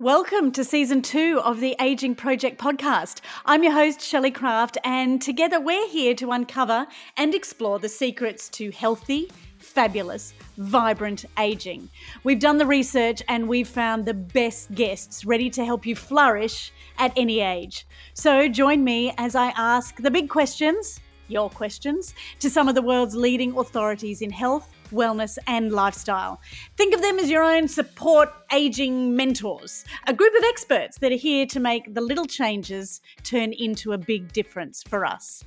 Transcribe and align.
Welcome 0.00 0.52
to 0.52 0.62
season 0.62 1.02
two 1.02 1.40
of 1.42 1.58
the 1.58 1.74
Aging 1.80 2.14
Project 2.14 2.60
podcast. 2.60 3.20
I'm 3.44 3.64
your 3.64 3.72
host, 3.72 4.00
Shelley 4.00 4.30
Craft, 4.30 4.78
and 4.84 5.20
together 5.20 5.58
we're 5.58 5.88
here 5.88 6.14
to 6.14 6.30
uncover 6.30 6.86
and 7.16 7.34
explore 7.34 7.80
the 7.80 7.88
secrets 7.88 8.48
to 8.50 8.70
healthy, 8.70 9.28
fabulous, 9.58 10.34
vibrant 10.56 11.24
aging. 11.36 11.88
We've 12.22 12.38
done 12.38 12.58
the 12.58 12.66
research 12.66 13.24
and 13.26 13.48
we've 13.48 13.66
found 13.66 14.06
the 14.06 14.14
best 14.14 14.72
guests 14.72 15.24
ready 15.24 15.50
to 15.50 15.64
help 15.64 15.84
you 15.84 15.96
flourish 15.96 16.72
at 16.98 17.12
any 17.16 17.40
age. 17.40 17.84
So 18.14 18.46
join 18.46 18.84
me 18.84 19.12
as 19.18 19.34
I 19.34 19.48
ask 19.56 19.96
the 19.96 20.12
big 20.12 20.28
questions, 20.28 21.00
your 21.26 21.50
questions, 21.50 22.14
to 22.38 22.48
some 22.48 22.68
of 22.68 22.76
the 22.76 22.82
world's 22.82 23.16
leading 23.16 23.58
authorities 23.58 24.22
in 24.22 24.30
health 24.30 24.70
wellness, 24.90 25.38
and 25.46 25.72
lifestyle. 25.72 26.40
Think 26.76 26.94
of 26.94 27.02
them 27.02 27.18
as 27.18 27.30
your 27.30 27.42
own 27.42 27.68
support 27.68 28.30
aging 28.52 29.14
mentors, 29.14 29.84
a 30.06 30.12
group 30.12 30.34
of 30.34 30.42
experts 30.44 30.98
that 30.98 31.12
are 31.12 31.16
here 31.16 31.46
to 31.46 31.60
make 31.60 31.94
the 31.94 32.00
little 32.00 32.26
changes 32.26 33.00
turn 33.24 33.52
into 33.52 33.92
a 33.92 33.98
big 33.98 34.32
difference 34.32 34.82
for 34.82 35.04
us. 35.04 35.44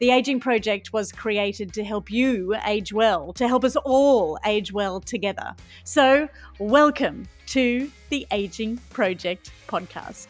The 0.00 0.10
Aging 0.10 0.40
Project 0.40 0.92
was 0.92 1.12
created 1.12 1.72
to 1.74 1.84
help 1.84 2.10
you 2.10 2.54
age 2.66 2.92
well, 2.92 3.32
to 3.34 3.48
help 3.48 3.64
us 3.64 3.76
all 3.76 4.38
age 4.44 4.72
well 4.72 5.00
together. 5.00 5.54
So, 5.84 6.28
welcome 6.58 7.26
to 7.46 7.90
the 8.10 8.26
Aging 8.30 8.78
Project 8.90 9.50
podcast. 9.66 10.28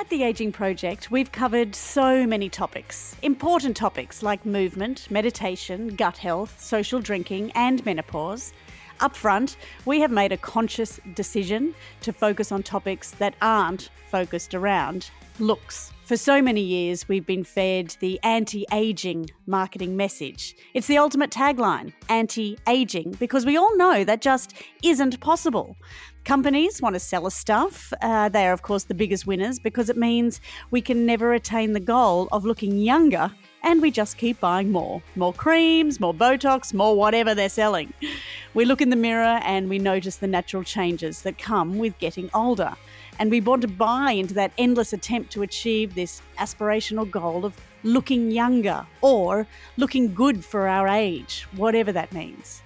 At 0.00 0.08
the 0.08 0.22
Aging 0.22 0.52
Project, 0.52 1.10
we've 1.10 1.30
covered 1.30 1.74
so 1.74 2.26
many 2.26 2.48
topics. 2.48 3.14
Important 3.20 3.76
topics 3.76 4.22
like 4.22 4.46
movement, 4.46 5.06
meditation, 5.10 5.88
gut 5.88 6.16
health, 6.16 6.58
social 6.58 7.02
drinking, 7.02 7.52
and 7.54 7.84
menopause. 7.84 8.54
Up 9.00 9.14
front, 9.14 9.58
we 9.84 10.00
have 10.00 10.10
made 10.10 10.32
a 10.32 10.38
conscious 10.38 11.00
decision 11.14 11.74
to 12.00 12.14
focus 12.14 12.50
on 12.50 12.62
topics 12.62 13.10
that 13.10 13.34
aren't 13.42 13.90
focused 14.10 14.54
around 14.54 15.10
looks. 15.38 15.92
For 16.10 16.16
so 16.16 16.42
many 16.42 16.60
years, 16.60 17.08
we've 17.08 17.24
been 17.24 17.44
fed 17.44 17.94
the 18.00 18.18
anti 18.24 18.66
aging 18.72 19.30
marketing 19.46 19.96
message. 19.96 20.56
It's 20.74 20.88
the 20.88 20.98
ultimate 20.98 21.30
tagline 21.30 21.92
anti 22.08 22.58
aging, 22.66 23.12
because 23.20 23.46
we 23.46 23.56
all 23.56 23.76
know 23.76 24.02
that 24.02 24.20
just 24.20 24.54
isn't 24.82 25.20
possible. 25.20 25.76
Companies 26.24 26.82
want 26.82 26.96
to 26.96 26.98
sell 26.98 27.28
us 27.28 27.36
stuff. 27.36 27.92
Uh, 28.02 28.28
they 28.28 28.48
are, 28.48 28.52
of 28.52 28.62
course, 28.62 28.82
the 28.82 28.94
biggest 28.94 29.24
winners 29.28 29.60
because 29.60 29.88
it 29.88 29.96
means 29.96 30.40
we 30.72 30.80
can 30.80 31.06
never 31.06 31.32
attain 31.32 31.74
the 31.74 31.78
goal 31.78 32.26
of 32.32 32.44
looking 32.44 32.78
younger 32.78 33.30
and 33.62 33.80
we 33.80 33.92
just 33.92 34.16
keep 34.16 34.40
buying 34.40 34.72
more. 34.72 35.00
More 35.14 35.32
creams, 35.32 36.00
more 36.00 36.12
Botox, 36.12 36.74
more 36.74 36.96
whatever 36.96 37.36
they're 37.36 37.48
selling. 37.48 37.92
We 38.54 38.64
look 38.64 38.80
in 38.80 38.90
the 38.90 38.96
mirror 38.96 39.38
and 39.44 39.68
we 39.68 39.78
notice 39.78 40.16
the 40.16 40.26
natural 40.26 40.64
changes 40.64 41.22
that 41.22 41.38
come 41.38 41.78
with 41.78 41.96
getting 41.98 42.30
older. 42.34 42.74
And 43.20 43.30
we 43.30 43.42
want 43.42 43.60
to 43.62 43.68
buy 43.68 44.12
into 44.12 44.32
that 44.34 44.52
endless 44.56 44.94
attempt 44.94 45.30
to 45.32 45.42
achieve 45.42 45.94
this 45.94 46.22
aspirational 46.38 47.08
goal 47.08 47.44
of 47.44 47.54
looking 47.82 48.30
younger 48.30 48.86
or 49.02 49.46
looking 49.76 50.14
good 50.14 50.42
for 50.42 50.66
our 50.66 50.88
age, 50.88 51.46
whatever 51.54 51.92
that 51.92 52.12
means. 52.12 52.62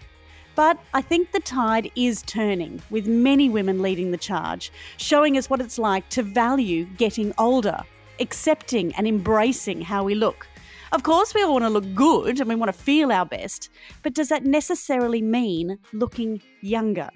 But 0.54 0.78
I 0.94 1.02
think 1.02 1.32
the 1.32 1.40
tide 1.40 1.90
is 1.96 2.22
turning, 2.22 2.80
with 2.88 3.08
many 3.08 3.48
women 3.48 3.82
leading 3.82 4.12
the 4.12 4.16
charge, 4.16 4.70
showing 4.96 5.36
us 5.36 5.50
what 5.50 5.60
it's 5.60 5.76
like 5.76 6.08
to 6.10 6.22
value 6.22 6.84
getting 6.84 7.34
older, 7.36 7.82
accepting 8.20 8.94
and 8.94 9.08
embracing 9.08 9.80
how 9.80 10.04
we 10.04 10.14
look. 10.14 10.46
Of 10.92 11.02
course, 11.02 11.34
we 11.34 11.42
all 11.42 11.54
want 11.54 11.64
to 11.64 11.68
look 11.68 11.92
good 11.96 12.38
and 12.38 12.48
we 12.48 12.54
want 12.54 12.72
to 12.72 12.78
feel 12.78 13.10
our 13.10 13.26
best, 13.26 13.70
but 14.04 14.14
does 14.14 14.28
that 14.28 14.44
necessarily 14.44 15.20
mean 15.20 15.80
looking 15.92 16.40
younger? 16.60 17.10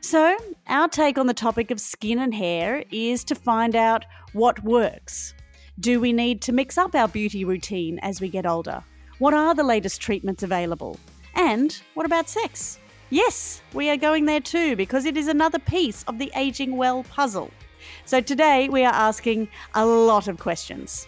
So, 0.00 0.36
our 0.66 0.88
take 0.88 1.18
on 1.18 1.26
the 1.26 1.34
topic 1.34 1.70
of 1.70 1.80
skin 1.80 2.18
and 2.18 2.34
hair 2.34 2.84
is 2.90 3.24
to 3.24 3.34
find 3.34 3.76
out 3.76 4.04
what 4.32 4.62
works. 4.64 5.34
Do 5.80 6.00
we 6.00 6.12
need 6.12 6.42
to 6.42 6.52
mix 6.52 6.78
up 6.78 6.94
our 6.94 7.08
beauty 7.08 7.44
routine 7.44 7.98
as 8.00 8.20
we 8.20 8.28
get 8.28 8.46
older? 8.46 8.82
What 9.18 9.34
are 9.34 9.54
the 9.54 9.64
latest 9.64 10.00
treatments 10.00 10.42
available? 10.42 10.98
And 11.34 11.76
what 11.94 12.06
about 12.06 12.28
sex? 12.28 12.78
Yes, 13.10 13.62
we 13.72 13.88
are 13.90 13.96
going 13.96 14.26
there 14.26 14.40
too 14.40 14.76
because 14.76 15.04
it 15.04 15.16
is 15.16 15.28
another 15.28 15.58
piece 15.58 16.02
of 16.04 16.18
the 16.18 16.30
aging 16.34 16.76
well 16.76 17.04
puzzle. 17.04 17.50
So 18.04 18.20
today 18.20 18.68
we 18.68 18.84
are 18.84 18.92
asking 18.92 19.48
a 19.74 19.86
lot 19.86 20.28
of 20.28 20.38
questions. 20.38 21.06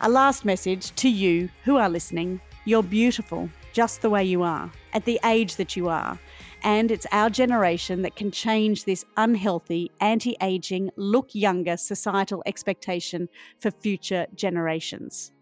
A 0.00 0.08
last 0.08 0.44
message 0.44 0.94
to 0.96 1.08
you 1.08 1.48
who 1.64 1.76
are 1.76 1.88
listening 1.88 2.40
you're 2.64 2.82
beautiful 2.82 3.50
just 3.72 4.02
the 4.02 4.10
way 4.10 4.22
you 4.22 4.42
are, 4.42 4.70
at 4.92 5.04
the 5.04 5.18
age 5.24 5.56
that 5.56 5.76
you 5.76 5.88
are. 5.88 6.18
And 6.64 6.90
it's 6.90 7.06
our 7.10 7.28
generation 7.28 8.02
that 8.02 8.14
can 8.14 8.30
change 8.30 8.84
this 8.84 9.04
unhealthy, 9.16 9.90
anti 10.00 10.36
aging, 10.40 10.90
look 10.96 11.34
younger 11.34 11.76
societal 11.76 12.42
expectation 12.46 13.28
for 13.58 13.70
future 13.70 14.26
generations. 14.34 15.32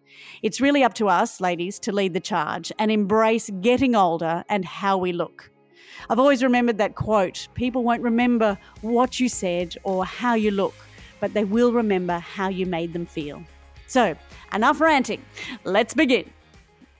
It's 0.42 0.60
really 0.60 0.82
up 0.82 0.94
to 0.94 1.08
us, 1.08 1.40
ladies, 1.40 1.78
to 1.80 1.92
lead 1.92 2.14
the 2.14 2.20
charge 2.20 2.72
and 2.78 2.90
embrace 2.90 3.50
getting 3.60 3.94
older 3.94 4.44
and 4.48 4.64
how 4.64 4.98
we 4.98 5.12
look. 5.12 5.50
I've 6.08 6.18
always 6.18 6.42
remembered 6.42 6.78
that 6.78 6.94
quote 6.94 7.48
people 7.54 7.84
won't 7.84 8.02
remember 8.02 8.58
what 8.80 9.20
you 9.20 9.28
said 9.28 9.76
or 9.84 10.04
how 10.04 10.34
you 10.34 10.50
look, 10.50 10.74
but 11.20 11.34
they 11.34 11.44
will 11.44 11.72
remember 11.72 12.18
how 12.18 12.48
you 12.48 12.66
made 12.66 12.92
them 12.92 13.06
feel. 13.06 13.42
So, 13.86 14.14
enough 14.54 14.80
ranting. 14.80 15.22
Let's 15.64 15.94
begin. 15.94 16.30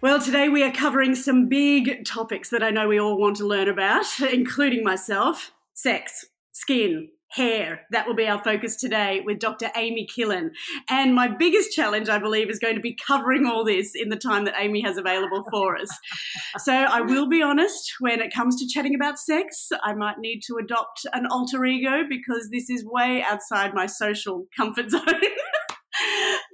Well, 0.02 0.18
today 0.18 0.48
we 0.48 0.62
are 0.62 0.72
covering 0.72 1.14
some 1.14 1.46
big 1.46 2.06
topics 2.06 2.48
that 2.48 2.62
I 2.62 2.70
know 2.70 2.88
we 2.88 2.98
all 2.98 3.18
want 3.18 3.36
to 3.36 3.46
learn 3.46 3.68
about, 3.68 4.06
including 4.32 4.82
myself 4.82 5.52
sex, 5.74 6.24
skin, 6.52 7.10
hair. 7.32 7.82
That 7.90 8.06
will 8.06 8.14
be 8.14 8.26
our 8.26 8.42
focus 8.42 8.76
today 8.76 9.20
with 9.24 9.38
Dr. 9.38 9.70
Amy 9.76 10.06
Killen. 10.06 10.52
And 10.88 11.14
my 11.14 11.28
biggest 11.28 11.72
challenge, 11.72 12.08
I 12.08 12.18
believe, 12.18 12.48
is 12.48 12.58
going 12.58 12.76
to 12.76 12.80
be 12.80 12.96
covering 13.06 13.44
all 13.44 13.62
this 13.62 13.94
in 13.94 14.08
the 14.08 14.16
time 14.16 14.46
that 14.46 14.54
Amy 14.58 14.80
has 14.80 14.96
available 14.96 15.44
for 15.50 15.76
us. 15.76 15.90
so 16.58 16.72
I 16.72 17.02
will 17.02 17.28
be 17.28 17.42
honest, 17.42 17.92
when 18.00 18.20
it 18.20 18.32
comes 18.32 18.56
to 18.56 18.66
chatting 18.66 18.94
about 18.94 19.18
sex, 19.18 19.68
I 19.82 19.92
might 19.92 20.18
need 20.18 20.40
to 20.46 20.56
adopt 20.56 21.04
an 21.12 21.26
alter 21.26 21.62
ego 21.66 22.04
because 22.08 22.48
this 22.50 22.70
is 22.70 22.86
way 22.86 23.22
outside 23.22 23.74
my 23.74 23.84
social 23.84 24.46
comfort 24.56 24.90
zone. 24.90 25.04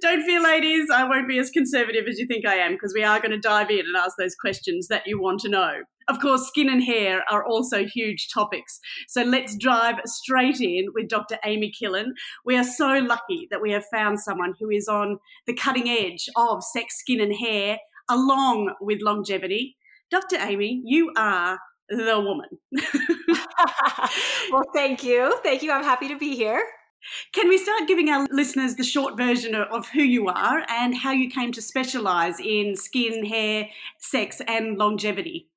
Don't 0.01 0.23
fear, 0.23 0.41
ladies, 0.41 0.89
I 0.93 1.03
won't 1.03 1.27
be 1.27 1.39
as 1.39 1.49
conservative 1.49 2.05
as 2.07 2.19
you 2.19 2.27
think 2.27 2.45
I 2.45 2.55
am 2.55 2.73
because 2.73 2.93
we 2.93 3.03
are 3.03 3.19
going 3.19 3.31
to 3.31 3.39
dive 3.39 3.71
in 3.71 3.79
and 3.79 3.95
ask 3.95 4.15
those 4.17 4.35
questions 4.35 4.87
that 4.87 5.07
you 5.07 5.19
want 5.19 5.39
to 5.41 5.49
know. 5.49 5.81
Of 6.07 6.19
course, 6.19 6.47
skin 6.47 6.69
and 6.69 6.83
hair 6.83 7.23
are 7.29 7.45
also 7.45 7.85
huge 7.85 8.29
topics. 8.33 8.79
So 9.07 9.23
let's 9.23 9.55
dive 9.57 9.95
straight 10.05 10.61
in 10.61 10.85
with 10.93 11.09
Dr. 11.09 11.37
Amy 11.43 11.71
Killen. 11.71 12.11
We 12.45 12.57
are 12.57 12.63
so 12.63 12.99
lucky 12.99 13.47
that 13.51 13.61
we 13.61 13.71
have 13.71 13.83
found 13.91 14.19
someone 14.19 14.53
who 14.59 14.69
is 14.69 14.87
on 14.87 15.17
the 15.47 15.53
cutting 15.53 15.89
edge 15.89 16.29
of 16.37 16.63
sex, 16.63 16.99
skin, 16.99 17.19
and 17.19 17.35
hair, 17.35 17.79
along 18.09 18.73
with 18.79 19.01
longevity. 19.01 19.75
Dr. 20.09 20.37
Amy, 20.37 20.81
you 20.85 21.11
are 21.17 21.59
the 21.89 22.19
woman. 22.19 22.47
well, 24.51 24.63
thank 24.73 25.03
you. 25.03 25.37
Thank 25.43 25.63
you. 25.63 25.71
I'm 25.71 25.83
happy 25.83 26.07
to 26.07 26.17
be 26.17 26.35
here. 26.35 26.63
Can 27.31 27.49
we 27.49 27.57
start 27.57 27.87
giving 27.87 28.09
our 28.09 28.27
listeners 28.31 28.75
the 28.75 28.83
short 28.83 29.17
version 29.17 29.55
of 29.55 29.89
who 29.89 30.01
you 30.01 30.27
are 30.27 30.65
and 30.69 30.95
how 30.95 31.11
you 31.11 31.29
came 31.29 31.51
to 31.53 31.61
specialize 31.61 32.39
in 32.39 32.75
skin, 32.75 33.25
hair, 33.25 33.69
sex, 33.97 34.41
and 34.47 34.77
longevity? 34.77 35.47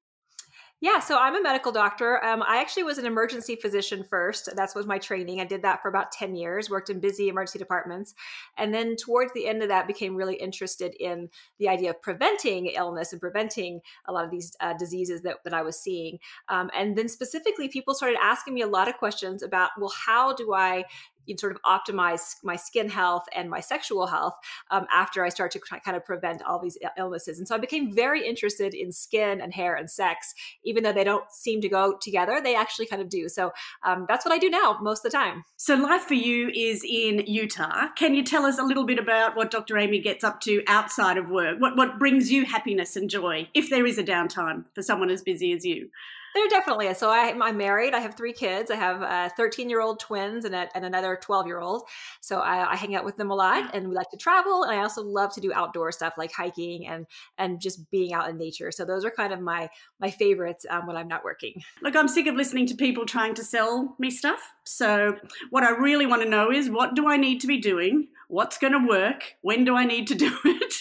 Yeah, 0.83 0.99
so 0.99 1.19
I'm 1.19 1.37
a 1.37 1.43
medical 1.43 1.73
doctor. 1.73 2.25
Um, 2.25 2.43
I 2.43 2.59
actually 2.63 2.85
was 2.85 2.97
an 2.97 3.05
emergency 3.05 3.55
physician 3.55 4.03
first. 4.03 4.49
That 4.57 4.71
was 4.75 4.87
my 4.87 4.97
training. 4.97 5.39
I 5.39 5.45
did 5.45 5.61
that 5.61 5.83
for 5.83 5.89
about 5.89 6.11
10 6.11 6.35
years, 6.35 6.71
worked 6.71 6.89
in 6.89 7.01
busy 7.01 7.29
emergency 7.29 7.59
departments. 7.59 8.15
And 8.57 8.73
then 8.73 8.97
towards 8.97 9.31
the 9.35 9.47
end 9.47 9.63
of 9.63 9.69
that, 9.69 9.87
became 9.87 10.17
really 10.17 10.37
interested 10.37 10.95
in 10.99 11.29
the 11.59 11.69
idea 11.69 11.91
of 11.91 12.01
preventing 12.01 12.67
illness 12.69 13.13
and 13.13 13.21
preventing 13.21 13.81
a 14.09 14.13
lot 14.13 14.25
of 14.25 14.31
these 14.31 14.57
uh, 14.61 14.73
diseases 14.73 15.21
that, 15.21 15.45
that 15.45 15.53
I 15.53 15.61
was 15.61 15.79
seeing. 15.79 16.19
Um, 16.49 16.71
and 16.75 16.97
then 16.97 17.11
specifically, 17.11 17.69
people 17.69 17.93
started 17.93 18.17
asking 18.23 18.55
me 18.55 18.63
a 18.63 18.67
lot 18.67 18.89
of 18.89 18.97
questions 18.97 19.43
about, 19.43 19.73
well, 19.79 19.93
how 20.07 20.33
do 20.33 20.55
I 20.55 20.85
you 21.27 21.37
sort 21.37 21.53
of 21.53 21.63
optimize 21.63 22.37
my 22.43 22.57
skin 22.57 22.89
health 22.89 23.25
and 23.35 23.49
my 23.49 23.61
sexual 23.61 24.07
health 24.07 24.35
um, 24.71 24.87
after 24.93 25.25
I 25.25 25.29
start 25.29 25.53
to 25.53 25.61
kind 25.61 25.97
of 25.97 26.05
prevent 26.05 26.43
all 26.43 26.59
these 26.59 26.79
illnesses. 26.99 27.39
And 27.39 27.47
so 27.47 27.55
I 27.55 27.59
became 27.59 27.95
very 27.95 28.27
interested 28.27 28.75
in 28.75 28.93
skin 28.93 29.41
and 29.41 29.55
hair 29.55 29.75
and 29.75 29.91
sex, 29.91 30.35
even 30.65 30.83
though 30.83 30.93
they 30.93 31.05
don't 31.05 31.31
seem 31.31 31.61
to 31.61 31.69
go 31.69 31.97
together, 32.01 32.41
they 32.43 32.55
actually 32.55 32.87
kind 32.87 33.03
of 33.03 33.09
do. 33.09 33.29
So 33.29 33.53
um, 33.85 34.07
that's 34.09 34.25
what 34.25 34.33
I 34.33 34.39
do 34.39 34.51
now 34.51 34.79
most 34.81 35.05
of 35.05 35.13
the 35.13 35.17
time. 35.17 35.45
So 35.57 35.75
life 35.75 36.03
for 36.03 36.15
you 36.15 36.51
is 36.55 36.85
in 36.85 37.25
Utah. 37.27 37.89
Can 37.97 38.15
you 38.15 38.25
tell 38.25 38.45
us 38.45 38.59
a 38.59 38.63
little 38.63 38.85
bit 38.85 38.99
about 38.99 39.37
what 39.37 39.51
Dr. 39.51 39.79
Amy 39.79 40.01
gets 40.01 40.25
up 40.25 40.41
to 40.43 40.63
outside 40.67 41.17
of 41.17 41.29
work? 41.29 41.61
What 41.61 41.77
what 41.77 41.99
brings 41.99 42.31
you 42.31 42.45
happiness 42.45 42.97
and 42.97 43.09
joy 43.09 43.49
if 43.55 43.71
there 43.71 43.87
is 43.87 43.99
a 43.99 44.05
downtime 44.05 44.65
for 44.75 44.83
someone 44.83 45.11
as 45.11 45.23
busy 45.23 45.53
as 45.53 45.65
you? 45.65 45.91
There 46.35 46.49
definitely 46.49 46.87
is. 46.87 46.99
So 46.99 47.11
I, 47.11 47.35
I'm 47.41 47.57
married. 47.57 47.93
I 47.93 48.01
have 48.01 48.17
three 48.17 48.33
kids. 48.33 48.71
I 48.71 48.77
have 48.77 49.03
uh, 49.03 49.29
13 49.37 49.69
year 49.69 49.81
old 49.81 49.99
twins 49.99 50.45
and, 50.45 50.55
a, 50.55 50.69
and 50.75 50.85
another 50.85 51.19
12 51.21 51.47
year 51.47 51.61
old. 51.61 51.83
So 52.21 52.39
I, 52.39 52.73
I, 52.73 52.77
hang 52.77 52.95
out 52.95 53.05
with 53.05 53.17
them 53.17 53.31
a 53.31 53.35
lot, 53.35 53.75
and 53.75 53.89
we 53.89 53.95
like 53.95 54.11
to 54.11 54.17
travel. 54.17 54.63
And 54.63 54.73
I 54.73 54.83
also 54.83 55.03
love 55.03 55.35
to 55.35 55.41
do 55.41 55.53
outdoor 55.53 55.91
stuff 55.93 56.15
like 56.17 56.33
hiking 56.33 56.87
and 56.87 57.07
and 57.37 57.61
just 57.61 57.91
being 57.91 58.13
out 58.13 58.29
in 58.29 58.39
nature. 58.39 58.71
So 58.71 58.85
those 58.85 59.05
are 59.05 59.11
kind 59.11 59.33
of 59.33 59.41
my 59.41 59.71
my 59.99 60.11
favorites 60.11 60.65
um, 60.71 60.87
when 60.87 60.97
I'm 60.97 61.09
not 61.09 61.25
working. 61.25 61.63
Look, 61.83 61.97
I'm 61.97 62.09
sick 62.09 62.27
of 62.27 62.37
listening 62.37 62.67
to 62.67 62.75
people 62.75 63.07
trying 63.07 63.35
to 63.35 63.45
sell 63.45 63.97
me 63.99 64.11
stuff. 64.11 64.41
So 64.65 65.17
what 65.51 65.65
I 65.65 65.71
really 65.71 66.07
want 66.07 66.23
to 66.23 66.29
know 66.29 66.53
is 66.53 66.71
what 66.71 66.95
do 66.95 67.09
I 67.09 67.17
need 67.17 67.41
to 67.41 67.47
be 67.47 67.59
doing? 67.59 68.09
What's 68.29 68.59
going 68.59 68.73
to 68.73 68.87
work? 68.87 69.35
When 69.43 69.65
do 69.65 69.75
I 69.75 69.85
need 69.85 70.07
to 70.09 70.15
do 70.27 70.33
it? 70.45 70.75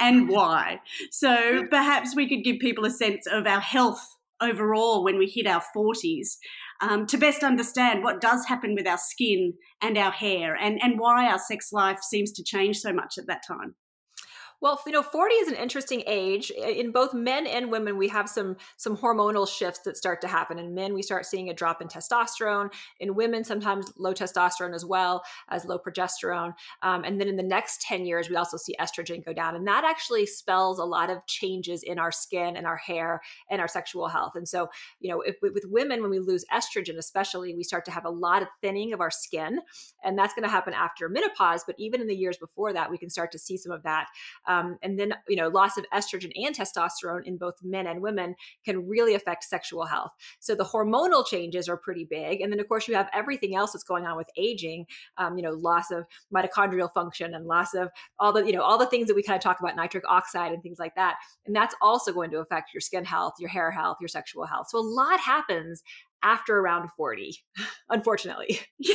And 0.00 0.28
why? 0.28 0.80
So 1.10 1.66
perhaps 1.68 2.16
we 2.16 2.28
could 2.28 2.42
give 2.42 2.58
people 2.58 2.86
a 2.86 2.90
sense 2.90 3.26
of 3.26 3.46
our 3.46 3.60
health 3.60 4.13
overall 4.40 5.04
when 5.04 5.18
we 5.18 5.26
hit 5.26 5.46
our 5.46 5.62
40s 5.76 6.36
um, 6.80 7.06
to 7.06 7.16
best 7.16 7.42
understand 7.42 8.02
what 8.02 8.20
does 8.20 8.46
happen 8.46 8.74
with 8.74 8.86
our 8.86 8.98
skin 8.98 9.54
and 9.80 9.96
our 9.96 10.10
hair 10.10 10.54
and, 10.56 10.82
and 10.82 10.98
why 10.98 11.26
our 11.26 11.38
sex 11.38 11.72
life 11.72 12.00
seems 12.00 12.32
to 12.32 12.44
change 12.44 12.78
so 12.78 12.92
much 12.92 13.18
at 13.18 13.26
that 13.26 13.42
time. 13.46 13.74
Well, 14.64 14.80
you 14.86 14.92
know, 14.92 15.02
40 15.02 15.34
is 15.34 15.48
an 15.48 15.56
interesting 15.56 16.02
age. 16.06 16.50
In 16.50 16.90
both 16.90 17.12
men 17.12 17.46
and 17.46 17.70
women, 17.70 17.98
we 17.98 18.08
have 18.08 18.30
some 18.30 18.56
some 18.78 18.96
hormonal 18.96 19.46
shifts 19.46 19.80
that 19.80 19.94
start 19.94 20.22
to 20.22 20.26
happen. 20.26 20.58
In 20.58 20.74
men, 20.74 20.94
we 20.94 21.02
start 21.02 21.26
seeing 21.26 21.50
a 21.50 21.52
drop 21.52 21.82
in 21.82 21.88
testosterone. 21.88 22.72
In 22.98 23.14
women, 23.14 23.44
sometimes 23.44 23.92
low 23.98 24.14
testosterone 24.14 24.74
as 24.74 24.82
well 24.82 25.22
as 25.50 25.66
low 25.66 25.78
progesterone. 25.78 26.54
Um, 26.80 27.04
and 27.04 27.20
then 27.20 27.28
in 27.28 27.36
the 27.36 27.42
next 27.42 27.82
10 27.82 28.06
years, 28.06 28.30
we 28.30 28.36
also 28.36 28.56
see 28.56 28.74
estrogen 28.80 29.22
go 29.22 29.34
down. 29.34 29.54
And 29.54 29.68
that 29.68 29.84
actually 29.84 30.24
spells 30.24 30.78
a 30.78 30.84
lot 30.86 31.10
of 31.10 31.18
changes 31.26 31.82
in 31.82 31.98
our 31.98 32.10
skin 32.10 32.56
and 32.56 32.66
our 32.66 32.78
hair 32.78 33.20
and 33.50 33.60
our 33.60 33.68
sexual 33.68 34.08
health. 34.08 34.32
And 34.34 34.48
so, 34.48 34.70
you 34.98 35.10
know, 35.10 35.20
if 35.20 35.36
with 35.42 35.66
women, 35.68 36.00
when 36.00 36.10
we 36.10 36.20
lose 36.20 36.46
estrogen, 36.50 36.96
especially, 36.96 37.54
we 37.54 37.64
start 37.64 37.84
to 37.84 37.90
have 37.90 38.06
a 38.06 38.10
lot 38.10 38.40
of 38.40 38.48
thinning 38.62 38.94
of 38.94 39.02
our 39.02 39.10
skin. 39.10 39.60
And 40.02 40.18
that's 40.18 40.32
going 40.32 40.44
to 40.44 40.50
happen 40.50 40.72
after 40.72 41.10
menopause. 41.10 41.64
But 41.66 41.76
even 41.78 42.00
in 42.00 42.06
the 42.06 42.16
years 42.16 42.38
before 42.38 42.72
that, 42.72 42.90
we 42.90 42.96
can 42.96 43.10
start 43.10 43.30
to 43.32 43.38
see 43.38 43.58
some 43.58 43.70
of 43.70 43.82
that. 43.82 44.06
And 44.82 44.98
then, 44.98 45.14
you 45.28 45.36
know, 45.36 45.48
loss 45.48 45.76
of 45.76 45.84
estrogen 45.92 46.32
and 46.36 46.56
testosterone 46.56 47.24
in 47.24 47.36
both 47.36 47.54
men 47.62 47.86
and 47.86 48.00
women 48.00 48.34
can 48.64 48.86
really 48.86 49.14
affect 49.14 49.44
sexual 49.44 49.84
health. 49.86 50.12
So 50.40 50.54
the 50.54 50.64
hormonal 50.64 51.26
changes 51.26 51.68
are 51.68 51.76
pretty 51.76 52.04
big. 52.04 52.40
And 52.40 52.52
then, 52.52 52.60
of 52.60 52.68
course, 52.68 52.88
you 52.88 52.94
have 52.94 53.08
everything 53.12 53.54
else 53.54 53.72
that's 53.72 53.84
going 53.84 54.06
on 54.06 54.16
with 54.16 54.28
aging, 54.36 54.86
um, 55.18 55.36
you 55.36 55.42
know, 55.42 55.52
loss 55.52 55.90
of 55.90 56.04
mitochondrial 56.34 56.92
function 56.92 57.34
and 57.34 57.46
loss 57.46 57.74
of 57.74 57.90
all 58.18 58.32
the, 58.32 58.44
you 58.44 58.52
know, 58.52 58.62
all 58.62 58.78
the 58.78 58.86
things 58.86 59.08
that 59.08 59.14
we 59.14 59.22
kind 59.22 59.36
of 59.36 59.42
talk 59.42 59.60
about, 59.60 59.76
nitric 59.76 60.04
oxide 60.08 60.52
and 60.52 60.62
things 60.62 60.78
like 60.78 60.94
that. 60.94 61.16
And 61.46 61.54
that's 61.54 61.74
also 61.80 62.12
going 62.12 62.30
to 62.30 62.38
affect 62.38 62.74
your 62.74 62.80
skin 62.80 63.04
health, 63.04 63.34
your 63.38 63.50
hair 63.50 63.70
health, 63.70 63.98
your 64.00 64.08
sexual 64.08 64.46
health. 64.46 64.68
So 64.68 64.78
a 64.78 64.80
lot 64.80 65.20
happens 65.20 65.82
after 66.24 66.58
around 66.58 66.88
40, 66.96 67.36
unfortunately. 67.90 68.60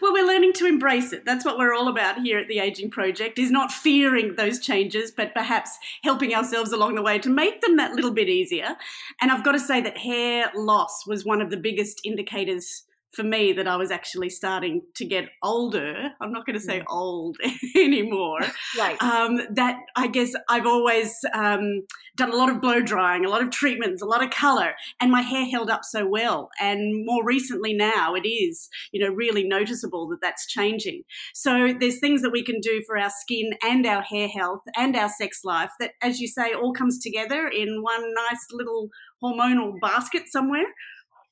well, 0.00 0.12
we're 0.12 0.26
learning 0.26 0.54
to 0.54 0.66
embrace 0.66 1.12
it. 1.12 1.24
That's 1.26 1.44
what 1.44 1.58
we're 1.58 1.74
all 1.74 1.88
about 1.88 2.20
here 2.20 2.38
at 2.38 2.48
the 2.48 2.60
Aging 2.60 2.90
Project, 2.90 3.38
is 3.38 3.50
not 3.50 3.72
fearing 3.72 4.36
those 4.36 4.58
changes, 4.60 5.10
but 5.10 5.34
perhaps 5.34 5.76
helping 6.04 6.34
ourselves 6.34 6.72
along 6.72 6.94
the 6.94 7.02
way 7.02 7.18
to 7.18 7.28
make 7.28 7.60
them 7.60 7.76
that 7.76 7.92
little 7.92 8.12
bit 8.12 8.28
easier. 8.28 8.76
And 9.20 9.30
I've 9.30 9.44
got 9.44 9.52
to 9.52 9.60
say 9.60 9.80
that 9.80 9.98
hair 9.98 10.50
loss 10.54 11.06
was 11.06 11.24
one 11.24 11.42
of 11.42 11.50
the 11.50 11.56
biggest 11.56 12.00
indicators 12.04 12.84
for 13.12 13.22
me 13.22 13.52
that 13.54 13.66
I 13.66 13.76
was 13.76 13.90
actually 13.90 14.28
starting 14.28 14.82
to 14.96 15.04
get 15.04 15.28
older. 15.42 16.10
I'm 16.20 16.32
not 16.32 16.44
going 16.44 16.58
to 16.58 16.64
say 16.64 16.82
old 16.88 17.36
anymore. 17.76 18.40
Right. 18.78 19.00
Um, 19.02 19.40
that 19.54 19.78
I 19.96 20.08
guess 20.08 20.32
I've 20.48 20.66
always 20.66 21.14
um, 21.32 21.84
done 22.16 22.30
a 22.30 22.36
lot 22.36 22.50
of 22.50 22.60
blow 22.60 22.82
drying, 22.82 23.24
a 23.24 23.28
lot 23.28 23.42
of 23.42 23.50
treatments, 23.50 24.02
a 24.02 24.06
lot 24.06 24.22
of 24.22 24.30
color, 24.30 24.74
and 25.00 25.10
my 25.10 25.22
hair 25.22 25.46
held 25.46 25.70
up 25.70 25.84
so 25.84 26.06
well. 26.06 26.50
And 26.60 27.06
more 27.06 27.24
recently 27.24 27.72
now, 27.72 28.14
it 28.14 28.28
is 28.28 28.68
you 28.92 29.02
know 29.02 29.12
really 29.12 29.44
noticeable 29.44 30.08
that 30.08 30.20
that's 30.20 30.46
changing. 30.46 31.02
So 31.32 31.74
there's 31.78 32.00
things 32.00 32.22
that 32.22 32.32
we 32.32 32.44
can 32.44 32.60
do 32.60 32.82
for 32.86 32.98
our 32.98 33.10
skin 33.10 33.50
and 33.62 33.86
our 33.86 34.02
hair 34.02 34.28
health 34.28 34.62
and 34.76 34.94
our 34.96 35.08
sex 35.08 35.40
life 35.44 35.70
that, 35.80 35.92
as 36.02 36.20
you 36.20 36.28
say, 36.28 36.52
all 36.52 36.72
comes 36.72 36.98
together 36.98 37.48
in 37.48 37.82
one 37.82 38.02
nice 38.14 38.46
little 38.52 38.90
hormonal 39.22 39.80
basket 39.80 40.24
somewhere. 40.28 40.66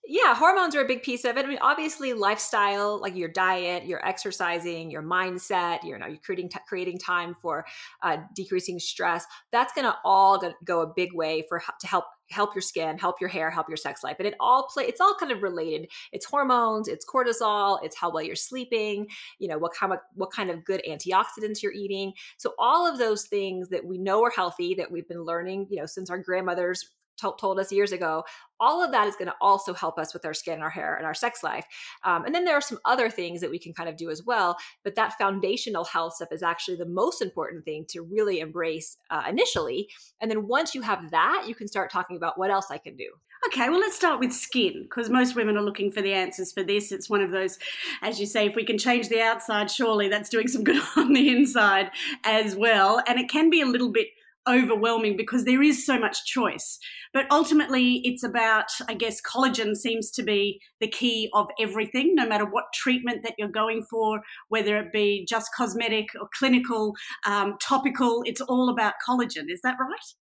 Yeah, 0.09 0.37
hormones 0.37 0.77
are 0.77 0.83
a 0.83 0.87
big 0.87 1.03
piece 1.03 1.25
of 1.25 1.37
it. 1.37 1.45
I 1.45 1.49
mean, 1.49 1.59
obviously, 1.61 2.13
lifestyle, 2.13 3.01
like 3.01 3.17
your 3.17 3.29
diet, 3.29 3.87
your 3.87 4.07
exercising, 4.07 4.89
your 4.89 5.03
mindset, 5.03 5.83
you 5.83 5.99
know, 5.99 6.07
you're 6.07 6.19
creating 6.19 6.49
t- 6.49 6.61
creating 6.69 6.99
time 6.99 7.35
for 7.35 7.67
uh, 8.03 8.19
decreasing 8.35 8.79
stress. 8.79 9.27
That's 9.51 9.73
going 9.73 9.85
to 9.87 9.97
all 10.05 10.41
go 10.65 10.83
a 10.83 10.87
big 10.87 11.13
way 11.13 11.45
for 11.49 11.61
to 11.81 11.87
help 11.89 12.05
help 12.31 12.55
your 12.55 12.63
skin, 12.63 12.99
help 12.99 13.21
your 13.21 13.29
hair, 13.29 13.51
help 13.51 13.69
your 13.69 13.77
sex 13.77 14.05
life. 14.05 14.17
And 14.19 14.29
it 14.29 14.35
all 14.39 14.69
play. 14.73 14.85
It's 14.85 15.01
all 15.01 15.15
kind 15.19 15.33
of 15.33 15.43
related. 15.43 15.89
It's 16.13 16.27
hormones, 16.27 16.89
it's 16.89 17.07
cortisol, 17.07 17.79
it's 17.83 17.97
how 17.97 18.11
well 18.11 18.23
you're 18.23 18.37
sleeping. 18.37 19.09
You 19.41 19.49
know, 19.49 19.59
what 19.59 19.75
kind 19.75 19.93
of 19.93 19.99
what 20.15 20.31
kind 20.31 20.51
of 20.51 20.65
good 20.65 20.83
antioxidants 20.89 21.63
you're 21.63 21.73
eating. 21.73 22.13
So 22.37 22.55
all 22.61 22.87
of 22.87 22.99
those 22.99 23.25
things 23.25 23.71
that 23.71 23.85
we 23.85 23.99
know 23.99 24.23
are 24.25 24.31
healthy 24.31 24.75
that 24.77 24.91
we've 24.93 25.09
been 25.09 25.25
learning, 25.25 25.67
you 25.69 25.81
know, 25.81 25.87
since 25.87 26.11
our 26.11 26.19
grandmothers 26.19 26.93
told 27.17 27.59
us 27.59 27.73
years 27.73 27.93
ago 27.93 28.25
all 28.59 28.83
of 28.83 28.91
that 28.91 29.07
is 29.07 29.17
going 29.17 29.27
to 29.27 29.35
also 29.41 29.75
help 29.75 29.99
us 29.99 30.13
with 30.15 30.25
our 30.25 30.35
skin 30.35 30.63
our 30.63 30.71
hair 30.71 30.95
and 30.97 31.07
our 31.07 31.15
sex 31.15 31.43
life 31.43 31.67
um, 32.05 32.25
and 32.25 32.35
then 32.35 32.45
there 32.45 32.57
are 32.57 32.61
some 32.61 32.79
other 32.85 33.11
things 33.11 33.41
that 33.41 33.51
we 33.51 33.59
can 33.59 33.73
kind 33.73 33.89
of 33.89 33.97
do 33.97 34.11
as 34.11 34.23
well 34.25 34.57
but 34.85 34.95
that 34.95 35.17
foundational 35.19 35.85
health 35.85 36.15
stuff 36.15 36.33
is 36.33 36.43
actually 36.43 36.77
the 36.77 36.87
most 36.87 37.21
important 37.23 37.65
thing 37.65 37.85
to 37.89 38.03
really 38.03 38.41
embrace 38.41 38.97
uh, 39.11 39.23
initially 39.29 39.89
and 40.21 40.31
then 40.31 40.47
once 40.47 40.75
you 40.75 40.83
have 40.83 41.11
that 41.11 41.45
you 41.47 41.55
can 41.55 41.69
start 41.69 41.91
talking 41.91 42.17
about 42.17 42.39
what 42.39 42.51
else 42.51 42.71
i 42.71 42.79
can 42.79 42.97
do 42.97 43.11
Okay, 43.45 43.69
well, 43.69 43.79
let's 43.79 43.95
start 43.95 44.19
with 44.19 44.33
skin 44.33 44.83
because 44.85 45.11
most 45.11 45.37
women 45.37 45.57
are 45.57 45.63
looking 45.63 45.93
for 45.93 46.01
the 46.03 46.13
answers 46.13 46.53
for 46.53 46.65
this. 46.65 46.91
It's 46.91 47.09
one 47.09 47.21
of 47.21 47.31
those, 47.31 47.59
as 48.03 48.19
you 48.19 48.27
say, 48.27 48.47
if 48.47 48.57
we 48.57 48.65
can 48.65 48.79
change 48.79 49.09
the 49.09 49.21
outside, 49.21 49.71
surely 49.71 50.09
that's 50.09 50.31
doing 50.31 50.49
some 50.49 50.65
good 50.65 50.83
on 50.97 51.13
the 51.13 51.29
inside 51.29 51.91
as 52.25 52.57
well. 52.57 53.03
And 53.07 53.21
it 53.21 53.29
can 53.29 53.51
be 53.51 53.61
a 53.61 53.67
little 53.67 53.91
bit 53.91 54.09
overwhelming 54.49 55.17
because 55.17 55.45
there 55.45 55.63
is 55.63 55.85
so 55.85 55.99
much 55.99 56.25
choice. 56.25 56.79
But 57.13 57.27
ultimately, 57.31 58.01
it's 58.05 58.23
about, 58.23 58.67
I 58.89 58.95
guess, 58.95 59.21
collagen 59.23 59.75
seems 59.75 60.11
to 60.13 60.23
be 60.23 60.61
the 60.81 60.89
key 60.89 61.31
of 61.35 61.49
everything, 61.59 62.15
no 62.15 62.27
matter 62.29 62.45
what 62.45 62.65
treatment 62.75 63.23
that 63.25 63.35
you're 63.39 63.49
going 63.49 63.85
for, 63.91 64.21
whether 64.49 64.77
it 64.79 64.93
be 64.93 65.27
just 65.29 65.51
cosmetic 65.57 66.07
or 66.21 66.29
clinical, 66.37 66.95
um, 67.27 67.57
topical, 67.61 68.23
it's 68.25 68.41
all 68.41 68.69
about 68.69 68.95
collagen. 69.07 69.45
Is 69.49 69.61
that 69.63 69.77
right? 69.81 70.26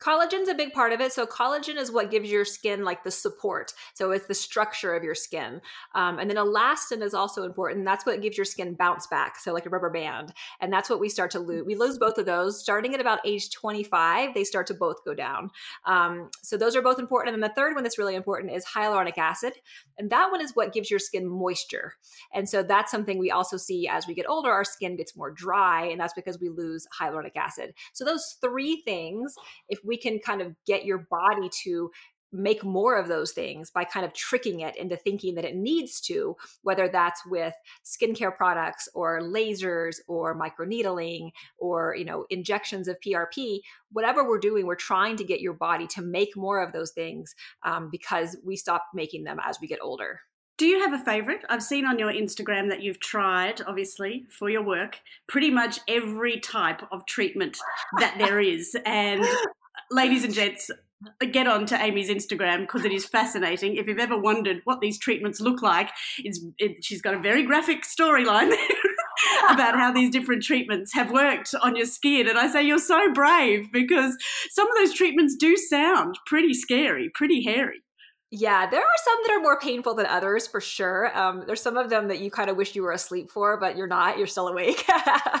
Collagen's 0.00 0.48
a 0.48 0.54
big 0.54 0.72
part 0.72 0.92
of 0.92 1.00
it. 1.00 1.12
So 1.12 1.26
collagen 1.26 1.76
is 1.76 1.92
what 1.92 2.10
gives 2.10 2.30
your 2.30 2.44
skin 2.44 2.84
like 2.84 3.04
the 3.04 3.10
support. 3.10 3.74
So 3.94 4.12
it's 4.12 4.26
the 4.26 4.34
structure 4.34 4.94
of 4.94 5.04
your 5.04 5.14
skin. 5.14 5.60
Um, 5.94 6.18
and 6.18 6.30
then 6.30 6.38
elastin 6.38 7.02
is 7.02 7.12
also 7.12 7.44
important. 7.44 7.84
That's 7.84 8.06
what 8.06 8.22
gives 8.22 8.38
your 8.38 8.46
skin 8.46 8.74
bounce 8.74 9.06
back. 9.06 9.38
So 9.38 9.52
like 9.52 9.66
a 9.66 9.70
rubber 9.70 9.90
band. 9.90 10.32
And 10.60 10.72
that's 10.72 10.88
what 10.88 11.00
we 11.00 11.10
start 11.10 11.30
to 11.32 11.38
lose. 11.38 11.64
We 11.66 11.74
lose 11.74 11.98
both 11.98 12.16
of 12.16 12.24
those 12.24 12.58
starting 12.58 12.94
at 12.94 13.00
about 13.00 13.20
age 13.26 13.50
25. 13.50 14.32
They 14.32 14.44
start 14.44 14.66
to 14.68 14.74
both 14.74 15.04
go 15.04 15.14
down. 15.14 15.50
Um, 15.84 16.30
so 16.42 16.56
those 16.56 16.74
are 16.74 16.82
both 16.82 16.98
important. 16.98 17.34
And 17.34 17.42
then 17.42 17.50
the 17.50 17.54
third 17.54 17.74
one 17.74 17.82
that's 17.82 17.98
really 17.98 18.14
important 18.14 18.52
is 18.52 18.64
hyaluronic 18.64 19.18
acid. 19.18 19.52
And 19.98 20.08
that 20.10 20.30
one 20.30 20.40
is 20.40 20.56
what 20.56 20.72
gives 20.72 20.90
your 20.90 20.98
skin 20.98 21.26
moisture. 21.26 21.94
And 22.32 22.48
so 22.48 22.62
that's 22.62 22.90
something 22.90 23.18
we 23.18 23.30
also 23.30 23.58
see 23.58 23.86
as 23.86 24.06
we 24.06 24.14
get 24.14 24.28
older, 24.28 24.50
our 24.50 24.64
skin 24.64 24.96
gets 24.96 25.14
more 25.14 25.30
dry. 25.30 25.84
And 25.86 26.00
that's 26.00 26.14
because 26.14 26.40
we 26.40 26.48
lose 26.48 26.86
hyaluronic 26.98 27.36
acid. 27.36 27.74
So 27.92 28.04
those 28.04 28.38
three 28.40 28.80
things, 28.80 29.34
if 29.68 29.80
we 29.84 29.89
can 29.96 30.18
kind 30.18 30.40
of 30.40 30.54
get 30.66 30.84
your 30.84 31.06
body 31.10 31.48
to 31.64 31.90
make 32.32 32.64
more 32.64 32.96
of 32.96 33.08
those 33.08 33.32
things 33.32 33.70
by 33.70 33.84
kind 33.84 34.06
of 34.06 34.12
tricking 34.12 34.60
it 34.60 34.76
into 34.76 34.96
thinking 34.96 35.34
that 35.34 35.44
it 35.44 35.56
needs 35.56 36.00
to, 36.00 36.36
whether 36.62 36.88
that's 36.88 37.24
with 37.26 37.54
skincare 37.84 38.34
products 38.34 38.88
or 38.94 39.20
lasers 39.20 39.96
or 40.06 40.38
microneedling 40.38 41.30
or, 41.58 41.94
you 41.96 42.04
know, 42.04 42.26
injections 42.30 42.88
of 42.88 42.96
PRP, 43.04 43.60
whatever 43.92 44.26
we're 44.26 44.38
doing, 44.38 44.66
we're 44.66 44.74
trying 44.76 45.16
to 45.16 45.24
get 45.24 45.40
your 45.40 45.54
body 45.54 45.86
to 45.88 46.02
make 46.02 46.36
more 46.36 46.62
of 46.62 46.72
those 46.72 46.92
things 46.92 47.34
um, 47.64 47.88
because 47.90 48.36
we 48.44 48.56
stop 48.56 48.86
making 48.94 49.24
them 49.24 49.38
as 49.44 49.58
we 49.60 49.66
get 49.66 49.80
older. 49.82 50.20
Do 50.56 50.66
you 50.66 50.80
have 50.80 50.92
a 50.92 51.02
favorite? 51.02 51.42
I've 51.48 51.62
seen 51.62 51.86
on 51.86 51.98
your 51.98 52.12
Instagram 52.12 52.68
that 52.68 52.82
you've 52.82 53.00
tried, 53.00 53.62
obviously, 53.66 54.26
for 54.28 54.50
your 54.50 54.62
work, 54.62 55.00
pretty 55.26 55.50
much 55.50 55.80
every 55.88 56.38
type 56.38 56.82
of 56.92 57.06
treatment 57.06 57.56
that 57.98 58.16
there 58.18 58.38
is. 58.40 58.76
And 58.84 59.24
ladies 59.90 60.24
and 60.24 60.34
gents, 60.34 60.70
get 61.32 61.46
on 61.46 61.66
to 61.66 61.82
Amy's 61.82 62.10
Instagram 62.10 62.60
because 62.60 62.84
it 62.84 62.92
is 62.92 63.06
fascinating. 63.06 63.76
If 63.76 63.86
you've 63.86 63.98
ever 63.98 64.18
wondered 64.18 64.60
what 64.64 64.80
these 64.80 64.98
treatments 64.98 65.40
look 65.40 65.62
like, 65.62 65.90
it's 66.18 66.44
it, 66.58 66.84
she's 66.84 67.00
got 67.00 67.14
a 67.14 67.18
very 67.18 67.42
graphic 67.42 67.84
storyline 67.84 68.52
about 69.50 69.76
how 69.76 69.92
these 69.92 70.10
different 70.10 70.42
treatments 70.42 70.92
have 70.94 71.10
worked 71.10 71.54
on 71.62 71.76
your 71.76 71.86
skin. 71.86 72.28
And 72.28 72.38
I 72.38 72.48
say 72.48 72.62
you're 72.62 72.78
so 72.78 73.12
brave 73.12 73.72
because 73.72 74.16
some 74.50 74.70
of 74.70 74.76
those 74.76 74.94
treatments 74.94 75.36
do 75.36 75.56
sound 75.56 76.18
pretty 76.26 76.54
scary, 76.54 77.10
pretty 77.14 77.42
hairy. 77.42 77.80
Yeah, 78.32 78.70
there 78.70 78.80
are 78.80 79.02
some 79.04 79.18
that 79.24 79.32
are 79.32 79.40
more 79.40 79.58
painful 79.58 79.94
than 79.94 80.06
others 80.06 80.46
for 80.46 80.60
sure. 80.60 81.16
Um, 81.18 81.42
there's 81.48 81.60
some 81.60 81.76
of 81.76 81.90
them 81.90 82.06
that 82.08 82.20
you 82.20 82.30
kind 82.30 82.48
of 82.48 82.56
wish 82.56 82.76
you 82.76 82.82
were 82.84 82.92
asleep 82.92 83.28
for, 83.28 83.56
but 83.58 83.76
you're 83.76 83.88
not. 83.88 84.18
You're 84.18 84.28
still 84.28 84.46
awake. 84.46 84.88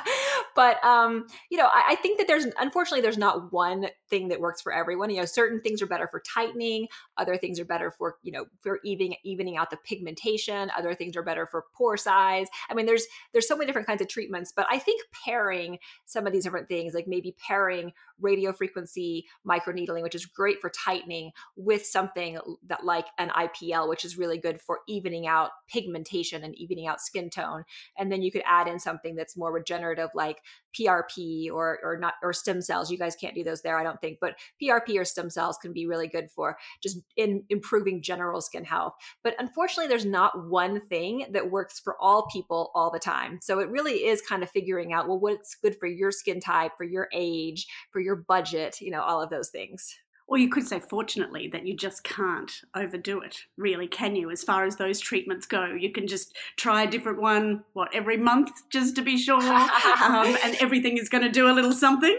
but 0.56 0.84
um, 0.84 1.28
you 1.50 1.56
know, 1.56 1.66
I, 1.66 1.90
I, 1.90 1.94
think 1.94 2.18
that 2.18 2.26
there's 2.26 2.46
unfortunately 2.58 3.00
there's 3.00 3.16
not 3.16 3.52
one 3.52 3.86
thing 4.08 4.26
that 4.28 4.40
works 4.40 4.60
for 4.60 4.72
everyone. 4.72 5.08
You 5.10 5.18
know, 5.18 5.24
certain 5.24 5.60
things 5.60 5.80
are 5.82 5.86
better 5.86 6.08
for 6.08 6.20
tightening. 6.20 6.88
Other 7.16 7.36
things 7.36 7.60
are 7.60 7.64
better 7.64 7.92
for 7.92 8.16
you 8.24 8.32
know 8.32 8.46
for 8.58 8.80
evening 8.84 9.14
evening 9.22 9.56
out 9.56 9.70
the 9.70 9.76
pigmentation. 9.84 10.68
Other 10.76 10.94
things 10.94 11.16
are 11.16 11.22
better 11.22 11.46
for 11.46 11.66
pore 11.72 11.96
size. 11.96 12.48
I 12.68 12.74
mean, 12.74 12.86
there's 12.86 13.06
there's 13.32 13.46
so 13.46 13.54
many 13.54 13.66
different 13.66 13.86
kinds 13.86 14.02
of 14.02 14.08
treatments. 14.08 14.52
But 14.54 14.66
I 14.68 14.80
think 14.80 15.02
pairing 15.24 15.78
some 16.06 16.26
of 16.26 16.32
these 16.32 16.42
different 16.42 16.68
things, 16.68 16.92
like 16.92 17.06
maybe 17.06 17.36
pairing 17.38 17.92
radio 18.20 18.52
frequency 18.52 19.26
microneedling, 19.48 20.02
which 20.02 20.16
is 20.16 20.26
great 20.26 20.60
for 20.60 20.70
tightening, 20.70 21.30
with 21.54 21.86
something 21.86 22.36
that 22.66 22.79
like 22.84 23.06
an 23.18 23.30
IPL, 23.30 23.88
which 23.88 24.04
is 24.04 24.18
really 24.18 24.38
good 24.38 24.60
for 24.60 24.80
evening 24.88 25.26
out 25.26 25.50
pigmentation 25.68 26.44
and 26.44 26.54
evening 26.56 26.86
out 26.86 27.00
skin 27.00 27.30
tone. 27.30 27.64
And 27.98 28.10
then 28.10 28.22
you 28.22 28.30
could 28.32 28.42
add 28.46 28.68
in 28.68 28.78
something 28.78 29.14
that's 29.14 29.36
more 29.36 29.52
regenerative, 29.52 30.10
like 30.14 30.38
PRP 30.78 31.50
or 31.50 31.78
or 31.82 31.98
not 31.98 32.14
or 32.22 32.32
stem 32.32 32.62
cells. 32.62 32.90
You 32.90 32.98
guys 32.98 33.16
can't 33.16 33.34
do 33.34 33.44
those 33.44 33.62
there, 33.62 33.78
I 33.78 33.82
don't 33.82 34.00
think, 34.00 34.18
but 34.20 34.36
PRP 34.62 34.98
or 34.98 35.04
stem 35.04 35.30
cells 35.30 35.58
can 35.58 35.72
be 35.72 35.86
really 35.86 36.08
good 36.08 36.30
for 36.30 36.56
just 36.82 36.98
in 37.16 37.44
improving 37.48 38.02
general 38.02 38.40
skin 38.40 38.64
health. 38.64 38.94
But 39.22 39.34
unfortunately, 39.38 39.88
there's 39.88 40.06
not 40.06 40.48
one 40.48 40.80
thing 40.88 41.26
that 41.32 41.50
works 41.50 41.80
for 41.80 41.96
all 42.00 42.28
people 42.32 42.70
all 42.74 42.90
the 42.90 42.98
time. 42.98 43.38
So 43.42 43.58
it 43.58 43.68
really 43.68 44.06
is 44.06 44.22
kind 44.22 44.42
of 44.42 44.50
figuring 44.50 44.92
out 44.92 45.08
well 45.08 45.20
what's 45.20 45.54
good 45.54 45.76
for 45.78 45.86
your 45.86 46.10
skin 46.10 46.40
type, 46.40 46.72
for 46.76 46.84
your 46.84 47.08
age, 47.12 47.66
for 47.90 48.00
your 48.00 48.16
budget, 48.16 48.80
you 48.80 48.90
know, 48.90 49.02
all 49.02 49.20
of 49.20 49.30
those 49.30 49.50
things. 49.50 49.96
Or 50.30 50.38
you 50.38 50.48
could 50.48 50.64
say, 50.64 50.78
fortunately, 50.78 51.48
that 51.48 51.66
you 51.66 51.76
just 51.76 52.04
can't 52.04 52.52
overdo 52.76 53.20
it, 53.20 53.46
really, 53.56 53.88
can 53.88 54.14
you? 54.14 54.30
As 54.30 54.44
far 54.44 54.64
as 54.64 54.76
those 54.76 55.00
treatments 55.00 55.44
go, 55.44 55.74
you 55.76 55.90
can 55.90 56.06
just 56.06 56.36
try 56.56 56.84
a 56.84 56.90
different 56.90 57.20
one, 57.20 57.64
what, 57.72 57.92
every 57.92 58.16
month, 58.16 58.52
just 58.70 58.94
to 58.94 59.02
be 59.02 59.18
sure, 59.18 59.42
um, 59.42 60.36
and 60.44 60.56
everything 60.60 60.98
is 60.98 61.08
going 61.08 61.24
to 61.24 61.28
do 61.28 61.50
a 61.50 61.52
little 61.52 61.72
something. 61.72 62.16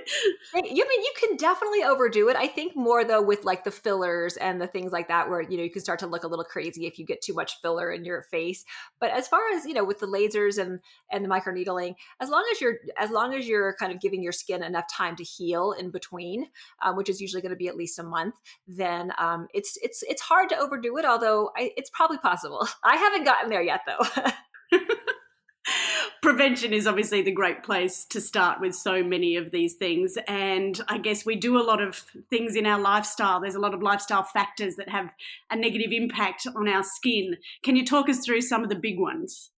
You 0.53 0.61
mean 0.61 0.73
you 0.73 1.13
can 1.21 1.37
definitely 1.37 1.83
overdo 1.83 2.27
it? 2.27 2.35
I 2.35 2.47
think 2.47 2.75
more 2.75 3.05
though 3.05 3.21
with 3.21 3.45
like 3.45 3.63
the 3.63 3.71
fillers 3.71 4.35
and 4.35 4.59
the 4.59 4.67
things 4.67 4.91
like 4.91 5.07
that, 5.07 5.29
where 5.29 5.41
you 5.41 5.55
know 5.55 5.63
you 5.63 5.71
can 5.71 5.81
start 5.81 5.99
to 5.99 6.07
look 6.07 6.25
a 6.25 6.27
little 6.27 6.43
crazy 6.43 6.87
if 6.87 6.99
you 6.99 7.05
get 7.05 7.21
too 7.21 7.33
much 7.33 7.61
filler 7.61 7.91
in 7.91 8.03
your 8.03 8.23
face. 8.23 8.65
But 8.99 9.11
as 9.11 9.29
far 9.29 9.39
as 9.55 9.65
you 9.65 9.73
know, 9.73 9.85
with 9.85 9.99
the 9.99 10.07
lasers 10.07 10.61
and 10.61 10.81
and 11.09 11.23
the 11.23 11.29
microneedling, 11.29 11.95
as 12.19 12.29
long 12.29 12.43
as 12.51 12.59
you're 12.59 12.79
as 12.99 13.09
long 13.09 13.33
as 13.33 13.47
you're 13.47 13.73
kind 13.79 13.93
of 13.93 14.01
giving 14.01 14.21
your 14.21 14.33
skin 14.33 14.63
enough 14.63 14.85
time 14.91 15.15
to 15.15 15.23
heal 15.23 15.71
in 15.71 15.91
between, 15.91 16.47
um, 16.81 16.97
which 16.97 17.07
is 17.07 17.21
usually 17.21 17.41
going 17.41 17.51
to 17.51 17.55
be 17.55 17.69
at 17.69 17.77
least 17.77 17.95
a 18.01 18.03
month, 18.03 18.35
then 18.67 19.13
um, 19.17 19.47
it's 19.53 19.77
it's 19.81 20.03
it's 20.03 20.21
hard 20.21 20.49
to 20.49 20.57
overdo 20.57 20.97
it. 20.97 21.05
Although 21.05 21.51
I, 21.55 21.71
it's 21.77 21.89
probably 21.89 22.17
possible. 22.17 22.67
I 22.83 22.97
haven't 22.97 23.23
gotten 23.23 23.49
there 23.49 23.61
yet, 23.61 23.81
though. 23.87 24.79
Prevention 26.21 26.73
is 26.73 26.85
obviously 26.85 27.21
the 27.21 27.31
great 27.31 27.63
place 27.63 28.05
to 28.05 28.21
start 28.21 28.59
with 28.61 28.75
so 28.75 29.03
many 29.03 29.35
of 29.35 29.51
these 29.51 29.75
things. 29.75 30.17
And 30.27 30.79
I 30.87 30.97
guess 30.97 31.25
we 31.25 31.35
do 31.35 31.57
a 31.57 31.63
lot 31.63 31.81
of 31.81 31.95
things 32.29 32.55
in 32.55 32.65
our 32.65 32.79
lifestyle. 32.79 33.39
There's 33.39 33.55
a 33.55 33.59
lot 33.59 33.73
of 33.73 33.81
lifestyle 33.81 34.23
factors 34.23 34.75
that 34.75 34.89
have 34.89 35.13
a 35.49 35.55
negative 35.55 35.91
impact 35.91 36.45
on 36.55 36.67
our 36.67 36.83
skin. 36.83 37.37
Can 37.63 37.75
you 37.75 37.85
talk 37.85 38.07
us 38.07 38.23
through 38.23 38.41
some 38.41 38.63
of 38.63 38.69
the 38.69 38.75
big 38.75 38.99
ones? 38.99 39.50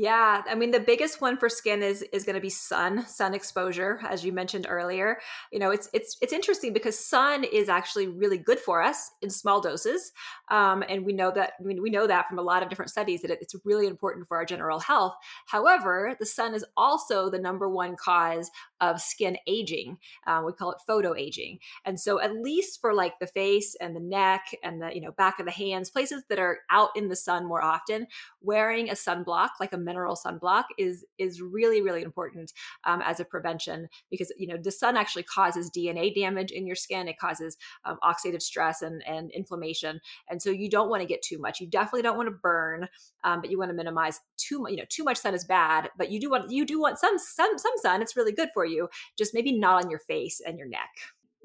Yeah, 0.00 0.42
I 0.48 0.54
mean 0.54 0.70
the 0.70 0.80
biggest 0.80 1.20
one 1.20 1.36
for 1.36 1.50
skin 1.50 1.82
is 1.82 2.00
is 2.10 2.24
going 2.24 2.34
to 2.34 2.40
be 2.40 2.48
sun, 2.48 3.06
sun 3.06 3.34
exposure 3.34 4.00
as 4.08 4.24
you 4.24 4.32
mentioned 4.32 4.66
earlier. 4.66 5.18
You 5.52 5.58
know, 5.58 5.70
it's 5.70 5.90
it's 5.92 6.16
it's 6.22 6.32
interesting 6.32 6.72
because 6.72 6.98
sun 6.98 7.44
is 7.44 7.68
actually 7.68 8.08
really 8.08 8.38
good 8.38 8.58
for 8.58 8.82
us 8.82 9.10
in 9.20 9.28
small 9.28 9.60
doses. 9.60 10.12
Um, 10.50 10.82
and 10.88 11.04
we 11.04 11.12
know 11.12 11.30
that 11.32 11.52
I 11.60 11.64
mean 11.64 11.82
we 11.82 11.90
know 11.90 12.06
that 12.06 12.28
from 12.30 12.38
a 12.38 12.42
lot 12.42 12.62
of 12.62 12.70
different 12.70 12.90
studies 12.90 13.20
that 13.20 13.30
it's 13.30 13.54
really 13.62 13.86
important 13.86 14.26
for 14.26 14.38
our 14.38 14.46
general 14.46 14.78
health. 14.80 15.16
However, 15.46 16.16
the 16.18 16.24
sun 16.24 16.54
is 16.54 16.64
also 16.78 17.28
the 17.28 17.38
number 17.38 17.68
one 17.68 17.94
cause 17.94 18.50
of 18.80 19.02
skin 19.02 19.36
aging. 19.46 19.98
Uh, 20.26 20.42
we 20.46 20.52
call 20.54 20.72
it 20.72 20.78
photo 20.86 21.14
aging. 21.14 21.58
And 21.84 22.00
so 22.00 22.18
at 22.20 22.34
least 22.34 22.80
for 22.80 22.94
like 22.94 23.18
the 23.18 23.26
face 23.26 23.76
and 23.80 23.94
the 23.94 24.00
neck 24.00 24.54
and 24.62 24.80
the, 24.80 24.94
you 24.94 25.02
know, 25.02 25.12
back 25.12 25.38
of 25.38 25.44
the 25.44 25.52
hands, 25.52 25.90
places 25.90 26.22
that 26.30 26.38
are 26.38 26.60
out 26.70 26.88
in 26.96 27.08
the 27.08 27.16
sun 27.16 27.46
more 27.46 27.62
often, 27.62 28.06
wearing 28.40 28.88
a 28.88 28.94
sunblock 28.94 29.50
like 29.60 29.72
a 29.74 29.78
mineral 29.90 30.16
sunblock 30.16 30.64
is 30.78 31.04
is 31.18 31.40
really 31.40 31.82
really 31.82 32.02
important 32.02 32.52
um, 32.84 33.02
as 33.04 33.18
a 33.18 33.24
prevention 33.24 33.88
because 34.10 34.32
you 34.38 34.46
know 34.46 34.56
the 34.56 34.70
sun 34.70 34.96
actually 34.96 35.24
causes 35.24 35.70
DNA 35.76 36.14
damage 36.14 36.52
in 36.52 36.66
your 36.66 36.76
skin. 36.76 37.08
It 37.08 37.18
causes 37.18 37.56
um, 37.84 37.98
oxidative 38.02 38.42
stress 38.42 38.82
and 38.82 39.02
and 39.06 39.30
inflammation, 39.32 40.00
and 40.28 40.40
so 40.40 40.50
you 40.50 40.70
don't 40.70 40.90
want 40.90 41.02
to 41.02 41.08
get 41.08 41.22
too 41.22 41.38
much. 41.38 41.60
You 41.60 41.66
definitely 41.66 42.02
don't 42.02 42.16
want 42.16 42.28
to 42.28 42.38
burn, 42.42 42.88
um, 43.24 43.40
but 43.40 43.50
you 43.50 43.58
want 43.58 43.70
to 43.70 43.76
minimize 43.76 44.20
too 44.36 44.60
much. 44.60 44.70
You 44.72 44.78
know, 44.78 44.84
too 44.88 45.04
much 45.04 45.18
sun 45.18 45.34
is 45.34 45.44
bad, 45.44 45.90
but 45.98 46.10
you 46.10 46.20
do 46.20 46.30
want 46.30 46.50
you 46.50 46.64
do 46.64 46.80
want 46.80 46.98
some 46.98 47.18
some 47.18 47.58
some 47.58 47.74
sun. 47.82 48.02
It's 48.02 48.16
really 48.16 48.32
good 48.32 48.50
for 48.54 48.64
you. 48.64 48.88
Just 49.18 49.34
maybe 49.34 49.52
not 49.52 49.84
on 49.84 49.90
your 49.90 50.00
face 50.00 50.40
and 50.46 50.58
your 50.58 50.68
neck. 50.68 50.90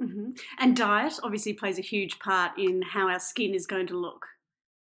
Mm-hmm. 0.02 0.32
And 0.60 0.76
diet 0.76 1.20
obviously 1.24 1.54
plays 1.54 1.80
a 1.80 1.82
huge 1.82 2.20
part 2.20 2.58
in 2.58 2.82
how 2.82 3.08
our 3.08 3.20
skin 3.20 3.54
is 3.54 3.66
going 3.66 3.88
to 3.88 3.98
look. 3.98 4.26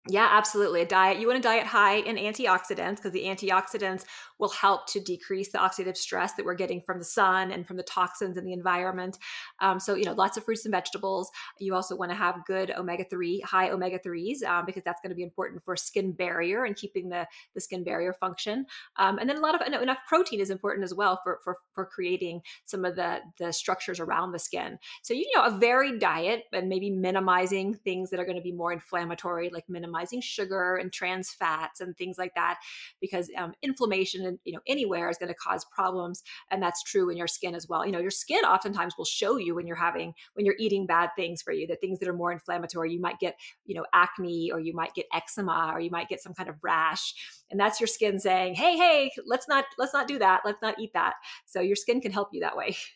Yeah, 0.09 0.29
absolutely. 0.31 0.81
A 0.81 0.85
diet, 0.85 1.19
you 1.19 1.27
want 1.27 1.39
a 1.39 1.41
diet 1.41 1.65
high 1.67 1.95
in 1.95 2.15
antioxidants 2.15 2.97
because 2.97 3.11
the 3.11 3.25
antioxidants 3.25 4.05
will 4.39 4.49
help 4.49 4.87
to 4.87 5.01
decrease 5.01 5.51
the 5.51 5.57
oxidative 5.57 5.97
stress 5.97 6.33
that 6.33 6.45
we're 6.45 6.53
getting 6.53 6.81
from 6.81 6.99
the 6.99 7.05
sun 7.05 7.51
and 7.51 7.67
from 7.67 7.75
the 7.75 7.83
toxins 7.83 8.37
in 8.37 8.45
the 8.45 8.53
environment. 8.53 9.17
Um, 9.59 9.79
so, 9.79 9.95
you 9.95 10.05
know, 10.05 10.13
lots 10.13 10.37
of 10.37 10.45
fruits 10.45 10.63
and 10.65 10.71
vegetables. 10.71 11.29
You 11.59 11.75
also 11.75 11.95
want 11.95 12.11
to 12.11 12.15
have 12.17 12.45
good 12.45 12.71
omega 12.71 13.03
3, 13.03 13.41
high 13.41 13.69
omega 13.69 13.99
3s, 13.99 14.43
um, 14.43 14.65
because 14.65 14.83
that's 14.83 15.01
going 15.01 15.09
to 15.09 15.15
be 15.15 15.23
important 15.23 15.63
for 15.65 15.75
skin 15.75 16.13
barrier 16.13 16.63
and 16.63 16.75
keeping 16.75 17.09
the, 17.09 17.27
the 17.53 17.59
skin 17.59 17.83
barrier 17.83 18.13
function. 18.13 18.65
Um, 18.95 19.17
and 19.17 19.29
then 19.29 19.37
a 19.37 19.41
lot 19.41 19.55
of 19.59 19.81
enough 19.81 19.99
protein 20.07 20.39
is 20.39 20.51
important 20.51 20.85
as 20.85 20.93
well 20.93 21.19
for, 21.21 21.39
for, 21.43 21.57
for 21.73 21.85
creating 21.85 22.43
some 22.63 22.85
of 22.85 22.95
the, 22.95 23.19
the 23.39 23.51
structures 23.51 23.99
around 23.99 24.31
the 24.31 24.39
skin. 24.39 24.77
So, 25.01 25.13
you 25.13 25.25
know, 25.35 25.43
a 25.43 25.57
varied 25.57 25.99
diet 25.99 26.43
and 26.53 26.69
maybe 26.69 26.91
minimizing 26.91 27.73
things 27.73 28.09
that 28.11 28.19
are 28.21 28.25
going 28.25 28.37
to 28.37 28.41
be 28.43 28.53
more 28.53 28.71
inflammatory, 28.71 29.49
like 29.49 29.67
minimizing 29.67 29.96
minimizing 29.97 30.21
sugar 30.21 30.75
and 30.75 30.91
trans 30.91 31.31
fats 31.31 31.81
and 31.81 31.95
things 31.97 32.17
like 32.17 32.33
that 32.35 32.59
because 33.01 33.29
um, 33.37 33.53
inflammation 33.61 34.25
and 34.25 34.39
you 34.43 34.53
know 34.53 34.59
anywhere 34.67 35.09
is 35.09 35.17
going 35.17 35.29
to 35.29 35.35
cause 35.35 35.65
problems 35.65 36.23
and 36.51 36.61
that's 36.61 36.83
true 36.83 37.09
in 37.09 37.17
your 37.17 37.27
skin 37.27 37.55
as 37.55 37.67
well. 37.67 37.85
You 37.85 37.91
know 37.91 37.99
your 37.99 38.11
skin 38.11 38.43
oftentimes 38.43 38.95
will 38.97 39.05
show 39.05 39.37
you 39.37 39.55
when 39.55 39.67
you're 39.67 39.75
having 39.75 40.13
when 40.33 40.45
you're 40.45 40.55
eating 40.59 40.85
bad 40.85 41.09
things 41.15 41.41
for 41.41 41.51
you 41.51 41.67
the 41.67 41.75
things 41.75 41.99
that 41.99 42.09
are 42.09 42.13
more 42.13 42.31
inflammatory. 42.31 42.91
You 42.91 43.01
might 43.01 43.19
get 43.19 43.37
you 43.65 43.75
know 43.75 43.85
acne 43.93 44.51
or 44.51 44.59
you 44.59 44.73
might 44.73 44.93
get 44.93 45.05
eczema 45.13 45.71
or 45.73 45.79
you 45.79 45.91
might 45.91 46.09
get 46.09 46.21
some 46.21 46.33
kind 46.33 46.49
of 46.49 46.55
rash 46.61 47.13
and 47.49 47.59
that's 47.59 47.79
your 47.79 47.87
skin 47.87 48.19
saying 48.19 48.55
hey 48.55 48.77
hey 48.77 49.11
let's 49.25 49.47
not 49.47 49.65
let's 49.77 49.93
not 49.93 50.07
do 50.07 50.19
that. 50.19 50.41
Let's 50.45 50.61
not 50.61 50.79
eat 50.79 50.91
that. 50.93 51.15
So 51.45 51.61
your 51.61 51.75
skin 51.75 52.01
can 52.01 52.11
help 52.11 52.29
you 52.31 52.41
that 52.41 52.57
way. 52.57 52.75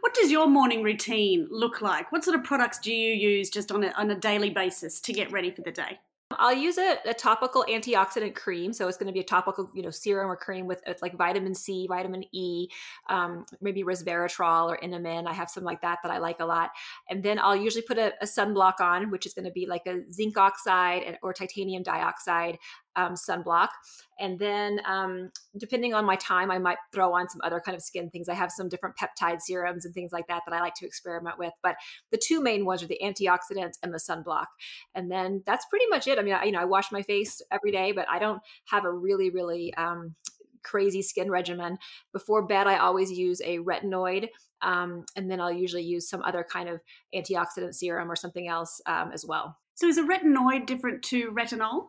What 0.00 0.12
does 0.12 0.30
your 0.30 0.46
morning 0.46 0.82
routine 0.82 1.48
look 1.50 1.80
like? 1.80 2.12
What 2.12 2.22
sort 2.22 2.38
of 2.38 2.44
products 2.44 2.78
do 2.80 2.92
you 2.92 3.14
use 3.14 3.48
just 3.48 3.72
on 3.72 3.84
a, 3.84 3.88
on 3.92 4.10
a 4.10 4.14
daily 4.14 4.50
basis 4.50 5.00
to 5.00 5.12
get 5.12 5.32
ready 5.32 5.50
for 5.50 5.62
the 5.62 5.70
day? 5.70 5.98
I'll 6.38 6.54
use 6.54 6.78
a, 6.78 6.96
a, 7.06 7.14
topical 7.14 7.64
antioxidant 7.68 8.36
cream. 8.36 8.72
So 8.72 8.86
it's 8.86 8.96
going 8.96 9.08
to 9.08 9.12
be 9.12 9.20
a 9.20 9.24
topical, 9.24 9.68
you 9.74 9.82
know, 9.82 9.90
serum 9.90 10.30
or 10.30 10.36
cream 10.36 10.66
with, 10.66 10.80
with 10.86 11.02
like 11.02 11.16
vitamin 11.16 11.54
C, 11.54 11.86
vitamin 11.88 12.24
E, 12.32 12.68
um, 13.08 13.44
maybe 13.60 13.82
resveratrol 13.82 14.68
or 14.68 14.78
Inamin. 14.78 15.26
I 15.26 15.32
have 15.32 15.50
some 15.50 15.64
like 15.64 15.82
that 15.82 15.98
that 16.02 16.12
I 16.12 16.18
like 16.18 16.38
a 16.38 16.44
lot. 16.44 16.70
And 17.08 17.22
then 17.22 17.40
I'll 17.40 17.56
usually 17.56 17.82
put 17.82 17.98
a, 17.98 18.12
a 18.22 18.26
sunblock 18.26 18.80
on, 18.80 19.10
which 19.10 19.26
is 19.26 19.34
going 19.34 19.46
to 19.46 19.50
be 19.50 19.66
like 19.66 19.86
a 19.86 20.02
zinc 20.12 20.38
oxide 20.38 21.02
and, 21.02 21.18
or 21.22 21.32
titanium 21.32 21.82
dioxide 21.82 22.58
um, 22.96 23.14
sunblock. 23.14 23.68
And 24.18 24.38
then, 24.38 24.80
um, 24.86 25.30
depending 25.56 25.94
on 25.94 26.04
my 26.04 26.16
time, 26.16 26.50
I 26.50 26.58
might 26.58 26.78
throw 26.92 27.14
on 27.14 27.28
some 27.28 27.40
other 27.42 27.60
kind 27.60 27.76
of 27.76 27.82
skin 27.82 28.10
things. 28.10 28.28
I 28.28 28.34
have 28.34 28.50
some 28.50 28.68
different 28.68 28.96
peptide 28.96 29.40
serums 29.40 29.84
and 29.84 29.94
things 29.94 30.12
like 30.12 30.26
that 30.28 30.42
that 30.46 30.54
I 30.54 30.60
like 30.60 30.74
to 30.76 30.86
experiment 30.86 31.38
with. 31.38 31.52
But 31.62 31.76
the 32.10 32.18
two 32.18 32.42
main 32.42 32.64
ones 32.64 32.82
are 32.82 32.86
the 32.86 33.00
antioxidants 33.02 33.74
and 33.82 33.92
the 33.92 33.98
sunblock. 33.98 34.46
And 34.94 35.10
then 35.10 35.42
that's 35.46 35.66
pretty 35.66 35.86
much 35.88 36.06
it. 36.06 36.18
I 36.18 36.22
mean, 36.22 36.34
I, 36.34 36.44
you 36.44 36.52
know, 36.52 36.60
I 36.60 36.64
wash 36.64 36.92
my 36.92 37.02
face 37.02 37.40
every 37.50 37.72
day, 37.72 37.92
but 37.92 38.06
I 38.10 38.18
don't 38.18 38.42
have 38.66 38.84
a 38.84 38.92
really, 38.92 39.30
really 39.30 39.72
um, 39.74 40.14
crazy 40.62 41.02
skin 41.02 41.30
regimen. 41.30 41.78
Before 42.12 42.46
bed, 42.46 42.66
I 42.66 42.78
always 42.78 43.10
use 43.10 43.40
a 43.42 43.58
retinoid. 43.58 44.28
Um, 44.62 45.06
and 45.16 45.30
then 45.30 45.40
I'll 45.40 45.52
usually 45.52 45.84
use 45.84 46.08
some 46.08 46.22
other 46.22 46.44
kind 46.48 46.68
of 46.68 46.80
antioxidant 47.14 47.74
serum 47.74 48.10
or 48.10 48.16
something 48.16 48.46
else 48.46 48.80
um, 48.86 49.10
as 49.12 49.24
well. 49.24 49.56
So 49.74 49.86
is 49.86 49.96
a 49.96 50.02
retinoid 50.02 50.66
different 50.66 51.02
to 51.04 51.32
retinol? 51.32 51.86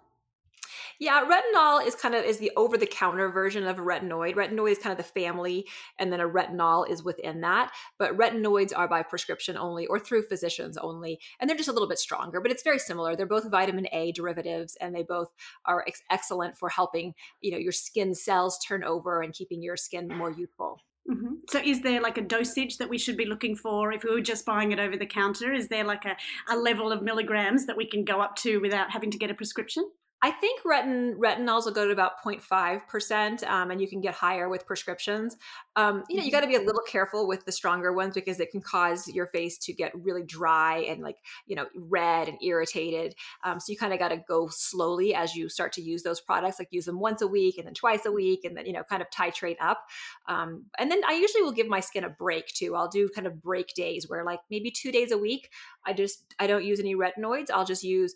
Yeah, 1.00 1.26
retinol 1.26 1.86
is 1.86 1.96
kind 1.96 2.16
of 2.16 2.24
is 2.24 2.38
the 2.38 2.52
over 2.56 2.78
the 2.78 2.86
counter 2.86 3.30
version 3.30 3.66
of 3.66 3.80
a 3.80 3.82
retinoid. 3.82 4.36
Retinoid 4.36 4.72
is 4.72 4.78
kind 4.78 4.92
of 4.92 4.98
the 4.98 5.12
family, 5.22 5.68
and 6.00 6.12
then 6.12 6.20
a 6.20 6.28
retinol 6.28 6.90
is 6.90 7.04
within 7.04 7.42
that. 7.42 7.72
But 7.98 8.18
retinoids 8.18 8.74
are 8.76 8.88
by 8.88 9.04
prescription 9.04 9.58
only 9.58 9.88
or 9.88 10.00
through 10.00 10.24
physicians 10.24 10.78
only, 10.78 11.20
and 11.40 11.50
they're 11.50 11.58
just 11.58 11.70
a 11.70 11.74
little 11.74 11.90
bit 11.90 12.00
stronger. 12.00 12.42
But 12.42 12.52
it's 12.52 12.64
very 12.64 12.80
similar. 12.80 13.16
They're 13.16 13.26
both 13.26 13.50
vitamin 13.50 13.88
A 13.92 14.12
derivatives, 14.12 14.78
and 14.82 14.96
they 14.96 15.04
both 15.04 15.30
are 15.66 15.84
ex- 15.88 16.04
excellent 16.10 16.58
for 16.58 16.70
helping 16.70 17.14
you 17.42 17.52
know 17.52 17.58
your 17.58 17.72
skin 17.72 18.16
cells 18.16 18.60
turn 18.60 18.84
over 18.84 19.22
and 19.22 19.34
keeping 19.34 19.62
your 19.62 19.78
skin 19.78 20.08
more 20.08 20.32
youthful. 20.32 20.82
Mm-hmm. 21.10 21.34
So, 21.50 21.60
is 21.60 21.82
there 21.82 22.02
like 22.02 22.18
a 22.18 22.22
dosage 22.22 22.78
that 22.78 22.90
we 22.90 22.98
should 22.98 23.18
be 23.18 23.26
looking 23.26 23.56
for 23.56 23.92
if 23.92 24.04
we 24.04 24.12
were 24.12 24.22
just 24.22 24.46
buying 24.46 24.72
it 24.72 24.80
over 24.80 24.96
the 24.96 25.06
counter? 25.06 25.52
Is 25.52 25.68
there 25.68 25.84
like 25.84 26.06
a, 26.06 26.16
a 26.50 26.56
level 26.56 26.92
of 26.92 27.02
milligrams 27.02 27.66
that 27.66 27.76
we 27.76 27.86
can 27.86 28.06
go 28.06 28.22
up 28.22 28.36
to 28.38 28.60
without 28.60 28.92
having 28.92 29.12
to 29.12 29.18
get 29.18 29.32
a 29.32 29.34
prescription? 29.34 29.90
I 30.24 30.30
think 30.30 30.62
retin 30.62 31.16
retinols 31.16 31.66
will 31.66 31.72
go 31.72 31.88
to 31.88 31.92
about 31.92 32.24
0.5%, 32.24 33.44
um, 33.50 33.72
and 33.72 33.82
you 33.82 33.88
can 33.88 34.02
get 34.02 34.14
higher 34.14 34.50
with 34.50 34.68
prescriptions. 34.68 35.36
Um, 35.76 36.04
you 36.10 36.18
know, 36.18 36.24
you 36.24 36.30
mm-hmm. 36.30 36.36
got 36.38 36.42
to 36.42 36.48
be 36.48 36.56
a 36.56 36.62
little 36.62 36.84
careful 36.88 37.28
with 37.28 37.46
the 37.46 37.52
stronger 37.52 37.92
ones 37.92 38.14
because 38.14 38.40
it 38.40 38.52
can 38.52 38.62
cause 38.62 39.08
your 39.08 39.26
face 39.26 39.58
to 39.60 39.74
get 39.74 39.92
really 39.96 40.22
dry 40.22 40.80
and 40.80 41.02
like, 41.02 41.18
you 41.48 41.56
know, 41.56 41.66
red 41.76 42.28
and 42.28 42.38
irritated. 42.44 43.16
Um, 43.44 43.60
so 43.60 43.72
you 43.72 43.78
kind 43.78 43.94
of 43.94 44.00
got 44.00 44.10
to 44.10 44.18
go 44.28 44.48
slowly 44.48 45.16
as 45.16 45.36
you 45.36 45.50
start 45.50 45.74
to 45.74 45.82
use 45.82 46.04
those 46.04 46.22
products, 46.22 46.60
like 46.60 46.68
use 46.72 46.86
them 46.86 47.00
once 47.00 47.22
a 47.24 47.28
week 47.28 47.58
and 47.58 47.66
then 47.66 47.74
twice 47.74 48.06
a 48.06 48.12
week, 48.12 48.42
and 48.44 48.56
then, 48.56 48.68
you 48.68 48.74
know, 48.74 48.84
kind 48.84 49.02
of 49.02 49.10
titrate 49.10 49.58
up. 49.60 49.84
Um, 50.28 50.66
and 50.78 50.92
then 50.92 51.02
I 51.08 51.14
usually 51.14 51.42
will 51.42 51.52
give 51.52 51.68
my 51.68 51.80
skin 51.80 52.04
a 52.04 52.10
break 52.10 52.48
too. 52.48 52.76
I'll 52.76 52.90
do 52.90 53.10
kind 53.10 53.26
of 53.26 53.42
break 53.42 53.74
days 53.74 54.08
where 54.08 54.24
like 54.24 54.42
maybe 54.52 54.70
two 54.70 54.92
days 54.92 55.12
a 55.12 55.18
week, 55.18 55.50
I 55.86 55.94
just, 55.94 56.34
I 56.40 56.48
don't 56.48 56.64
use 56.64 56.80
any 56.80 56.96
retinoids. 56.96 57.50
I'll 57.52 57.66
just 57.66 57.84
use 57.84 58.16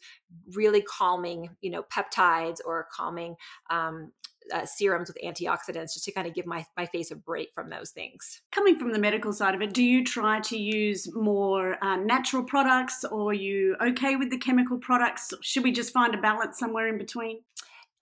really 0.54 0.82
calming, 0.82 1.50
you 1.62 1.72
know, 1.72 1.84
peptides 1.84 2.58
or 2.66 2.88
calming 2.92 3.36
um, 3.70 4.12
uh, 4.54 4.66
serums 4.66 5.10
with 5.10 5.18
antioxidants 5.24 5.94
just 5.94 6.06
to 6.06 6.12
kind 6.12 6.28
of 6.28 6.34
give 6.34 6.46
my, 6.46 6.66
my 6.78 6.86
face 6.86 7.12
a 7.12 7.16
break 7.16 7.50
from 7.56 7.70
those 7.70 7.92
things. 7.92 8.42
Coming 8.52 8.78
from 8.78 8.92
the 8.92 9.00
medical 9.00 9.34
side 9.34 9.56
of 9.56 9.62
it, 9.62 9.74
do 9.74 9.84
you 9.84 10.04
try 10.04 10.40
to 10.42 10.58
use 10.58 11.14
more 11.16 11.84
uh, 11.84 11.96
natural 11.96 12.44
products 12.44 13.04
or 13.04 13.32
are 13.32 13.34
you 13.34 13.76
okay 13.82 14.16
with 14.16 14.30
the 14.30 14.38
chemical 14.38 14.78
products? 14.78 15.34
Should 15.42 15.64
we 15.64 15.72
just 15.72 15.94
find 15.94 16.14
a 16.14 16.22
balance 16.22 16.60
somewhere 16.60 16.88
in 16.88 16.98
between? 16.98 17.40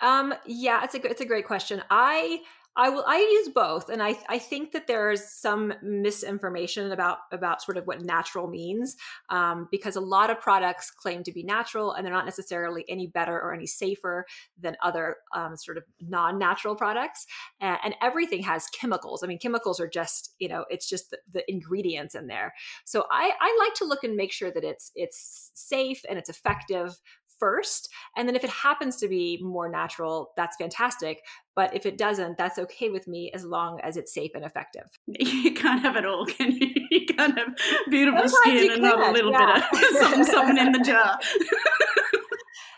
Um, 0.02 0.34
yeah, 0.46 0.84
it's 0.84 0.96
a, 0.96 1.10
it's 1.10 1.22
a 1.22 1.26
great 1.26 1.46
question. 1.46 1.82
I 1.90 2.42
I 2.76 2.90
will. 2.90 3.04
I 3.06 3.18
use 3.18 3.54
both, 3.54 3.90
and 3.90 4.02
I 4.02 4.18
I 4.28 4.40
think 4.40 4.72
that 4.72 4.88
there's 4.88 5.24
some 5.24 5.74
misinformation 5.84 6.92
about 6.92 7.20
about 7.32 7.62
sort 7.62 7.78
of 7.78 7.86
what 7.86 8.02
natural 8.02 8.48
means, 8.48 8.96
um, 9.30 9.68
because 9.70 9.96
a 9.96 10.02
lot 10.02 10.32
of 10.32 10.40
products 10.40 10.90
claim 10.90 11.24
to 11.24 11.32
be 11.32 11.44
natural, 11.44 11.92
and 11.92 12.04
they're 12.04 12.14
not 12.14 12.26
necessarily 12.26 12.84
any 12.90 13.06
better 13.06 13.40
or 13.40 13.54
any 13.54 13.68
safer 13.68 14.26
than 14.60 14.76
other 14.82 15.18
um, 15.36 15.56
sort 15.56 15.78
of 15.78 15.84
non-natural 16.02 16.76
products. 16.76 17.28
And, 17.62 17.78
and, 17.84 17.96
everything 18.02 18.42
has 18.44 18.68
chemicals. 18.68 19.24
I 19.24 19.28
mean, 19.28 19.38
chemicals 19.38 19.80
are 19.80 19.88
just 19.88 20.34
you 20.40 20.48
know 20.48 20.66
it's 20.70 20.90
just 20.90 21.12
the, 21.12 21.20
the 21.32 21.52
ingredients 21.52 22.16
in 22.16 22.26
there. 22.26 22.56
So 22.86 23.06
I 23.12 23.34
I 23.40 23.58
like 23.64 23.76
to 23.76 23.86
look 23.86 24.04
and 24.04 24.16
make 24.16 24.32
sure 24.32 24.52
that 24.52 24.64
it's 24.64 24.92
it's 24.96 25.52
safe 25.54 26.02
and 26.10 26.18
it's 26.18 26.30
effective 26.30 27.00
first. 27.40 27.90
And 28.16 28.28
then 28.28 28.36
if 28.36 28.44
it 28.44 28.50
happens 28.50 28.98
to 28.98 29.08
be 29.08 29.40
more 29.42 29.70
natural, 29.70 30.32
that's 30.38 30.56
fantastic. 30.58 31.22
But 31.56 31.76
if 31.76 31.86
it 31.86 31.98
doesn't, 31.98 32.38
that's 32.38 32.58
okay 32.58 32.90
with 32.90 33.08
me 33.08 33.32
as 33.34 33.46
long 33.46 33.80
as 33.82 33.98
it's 33.98 34.14
safe 34.14 34.32
and 34.36 34.44
effective. 34.44 34.90
You 35.44 35.54
can't 35.54 35.82
have 35.82 35.96
it 35.96 36.06
all, 36.06 36.26
can 36.26 36.52
you? 36.52 36.70
You 36.92 37.06
can't 37.08 37.38
have 37.38 37.48
beautiful 37.90 38.30
Sometimes 38.30 38.60
skin 38.60 38.72
and 38.74 38.82
not 38.82 39.10
a 39.10 39.12
little 39.12 39.32
yeah. 39.32 39.68
bit 39.72 39.92
of 39.92 39.98
something, 39.98 40.24
something 40.26 40.58
in 40.58 40.72
the 40.72 40.80
jar. 40.80 41.20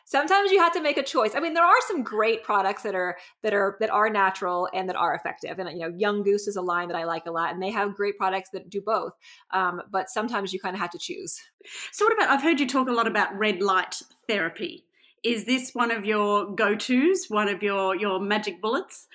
Sometimes 0.06 0.52
you 0.52 0.60
have 0.60 0.74
to 0.74 0.82
make 0.82 0.98
a 0.98 1.04
choice. 1.04 1.32
I 1.36 1.40
mean, 1.40 1.54
there 1.54 1.66
are 1.66 1.82
some 1.88 2.04
great 2.04 2.44
products 2.44 2.84
that 2.84 2.96
are 2.96 3.18
that 3.44 3.54
are 3.54 3.76
that 3.80 3.90
are 3.90 4.10
natural 4.10 4.70
and 4.74 4.88
that 4.88 4.96
are 4.96 5.14
effective. 5.14 5.60
And 5.60 5.70
you 5.72 5.88
know, 5.88 5.94
Young 5.98 6.24
Goose 6.24 6.48
is 6.48 6.56
a 6.56 6.62
line 6.62 6.88
that 6.88 6.98
I 6.98 7.04
like 7.04 7.26
a 7.26 7.32
lot, 7.32 7.54
and 7.54 7.62
they 7.62 7.72
have 7.72 7.96
great 7.96 8.18
products 8.18 8.50
that 8.54 8.70
do 8.70 8.82
both. 8.82 9.14
Um, 9.52 9.82
but 9.92 10.10
sometimes 10.10 10.54
you 10.54 10.60
kind 10.60 10.76
of 10.76 10.80
have 10.80 10.92
to 10.92 11.00
choose. 11.00 11.38
So, 11.92 12.06
what 12.06 12.14
about? 12.14 12.30
I've 12.30 12.44
heard 12.44 12.60
you 12.60 12.68
talk 12.68 12.88
a 12.88 12.94
lot 12.94 13.08
about 13.08 13.38
red 13.38 13.62
light 13.62 14.02
therapy. 14.28 14.86
Is 15.24 15.46
this 15.46 15.72
one 15.74 15.92
of 15.92 16.06
your 16.06 16.54
go 16.54 16.76
tos? 16.76 17.26
One 17.28 17.50
of 17.50 17.64
your 17.64 17.96
your 17.96 18.20
magic 18.20 18.62
bullets? 18.62 19.08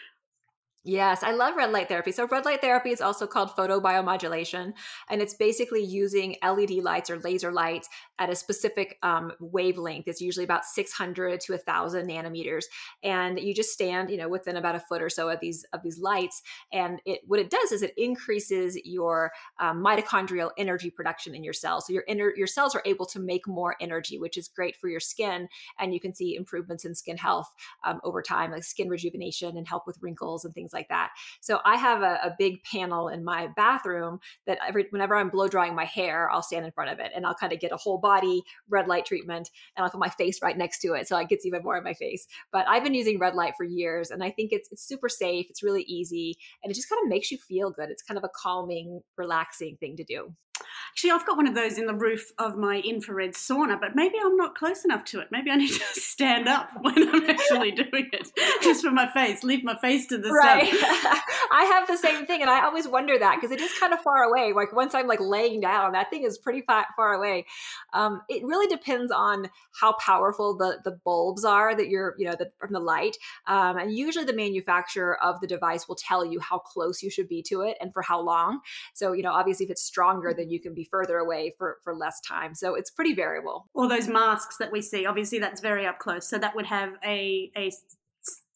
Yes, 0.83 1.23
I 1.23 1.33
love 1.33 1.57
red 1.57 1.73
light 1.73 1.89
therapy. 1.89 2.11
So, 2.11 2.27
red 2.27 2.47
light 2.47 2.63
therapy 2.63 2.89
is 2.89 3.03
also 3.03 3.27
called 3.27 3.51
photobiomodulation, 3.51 4.73
and 5.11 5.21
it's 5.21 5.35
basically 5.35 5.85
using 5.85 6.37
LED 6.43 6.71
lights 6.83 7.11
or 7.11 7.19
laser 7.19 7.53
lights 7.53 7.87
at 8.19 8.31
a 8.31 8.35
specific 8.35 8.97
um, 9.03 9.33
wavelength. 9.41 10.09
It's 10.09 10.23
usually 10.23 10.45
about 10.45 10.65
600 10.65 11.39
to 11.43 11.53
1,000 11.53 12.09
nanometers, 12.09 12.65
and 13.03 13.39
you 13.39 13.53
just 13.53 13.73
stand, 13.73 14.09
you 14.09 14.17
know, 14.17 14.31
within 14.31 14.57
about 14.57 14.75
a 14.75 14.81
foot 14.81 15.03
or 15.03 15.11
so 15.11 15.29
of 15.29 15.39
these 15.41 15.67
of 15.75 15.83
these 15.83 15.99
lights. 15.99 16.41
And 16.73 17.03
it 17.05 17.21
what 17.27 17.41
it 17.41 17.51
does 17.51 17.73
is 17.73 17.83
it 17.83 17.93
increases 17.99 18.79
your 18.83 19.33
um, 19.59 19.85
mitochondrial 19.85 20.51
energy 20.57 20.89
production 20.89 21.35
in 21.35 21.45
your 21.45 21.53
cells. 21.53 21.89
So 21.89 21.93
your 21.93 22.05
inner 22.09 22.33
your 22.35 22.47
cells 22.47 22.75
are 22.75 22.83
able 22.87 23.05
to 23.07 23.21
make 23.21 23.47
more 23.47 23.77
energy, 23.83 24.19
which 24.19 24.39
is 24.39 24.49
great 24.49 24.77
for 24.77 24.89
your 24.89 25.01
skin, 25.01 25.47
and 25.79 25.93
you 25.93 26.01
can 26.01 26.15
see 26.15 26.37
improvements 26.37 26.87
in 26.87 26.95
skin 26.95 27.19
health 27.19 27.53
um, 27.85 28.01
over 28.03 28.23
time, 28.23 28.51
like 28.51 28.65
skin 28.65 28.89
rejuvenation 28.89 29.59
and 29.59 29.69
help 29.69 29.87
with 29.87 29.99
wrinkles 30.01 30.47
and 30.47 30.55
things 30.55 30.70
things 30.71 30.79
like 30.79 30.89
that. 30.89 31.11
So 31.41 31.61
I 31.65 31.77
have 31.77 32.03
a, 32.03 32.19
a 32.23 32.35
big 32.39 32.63
panel 32.65 33.09
in 33.09 33.25
my 33.25 33.49
bathroom 33.57 34.19
that 34.47 34.59
every 34.67 34.87
whenever 34.91 35.17
I'm 35.17 35.31
blow 35.31 35.49
drying 35.49 35.75
my 35.75 35.85
hair, 35.85 36.31
I'll 36.31 36.43
stand 36.43 36.65
in 36.65 36.73
front 36.73 36.91
of 36.91 36.99
it 36.99 37.13
and 37.15 37.27
I'll 37.27 37.35
kind 37.35 37.53
of 37.53 37.61
get 37.61 37.73
a 37.73 37.77
whole 37.77 37.99
body 37.99 38.43
red 38.69 38.89
light 38.89 39.07
treatment 39.07 39.51
and 39.77 39.85
I'll 39.85 39.91
put 39.91 40.01
my 40.01 40.09
face 40.09 40.41
right 40.43 40.57
next 40.57 40.81
to 40.81 40.95
it 40.95 41.09
so 41.09 41.17
it 41.17 41.29
gets 41.29 41.47
even 41.47 41.63
more 41.63 41.77
in 41.77 41.85
my 41.85 41.95
face. 41.95 42.27
But 42.53 42.69
I've 42.69 42.85
been 42.85 42.95
using 42.95 43.19
red 43.19 43.35
light 43.35 43.55
for 43.57 43.65
years 43.65 44.11
and 44.11 44.23
I 44.23 44.31
think 44.31 44.53
it's 44.53 44.69
it's 44.71 44.87
super 44.87 45.09
safe, 45.09 45.47
it's 45.51 45.63
really 45.63 45.83
easy, 45.83 46.37
and 46.63 46.71
it 46.71 46.75
just 46.75 46.89
kind 46.89 47.03
of 47.05 47.09
makes 47.09 47.31
you 47.31 47.39
feel 47.39 47.71
good. 47.71 47.91
It's 47.91 48.03
kind 48.03 48.19
of 48.19 48.25
a 48.25 48.31
calming, 48.35 49.01
relaxing 49.17 49.77
thing 49.79 49.97
to 49.97 50.05
do. 50.05 50.35
Actually, 50.91 51.13
I've 51.13 51.27
got 51.27 51.37
one 51.37 51.47
of 51.47 51.55
those 51.55 51.79
in 51.79 51.87
the 51.87 51.95
roof 51.95 52.33
of 52.39 52.57
my 52.57 52.79
infrared 52.79 53.33
sauna, 53.33 53.81
but 53.81 53.95
maybe 53.95 54.17
I'm 54.23 54.37
not 54.37 54.55
close 54.55 54.85
enough 54.85 55.05
to 55.07 55.21
it. 55.21 55.29
Maybe 55.31 55.51
I 55.51 55.57
need 55.57 55.73
to 55.73 55.85
stand 55.93 56.49
up 56.49 56.71
when 56.81 57.09
I'm 57.09 57.31
actually 57.31 57.71
doing 57.71 58.11
it, 58.13 58.29
just 58.63 58.85
for 58.85 58.91
my 58.91 59.07
face, 59.07 59.43
leave 59.43 59.65
my 59.65 59.77
face 59.77 60.07
to 60.09 60.19
the 60.19 60.31
right. 60.31 60.69
sun. 60.69 60.81
I 61.53 61.65
have 61.65 61.89
the 61.89 61.97
same 61.97 62.27
thing, 62.27 62.43
and 62.43 62.51
I 62.51 62.65
always 62.65 62.87
wonder 62.89 63.19
that 63.19 63.37
because 63.41 63.51
it 63.51 63.61
is 63.61 63.73
kind 63.79 63.93
of 63.93 64.01
far 64.01 64.25
away. 64.25 64.53
Like 64.53 64.73
once 64.75 64.95
I'm 64.95 65.07
like 65.07 65.21
laying 65.21 65.61
down, 65.61 65.93
that 65.93 66.11
thing 66.11 66.25
is 66.25 66.39
pretty 66.39 66.63
far, 66.63 66.87
far 66.97 67.15
away. 67.15 67.47
Um, 67.93 68.23
it 68.29 68.45
really 68.45 68.67
depends 68.67 69.13
on 69.13 69.49
how 69.81 69.95
powerful 69.95 70.57
the 70.57 70.81
the 70.85 70.99
bulbs 71.05 71.45
are 71.45 71.75
that 71.75 71.89
you're, 71.89 72.15
you 72.19 72.27
know, 72.27 72.35
the, 72.39 72.51
from 72.59 72.73
the 72.73 72.81
light. 72.81 73.17
Um, 73.47 73.79
and 73.79 73.97
usually, 73.97 74.25
the 74.25 74.35
manufacturer 74.35 75.23
of 75.23 75.41
the 75.41 75.47
device 75.47 75.89
will 75.89 75.97
tell 75.97 76.25
you 76.25 76.41
how 76.41 76.59
close 76.59 77.03
you 77.03 77.11
should 77.11 77.29
be 77.29 77.43
to 77.45 77.63
it 77.63 77.77
and 77.81 77.93
for 77.93 78.03
how 78.03 78.21
long. 78.21 78.61
So, 78.93 79.13
you 79.13 79.23
know, 79.23 79.33
obviously, 79.33 79.65
if 79.65 79.71
it's 79.71 79.83
stronger, 79.83 80.35
then 80.37 80.50
you 80.51 80.61
can 80.61 80.75
be 80.75 80.85
further 80.85 81.19
away 81.19 81.55
for 81.59 81.79
for 81.83 81.95
less 81.95 82.21
time. 82.21 82.55
So 82.55 82.75
it's 82.75 82.91
pretty 82.91 83.15
variable. 83.15 83.67
All 83.75 83.89
those 83.89 84.09
masks 84.09 84.57
that 84.59 84.73
we 84.73 84.83
see, 84.83 85.07
obviously, 85.07 85.39
that's 85.39 85.61
very 85.61 85.87
up 85.87 85.99
close. 85.99 86.29
So 86.29 86.39
that 86.39 86.55
would 86.55 86.67
have 86.67 86.93
a 87.05 87.51
a 87.57 87.71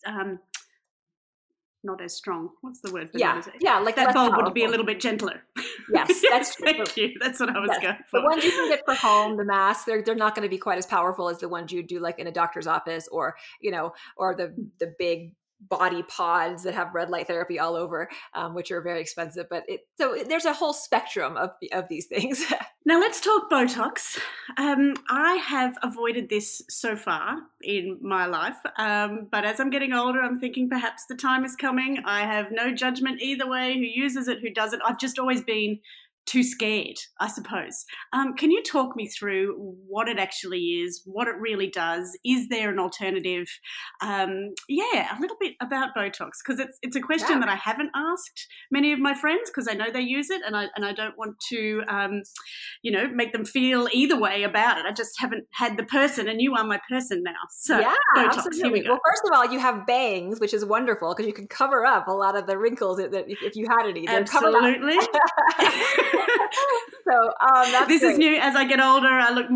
um, 0.07 0.39
not 1.85 2.01
as 2.01 2.15
strong. 2.15 2.51
What's 2.63 2.81
the 2.81 2.93
word? 2.93 3.11
For 3.13 3.19
yeah, 3.19 3.41
that? 3.41 3.55
yeah, 3.61 3.79
like 3.79 3.97
that 3.97 4.15
bulb 4.15 4.31
powerful. 4.31 4.45
would 4.45 4.55
be 4.55 4.65
a 4.65 4.69
little 4.69 4.87
bit 4.87 5.01
gentler. 5.01 5.43
Yes, 5.93 6.23
that's 6.31 6.55
thank 6.57 6.97
you. 6.97 7.13
That's 7.21 7.39
what 7.41 7.55
I 7.55 7.61
was 7.61 7.71
yes. 7.73 7.83
going 7.83 7.97
for. 8.11 8.21
The 8.21 8.27
ones 8.27 8.45
you 8.45 8.51
can 8.51 8.69
get 8.69 8.85
for 8.85 8.95
home, 8.95 9.37
the 9.37 9.45
masks, 9.45 9.85
they're 9.85 10.03
they're 10.03 10.15
not 10.15 10.35
going 10.35 10.45
to 10.45 10.51
be 10.51 10.59
quite 10.59 10.79
as 10.79 10.87
powerful 10.87 11.29
as 11.29 11.39
the 11.39 11.49
ones 11.49 11.73
you 11.73 11.83
do 11.83 12.01
like 12.01 12.19
in 12.19 12.27
a 12.27 12.33
doctor's 12.33 12.67
office 12.67 13.07
or 13.09 13.37
you 13.61 13.71
know 13.71 13.93
or 14.17 14.35
the 14.35 14.55
the 14.81 14.95
big 14.99 15.33
body 15.69 16.03
pods 16.05 16.63
that 16.65 16.75
have 16.75 16.95
red 16.95 17.11
light 17.11 17.27
therapy 17.27 17.59
all 17.59 17.75
over, 17.75 18.09
um, 18.35 18.55
which 18.55 18.71
are 18.71 18.81
very 18.81 19.01
expensive. 19.01 19.47
But 19.49 19.65
it 19.69 19.81
so 19.99 20.17
there's 20.27 20.45
a 20.45 20.53
whole 20.53 20.73
spectrum 20.73 21.37
of 21.37 21.51
of 21.73 21.89
these 21.89 22.07
things. 22.07 22.45
now 22.85 22.99
let's 23.01 23.21
talk 23.21 23.51
Botox. 23.51 24.19
Um, 24.57 24.95
I 25.09 25.35
have 25.37 25.77
avoided 25.83 26.29
this 26.29 26.63
so 26.69 26.97
far 26.97 27.39
in 27.63 27.99
my 28.03 28.27
life, 28.27 28.59
um, 28.79 29.29
but 29.31 29.45
as 29.45 29.61
I'm 29.61 29.71
getting 29.71 29.93
older, 29.93 30.21
I'm 30.21 30.41
thinking 30.41 30.69
perhaps 30.69 31.07
the 31.07 31.15
time 31.15 31.45
is 31.45 31.57
coming. 31.57 32.03
I 32.05 32.21
have 32.23 32.51
no 32.51 32.75
judgment 32.75 33.23
either 33.23 33.49
way. 33.49 33.75
Who 33.75 33.81
uses 33.81 34.29
it? 34.29 34.41
Who 34.41 34.51
doesn't? 34.51 34.83
I've 34.83 34.99
just 34.99 35.19
always 35.19 35.43
been 35.43 35.81
too 36.27 36.43
scared, 36.43 36.97
I 37.21 37.29
suppose. 37.29 37.85
Um, 38.13 38.35
can 38.35 38.51
you 38.51 38.63
talk 38.63 38.97
me 38.97 39.09
through 39.09 39.55
what 39.87 40.09
it 40.09 40.19
actually 40.19 40.61
is, 40.61 41.03
what 41.05 41.29
it 41.29 41.35
really 41.39 41.69
does? 41.69 42.17
Is 42.25 42.49
there 42.49 42.71
an 42.71 42.79
alternative? 42.79 43.47
Um, 44.01 44.55
yeah, 44.69 45.17
a 45.17 45.21
little 45.21 45.37
bit 45.39 45.55
about 45.61 45.95
Botox 45.97 46.31
because 46.45 46.61
it's 46.61 46.79
it's 46.83 46.97
a 46.97 47.01
question 47.01 47.33
yeah. 47.33 47.41
that 47.41 47.49
I 47.49 47.57
haven't 47.57 47.91
asked 47.95 48.47
many 48.71 48.93
of 48.93 48.99
my 48.99 49.15
friends 49.15 49.51
because 49.51 49.69
I 49.69 49.75
know 49.75 49.91
they 49.93 50.01
use 50.01 50.31
it 50.31 50.43
and 50.47 50.57
I 50.57 50.67
and 50.77 50.85
I 50.85 50.93
don't 50.93 51.17
want 51.19 51.37
to, 51.51 51.83
um, 51.89 52.23
you 52.83 52.91
know, 52.91 53.09
make 53.09 53.33
them 53.33 53.45
feel 53.45 53.89
either 53.93 54.19
way 54.19 54.43
about 54.43 54.79
it. 54.79 54.87
I 54.87 54.93
just 54.93 55.13
haven't 55.19 55.45
had 55.53 55.77
the 55.77 55.85
person, 55.85 56.29
and 56.29 56.41
you 56.41 56.55
are 56.55 56.65
my 56.65 56.81
person 56.91 57.23
now. 57.23 57.33
So 57.51 57.79
yeah, 57.79 57.95
Botox, 58.17 58.47
absolutely. 58.47 58.83
We 58.83 58.89
well, 58.89 59.01
first 59.07 59.23
of 59.25 59.33
all, 59.37 59.53
you 59.53 59.59
have 59.59 59.87
bangs, 59.87 60.41
which 60.41 60.55
is 60.55 60.65
wonderful 60.65 61.15
because 61.15 61.27
you 61.27 61.35
can 61.35 61.49
cover 61.49 61.85
up 61.85 62.09
a 62.09 62.13
lot 62.13 62.37
of 62.37 62.47
the 62.47 62.59
wrinkles 62.59 62.99
that, 62.99 63.13
that 63.13 63.27
if 63.29 63.57
you 63.57 63.67
had 63.69 63.87
any. 63.89 64.09
Absolutely. 64.09 64.99
so 67.05 67.33
um, 67.41 67.89
this 67.89 68.01
great. 68.01 68.13
is 68.13 68.19
new. 68.19 68.37
As 68.37 68.57
I 68.57 68.65
get 68.65 68.81
older, 68.81 69.09
I 69.09 69.31
look 69.33 69.47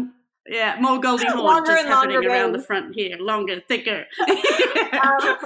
Yeah, 0.48 0.76
more 0.80 0.98
Goldie 0.98 1.26
Hawn 1.28 1.66
just 1.66 1.86
happening 1.86 2.24
around 2.24 2.52
the 2.52 2.62
front 2.62 2.94
here, 2.94 3.18
longer, 3.18 3.60
thicker. 3.68 4.06
um, 4.28 5.36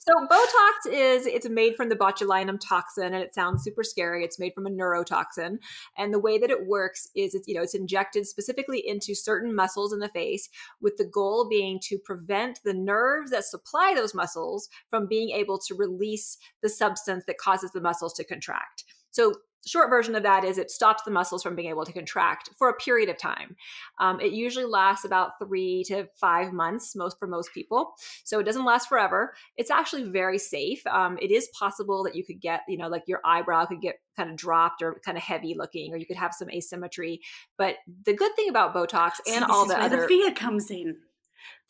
so 0.00 0.12
Botox 0.30 0.92
is 0.92 1.26
it's 1.26 1.48
made 1.48 1.76
from 1.76 1.88
the 1.88 1.96
botulinum 1.96 2.60
toxin, 2.60 3.14
and 3.14 3.22
it 3.22 3.34
sounds 3.34 3.64
super 3.64 3.82
scary. 3.82 4.22
It's 4.22 4.38
made 4.38 4.52
from 4.52 4.66
a 4.66 4.70
neurotoxin, 4.70 5.58
and 5.96 6.12
the 6.12 6.18
way 6.18 6.36
that 6.36 6.50
it 6.50 6.66
works 6.66 7.08
is 7.16 7.34
it's 7.34 7.48
you 7.48 7.54
know 7.54 7.62
it's 7.62 7.74
injected 7.74 8.26
specifically 8.26 8.86
into 8.86 9.14
certain 9.14 9.54
muscles 9.54 9.94
in 9.94 9.98
the 9.98 10.10
face, 10.10 10.50
with 10.82 10.98
the 10.98 11.06
goal 11.06 11.48
being 11.48 11.80
to 11.84 11.98
prevent 11.98 12.60
the 12.64 12.74
nerves 12.74 13.30
that 13.30 13.44
supply 13.44 13.94
those 13.96 14.14
muscles 14.14 14.68
from 14.90 15.06
being 15.06 15.30
able 15.30 15.58
to 15.58 15.74
release 15.74 16.36
the 16.62 16.68
substance 16.68 17.24
that 17.26 17.38
causes 17.38 17.70
the 17.72 17.80
muscles 17.80 18.12
to 18.14 18.24
contract. 18.24 18.84
So 19.10 19.36
short 19.66 19.90
version 19.90 20.14
of 20.14 20.22
that 20.22 20.44
is 20.44 20.58
it 20.58 20.70
stops 20.70 21.02
the 21.04 21.10
muscles 21.10 21.42
from 21.42 21.56
being 21.56 21.68
able 21.68 21.84
to 21.84 21.92
contract 21.92 22.50
for 22.58 22.68
a 22.68 22.74
period 22.74 23.08
of 23.08 23.18
time. 23.18 23.56
Um, 23.98 24.20
it 24.20 24.32
usually 24.32 24.64
lasts 24.64 25.04
about 25.04 25.38
three 25.38 25.84
to 25.88 26.08
five 26.14 26.52
months, 26.52 26.94
most 26.94 27.18
for 27.18 27.26
most 27.26 27.52
people. 27.52 27.94
So 28.24 28.38
it 28.38 28.44
doesn't 28.44 28.64
last 28.64 28.88
forever. 28.88 29.34
It's 29.56 29.70
actually 29.70 30.04
very 30.04 30.38
safe. 30.38 30.86
Um, 30.86 31.18
it 31.20 31.30
is 31.30 31.48
possible 31.58 32.04
that 32.04 32.14
you 32.14 32.24
could 32.24 32.40
get, 32.40 32.62
you 32.68 32.76
know, 32.76 32.88
like 32.88 33.04
your 33.06 33.20
eyebrow 33.24 33.66
could 33.66 33.80
get 33.80 33.96
kind 34.16 34.30
of 34.30 34.36
dropped 34.36 34.82
or 34.82 35.00
kind 35.04 35.16
of 35.16 35.24
heavy 35.24 35.54
looking, 35.56 35.92
or 35.92 35.96
you 35.96 36.06
could 36.06 36.16
have 36.16 36.34
some 36.34 36.50
asymmetry. 36.50 37.20
But 37.58 37.76
the 38.04 38.14
good 38.14 38.34
thing 38.36 38.48
about 38.48 38.74
Botox 38.74 39.12
and 39.26 39.44
all 39.44 39.66
the 39.66 39.80
other 39.80 40.02
the 40.02 40.08
fear 40.08 40.32
comes 40.32 40.70
in 40.70 40.96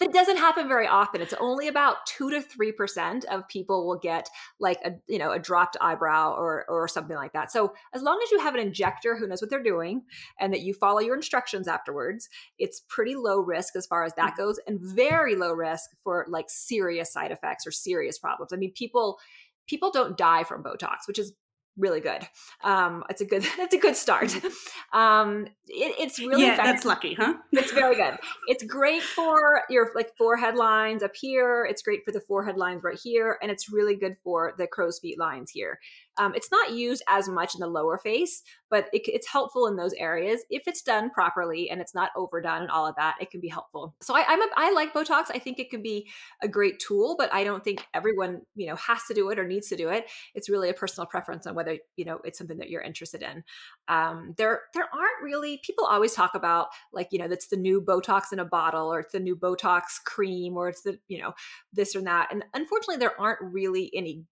that 0.00 0.12
doesn't 0.12 0.38
happen 0.38 0.68
very 0.68 0.87
often. 0.87 1.20
It's 1.20 1.34
only 1.34 1.68
about 1.68 2.06
2 2.06 2.30
to 2.30 2.40
3% 2.40 3.24
of 3.26 3.48
people 3.48 3.87
will 3.87 3.98
get 3.98 4.28
like 4.58 4.78
a 4.84 4.92
you 5.06 5.18
know 5.18 5.32
a 5.32 5.38
dropped 5.38 5.76
eyebrow 5.80 6.34
or 6.34 6.64
or 6.68 6.88
something 6.88 7.16
like 7.16 7.32
that. 7.32 7.52
So 7.52 7.74
as 7.94 8.02
long 8.02 8.20
as 8.22 8.30
you 8.30 8.40
have 8.40 8.54
an 8.54 8.60
injector 8.60 9.16
who 9.16 9.26
knows 9.26 9.40
what 9.40 9.50
they're 9.50 9.62
doing 9.62 10.02
and 10.40 10.52
that 10.52 10.62
you 10.62 10.74
follow 10.74 11.00
your 11.00 11.14
instructions 11.14 11.68
afterwards 11.68 12.28
it's 12.58 12.82
pretty 12.88 13.14
low 13.14 13.38
risk 13.38 13.76
as 13.76 13.87
far 13.87 14.04
as 14.04 14.14
that 14.14 14.32
mm-hmm. 14.32 14.42
goes 14.42 14.60
and 14.66 14.80
very 14.80 15.37
low 15.37 15.52
risk 15.52 15.90
for 16.02 16.26
like 16.28 16.46
serious 16.48 17.12
side 17.12 17.30
effects 17.30 17.66
or 17.66 17.70
serious 17.70 18.18
problems. 18.18 18.52
I 18.52 18.56
mean 18.56 18.72
people 18.72 19.18
people 19.66 19.90
don't 19.90 20.18
die 20.18 20.44
from 20.44 20.62
botox 20.62 21.06
which 21.06 21.18
is 21.18 21.32
really 21.76 22.00
good. 22.00 22.22
Um, 22.62 23.04
it's 23.10 23.20
a 23.20 23.24
good 23.24 23.44
it's 23.58 23.74
a 23.74 23.78
good 23.78 23.96
start. 23.96 24.28
Mm-hmm. 24.28 24.98
Um, 24.98 25.46
it, 25.66 25.94
it's 25.98 26.18
really 26.18 26.42
yeah, 26.42 26.54
effective. 26.54 26.74
that's 26.74 26.84
lucky, 26.84 27.14
huh? 27.14 27.34
it's 27.52 27.72
very 27.72 27.96
good. 27.96 28.16
It's 28.46 28.64
great 28.64 29.02
for 29.02 29.62
your 29.68 29.90
like 29.94 30.16
forehead 30.16 30.54
lines 30.54 31.02
up 31.02 31.16
here. 31.16 31.66
It's 31.68 31.82
great 31.82 32.04
for 32.04 32.12
the 32.12 32.20
forehead 32.20 32.56
lines 32.56 32.82
right 32.82 32.98
here, 33.02 33.38
and 33.42 33.50
it's 33.50 33.72
really 33.72 33.96
good 33.96 34.16
for 34.22 34.54
the 34.56 34.66
crow's 34.66 34.98
feet 34.98 35.18
lines 35.18 35.50
here. 35.50 35.78
Um, 36.18 36.35
it's 36.35 36.50
not 36.50 36.72
used 36.72 37.03
as 37.09 37.29
much 37.29 37.55
in 37.55 37.61
the 37.61 37.66
lower 37.66 37.98
face, 37.98 38.42
but 38.70 38.88
it, 38.92 39.03
it's 39.07 39.29
helpful 39.29 39.66
in 39.66 39.77
those 39.77 39.92
areas 39.94 40.44
if 40.50 40.66
it's 40.66 40.83
done 40.83 41.11
properly 41.11 41.70
and 41.70 41.81
it's 41.81 41.94
not 41.94 42.11
overdone 42.16 42.62
and 42.62 42.70
all 42.70 42.87
of 42.87 42.96
that. 42.96 43.16
It 43.20 43.31
can 43.31 43.40
be 43.40 43.48
helpful. 43.48 43.94
So 44.03 44.16
I, 44.16 44.24
I'm 44.27 44.42
a, 44.42 44.46
I 44.57 44.72
like 44.72 44.92
Botox. 44.92 45.27
I 45.31 45.38
think 45.38 45.59
it 45.59 45.70
can 45.70 45.83
be 45.83 46.09
a 46.42 46.48
great 46.48 46.79
tool, 46.79 47.16
but 47.18 47.33
I 47.33 47.44
don't 47.44 47.62
think 47.62 47.87
everyone 47.94 48.42
you 48.55 48.66
know 48.66 48.77
has 48.77 49.05
to 49.09 49.14
do 49.14 49.31
it 49.31 49.38
or 49.38 49.46
needs 49.46 49.68
to 49.68 49.77
do 49.77 49.88
it. 49.88 50.07
It's 50.35 50.48
really 50.48 50.70
a 50.70 50.74
personal 50.74 51.07
preference 51.07 51.46
on 51.46 51.55
whether 51.55 51.79
you 51.96 52.05
know 52.05 52.20
it's 52.24 52.38
something 52.38 52.59
that 52.59 52.70
you're 52.70 52.83
interested 52.83 53.22
in. 53.22 53.44
Um, 53.88 54.35
there 54.37 54.62
there 54.74 54.88
aren't 54.92 55.22
really 55.22 55.61
people 55.64 55.85
always 55.85 56.14
talk 56.14 56.35
about 56.35 56.68
like 56.92 57.09
you 57.11 57.18
know 57.18 57.29
that's 57.29 57.48
the 57.48 57.57
new 57.57 57.81
Botox 57.81 58.33
in 58.33 58.38
a 58.38 58.44
bottle 58.44 58.92
or 58.92 59.00
it's 59.00 59.12
the 59.12 59.20
new 59.20 59.37
Botox 59.37 60.03
cream 60.05 60.57
or 60.57 60.68
it's 60.68 60.83
the 60.83 60.98
you 61.09 61.18
know 61.18 61.35
this 61.72 61.94
or 61.94 62.03
that, 62.03 62.29
and 62.31 62.44
unfortunately 62.55 62.96
there 62.96 63.20
aren't 63.20 63.40
really 63.40 63.90
any 63.94 64.24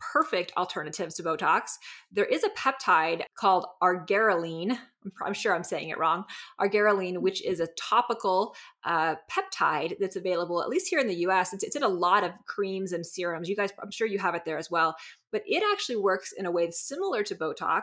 perfect 0.00 0.52
alternatives 0.56 1.14
to 1.16 1.22
Botox. 1.22 1.72
There 2.10 2.24
is 2.24 2.42
a 2.44 2.50
peptide 2.50 3.22
called 3.38 3.66
argireline. 3.82 4.78
I'm 5.22 5.32
sure 5.32 5.54
I'm 5.54 5.64
saying 5.64 5.88
it 5.88 5.98
wrong. 5.98 6.24
Argireline, 6.60 7.18
which 7.18 7.44
is 7.44 7.60
a 7.60 7.68
topical 7.78 8.54
uh, 8.84 9.16
peptide 9.30 9.96
that's 9.98 10.16
available, 10.16 10.62
at 10.62 10.68
least 10.68 10.88
here 10.88 10.98
in 10.98 11.06
the 11.06 11.16
US. 11.26 11.52
It's, 11.52 11.64
it's 11.64 11.76
in 11.76 11.82
a 11.82 11.88
lot 11.88 12.24
of 12.24 12.32
creams 12.46 12.92
and 12.92 13.06
serums. 13.06 13.48
You 13.48 13.56
guys, 13.56 13.70
I'm 13.82 13.90
sure 13.90 14.06
you 14.06 14.18
have 14.18 14.34
it 14.34 14.44
there 14.44 14.58
as 14.58 14.70
well. 14.70 14.96
But 15.32 15.42
it 15.46 15.62
actually 15.72 15.96
works 15.96 16.32
in 16.36 16.46
a 16.46 16.50
way 16.50 16.68
similar 16.70 17.22
to 17.24 17.34
Botox 17.34 17.82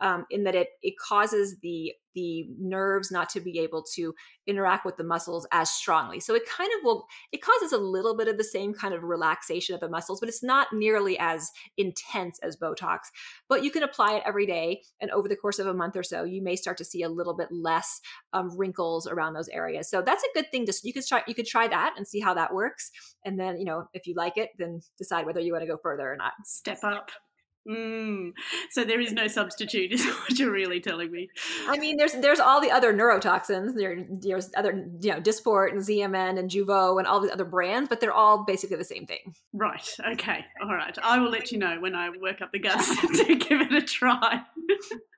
um, 0.00 0.26
in 0.30 0.44
that 0.44 0.54
it, 0.54 0.68
it 0.82 0.94
causes 0.98 1.56
the 1.62 1.92
the 2.14 2.46
nerves 2.58 3.10
not 3.10 3.28
to 3.28 3.40
be 3.40 3.58
able 3.58 3.82
to 3.82 4.14
interact 4.46 4.84
with 4.86 4.96
the 4.96 5.04
muscles 5.04 5.46
as 5.52 5.70
strongly. 5.70 6.20
So 6.20 6.34
it 6.34 6.48
kind 6.48 6.70
of 6.78 6.84
will, 6.84 7.06
it 7.32 7.42
causes 7.42 7.72
a 7.72 7.78
little 7.78 8.16
bit 8.16 8.28
of 8.28 8.38
the 8.38 8.44
same 8.44 8.72
kind 8.72 8.94
of 8.94 9.02
relaxation 9.02 9.74
of 9.74 9.80
the 9.80 9.88
muscles, 9.88 10.20
but 10.20 10.28
it's 10.28 10.42
not 10.42 10.68
nearly 10.72 11.18
as 11.18 11.50
intense 11.76 12.38
as 12.42 12.56
Botox. 12.56 12.98
But 13.48 13.64
you 13.64 13.70
can 13.70 13.82
apply 13.82 14.14
it 14.14 14.22
every 14.24 14.46
day. 14.46 14.82
And 15.00 15.10
over 15.10 15.28
the 15.28 15.36
course 15.36 15.58
of 15.58 15.66
a 15.66 15.74
month 15.74 15.96
or 15.96 16.02
so, 16.02 16.24
you 16.24 16.42
may 16.42 16.56
start 16.56 16.78
to 16.78 16.84
see 16.84 17.02
a 17.02 17.08
little 17.08 17.34
bit 17.34 17.48
less 17.50 18.00
um, 18.32 18.56
wrinkles 18.56 19.06
around 19.06 19.34
those 19.34 19.48
areas. 19.48 19.90
So 19.90 20.00
that's 20.00 20.22
a 20.22 20.34
good 20.34 20.50
thing 20.50 20.66
to, 20.66 20.74
you 20.82 20.92
could 20.92 21.06
try, 21.06 21.22
you 21.26 21.34
could 21.34 21.46
try 21.46 21.66
that 21.68 21.94
and 21.96 22.06
see 22.06 22.20
how 22.20 22.34
that 22.34 22.54
works. 22.54 22.90
And 23.24 23.40
then, 23.40 23.58
you 23.58 23.64
know, 23.64 23.88
if 23.92 24.06
you 24.06 24.14
like 24.16 24.36
it, 24.36 24.50
then 24.58 24.82
decide 24.98 25.26
whether 25.26 25.40
you 25.40 25.52
want 25.52 25.62
to 25.62 25.68
go 25.68 25.78
further 25.82 26.12
or 26.12 26.16
not. 26.16 26.34
Step 26.44 26.78
up. 26.84 27.10
Mm. 27.68 28.32
So 28.70 28.84
there 28.84 29.00
is 29.00 29.12
no 29.12 29.26
substitute, 29.26 29.92
is 29.92 30.04
what 30.06 30.38
you're 30.38 30.52
really 30.52 30.80
telling 30.80 31.10
me. 31.10 31.30
I 31.66 31.78
mean, 31.78 31.96
there's 31.96 32.12
there's 32.12 32.40
all 32.40 32.60
the 32.60 32.70
other 32.70 32.92
neurotoxins. 32.92 33.74
There, 33.74 34.04
there's 34.10 34.50
other, 34.56 34.86
you 35.00 35.12
know, 35.12 35.20
Dysport 35.20 35.70
and 35.70 35.80
Xeomin 35.80 36.38
and 36.38 36.50
Jeuveau 36.50 36.98
and 36.98 37.06
all 37.06 37.20
the 37.20 37.32
other 37.32 37.44
brands, 37.44 37.88
but 37.88 38.00
they're 38.00 38.12
all 38.12 38.44
basically 38.44 38.76
the 38.76 38.84
same 38.84 39.06
thing. 39.06 39.34
Right. 39.52 39.88
Okay. 40.12 40.44
All 40.62 40.74
right. 40.74 40.96
I 41.02 41.18
will 41.18 41.30
let 41.30 41.52
you 41.52 41.58
know 41.58 41.80
when 41.80 41.94
I 41.94 42.10
work 42.10 42.42
up 42.42 42.52
the 42.52 42.58
guts 42.58 42.94
to 43.24 43.34
give 43.34 43.60
it 43.62 43.72
a 43.72 43.82
try. 43.82 44.42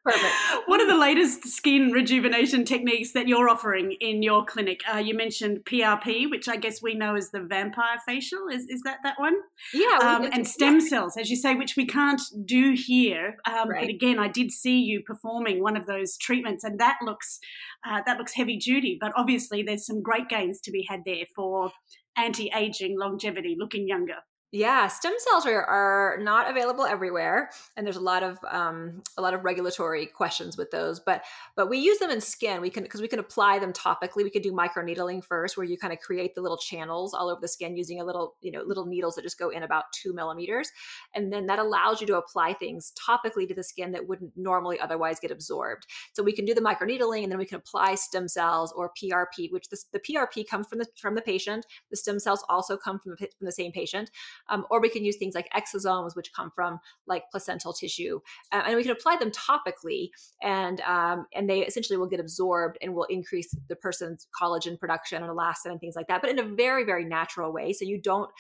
Perfect. 0.07 0.35
What 0.67 0.81
are 0.81 0.87
the 0.87 0.97
latest 0.97 1.49
skin 1.49 1.91
rejuvenation 1.91 2.65
techniques 2.65 3.13
that 3.13 3.27
you're 3.27 3.49
offering 3.49 3.93
in 4.01 4.23
your 4.23 4.45
clinic? 4.45 4.83
Uh, 4.93 4.99
you 4.99 5.17
mentioned 5.17 5.65
PRP, 5.65 6.31
which 6.31 6.49
I 6.49 6.57
guess 6.57 6.81
we 6.81 6.95
know 6.95 7.17
as 7.17 7.31
the 7.31 7.41
vampire 7.41 7.99
facial. 8.07 8.47
Is 8.49 8.67
is 8.69 8.83
that 8.83 8.99
that 9.03 9.19
one? 9.19 9.35
Yeah. 9.75 9.99
Um, 10.01 10.29
and 10.33 10.47
stem 10.47 10.79
yeah. 10.79 10.89
cells, 10.89 11.17
as 11.17 11.29
you 11.29 11.37
say, 11.37 11.57
which 11.57 11.77
we 11.77 11.87
can't 11.87 12.23
do 12.45 12.75
here. 12.77 13.37
Um, 13.49 13.69
right. 13.69 13.81
But 13.81 13.91
again, 13.91 14.21
I 14.21 14.29
did 14.29 14.53
see 14.53 14.79
you 14.79 15.03
performing 15.03 15.61
one 15.61 15.77
of 15.77 15.87
those 15.87 16.17
treatments, 16.17 16.63
and 16.63 16.79
that 16.79 16.99
looks 17.03 17.41
uh, 17.85 18.03
that 18.07 18.17
looks 18.17 18.35
heavy 18.35 18.57
duty. 18.57 18.97
But 19.01 19.13
obviously, 19.17 19.65
there's 19.65 19.87
some 19.87 20.03
great 20.03 20.29
gains 20.29 20.61
to 20.63 20.71
be 20.71 20.87
had 20.89 21.01
there 21.05 21.25
for 21.35 21.73
anti-aging, 22.17 22.97
longevity, 22.97 23.57
looking 23.59 23.89
younger. 23.89 24.19
Yeah, 24.57 24.89
stem 24.89 25.13
cells 25.19 25.45
are, 25.45 25.63
are 25.65 26.17
not 26.19 26.51
available 26.51 26.87
everywhere, 26.87 27.51
and 27.77 27.85
there's 27.85 27.99
a 27.99 28.01
lot 28.01 28.23
of 28.23 28.39
um, 28.51 29.03
a 29.19 29.21
lot 29.21 29.35
of 29.35 29.45
regulatory 29.45 30.07
questions 30.07 30.57
with 30.57 30.71
those. 30.71 30.99
But 30.99 31.25
but 31.57 31.69
we 31.69 31.77
use 31.77 31.99
them 31.99 32.11
in 32.11 32.23
skin. 32.23 32.63
We 32.63 32.71
can 32.71 32.83
because 32.83 33.03
we 33.03 33.09
can 33.09 33.19
apply 33.19 33.59
them 33.59 33.75
topically. 33.75 34.25
We 34.25 34.31
can 34.31 34.41
do 34.41 34.53
microneedling 34.53 35.23
first, 35.23 35.59
where 35.59 35.67
you 35.67 35.77
kind 35.77 35.93
of 35.93 36.01
create 36.01 36.35
the 36.35 36.41
little 36.41 36.57
channels 36.57 37.13
all 37.13 37.29
over 37.29 37.39
the 37.39 37.49
skin 37.49 37.77
using 37.77 38.01
a 38.01 38.05
little 38.05 38.37
you 38.41 38.51
know 38.51 38.63
little 38.63 38.87
needles 38.87 39.17
that 39.17 39.23
just 39.23 39.39
go 39.39 39.51
in 39.51 39.63
about 39.63 39.93
two 39.93 40.15
millimeters, 40.15 40.71
and 41.15 41.31
then 41.31 41.45
that 41.49 41.59
allows 41.59 42.01
you 42.01 42.07
to 42.07 42.17
apply 42.17 42.55
things 42.55 42.95
topically 42.97 43.47
to 43.47 43.55
the 43.55 43.63
skin 43.63 43.93
that 43.93 44.09
wouldn't 44.09 44.33
normally 44.37 44.81
otherwise 44.81 45.21
get 45.21 45.31
absorbed. 45.31 45.87
So 46.15 46.23
we 46.23 46.33
can 46.33 46.47
do 46.47 46.55
the 46.55 46.63
microneedling, 46.63 47.25
and 47.25 47.31
then 47.31 47.39
we 47.39 47.45
can 47.45 47.59
apply 47.59 47.97
stem 47.97 48.27
cells 48.27 48.73
or 48.73 48.91
PRP, 48.99 49.53
which 49.53 49.69
the, 49.69 49.79
the 49.93 50.01
PRP 50.01 50.49
comes 50.49 50.67
from 50.67 50.79
the 50.79 50.87
from 50.99 51.15
the 51.15 51.21
patient. 51.21 51.67
The 51.91 51.99
stem 51.99 52.19
cells 52.19 52.43
also 52.49 52.79
come 52.79 52.99
from 52.99 53.17
the, 53.21 53.29
from 53.37 53.45
the 53.45 53.53
same 53.53 53.71
patient. 53.71 54.11
Um, 54.49 54.67
or 54.71 54.81
we 54.81 54.89
can 54.89 55.05
use 55.05 55.17
things 55.17 55.35
like 55.35 55.49
exosomes, 55.53 56.15
which 56.15 56.33
come 56.33 56.51
from 56.55 56.81
like 57.07 57.25
placental 57.31 57.73
tissue, 57.73 58.21
uh, 58.53 58.63
and 58.67 58.77
we 58.77 58.83
can 58.83 58.93
apply 58.93 59.17
them 59.17 59.31
topically, 59.31 60.11
and 60.43 60.81
um, 60.83 61.27
and 61.35 61.49
they 61.49 61.61
essentially 61.61 61.97
will 61.97 62.07
get 62.07 62.21
absorbed 62.21 62.79
and 62.81 62.95
will 62.95 63.05
increase 63.05 63.55
the 63.69 63.77
person's 63.77 64.27
collagen 64.41 64.79
production 64.79 65.23
and 65.23 65.31
elastin 65.31 65.73
and 65.73 65.81
things 65.81 65.97
like 65.97 66.09
that, 66.09 66.21
but 66.21 66.31
in 66.31 66.39
a 66.39 66.45
very 66.45 66.85
very 66.85 67.05
natural 67.05 67.53
way. 67.53 67.73
So 67.73 67.85
you 67.85 68.01
don't 68.01 68.31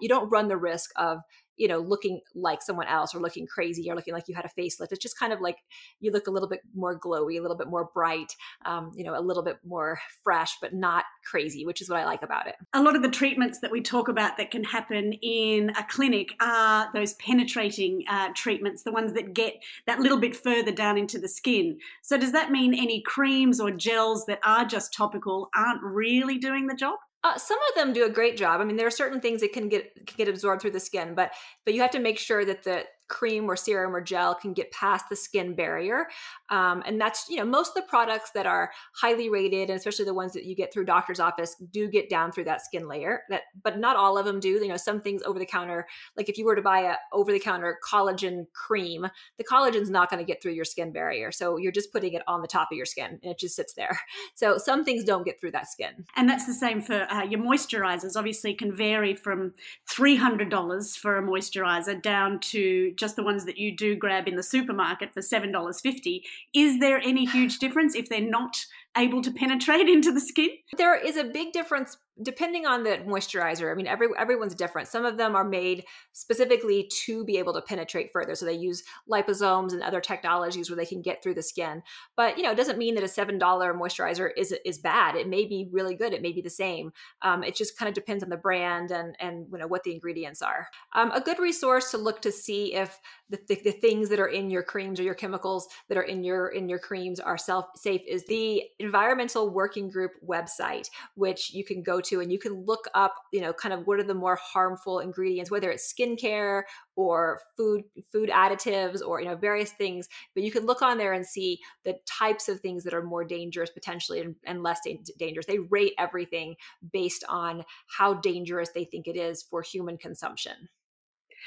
you 0.00 0.08
don't 0.08 0.28
run 0.30 0.48
the 0.48 0.56
risk 0.56 0.90
of 0.96 1.18
you 1.56 1.68
know 1.68 1.78
looking 1.78 2.20
like 2.34 2.62
someone 2.62 2.86
else 2.86 3.14
or 3.14 3.20
looking 3.20 3.46
crazy 3.46 3.90
or 3.90 3.94
looking 3.94 4.14
like 4.14 4.28
you 4.28 4.34
had 4.34 4.44
a 4.44 4.60
facelift. 4.60 4.88
It's 4.90 5.02
just 5.02 5.18
kind 5.18 5.32
of 5.32 5.40
like 5.40 5.58
you 6.00 6.10
look 6.10 6.26
a 6.26 6.30
little 6.30 6.48
bit 6.48 6.60
more 6.74 6.98
glowy 6.98 7.38
a 7.38 7.40
little 7.40 7.56
bit 7.56 7.68
more 7.68 7.90
bright 7.92 8.32
um, 8.64 8.92
you 8.94 9.04
know 9.04 9.18
a 9.18 9.20
little 9.20 9.42
bit 9.42 9.58
more 9.64 9.98
fresh 10.22 10.56
but 10.60 10.74
not 10.74 11.04
crazy 11.24 11.66
which 11.66 11.80
is 11.80 11.88
what 11.88 11.98
i 11.98 12.04
like 12.04 12.22
about 12.22 12.46
it. 12.46 12.54
A 12.72 12.82
lot 12.82 12.96
of 12.96 13.02
the 13.02 13.08
treatments 13.08 13.60
that 13.60 13.70
we 13.70 13.80
talk 13.80 14.08
about 14.08 14.36
that 14.36 14.50
can 14.50 14.64
happen 14.64 15.12
in 15.14 15.70
a 15.70 15.84
clinic 15.84 16.34
are 16.40 16.90
those 16.92 17.14
penetrating 17.14 18.04
uh, 18.08 18.28
treatments 18.34 18.82
the 18.82 18.92
ones 18.92 19.14
that 19.14 19.34
get 19.34 19.54
that 19.86 20.00
little 20.00 20.18
bit 20.18 20.36
further 20.36 20.72
down 20.72 20.98
into 20.98 21.18
the 21.18 21.28
skin. 21.28 21.78
So 22.02 22.16
does 22.16 22.32
that 22.32 22.50
mean 22.50 22.74
any 22.74 23.02
creams 23.02 23.60
or 23.60 23.70
gels 23.70 24.26
that 24.26 24.40
are 24.44 24.64
just 24.64 24.92
topical 24.92 25.50
aren't 25.54 25.82
really 25.82 26.38
doing 26.38 26.66
the 26.66 26.74
job 26.74 26.98
uh, 27.24 27.36
some 27.36 27.58
of 27.68 27.74
them 27.74 27.92
do 27.92 28.04
a 28.04 28.10
great 28.10 28.36
job. 28.36 28.60
I 28.60 28.64
mean, 28.64 28.76
there 28.76 28.86
are 28.86 28.90
certain 28.90 29.20
things 29.20 29.40
that 29.40 29.52
can 29.52 29.68
get 29.68 29.94
can 30.06 30.16
get 30.16 30.28
absorbed 30.28 30.62
through 30.62 30.72
the 30.72 30.80
skin, 30.80 31.14
but 31.14 31.32
but 31.64 31.74
you 31.74 31.80
have 31.80 31.90
to 31.92 31.98
make 31.98 32.18
sure 32.18 32.44
that 32.44 32.62
the 32.62 32.84
cream 33.08 33.48
or 33.50 33.56
serum 33.56 33.94
or 33.94 34.00
gel 34.00 34.34
can 34.34 34.52
get 34.52 34.70
past 34.72 35.08
the 35.08 35.16
skin 35.16 35.54
barrier. 35.54 36.06
Um, 36.50 36.82
and 36.86 37.00
that's, 37.00 37.28
you 37.28 37.36
know, 37.36 37.44
most 37.44 37.68
of 37.70 37.74
the 37.74 37.88
products 37.88 38.30
that 38.32 38.46
are 38.46 38.70
highly 38.94 39.28
rated, 39.28 39.70
and 39.70 39.78
especially 39.78 40.04
the 40.04 40.14
ones 40.14 40.32
that 40.32 40.44
you 40.44 40.54
get 40.54 40.72
through 40.72 40.84
doctor's 40.84 41.20
office, 41.20 41.56
do 41.70 41.88
get 41.88 42.08
down 42.08 42.32
through 42.32 42.44
that 42.44 42.64
skin 42.64 42.88
layer. 42.88 43.22
That, 43.30 43.42
but 43.62 43.78
not 43.78 43.96
all 43.96 44.18
of 44.18 44.24
them 44.24 44.40
do. 44.40 44.48
You 44.48 44.68
know, 44.68 44.76
some 44.76 45.00
things 45.00 45.22
over 45.22 45.38
the 45.38 45.46
counter, 45.46 45.86
like 46.16 46.28
if 46.28 46.38
you 46.38 46.44
were 46.44 46.56
to 46.56 46.62
buy 46.62 46.80
a 46.80 46.94
over 47.12 47.32
the 47.32 47.40
counter 47.40 47.78
collagen 47.84 48.46
cream, 48.52 49.06
the 49.38 49.44
collagen's 49.44 49.90
not 49.90 50.10
going 50.10 50.18
to 50.18 50.24
get 50.24 50.42
through 50.42 50.52
your 50.52 50.64
skin 50.64 50.92
barrier. 50.92 51.32
So 51.32 51.56
you're 51.56 51.72
just 51.72 51.92
putting 51.92 52.12
it 52.12 52.22
on 52.26 52.42
the 52.42 52.48
top 52.48 52.68
of 52.70 52.76
your 52.76 52.86
skin, 52.86 53.18
and 53.22 53.32
it 53.32 53.38
just 53.38 53.56
sits 53.56 53.74
there. 53.74 53.98
So 54.34 54.58
some 54.58 54.84
things 54.84 55.04
don't 55.04 55.24
get 55.24 55.40
through 55.40 55.52
that 55.52 55.68
skin. 55.68 56.04
And 56.14 56.28
that's 56.28 56.46
the 56.46 56.52
same 56.52 56.82
for 56.82 57.10
uh, 57.10 57.22
your 57.24 57.40
moisturizers. 57.40 58.16
Obviously, 58.16 58.54
can 58.54 58.74
vary 58.74 59.14
from 59.14 59.52
three 59.88 60.16
hundred 60.16 60.50
dollars 60.50 60.96
for 60.96 61.16
a 61.16 61.22
moisturizer 61.22 62.00
down 62.00 62.40
to 62.40 62.92
just 62.96 63.16
the 63.16 63.22
ones 63.22 63.44
that 63.44 63.58
you 63.58 63.76
do 63.76 63.96
grab 63.96 64.28
in 64.28 64.36
the 64.36 64.42
supermarket 64.42 65.12
for 65.12 65.20
$7.50. 65.20 66.22
Is 66.54 66.78
there 66.78 66.98
any 66.98 67.24
huge 67.24 67.58
difference 67.58 67.94
if 67.94 68.08
they're 68.08 68.20
not 68.20 68.56
able 68.96 69.22
to 69.22 69.30
penetrate 69.30 69.88
into 69.88 70.12
the 70.12 70.20
skin? 70.20 70.50
There 70.76 70.94
is 70.94 71.16
a 71.16 71.24
big 71.24 71.52
difference 71.52 71.96
depending 72.22 72.66
on 72.66 72.82
the 72.82 72.98
moisturizer. 73.06 73.70
I 73.70 73.74
mean, 73.74 73.86
every 73.86 74.08
everyone's 74.18 74.54
different. 74.54 74.88
Some 74.88 75.04
of 75.04 75.16
them 75.16 75.36
are 75.36 75.44
made 75.44 75.84
specifically 76.12 76.90
to 77.04 77.24
be 77.24 77.38
able 77.38 77.52
to 77.54 77.60
penetrate 77.60 78.10
further, 78.12 78.34
so 78.34 78.46
they 78.46 78.54
use 78.54 78.82
liposomes 79.10 79.72
and 79.72 79.82
other 79.82 80.00
technologies 80.00 80.70
where 80.70 80.76
they 80.76 80.86
can 80.86 81.02
get 81.02 81.22
through 81.22 81.34
the 81.34 81.42
skin. 81.42 81.82
But 82.16 82.36
you 82.36 82.42
know, 82.42 82.52
it 82.52 82.56
doesn't 82.56 82.78
mean 82.78 82.94
that 82.94 83.04
a 83.04 83.08
seven 83.08 83.38
dollar 83.38 83.74
moisturizer 83.74 84.30
is 84.36 84.54
is 84.64 84.78
bad. 84.78 85.16
It 85.16 85.28
may 85.28 85.44
be 85.44 85.68
really 85.70 85.94
good. 85.94 86.12
It 86.12 86.22
may 86.22 86.32
be 86.32 86.40
the 86.40 86.50
same. 86.50 86.92
Um, 87.22 87.42
it 87.42 87.54
just 87.54 87.78
kind 87.78 87.88
of 87.88 87.94
depends 87.94 88.22
on 88.22 88.30
the 88.30 88.36
brand 88.36 88.90
and 88.90 89.16
and 89.20 89.46
you 89.52 89.58
know 89.58 89.66
what 89.66 89.84
the 89.84 89.92
ingredients 89.92 90.42
are. 90.42 90.68
Um, 90.94 91.10
a 91.12 91.20
good 91.20 91.38
resource 91.38 91.90
to 91.90 91.98
look 91.98 92.22
to 92.22 92.32
see 92.32 92.74
if 92.74 92.98
the, 93.28 93.38
the, 93.48 93.60
the 93.64 93.72
things 93.72 94.08
that 94.08 94.20
are 94.20 94.28
in 94.28 94.50
your 94.50 94.62
creams 94.62 95.00
or 95.00 95.02
your 95.02 95.14
chemicals 95.14 95.68
that 95.88 95.98
are 95.98 96.02
in 96.02 96.22
your 96.22 96.48
in 96.48 96.68
your 96.68 96.78
creams 96.78 97.20
are 97.20 97.36
self 97.36 97.66
safe 97.76 98.02
is 98.06 98.24
the 98.26 98.62
environmental 98.78 99.50
working 99.50 99.88
group 99.90 100.12
website 100.26 100.88
which 101.14 101.52
you 101.52 101.64
can 101.64 101.82
go 101.82 102.00
to 102.06 102.20
and 102.20 102.32
you 102.32 102.38
can 102.38 102.64
look 102.64 102.86
up 102.94 103.14
you 103.32 103.40
know 103.40 103.52
kind 103.52 103.74
of 103.74 103.86
what 103.86 103.98
are 103.98 104.04
the 104.04 104.14
more 104.14 104.36
harmful 104.36 105.00
ingredients 105.00 105.50
whether 105.50 105.70
it's 105.70 105.92
skincare 105.92 106.62
or 106.96 107.40
food 107.56 107.82
food 108.12 108.30
additives 108.30 109.00
or 109.06 109.20
you 109.20 109.26
know 109.26 109.36
various 109.36 109.72
things 109.72 110.08
but 110.34 110.42
you 110.42 110.50
can 110.50 110.66
look 110.66 110.82
on 110.82 110.98
there 110.98 111.12
and 111.12 111.26
see 111.26 111.60
the 111.84 111.94
types 112.06 112.48
of 112.48 112.60
things 112.60 112.84
that 112.84 112.94
are 112.94 113.02
more 113.02 113.24
dangerous 113.24 113.70
potentially 113.70 114.20
and, 114.20 114.34
and 114.44 114.62
less 114.62 114.80
da- 114.84 114.98
dangerous. 115.18 115.46
They 115.46 115.58
rate 115.58 115.92
everything 115.98 116.56
based 116.92 117.24
on 117.28 117.64
how 117.86 118.14
dangerous 118.14 118.70
they 118.74 118.84
think 118.84 119.06
it 119.06 119.16
is 119.16 119.42
for 119.42 119.62
human 119.62 119.96
consumption. 119.96 120.68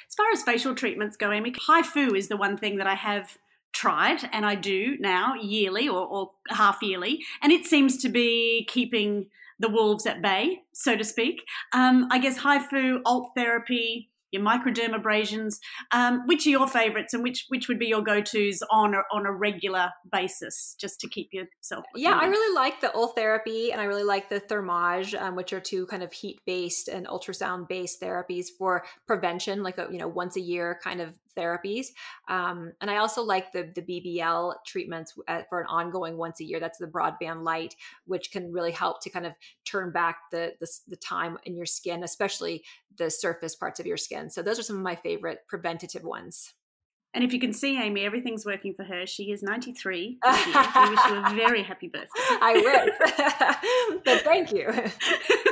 As 0.08 0.16
far 0.16 0.28
as 0.32 0.44
facial 0.44 0.76
treatments 0.76 1.18
go, 1.18 1.32
Amy, 1.32 1.52
HIFU 1.52 2.16
is 2.18 2.30
the 2.30 2.38
one 2.38 2.58
thing 2.58 2.78
that 2.78 2.88
I 2.88 2.96
have 2.96 3.38
tried 3.74 4.28
and 4.32 4.46
I 4.46 4.56
do 4.56 4.98
now 5.00 5.36
yearly 5.36 5.88
or, 5.88 6.06
or 6.06 6.32
half 6.50 6.82
yearly, 6.82 7.24
and 7.42 7.52
it 7.52 7.66
seems 7.66 7.98
to 7.98 8.10
be 8.10 8.66
keeping 8.70 9.28
the 9.60 9.70
wolves 9.70 10.06
at 10.06 10.22
bay, 10.22 10.62
so 10.74 10.96
to 10.96 11.04
speak. 11.04 11.44
Um, 11.74 12.08
I 12.12 12.20
guess 12.20 12.40
HIFU, 12.40 13.02
Ultherapy, 13.06 14.08
your 14.32 14.44
microdermabrasions. 14.44 15.56
Um, 15.92 16.24
which 16.28 16.46
are 16.46 16.52
your 16.52 16.68
favourites, 16.68 17.14
and 17.14 17.24
which 17.24 17.46
which 17.50 17.68
would 17.68 17.80
be 17.80 17.88
your 17.88 18.02
go 18.02 18.22
tos 18.22 18.62
on 18.72 18.94
a, 18.94 19.02
on 19.12 19.26
a 19.26 19.32
regular 19.32 19.90
basis, 20.12 20.76
just 20.80 21.00
to 21.02 21.08
keep 21.08 21.34
yourself? 21.34 21.86
Yeah, 21.96 22.18
I 22.20 22.28
really 22.28 22.56
like 22.56 22.82
the 22.82 22.90
Ultherapy, 22.90 23.72
and 23.72 23.82
I 23.82 23.86
really 23.86 24.04
like 24.04 24.30
the 24.30 24.40
Thermage, 24.40 25.16
um, 25.16 25.36
which 25.36 25.54
are 25.54 25.60
two 25.60 25.86
kind 25.88 26.04
of 26.04 26.14
heat 26.14 26.40
based 26.46 26.88
and 26.88 27.08
ultrasound 27.08 27.68
based 27.68 28.02
therapies 28.02 28.48
for 28.58 28.86
prevention, 29.08 29.64
like 29.64 29.78
a 29.78 29.88
you 29.92 29.98
know 29.98 30.08
once 30.08 30.36
a 30.36 30.42
year 30.42 30.80
kind 30.84 31.02
of 31.02 31.14
therapies. 31.38 31.88
Um, 32.28 32.74
and 32.82 32.90
I 32.90 32.98
also 32.98 33.22
like 33.22 33.52
the 33.52 33.72
the 33.74 33.82
BBL 33.82 34.56
treatments 34.66 35.14
for 35.50 35.62
an 35.62 35.68
ongoing 35.68 36.18
once 36.18 36.40
a 36.40 36.44
year. 36.44 36.60
That's 36.60 36.78
the 36.78 36.88
broadband 36.88 37.44
light, 37.44 37.76
which 38.06 38.32
can 38.32 38.52
really 38.52 38.72
help 38.72 39.02
to 39.04 39.10
kind 39.10 39.26
of 39.26 39.34
turn 39.66 39.92
back 39.92 40.18
the 40.32 40.54
the, 40.60 40.68
the 40.88 40.96
time 40.96 41.38
in 41.46 41.56
your 41.56 41.66
skin, 41.66 42.04
especially 42.04 42.64
the 42.98 43.10
surface 43.10 43.56
parts 43.56 43.80
of 43.80 43.86
your 43.86 43.98
skin. 43.98 44.30
So 44.30 44.42
those 44.42 44.60
are 44.60 44.64
some 44.64 44.78
of 44.78 44.84
my 44.84 44.96
favorite 44.96 45.40
preventative 45.48 46.04
ones. 46.04 46.54
And 47.14 47.24
if 47.24 47.34
you 47.34 47.40
can 47.40 47.54
see 47.54 47.82
Amy, 47.82 48.06
everything's 48.06 48.46
working 48.46 48.74
for 48.76 48.84
her. 48.84 49.08
She 49.08 49.32
is 49.32 49.42
93. 49.42 50.20
we 50.26 50.32
wish 50.32 51.00
you 51.10 51.16
a 51.16 51.34
very 51.36 51.64
happy 51.64 51.88
birthday. 51.88 52.08
I 52.16 52.54
wish. 52.54 54.02
but 54.06 54.22
thank 54.22 54.52
you. 54.52 54.72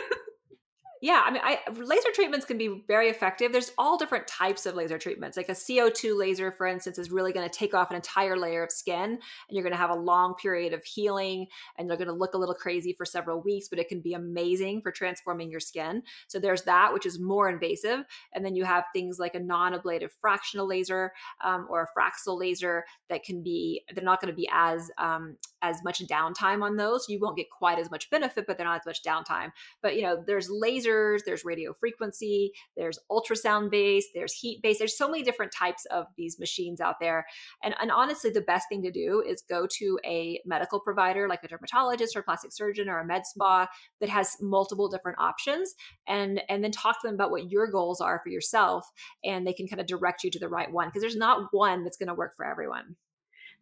Yeah, 1.01 1.21
I 1.23 1.31
mean, 1.31 1.41
I, 1.43 1.60
laser 1.71 2.10
treatments 2.13 2.45
can 2.45 2.57
be 2.57 2.83
very 2.88 3.10
effective. 3.10 3.51
There's 3.51 3.71
all 3.77 3.97
different 3.97 4.27
types 4.27 4.65
of 4.65 4.73
laser 4.73 4.97
treatments. 4.97 5.38
Like 5.38 5.49
a 5.49 5.53
CO2 5.53 6.17
laser, 6.17 6.51
for 6.51 6.65
instance, 6.65 6.97
is 6.97 7.12
really 7.12 7.31
going 7.31 7.47
to 7.47 7.55
take 7.55 7.75
off 7.75 7.91
an 7.91 7.95
entire 7.95 8.36
layer 8.36 8.63
of 8.63 8.71
skin, 8.71 9.03
and 9.12 9.19
you're 9.51 9.63
going 9.63 9.73
to 9.73 9.77
have 9.77 9.91
a 9.91 9.95
long 9.95 10.33
period 10.36 10.73
of 10.73 10.83
healing, 10.83 11.47
and 11.77 11.88
you're 11.88 11.97
going 11.97 12.07
to 12.07 12.13
look 12.13 12.33
a 12.33 12.38
little 12.38 12.55
crazy 12.55 12.93
for 12.93 13.05
several 13.05 13.41
weeks, 13.41 13.67
but 13.69 13.77
it 13.77 13.89
can 13.89 14.01
be 14.01 14.13
amazing 14.13 14.81
for 14.81 14.91
transforming 14.91 15.51
your 15.51 15.60
skin. 15.60 16.01
So 16.27 16.39
there's 16.39 16.63
that, 16.63 16.93
which 16.93 17.05
is 17.05 17.19
more 17.19 17.47
invasive, 17.47 18.03
and 18.33 18.43
then 18.43 18.55
you 18.55 18.65
have 18.65 18.86
things 18.91 19.19
like 19.19 19.36
a 19.36 19.39
non-ablative 19.39 20.12
fractional 20.19 20.67
laser 20.67 21.13
um, 21.43 21.67
or 21.69 21.83
a 21.83 21.99
Fraxel 21.99 22.39
laser 22.39 22.86
that 23.10 23.23
can 23.23 23.43
be. 23.43 23.83
They're 23.93 24.03
not 24.03 24.19
going 24.19 24.33
to 24.33 24.36
be 24.36 24.49
as 24.51 24.89
um, 24.97 25.38
as 25.62 25.83
much 25.83 25.99
downtime 26.07 26.63
on 26.63 26.77
those. 26.77 27.07
You 27.07 27.19
won't 27.19 27.38
get 27.38 27.49
quite 27.49 27.79
as 27.79 27.91
much 27.91 28.10
benefit, 28.10 28.45
but 28.47 28.57
they're 28.57 28.65
not 28.65 28.81
as 28.81 28.86
much 28.86 29.03
downtime. 29.03 29.51
But 29.81 29.95
you 29.95 30.03
know, 30.03 30.23
there's 30.25 30.49
lasers, 30.88 31.19
there's 31.26 31.45
radio 31.45 31.73
frequency, 31.73 32.52
there's 32.76 33.00
ultrasound 33.12 33.71
based, 33.71 34.10
there's 34.13 34.34
heat 34.34 34.62
based. 34.62 34.80
There's 34.80 34.97
so 34.97 35.10
many 35.10 35.23
different 35.23 35.52
types 35.52 35.86
of 35.91 36.06
these 36.17 36.39
machines 36.39 36.82
out 36.82 36.95
there. 37.00 37.26
And, 37.63 37.76
and 37.82 37.91
honestly, 37.91 38.30
the 38.30 38.41
best 38.41 38.67
thing 38.69 38.82
to 38.84 38.91
do 38.91 39.23
is 39.28 39.43
go 39.50 39.67
to 39.78 40.00
a 40.06 40.39
medical 40.45 40.80
provider 40.80 41.28
like 41.28 41.43
a 41.43 41.47
dermatologist 41.47 42.15
or 42.15 42.19
a 42.19 42.23
plastic 42.23 42.52
surgeon 42.52 42.89
or 42.89 43.00
a 43.00 43.06
med 43.06 43.26
spa 43.26 43.67
that 44.00 44.10
has 44.10 44.38
multiple 44.41 44.89
different 44.89 45.19
options 45.19 45.73
and 46.08 46.41
and 46.50 46.63
then 46.63 46.71
talk 46.71 47.02
to 47.02 47.08
them 47.08 47.15
about 47.15 47.32
what 47.32 47.50
your 47.50 47.69
goals 47.69 48.02
are 48.02 48.19
for 48.23 48.30
yourself 48.30 48.86
and 49.23 49.45
they 49.45 49.54
can 49.54 49.67
kind 49.67 49.82
of 49.82 49.88
direct 49.88 50.23
you 50.23 50.32
to 50.32 50.39
the 50.39 50.47
right 50.47 50.71
one 50.71 50.88
because 50.88 51.02
there's 51.02 51.15
not 51.15 51.47
one 51.52 51.84
that's 51.84 51.97
going 51.97 52.08
to 52.08 52.13
work 52.13 52.34
for 52.36 52.45
everyone 52.45 52.95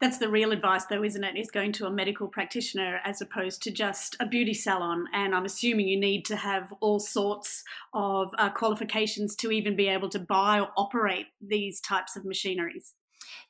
that's 0.02 0.18
the 0.18 0.30
real 0.30 0.52
advice 0.52 0.86
though 0.86 1.04
isn't 1.04 1.24
it 1.24 1.38
is 1.38 1.50
going 1.50 1.72
to 1.74 1.86
a 1.86 1.92
medical 1.92 2.28
practitioner 2.28 3.00
as 3.04 3.22
opposed 3.22 3.62
to 3.64 3.72
just 3.72 4.16
a 4.20 4.26
beauty 4.26 4.54
salon. 4.54 5.06
And 5.14 5.34
i'm 5.36 5.46
assuming 5.46 5.88
you 5.88 6.00
need 6.00 6.26
to 6.26 6.36
have 6.36 6.74
all 6.82 7.00
sorts 7.00 7.64
of 7.94 8.30
uh, 8.38 8.50
qualifications 8.50 9.36
to 9.38 9.52
even 9.52 9.76
be 9.76 9.88
able 9.88 10.10
to 10.10 10.20
buy 10.20 10.60
or 10.60 10.70
operate 10.78 11.28
these 11.42 11.80
types 11.80 12.16
of 12.16 12.26
machineries 12.26 12.94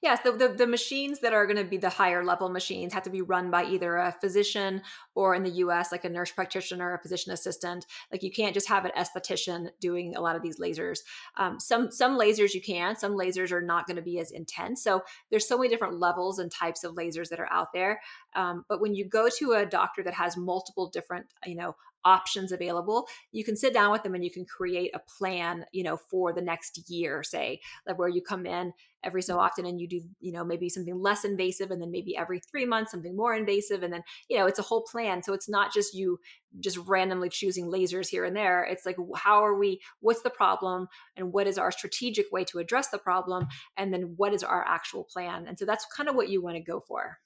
Yes, 0.02 0.20
the, 0.24 0.32
the, 0.32 0.50
the 0.50 0.68
machines 0.68 1.20
that 1.22 1.34
are 1.34 1.46
going 1.46 1.58
to 1.58 1.64
be 1.64 1.78
the 1.78 1.90
higher 1.90 2.24
level 2.24 2.50
machines 2.50 2.94
have 2.94 3.04
to 3.04 3.10
be 3.10 3.22
run 3.22 3.50
by 3.50 3.64
either 3.66 3.96
a 3.96 4.12
physician 4.12 4.82
or 5.16 5.34
in 5.36 5.44
the 5.44 5.50
US, 5.50 5.92
like 5.92 6.06
a 6.06 6.10
nurse 6.10 6.32
practitioner, 6.32 6.94
a 6.94 7.02
physician 7.02 7.32
assistant. 7.32 7.86
Like 8.12 8.22
you 8.22 8.32
can't 8.32 8.54
just 8.54 8.70
have 8.70 8.86
an 8.86 8.92
esthetician 8.98 9.70
doing 9.80 10.16
a 10.16 10.22
lot 10.22 10.36
of 10.36 10.42
these 10.42 10.60
lasers. 10.60 11.00
Um, 11.38 11.60
some 11.60 11.92
some 11.92 12.20
lasers 12.20 12.54
you 12.54 12.62
can, 12.62 12.96
some 12.96 13.14
lasers 13.14 13.52
are 13.52 13.62
not 13.62 13.88
going 13.88 13.96
to 13.96 14.02
be 14.02 14.20
as 14.20 14.32
intense. 14.32 14.84
So 14.84 15.04
there's 15.30 15.48
so 15.48 15.58
many 15.58 15.70
different 15.70 16.00
levels 16.00 16.40
and 16.40 16.52
types 16.52 16.84
of 16.84 16.96
lasers 16.96 17.30
that 17.30 17.40
are 17.40 17.52
out 17.52 17.74
there. 17.74 18.02
Um, 18.36 18.66
but 18.70 18.82
when 18.82 18.96
you 18.96 19.08
go 19.08 19.30
to 19.40 19.54
a 19.54 19.66
doctor 19.66 20.04
that 20.04 20.14
has 20.14 20.38
multiple 20.38 20.90
different, 20.90 21.28
you 21.46 21.56
know, 21.56 21.76
options 22.04 22.52
available 22.52 23.08
you 23.32 23.44
can 23.44 23.56
sit 23.56 23.74
down 23.74 23.92
with 23.92 24.04
them 24.04 24.14
and 24.14 24.24
you 24.24 24.30
can 24.30 24.46
create 24.46 24.92
a 24.94 25.00
plan 25.18 25.66
you 25.72 25.82
know 25.82 25.98
for 25.98 26.32
the 26.32 26.42
next 26.42 26.88
year 26.88 27.24
say 27.24 27.60
like 27.88 27.98
where 27.98 28.08
you 28.08 28.22
come 28.22 28.46
in 28.46 28.72
every 29.06 29.22
so 29.22 29.40
often 29.40 29.66
and 29.66 29.80
you 29.80 29.88
do 29.88 30.02
you 30.20 30.32
know 30.32 30.44
maybe 30.44 30.68
something 30.68 31.00
less 31.00 31.24
invasive 31.24 31.72
and 31.72 31.82
then 31.82 31.92
maybe 31.92 32.18
every 32.18 32.40
three 32.40 32.66
months 32.66 32.92
something 32.92 33.16
more 33.16 33.34
invasive 33.34 33.84
and 33.84 33.94
then 33.94 34.04
you 34.30 34.38
know 34.38 34.48
it's 34.48 34.60
a 34.60 34.64
whole 34.64 34.82
plan. 34.82 35.24
So 35.24 35.34
it's 35.34 35.48
not 35.48 35.72
just 35.72 35.94
you 35.94 36.20
just 36.60 36.78
randomly 36.78 37.30
choosing 37.30 37.72
lasers 37.72 38.10
here 38.10 38.26
and 38.26 38.36
there. 38.36 38.64
It's 38.64 38.86
like 38.86 38.98
how 39.16 39.46
are 39.46 39.56
we 39.56 39.80
what's 40.00 40.24
the 40.24 40.30
problem 40.30 40.88
and 41.16 41.32
what 41.32 41.48
is 41.48 41.58
our 41.58 41.72
strategic 41.72 42.32
way 42.32 42.44
to 42.46 42.60
address 42.60 42.90
the 42.90 42.98
problem 42.98 43.48
and 43.78 43.94
then 43.94 44.14
what 44.18 44.34
is 44.34 44.44
our 44.44 44.66
actual 44.68 45.04
plan? 45.04 45.46
And 45.48 45.58
so 45.58 45.66
that's 45.66 45.86
kind 45.96 46.10
of 46.10 46.16
what 46.16 46.30
you 46.30 46.42
want 46.42 46.58
to 46.58 46.62
go 46.62 46.80
for 46.80 47.20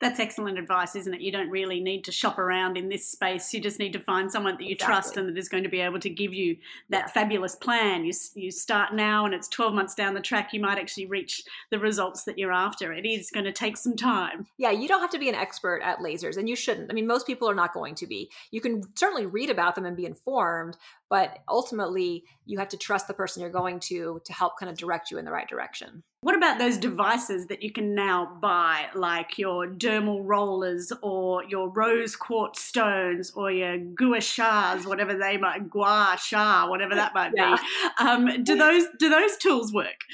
that's 0.00 0.18
excellent 0.18 0.58
advice, 0.58 0.96
isn't 0.96 1.12
it? 1.12 1.20
You 1.20 1.30
don't 1.30 1.50
really 1.50 1.78
need 1.78 2.04
to 2.04 2.12
shop 2.12 2.38
around 2.38 2.78
in 2.78 2.88
this 2.88 3.06
space. 3.06 3.52
You 3.52 3.60
just 3.60 3.78
need 3.78 3.92
to 3.92 4.00
find 4.00 4.32
someone 4.32 4.56
that 4.56 4.64
you 4.64 4.72
exactly. 4.72 4.94
trust 4.94 5.16
and 5.18 5.28
that 5.28 5.36
is 5.36 5.48
going 5.48 5.62
to 5.62 5.68
be 5.68 5.80
able 5.80 6.00
to 6.00 6.08
give 6.08 6.32
you 6.32 6.56
that 6.88 7.04
yeah. 7.06 7.12
fabulous 7.12 7.54
plan. 7.54 8.04
You, 8.04 8.12
you 8.34 8.50
start 8.50 8.94
now 8.94 9.26
and 9.26 9.34
it's 9.34 9.46
12 9.48 9.74
months 9.74 9.94
down 9.94 10.14
the 10.14 10.20
track, 10.20 10.52
you 10.54 10.60
might 10.60 10.78
actually 10.78 11.06
reach 11.06 11.44
the 11.70 11.78
results 11.78 12.24
that 12.24 12.38
you're 12.38 12.52
after. 12.52 12.94
It 12.94 13.04
is 13.04 13.30
going 13.30 13.44
to 13.44 13.52
take 13.52 13.76
some 13.76 13.94
time. 13.94 14.46
Yeah, 14.56 14.70
you 14.70 14.88
don't 14.88 15.02
have 15.02 15.10
to 15.10 15.18
be 15.18 15.28
an 15.28 15.34
expert 15.34 15.82
at 15.82 15.98
lasers 15.98 16.38
and 16.38 16.48
you 16.48 16.56
shouldn't. 16.56 16.90
I 16.90 16.94
mean, 16.94 17.06
most 17.06 17.26
people 17.26 17.48
are 17.50 17.54
not 17.54 17.74
going 17.74 17.94
to 17.96 18.06
be. 18.06 18.30
You 18.50 18.62
can 18.62 18.82
certainly 18.96 19.26
read 19.26 19.50
about 19.50 19.74
them 19.74 19.84
and 19.84 19.96
be 19.96 20.06
informed, 20.06 20.78
but 21.10 21.40
ultimately 21.48 22.24
you 22.46 22.58
have 22.58 22.68
to 22.68 22.78
trust 22.78 23.08
the 23.08 23.14
person 23.14 23.42
you're 23.42 23.50
going 23.50 23.80
to 23.80 24.22
to 24.24 24.32
help 24.32 24.58
kind 24.58 24.70
of 24.70 24.78
direct 24.78 25.10
you 25.10 25.18
in 25.18 25.24
the 25.24 25.30
right 25.30 25.48
direction. 25.48 26.02
What 26.22 26.36
about 26.36 26.58
those 26.58 26.76
devices 26.76 27.46
that 27.46 27.62
you 27.62 27.72
can 27.72 27.94
now 27.94 28.38
buy, 28.40 28.86
like 28.94 29.38
your 29.38 29.66
dermal 29.66 30.20
rollers 30.22 30.92
or 31.02 31.44
your 31.44 31.70
rose 31.70 32.14
quartz 32.14 32.62
stones 32.62 33.32
or 33.34 33.50
your 33.50 33.78
gua 33.78 34.18
shas, 34.18 34.86
whatever 34.86 35.16
they 35.16 35.36
might, 35.36 35.68
gua 35.68 36.16
sha, 36.22 36.68
whatever 36.68 36.94
that 36.94 37.14
might 37.14 37.32
yeah. 37.36 37.56
be? 37.56 38.04
Um, 38.04 38.44
do 38.44 38.56
those 38.56 38.84
do 38.98 39.08
those 39.08 39.36
tools 39.38 39.72
work? 39.72 40.04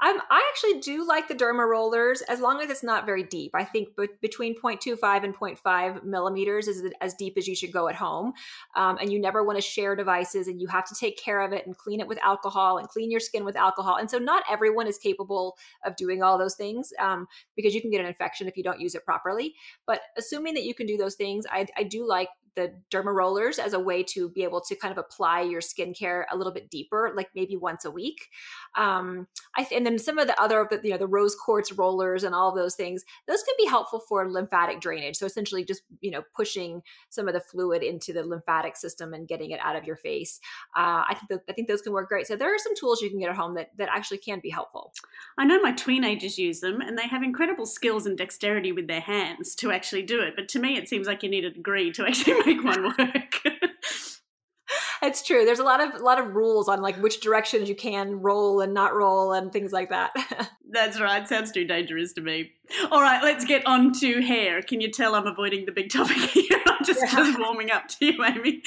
I'm, 0.00 0.18
I 0.30 0.50
actually 0.50 0.80
do 0.80 1.06
like 1.06 1.28
the 1.28 1.34
derma 1.34 1.68
rollers 1.68 2.22
as 2.22 2.40
long 2.40 2.60
as 2.62 2.70
it's 2.70 2.82
not 2.82 3.04
very 3.04 3.22
deep. 3.22 3.50
I 3.54 3.64
think 3.64 3.88
between 4.20 4.58
0.25 4.58 5.24
and 5.24 5.34
0.5 5.34 6.04
millimeters 6.04 6.68
is 6.68 6.82
as 7.00 7.14
deep 7.14 7.34
as 7.36 7.46
you 7.46 7.54
should 7.54 7.72
go 7.72 7.88
at 7.88 7.94
home. 7.94 8.32
Um, 8.76 8.96
and 8.98 9.12
you 9.12 9.20
never 9.20 9.44
want 9.44 9.58
to 9.58 9.62
share 9.62 9.94
devices 9.94 10.48
and 10.48 10.60
you 10.60 10.68
have 10.68 10.86
to 10.86 10.94
take 10.94 11.18
care 11.18 11.40
of 11.40 11.52
it 11.52 11.66
and 11.66 11.76
clean 11.76 12.00
it 12.00 12.08
with 12.08 12.18
alcohol 12.24 12.78
and 12.78 12.88
clean 12.88 13.10
your 13.10 13.20
skin 13.20 13.44
with 13.44 13.56
alcohol. 13.56 13.96
And 13.96 14.10
so 14.10 14.18
not 14.18 14.42
everyone 14.50 14.86
is 14.86 14.96
capable 14.96 15.56
of 15.84 15.96
doing 15.96 16.22
all 16.22 16.38
those 16.38 16.54
things 16.54 16.92
um, 16.98 17.26
because 17.54 17.74
you 17.74 17.82
can 17.82 17.90
get 17.90 18.00
an 18.00 18.06
infection 18.06 18.48
if 18.48 18.56
you 18.56 18.62
don't 18.62 18.80
use 18.80 18.94
it 18.94 19.04
properly. 19.04 19.54
But 19.86 20.00
assuming 20.16 20.54
that 20.54 20.64
you 20.64 20.74
can 20.74 20.86
do 20.86 20.96
those 20.96 21.14
things, 21.14 21.44
I, 21.50 21.66
I 21.76 21.82
do 21.82 22.08
like 22.08 22.28
the 22.56 22.72
derma 22.90 23.14
rollers 23.14 23.58
as 23.58 23.72
a 23.72 23.80
way 23.80 24.02
to 24.02 24.28
be 24.30 24.42
able 24.42 24.60
to 24.60 24.74
kind 24.76 24.92
of 24.92 24.98
apply 24.98 25.42
your 25.42 25.60
skincare 25.60 26.24
a 26.30 26.36
little 26.36 26.52
bit 26.52 26.70
deeper, 26.70 27.12
like 27.14 27.28
maybe 27.34 27.56
once 27.56 27.84
a 27.84 27.90
week. 27.90 28.28
Um, 28.76 29.26
I 29.56 29.66
and 29.72 29.84
then 29.84 29.98
some 29.98 30.18
of 30.18 30.26
the 30.26 30.40
other, 30.40 30.68
you 30.82 30.90
know, 30.90 30.98
the 30.98 31.06
rose 31.06 31.34
quartz 31.34 31.72
rollers 31.72 32.24
and 32.24 32.34
all 32.34 32.54
those 32.54 32.74
things, 32.74 33.04
those 33.26 33.42
can 33.42 33.54
be 33.58 33.66
helpful 33.66 34.00
for 34.08 34.30
lymphatic 34.30 34.80
drainage. 34.80 35.16
So 35.16 35.26
essentially, 35.26 35.64
just 35.64 35.82
you 36.00 36.10
know, 36.10 36.22
pushing 36.34 36.82
some 37.08 37.28
of 37.28 37.34
the 37.34 37.40
fluid 37.40 37.82
into 37.82 38.12
the 38.12 38.22
lymphatic 38.22 38.76
system 38.76 39.14
and 39.14 39.28
getting 39.28 39.50
it 39.50 39.60
out 39.62 39.76
of 39.76 39.84
your 39.84 39.96
face. 39.96 40.40
Uh, 40.76 41.04
I 41.08 41.14
think 41.14 41.28
that, 41.30 41.40
I 41.48 41.52
think 41.52 41.68
those 41.68 41.82
can 41.82 41.92
work 41.92 42.08
great. 42.08 42.26
So 42.26 42.36
there 42.36 42.54
are 42.54 42.58
some 42.58 42.74
tools 42.76 43.00
you 43.00 43.10
can 43.10 43.18
get 43.18 43.30
at 43.30 43.36
home 43.36 43.54
that 43.54 43.70
that 43.78 43.88
actually 43.90 44.18
can 44.18 44.40
be 44.40 44.50
helpful. 44.50 44.92
I 45.38 45.44
know 45.44 45.60
my 45.60 45.72
teenagers 45.72 46.38
use 46.38 46.60
them, 46.60 46.80
and 46.80 46.96
they 46.96 47.08
have 47.08 47.22
incredible 47.22 47.66
skills 47.66 48.06
and 48.06 48.16
dexterity 48.16 48.72
with 48.72 48.86
their 48.86 49.00
hands 49.00 49.54
to 49.56 49.70
actually 49.70 50.02
do 50.02 50.20
it. 50.20 50.34
But 50.36 50.48
to 50.50 50.58
me, 50.58 50.76
it 50.76 50.88
seems 50.88 51.06
like 51.06 51.22
you 51.22 51.28
need 51.28 51.44
a 51.44 51.50
degree 51.50 51.90
to 51.92 52.06
actually 52.06 52.39
make 52.46 52.62
one 52.62 52.84
work. 52.84 53.42
it's 55.02 55.22
true. 55.22 55.44
There's 55.44 55.58
a 55.58 55.64
lot 55.64 55.80
of 55.80 56.00
a 56.00 56.04
lot 56.04 56.20
of 56.20 56.34
rules 56.34 56.68
on 56.68 56.80
like 56.80 56.96
which 56.96 57.20
directions 57.20 57.68
you 57.68 57.74
can 57.74 58.20
roll 58.20 58.60
and 58.60 58.74
not 58.74 58.94
roll 58.94 59.32
and 59.32 59.52
things 59.52 59.72
like 59.72 59.90
that. 59.90 60.12
That's 60.70 61.00
right. 61.00 61.26
Sounds 61.26 61.52
too 61.52 61.64
dangerous 61.64 62.12
to 62.14 62.20
me. 62.20 62.52
All 62.90 63.02
right, 63.02 63.22
let's 63.22 63.44
get 63.44 63.66
on 63.66 63.92
to 64.00 64.22
hair. 64.22 64.62
Can 64.62 64.80
you 64.80 64.90
tell 64.90 65.14
I'm 65.14 65.26
avoiding 65.26 65.66
the 65.66 65.72
big 65.72 65.90
topic 65.90 66.16
here? 66.16 66.60
I'm 66.66 66.84
just, 66.84 67.00
yeah. 67.02 67.16
just 67.16 67.38
warming 67.38 67.70
up 67.70 67.88
to 67.88 68.06
you, 68.06 68.24
Amy. 68.24 68.62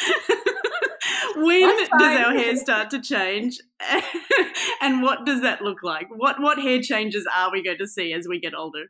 when 1.38 1.78
does 1.78 2.20
our 2.20 2.34
hair 2.34 2.56
start 2.58 2.90
to 2.90 3.02
change? 3.02 3.60
and 4.82 5.02
what 5.02 5.26
does 5.26 5.42
that 5.42 5.62
look 5.62 5.84
like? 5.84 6.08
What 6.10 6.42
what 6.42 6.60
hair 6.60 6.82
changes 6.82 7.28
are 7.34 7.52
we 7.52 7.64
going 7.64 7.78
to 7.78 7.88
see 7.88 8.14
as 8.14 8.28
we 8.28 8.40
get 8.40 8.54
older? 8.54 8.86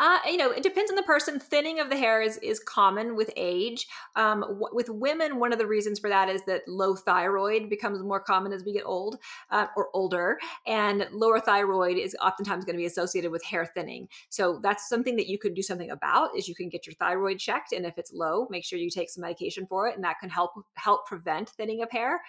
Uh, 0.00 0.18
you 0.26 0.36
know, 0.36 0.50
it 0.50 0.62
depends 0.62 0.90
on 0.90 0.96
the 0.96 1.02
person. 1.04 1.38
Thinning 1.38 1.78
of 1.78 1.88
the 1.88 1.96
hair 1.96 2.20
is 2.20 2.36
is 2.38 2.58
common 2.58 3.14
with 3.14 3.30
age. 3.36 3.86
Um, 4.16 4.40
w- 4.40 4.68
with 4.72 4.88
women, 4.88 5.38
one 5.38 5.52
of 5.52 5.58
the 5.58 5.66
reasons 5.66 6.00
for 6.00 6.08
that 6.08 6.28
is 6.28 6.42
that 6.46 6.66
low 6.66 6.96
thyroid 6.96 7.70
becomes 7.70 8.02
more 8.02 8.18
common 8.18 8.52
as 8.52 8.64
we 8.64 8.72
get 8.72 8.84
old 8.84 9.18
uh, 9.52 9.66
or 9.76 9.88
older, 9.94 10.38
and 10.66 11.06
lower 11.12 11.38
thyroid 11.38 11.96
is 11.96 12.16
oftentimes 12.20 12.64
going 12.64 12.74
to 12.74 12.80
be 12.80 12.86
associated 12.86 13.30
with 13.30 13.44
hair 13.44 13.64
thinning. 13.64 14.08
So 14.30 14.58
that's 14.62 14.88
something 14.88 15.14
that 15.14 15.28
you 15.28 15.38
could 15.38 15.54
do 15.54 15.62
something 15.62 15.90
about. 15.90 16.36
Is 16.36 16.48
you 16.48 16.56
can 16.56 16.68
get 16.68 16.86
your 16.88 16.94
thyroid 16.94 17.38
checked, 17.38 17.72
and 17.72 17.86
if 17.86 17.96
it's 17.96 18.12
low, 18.12 18.48
make 18.50 18.64
sure 18.64 18.80
you 18.80 18.90
take 18.90 19.10
some 19.10 19.22
medication 19.22 19.64
for 19.64 19.86
it, 19.86 19.94
and 19.94 20.02
that 20.02 20.18
can 20.18 20.28
help 20.28 20.54
help 20.74 21.06
prevent 21.06 21.50
thinning 21.50 21.82
of 21.82 21.90
hair. 21.92 22.20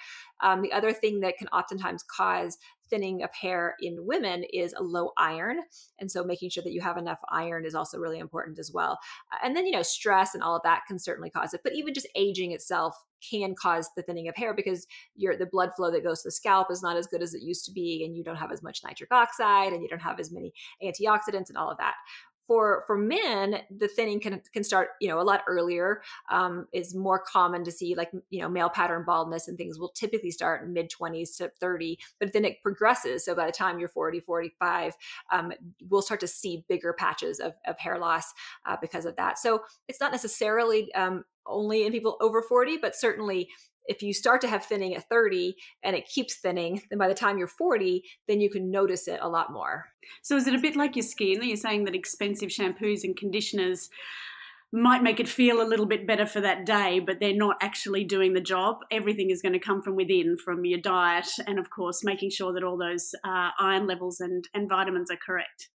Um, 0.41 0.61
the 0.61 0.71
other 0.71 0.93
thing 0.93 1.21
that 1.21 1.39
can 1.39 1.47
oftentimes 1.47 2.03
cause 2.03 2.59
thinning 2.89 3.23
of 3.23 3.33
hair 3.33 3.75
in 3.81 4.05
women 4.05 4.43
is 4.51 4.73
a 4.73 4.83
low 4.83 5.11
iron. 5.17 5.59
And 5.99 6.09
so 6.09 6.23
making 6.23 6.49
sure 6.49 6.63
that 6.63 6.73
you 6.73 6.81
have 6.81 6.97
enough 6.97 7.19
iron 7.29 7.65
is 7.65 7.75
also 7.75 7.97
really 7.97 8.19
important 8.19 8.59
as 8.59 8.71
well. 8.71 8.99
Uh, 9.31 9.37
and 9.43 9.55
then, 9.55 9.65
you 9.65 9.71
know, 9.71 9.81
stress 9.81 10.33
and 10.33 10.43
all 10.43 10.55
of 10.55 10.63
that 10.63 10.81
can 10.87 10.99
certainly 10.99 11.29
cause 11.29 11.53
it. 11.53 11.61
But 11.63 11.73
even 11.73 11.93
just 11.93 12.07
aging 12.15 12.51
itself 12.51 12.95
can 13.29 13.55
cause 13.55 13.89
the 13.95 14.03
thinning 14.03 14.27
of 14.27 14.35
hair 14.35 14.53
because 14.53 14.85
your 15.15 15.35
the 15.37 15.45
blood 15.45 15.71
flow 15.75 15.91
that 15.91 16.03
goes 16.03 16.21
to 16.21 16.27
the 16.27 16.31
scalp 16.31 16.69
is 16.69 16.83
not 16.83 16.97
as 16.97 17.07
good 17.07 17.21
as 17.21 17.33
it 17.33 17.41
used 17.41 17.65
to 17.65 17.71
be 17.71 18.03
and 18.05 18.15
you 18.15 18.23
don't 18.23 18.35
have 18.35 18.51
as 18.51 18.61
much 18.61 18.81
nitric 18.83 19.11
oxide 19.11 19.73
and 19.73 19.81
you 19.81 19.89
don't 19.89 20.01
have 20.01 20.19
as 20.19 20.31
many 20.31 20.53
antioxidants 20.83 21.49
and 21.49 21.57
all 21.57 21.71
of 21.71 21.77
that 21.77 21.95
for 22.47 22.83
for 22.87 22.97
men 22.97 23.57
the 23.75 23.87
thinning 23.87 24.19
can 24.19 24.41
can 24.53 24.63
start 24.63 24.89
you 24.99 25.07
know 25.07 25.19
a 25.19 25.23
lot 25.23 25.43
earlier 25.47 26.01
um, 26.29 26.67
is 26.73 26.95
more 26.95 27.19
common 27.19 27.63
to 27.63 27.71
see 27.71 27.95
like 27.95 28.11
you 28.29 28.41
know 28.41 28.49
male 28.49 28.69
pattern 28.69 29.03
baldness 29.05 29.47
and 29.47 29.57
things 29.57 29.79
will 29.79 29.89
typically 29.89 30.31
start 30.31 30.67
mid 30.69 30.89
20s 30.89 31.37
to 31.37 31.49
30 31.59 31.97
but 32.19 32.33
then 32.33 32.45
it 32.45 32.61
progresses. 32.61 33.25
So 33.25 33.35
by 33.35 33.45
the 33.45 33.51
time 33.51 33.79
you're 33.79 33.89
40 33.89 34.19
45 34.19 34.95
um, 35.31 35.53
we'll 35.89 36.01
start 36.01 36.19
to 36.21 36.27
see 36.27 36.63
bigger 36.67 36.93
patches 36.93 37.39
of, 37.39 37.53
of 37.67 37.77
hair 37.79 37.97
loss 37.97 38.33
uh, 38.65 38.77
because 38.79 39.05
of 39.05 39.15
that. 39.15 39.39
So 39.39 39.63
it's 39.87 39.99
not 39.99 40.11
necessarily 40.11 40.93
um, 40.93 41.25
only 41.45 41.85
in 41.85 41.91
people 41.91 42.17
over 42.21 42.41
40 42.41 42.77
but 42.77 42.95
certainly 42.95 43.49
if 43.87 44.01
you 44.01 44.13
start 44.13 44.41
to 44.41 44.47
have 44.47 44.65
thinning 44.65 44.95
at 44.95 45.07
30 45.09 45.55
and 45.83 45.95
it 45.95 46.07
keeps 46.07 46.37
thinning, 46.37 46.81
then 46.89 46.99
by 46.99 47.07
the 47.07 47.13
time 47.13 47.37
you're 47.37 47.47
40, 47.47 48.03
then 48.27 48.41
you 48.41 48.49
can 48.49 48.71
notice 48.71 49.07
it 49.07 49.19
a 49.21 49.29
lot 49.29 49.51
more. 49.51 49.85
So 50.21 50.35
is 50.35 50.47
it 50.47 50.55
a 50.55 50.59
bit 50.59 50.75
like 50.75 50.95
your 50.95 51.03
skin? 51.03 51.43
You're 51.43 51.57
saying 51.57 51.85
that 51.85 51.95
expensive 51.95 52.49
shampoos 52.49 53.03
and 53.03 53.15
conditioners 53.15 53.89
might 54.71 55.03
make 55.03 55.19
it 55.19 55.29
feel 55.29 55.61
a 55.61 55.67
little 55.67 55.85
bit 55.85 56.05
better 56.05 56.25
for 56.25 56.41
that 56.41 56.65
day, 56.65 56.99
but 56.99 57.19
they're 57.19 57.35
not 57.35 57.55
actually 57.61 58.03
doing 58.03 58.33
the 58.33 58.41
job. 58.41 58.77
Everything 58.91 59.29
is 59.29 59.41
going 59.41 59.53
to 59.53 59.59
come 59.59 59.81
from 59.81 59.95
within, 59.95 60.35
from 60.43 60.65
your 60.65 60.79
diet, 60.79 61.27
and 61.47 61.59
of 61.59 61.69
course, 61.69 62.03
making 62.03 62.29
sure 62.29 62.53
that 62.53 62.63
all 62.63 62.77
those 62.77 63.11
uh, 63.23 63.51
iron 63.57 63.87
levels 63.87 64.19
and, 64.19 64.47
and 64.53 64.67
vitamins 64.67 65.09
are 65.09 65.17
correct. 65.23 65.69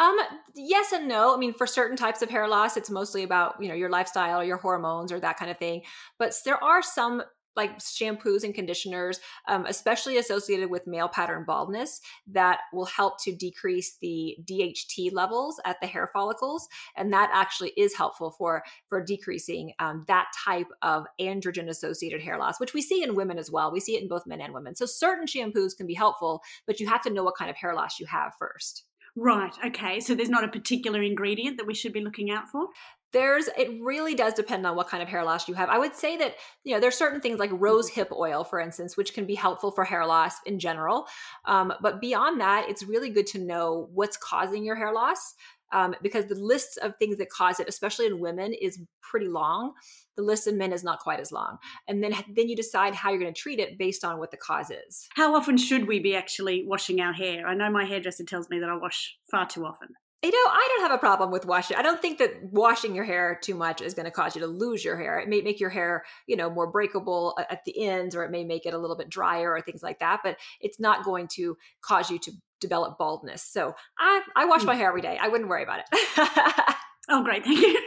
Um, 0.00 0.16
yes 0.56 0.92
and 0.92 1.06
no. 1.06 1.34
I 1.34 1.38
mean, 1.38 1.52
for 1.52 1.66
certain 1.66 1.96
types 1.96 2.22
of 2.22 2.30
hair 2.30 2.48
loss, 2.48 2.78
it's 2.78 2.88
mostly 2.88 3.22
about, 3.22 3.56
you 3.60 3.68
know, 3.68 3.74
your 3.74 3.90
lifestyle 3.90 4.40
or 4.40 4.44
your 4.44 4.56
hormones 4.56 5.12
or 5.12 5.20
that 5.20 5.36
kind 5.36 5.50
of 5.50 5.58
thing. 5.58 5.82
But 6.18 6.34
there 6.46 6.62
are 6.64 6.82
some 6.82 7.22
like 7.56 7.78
shampoos 7.80 8.44
and 8.44 8.54
conditioners, 8.54 9.20
um, 9.48 9.66
especially 9.66 10.16
associated 10.16 10.70
with 10.70 10.86
male 10.86 11.08
pattern 11.08 11.44
baldness, 11.46 12.00
that 12.28 12.60
will 12.72 12.86
help 12.86 13.20
to 13.22 13.34
decrease 13.34 13.98
the 14.00 14.36
DHT 14.44 15.12
levels 15.12 15.60
at 15.66 15.76
the 15.82 15.86
hair 15.86 16.08
follicles, 16.12 16.68
and 16.96 17.12
that 17.12 17.28
actually 17.34 17.72
is 17.76 17.94
helpful 17.94 18.30
for 18.30 18.62
for 18.88 19.04
decreasing 19.04 19.72
um, 19.80 20.04
that 20.06 20.28
type 20.44 20.68
of 20.80 21.04
androgen 21.20 21.68
associated 21.68 22.22
hair 22.22 22.38
loss, 22.38 22.60
which 22.60 22.72
we 22.72 22.80
see 22.80 23.02
in 23.02 23.16
women 23.16 23.36
as 23.36 23.50
well. 23.50 23.70
We 23.72 23.80
see 23.80 23.96
it 23.96 24.02
in 24.02 24.08
both 24.08 24.26
men 24.26 24.40
and 24.40 24.54
women. 24.54 24.74
So 24.74 24.86
certain 24.86 25.26
shampoos 25.26 25.76
can 25.76 25.86
be 25.86 25.94
helpful, 25.94 26.42
but 26.66 26.80
you 26.80 26.88
have 26.88 27.02
to 27.02 27.10
know 27.10 27.24
what 27.24 27.36
kind 27.36 27.50
of 27.50 27.56
hair 27.56 27.74
loss 27.74 28.00
you 28.00 28.06
have 28.06 28.32
first. 28.38 28.84
Right. 29.16 29.52
Okay. 29.66 30.00
So 30.00 30.14
there's 30.14 30.28
not 30.28 30.44
a 30.44 30.48
particular 30.48 31.02
ingredient 31.02 31.56
that 31.58 31.66
we 31.66 31.74
should 31.74 31.92
be 31.92 32.00
looking 32.00 32.30
out 32.30 32.48
for? 32.48 32.68
There's 33.12 33.48
it 33.58 33.70
really 33.82 34.14
does 34.14 34.34
depend 34.34 34.64
on 34.66 34.76
what 34.76 34.88
kind 34.88 35.02
of 35.02 35.08
hair 35.08 35.24
loss 35.24 35.48
you 35.48 35.54
have. 35.54 35.68
I 35.68 35.78
would 35.78 35.96
say 35.96 36.16
that, 36.18 36.36
you 36.62 36.72
know, 36.72 36.80
there's 36.80 36.94
certain 36.94 37.20
things 37.20 37.40
like 37.40 37.50
rose 37.52 37.90
mm-hmm. 37.90 38.00
hip 38.02 38.12
oil, 38.12 38.44
for 38.44 38.60
instance, 38.60 38.96
which 38.96 39.14
can 39.14 39.26
be 39.26 39.34
helpful 39.34 39.72
for 39.72 39.82
hair 39.82 40.06
loss 40.06 40.34
in 40.46 40.60
general. 40.60 41.06
Um, 41.44 41.72
but 41.80 42.00
beyond 42.00 42.40
that, 42.40 42.68
it's 42.68 42.84
really 42.84 43.10
good 43.10 43.26
to 43.28 43.38
know 43.40 43.88
what's 43.92 44.16
causing 44.16 44.64
your 44.64 44.76
hair 44.76 44.92
loss. 44.92 45.34
Um, 45.72 45.94
because 46.02 46.26
the 46.26 46.34
lists 46.34 46.76
of 46.78 46.96
things 46.96 47.18
that 47.18 47.30
cause 47.30 47.60
it, 47.60 47.68
especially 47.68 48.06
in 48.06 48.20
women, 48.20 48.52
is 48.52 48.80
pretty 49.02 49.28
long 49.28 49.72
the 50.16 50.22
list 50.22 50.46
in 50.46 50.58
men 50.58 50.72
is 50.72 50.84
not 50.84 51.00
quite 51.00 51.18
as 51.18 51.32
long 51.32 51.58
and 51.88 52.02
then 52.02 52.12
then 52.34 52.48
you 52.48 52.54
decide 52.54 52.94
how 52.94 53.10
you're 53.10 53.18
going 53.18 53.32
to 53.32 53.40
treat 53.40 53.58
it 53.58 53.78
based 53.78 54.04
on 54.04 54.18
what 54.18 54.30
the 54.30 54.36
cause 54.36 54.70
is 54.70 55.08
how 55.14 55.34
often 55.34 55.56
should 55.56 55.88
we 55.88 55.98
be 55.98 56.14
actually 56.14 56.64
washing 56.66 57.00
our 57.00 57.12
hair 57.12 57.46
i 57.46 57.54
know 57.54 57.70
my 57.70 57.84
hairdresser 57.84 58.24
tells 58.24 58.48
me 58.50 58.58
that 58.58 58.68
i 58.68 58.76
wash 58.76 59.16
far 59.30 59.46
too 59.46 59.64
often 59.64 59.88
you 60.22 60.30
know, 60.30 60.50
I 60.52 60.68
don't 60.68 60.90
have 60.90 60.98
a 60.98 61.00
problem 61.00 61.30
with 61.30 61.46
washing. 61.46 61.78
I 61.78 61.82
don't 61.82 62.02
think 62.02 62.18
that 62.18 62.42
washing 62.42 62.94
your 62.94 63.04
hair 63.04 63.38
too 63.42 63.54
much 63.54 63.80
is 63.80 63.94
going 63.94 64.04
to 64.04 64.10
cause 64.10 64.34
you 64.34 64.42
to 64.42 64.46
lose 64.46 64.84
your 64.84 64.98
hair. 64.98 65.18
It 65.18 65.30
may 65.30 65.40
make 65.40 65.60
your 65.60 65.70
hair, 65.70 66.04
you 66.26 66.36
know, 66.36 66.50
more 66.50 66.70
breakable 66.70 67.34
at 67.38 67.64
the 67.64 67.86
ends, 67.86 68.14
or 68.14 68.22
it 68.22 68.30
may 68.30 68.44
make 68.44 68.66
it 68.66 68.74
a 68.74 68.78
little 68.78 68.98
bit 68.98 69.08
drier, 69.08 69.50
or 69.50 69.62
things 69.62 69.82
like 69.82 69.98
that. 70.00 70.20
But 70.22 70.36
it's 70.60 70.78
not 70.78 71.06
going 71.06 71.26
to 71.36 71.56
cause 71.80 72.10
you 72.10 72.18
to 72.18 72.32
develop 72.60 72.98
baldness. 72.98 73.42
So 73.42 73.74
I, 73.98 74.22
I 74.36 74.44
wash 74.46 74.62
my 74.64 74.74
hmm. 74.74 74.80
hair 74.80 74.88
every 74.88 75.02
day. 75.02 75.18
I 75.20 75.28
wouldn't 75.28 75.48
worry 75.48 75.62
about 75.62 75.80
it. 75.80 75.86
oh, 77.08 77.24
great! 77.24 77.44
Thank 77.44 77.60
you 77.60 77.80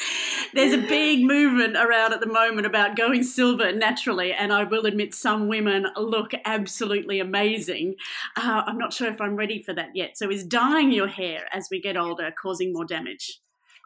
there's 0.54 0.72
a 0.72 0.78
big 0.78 1.24
movement 1.24 1.76
around 1.76 2.12
at 2.12 2.20
the 2.20 2.26
moment 2.26 2.66
about 2.66 2.96
going 2.96 3.22
silver 3.22 3.72
naturally, 3.72 4.32
and 4.32 4.52
I 4.52 4.64
will 4.64 4.86
admit 4.86 5.14
some 5.14 5.48
women 5.48 5.86
look 5.96 6.32
absolutely 6.44 7.20
amazing. 7.20 7.94
Uh, 8.36 8.62
I'm 8.66 8.78
not 8.78 8.92
sure 8.92 9.08
if 9.08 9.20
I'm 9.20 9.36
ready 9.36 9.62
for 9.62 9.74
that 9.74 9.90
yet. 9.94 10.16
So, 10.16 10.30
is 10.30 10.44
dyeing 10.44 10.92
your 10.92 11.08
hair 11.08 11.46
as 11.52 11.68
we 11.70 11.80
get 11.80 11.96
older 11.96 12.32
causing 12.40 12.72
more 12.72 12.84
damage? 12.84 13.40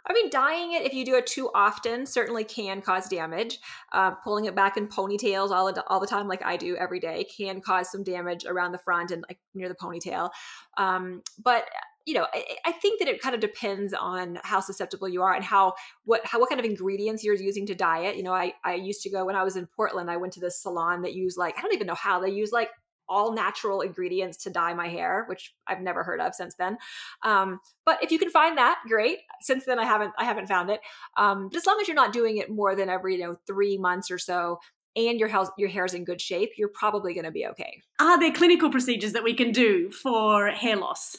I 0.06 0.12
mean, 0.12 0.30
dyeing 0.30 0.72
it 0.72 0.82
if 0.82 0.94
you 0.94 1.04
do 1.04 1.14
it 1.14 1.26
too 1.26 1.50
often 1.54 2.06
certainly 2.06 2.44
can 2.44 2.82
cause 2.82 3.08
damage. 3.08 3.58
Uh, 3.92 4.12
pulling 4.12 4.46
it 4.46 4.54
back 4.54 4.76
in 4.76 4.88
ponytails 4.88 5.50
all 5.50 5.72
the, 5.72 5.84
all 5.88 6.00
the 6.00 6.06
time, 6.06 6.28
like 6.28 6.44
I 6.44 6.56
do 6.56 6.76
every 6.76 7.00
day, 7.00 7.24
can 7.24 7.60
cause 7.60 7.90
some 7.90 8.02
damage 8.02 8.44
around 8.44 8.72
the 8.72 8.78
front 8.78 9.10
and 9.10 9.24
like 9.28 9.38
near 9.54 9.68
the 9.68 9.74
ponytail. 9.74 10.30
Um, 10.76 11.22
but 11.42 11.68
you 12.04 12.14
know, 12.14 12.26
I, 12.32 12.44
I, 12.66 12.72
think 12.72 12.98
that 12.98 13.06
it 13.06 13.20
kind 13.20 13.34
of 13.34 13.40
depends 13.40 13.94
on 13.94 14.38
how 14.42 14.58
susceptible 14.60 15.08
you 15.08 15.22
are 15.22 15.34
and 15.34 15.44
how 15.44 15.74
what 16.04 16.20
how 16.24 16.40
what 16.40 16.48
kind 16.48 16.58
of 16.58 16.64
ingredients 16.64 17.22
you're 17.22 17.36
using 17.36 17.64
to 17.66 17.74
dye 17.74 18.00
it. 18.00 18.16
You 18.16 18.24
know, 18.24 18.34
I 18.34 18.54
I 18.64 18.74
used 18.74 19.02
to 19.02 19.10
go 19.10 19.24
when 19.24 19.36
I 19.36 19.44
was 19.44 19.56
in 19.56 19.66
Portland. 19.66 20.10
I 20.10 20.16
went 20.16 20.32
to 20.32 20.40
this 20.40 20.60
salon 20.60 21.02
that 21.02 21.14
used 21.14 21.38
like 21.38 21.56
I 21.56 21.62
don't 21.62 21.74
even 21.74 21.86
know 21.86 21.94
how 21.94 22.18
they 22.18 22.30
use 22.30 22.50
like 22.50 22.70
all 23.08 23.32
natural 23.32 23.80
ingredients 23.80 24.38
to 24.38 24.50
dye 24.50 24.74
my 24.74 24.88
hair, 24.88 25.24
which 25.28 25.54
I've 25.66 25.80
never 25.80 26.02
heard 26.02 26.20
of 26.20 26.34
since 26.34 26.54
then. 26.54 26.78
Um, 27.22 27.60
but 27.84 28.02
if 28.02 28.10
you 28.10 28.18
can 28.18 28.30
find 28.30 28.56
that, 28.58 28.80
great. 28.88 29.18
Since 29.40 29.64
then, 29.64 29.78
I 29.78 29.84
haven't 29.84 30.12
I 30.18 30.24
haven't 30.24 30.46
found 30.48 30.70
it. 30.70 30.80
Um, 31.16 31.48
but 31.48 31.56
as 31.56 31.66
long 31.66 31.78
as 31.80 31.88
you're 31.88 31.94
not 31.94 32.12
doing 32.12 32.38
it 32.38 32.50
more 32.50 32.74
than 32.74 32.88
every 32.88 33.16
you 33.16 33.22
know 33.22 33.36
three 33.46 33.78
months 33.78 34.10
or 34.10 34.18
so, 34.18 34.58
and 34.96 35.18
your 35.18 35.28
health 35.28 35.50
your 35.58 35.68
hair 35.68 35.84
is 35.84 35.94
in 35.94 36.04
good 36.04 36.20
shape, 36.20 36.52
you're 36.56 36.68
probably 36.68 37.14
going 37.14 37.24
to 37.24 37.30
be 37.30 37.46
okay. 37.46 37.82
Are 38.00 38.18
there 38.18 38.32
clinical 38.32 38.70
procedures 38.70 39.12
that 39.12 39.24
we 39.24 39.34
can 39.34 39.52
do 39.52 39.90
for 39.90 40.48
hair 40.48 40.76
loss? 40.76 41.16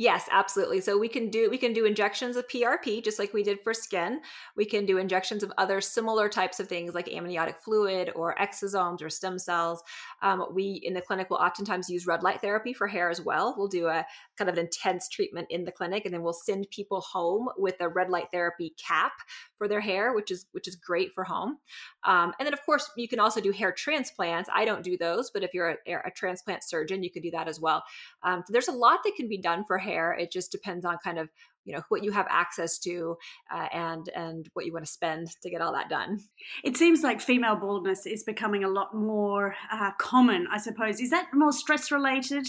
Yes, 0.00 0.30
absolutely. 0.32 0.80
So 0.80 0.96
we 0.96 1.08
can 1.08 1.28
do 1.28 1.50
we 1.50 1.58
can 1.58 1.74
do 1.74 1.84
injections 1.84 2.34
of 2.36 2.48
PRP 2.48 3.04
just 3.04 3.18
like 3.18 3.34
we 3.34 3.42
did 3.42 3.60
for 3.60 3.74
skin. 3.74 4.22
We 4.56 4.64
can 4.64 4.86
do 4.86 4.96
injections 4.96 5.42
of 5.42 5.52
other 5.58 5.82
similar 5.82 6.30
types 6.30 6.58
of 6.58 6.68
things 6.68 6.94
like 6.94 7.12
amniotic 7.12 7.58
fluid 7.58 8.10
or 8.16 8.34
exosomes 8.36 9.02
or 9.02 9.10
stem 9.10 9.38
cells. 9.38 9.82
Um, 10.22 10.46
we 10.54 10.80
in 10.84 10.94
the 10.94 11.02
clinic 11.02 11.28
will 11.28 11.36
oftentimes 11.36 11.90
use 11.90 12.06
red 12.06 12.22
light 12.22 12.40
therapy 12.40 12.72
for 12.72 12.86
hair 12.86 13.10
as 13.10 13.20
well. 13.20 13.54
We'll 13.58 13.68
do 13.68 13.88
a 13.88 14.06
kind 14.40 14.48
of 14.48 14.56
an 14.56 14.64
intense 14.64 15.06
treatment 15.08 15.46
in 15.50 15.64
the 15.64 15.72
clinic, 15.72 16.06
and 16.06 16.14
then 16.14 16.22
we'll 16.22 16.32
send 16.32 16.66
people 16.70 17.02
home 17.02 17.48
with 17.58 17.76
a 17.80 17.88
red 17.88 18.08
light 18.08 18.28
therapy 18.32 18.74
cap 18.82 19.12
for 19.58 19.68
their 19.68 19.80
hair, 19.80 20.14
which 20.14 20.30
is 20.30 20.46
which 20.52 20.66
is 20.66 20.76
great 20.76 21.12
for 21.12 21.24
home. 21.24 21.58
Um, 22.04 22.32
and 22.38 22.46
then 22.46 22.54
of 22.54 22.64
course 22.64 22.90
you 22.96 23.06
can 23.06 23.20
also 23.20 23.40
do 23.40 23.52
hair 23.52 23.72
transplants. 23.72 24.48
I 24.52 24.64
don't 24.64 24.82
do 24.82 24.96
those, 24.96 25.30
but 25.30 25.42
if 25.42 25.52
you're 25.52 25.76
a, 25.86 25.92
a 26.06 26.10
transplant 26.10 26.64
surgeon, 26.64 27.02
you 27.02 27.10
could 27.10 27.22
do 27.22 27.30
that 27.32 27.48
as 27.48 27.60
well. 27.60 27.84
Um, 28.22 28.42
so 28.46 28.52
there's 28.52 28.68
a 28.68 28.72
lot 28.72 29.00
that 29.04 29.12
can 29.16 29.28
be 29.28 29.38
done 29.38 29.64
for 29.66 29.76
hair. 29.76 30.12
It 30.12 30.32
just 30.32 30.50
depends 30.50 30.86
on 30.86 30.96
kind 31.04 31.18
of 31.18 31.28
you 31.70 31.76
know 31.76 31.84
what 31.88 32.02
you 32.02 32.10
have 32.10 32.26
access 32.28 32.78
to 32.80 33.16
uh, 33.54 33.68
and 33.72 34.08
and 34.16 34.48
what 34.54 34.66
you 34.66 34.72
want 34.72 34.84
to 34.84 34.90
spend 34.90 35.28
to 35.40 35.48
get 35.48 35.60
all 35.60 35.72
that 35.72 35.88
done. 35.88 36.18
It 36.64 36.76
seems 36.76 37.04
like 37.04 37.20
female 37.20 37.54
baldness 37.54 38.06
is 38.06 38.24
becoming 38.24 38.64
a 38.64 38.68
lot 38.68 38.92
more 38.92 39.54
uh, 39.70 39.92
common 39.98 40.48
i 40.50 40.58
suppose. 40.58 41.00
Is 41.00 41.10
that 41.10 41.28
more 41.32 41.52
stress 41.52 41.92
related? 41.92 42.48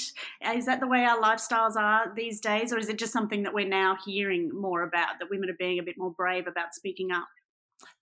Is 0.56 0.66
that 0.66 0.80
the 0.80 0.88
way 0.88 1.06
our 1.06 1.22
lifestyles 1.22 1.76
are 1.76 2.12
these 2.16 2.42
days 2.42 2.74
or 2.74 2.80
is 2.80 2.90
it 2.90 2.98
just 2.98 3.14
something 3.14 3.44
that 3.44 3.54
we're 3.54 3.68
now 3.68 3.96
hearing 4.04 4.50
more 4.54 4.82
about 4.82 5.20
that 5.20 5.30
women 5.30 5.52
are 5.52 5.60
being 5.60 5.78
a 5.78 5.84
bit 5.84 6.00
more 6.00 6.12
brave 6.12 6.48
about 6.48 6.74
speaking 6.74 7.12
up 7.12 7.28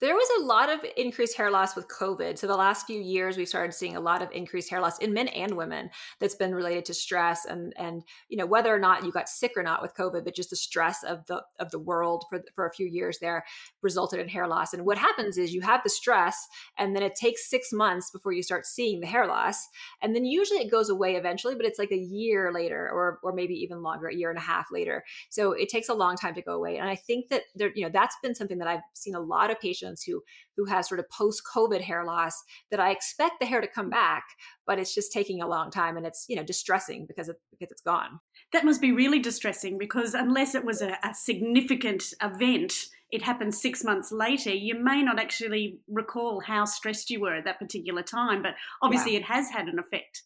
there 0.01 0.15
was 0.15 0.27
a 0.39 0.45
lot 0.45 0.69
of 0.69 0.79
increased 0.95 1.35
hair 1.35 1.51
loss 1.51 1.75
with 1.75 1.87
COVID. 1.87 2.37
So 2.37 2.47
the 2.47 2.55
last 2.55 2.87
few 2.87 2.99
years, 2.99 3.37
we've 3.37 3.47
started 3.47 3.73
seeing 3.73 3.95
a 3.95 3.99
lot 3.99 4.21
of 4.21 4.31
increased 4.31 4.69
hair 4.69 4.81
loss 4.81 4.97
in 4.99 5.13
men 5.13 5.27
and 5.29 5.57
women 5.57 5.89
that's 6.19 6.35
been 6.35 6.55
related 6.55 6.85
to 6.85 6.93
stress 6.93 7.45
and 7.45 7.73
and 7.77 8.03
you 8.29 8.37
know 8.37 8.45
whether 8.45 8.73
or 8.73 8.79
not 8.79 9.03
you 9.03 9.11
got 9.11 9.27
sick 9.27 9.53
or 9.55 9.63
not 9.63 9.81
with 9.81 9.95
COVID, 9.95 10.23
but 10.23 10.35
just 10.35 10.51
the 10.51 10.55
stress 10.55 11.03
of 11.03 11.25
the 11.25 11.41
of 11.59 11.71
the 11.71 11.79
world 11.79 12.25
for 12.29 12.41
for 12.53 12.65
a 12.65 12.73
few 12.73 12.87
years 12.87 13.19
there 13.19 13.43
resulted 13.81 14.19
in 14.19 14.29
hair 14.29 14.47
loss. 14.47 14.73
And 14.73 14.85
what 14.85 14.97
happens 14.97 15.37
is 15.37 15.53
you 15.53 15.61
have 15.61 15.81
the 15.83 15.89
stress, 15.89 16.47
and 16.77 16.95
then 16.95 17.03
it 17.03 17.15
takes 17.15 17.49
six 17.49 17.73
months 17.73 18.11
before 18.11 18.31
you 18.31 18.43
start 18.43 18.65
seeing 18.65 19.01
the 19.01 19.07
hair 19.07 19.27
loss, 19.27 19.67
and 20.01 20.15
then 20.15 20.25
usually 20.25 20.59
it 20.59 20.71
goes 20.71 20.89
away 20.89 21.15
eventually, 21.15 21.55
but 21.55 21.65
it's 21.65 21.79
like 21.79 21.91
a 21.91 21.97
year 21.97 22.51
later, 22.53 22.89
or 22.89 23.19
or 23.23 23.33
maybe 23.33 23.55
even 23.55 23.81
longer, 23.81 24.07
a 24.07 24.15
year 24.15 24.29
and 24.29 24.39
a 24.39 24.41
half 24.41 24.67
later. 24.71 25.03
So 25.29 25.51
it 25.51 25.67
takes 25.67 25.89
a 25.89 25.93
long 25.93 26.15
time 26.15 26.35
to 26.35 26.41
go 26.41 26.53
away. 26.53 26.77
And 26.77 26.87
I 26.87 26.95
think 26.95 27.29
that 27.29 27.43
there, 27.55 27.71
you 27.75 27.83
know, 27.83 27.91
that's 27.91 28.15
been 28.21 28.35
something 28.35 28.59
that 28.59 28.67
I've 28.67 28.81
seen 28.93 29.15
a 29.15 29.19
lot 29.19 29.51
of 29.51 29.59
patients 29.59 29.68
patients 29.69 30.03
who 30.03 30.21
who 30.57 30.65
has 30.65 30.87
sort 30.87 30.99
of 30.99 31.09
post 31.09 31.41
COVID 31.55 31.81
hair 31.81 32.03
loss 32.03 32.43
that 32.71 32.79
I 32.79 32.91
expect 32.91 33.39
the 33.39 33.45
hair 33.45 33.61
to 33.61 33.67
come 33.67 33.89
back, 33.89 34.23
but 34.67 34.79
it's 34.79 34.93
just 34.93 35.13
taking 35.13 35.41
a 35.41 35.47
long 35.47 35.71
time 35.71 35.97
and 35.97 36.05
it's 36.05 36.25
you 36.27 36.35
know 36.35 36.43
distressing 36.43 37.05
because 37.07 37.29
it, 37.29 37.37
because 37.51 37.71
it's 37.71 37.81
gone. 37.81 38.19
That 38.53 38.65
must 38.65 38.81
be 38.81 38.91
really 38.91 39.19
distressing 39.19 39.77
because 39.77 40.13
unless 40.13 40.55
it 40.55 40.65
was 40.65 40.81
a, 40.81 40.97
a 41.03 41.13
significant 41.13 42.03
event, 42.21 42.73
it 43.11 43.21
happened 43.21 43.55
six 43.55 43.83
months 43.83 44.11
later, 44.11 44.51
you 44.51 44.75
may 44.75 45.01
not 45.01 45.19
actually 45.19 45.79
recall 45.87 46.41
how 46.41 46.65
stressed 46.65 47.09
you 47.09 47.21
were 47.21 47.35
at 47.35 47.45
that 47.45 47.59
particular 47.59 48.03
time. 48.03 48.41
But 48.41 48.55
obviously, 48.81 49.13
yeah. 49.13 49.19
it 49.19 49.25
has 49.25 49.49
had 49.49 49.67
an 49.67 49.79
effect. 49.79 50.23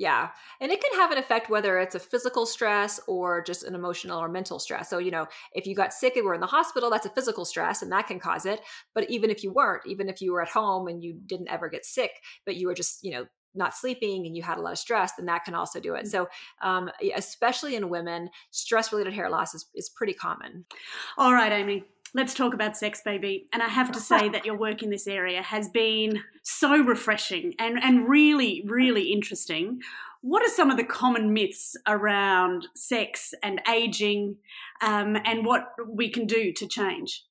Yeah. 0.00 0.30
And 0.62 0.72
it 0.72 0.80
can 0.80 0.98
have 0.98 1.10
an 1.10 1.18
effect 1.18 1.50
whether 1.50 1.78
it's 1.78 1.94
a 1.94 1.98
physical 2.00 2.46
stress 2.46 2.98
or 3.06 3.42
just 3.42 3.64
an 3.64 3.74
emotional 3.74 4.18
or 4.18 4.30
mental 4.30 4.58
stress. 4.58 4.88
So, 4.88 4.96
you 4.96 5.10
know, 5.10 5.26
if 5.52 5.66
you 5.66 5.74
got 5.74 5.92
sick 5.92 6.16
and 6.16 6.24
were 6.24 6.32
in 6.32 6.40
the 6.40 6.46
hospital, 6.46 6.88
that's 6.88 7.04
a 7.04 7.10
physical 7.10 7.44
stress 7.44 7.82
and 7.82 7.92
that 7.92 8.06
can 8.06 8.18
cause 8.18 8.46
it. 8.46 8.62
But 8.94 9.10
even 9.10 9.28
if 9.28 9.44
you 9.44 9.52
weren't, 9.52 9.82
even 9.84 10.08
if 10.08 10.22
you 10.22 10.32
were 10.32 10.40
at 10.40 10.48
home 10.48 10.88
and 10.88 11.04
you 11.04 11.20
didn't 11.26 11.50
ever 11.50 11.68
get 11.68 11.84
sick, 11.84 12.12
but 12.46 12.56
you 12.56 12.66
were 12.66 12.72
just, 12.72 13.04
you 13.04 13.10
know, 13.10 13.26
not 13.54 13.76
sleeping 13.76 14.24
and 14.24 14.34
you 14.34 14.42
had 14.42 14.56
a 14.56 14.62
lot 14.62 14.72
of 14.72 14.78
stress, 14.78 15.12
then 15.16 15.26
that 15.26 15.44
can 15.44 15.54
also 15.54 15.78
do 15.78 15.94
it. 15.94 16.06
Mm. 16.06 16.08
So, 16.08 16.28
um, 16.62 16.90
especially 17.14 17.76
in 17.76 17.90
women, 17.90 18.30
stress 18.52 18.92
related 18.92 19.12
hair 19.12 19.28
loss 19.28 19.54
is, 19.54 19.66
is 19.74 19.90
pretty 19.90 20.14
common. 20.14 20.64
All 21.18 21.34
right, 21.34 21.52
Amy 21.52 21.84
let's 22.14 22.34
talk 22.34 22.54
about 22.54 22.76
sex, 22.76 23.02
baby. 23.04 23.46
And 23.52 23.62
I 23.62 23.68
have 23.68 23.92
to 23.92 24.00
say 24.00 24.28
that 24.28 24.44
your 24.44 24.56
work 24.56 24.82
in 24.82 24.90
this 24.90 25.06
area 25.06 25.42
has 25.42 25.68
been 25.68 26.22
so 26.42 26.82
refreshing 26.82 27.54
and, 27.58 27.78
and 27.82 28.08
really, 28.08 28.62
really 28.66 29.12
interesting. 29.12 29.80
What 30.22 30.42
are 30.42 30.50
some 30.50 30.70
of 30.70 30.76
the 30.76 30.84
common 30.84 31.32
myths 31.32 31.76
around 31.86 32.68
sex 32.74 33.32
and 33.42 33.60
aging 33.68 34.36
um, 34.82 35.16
and 35.24 35.46
what 35.46 35.68
we 35.88 36.10
can 36.10 36.26
do 36.26 36.52
to 36.52 36.66
change? 36.66 37.24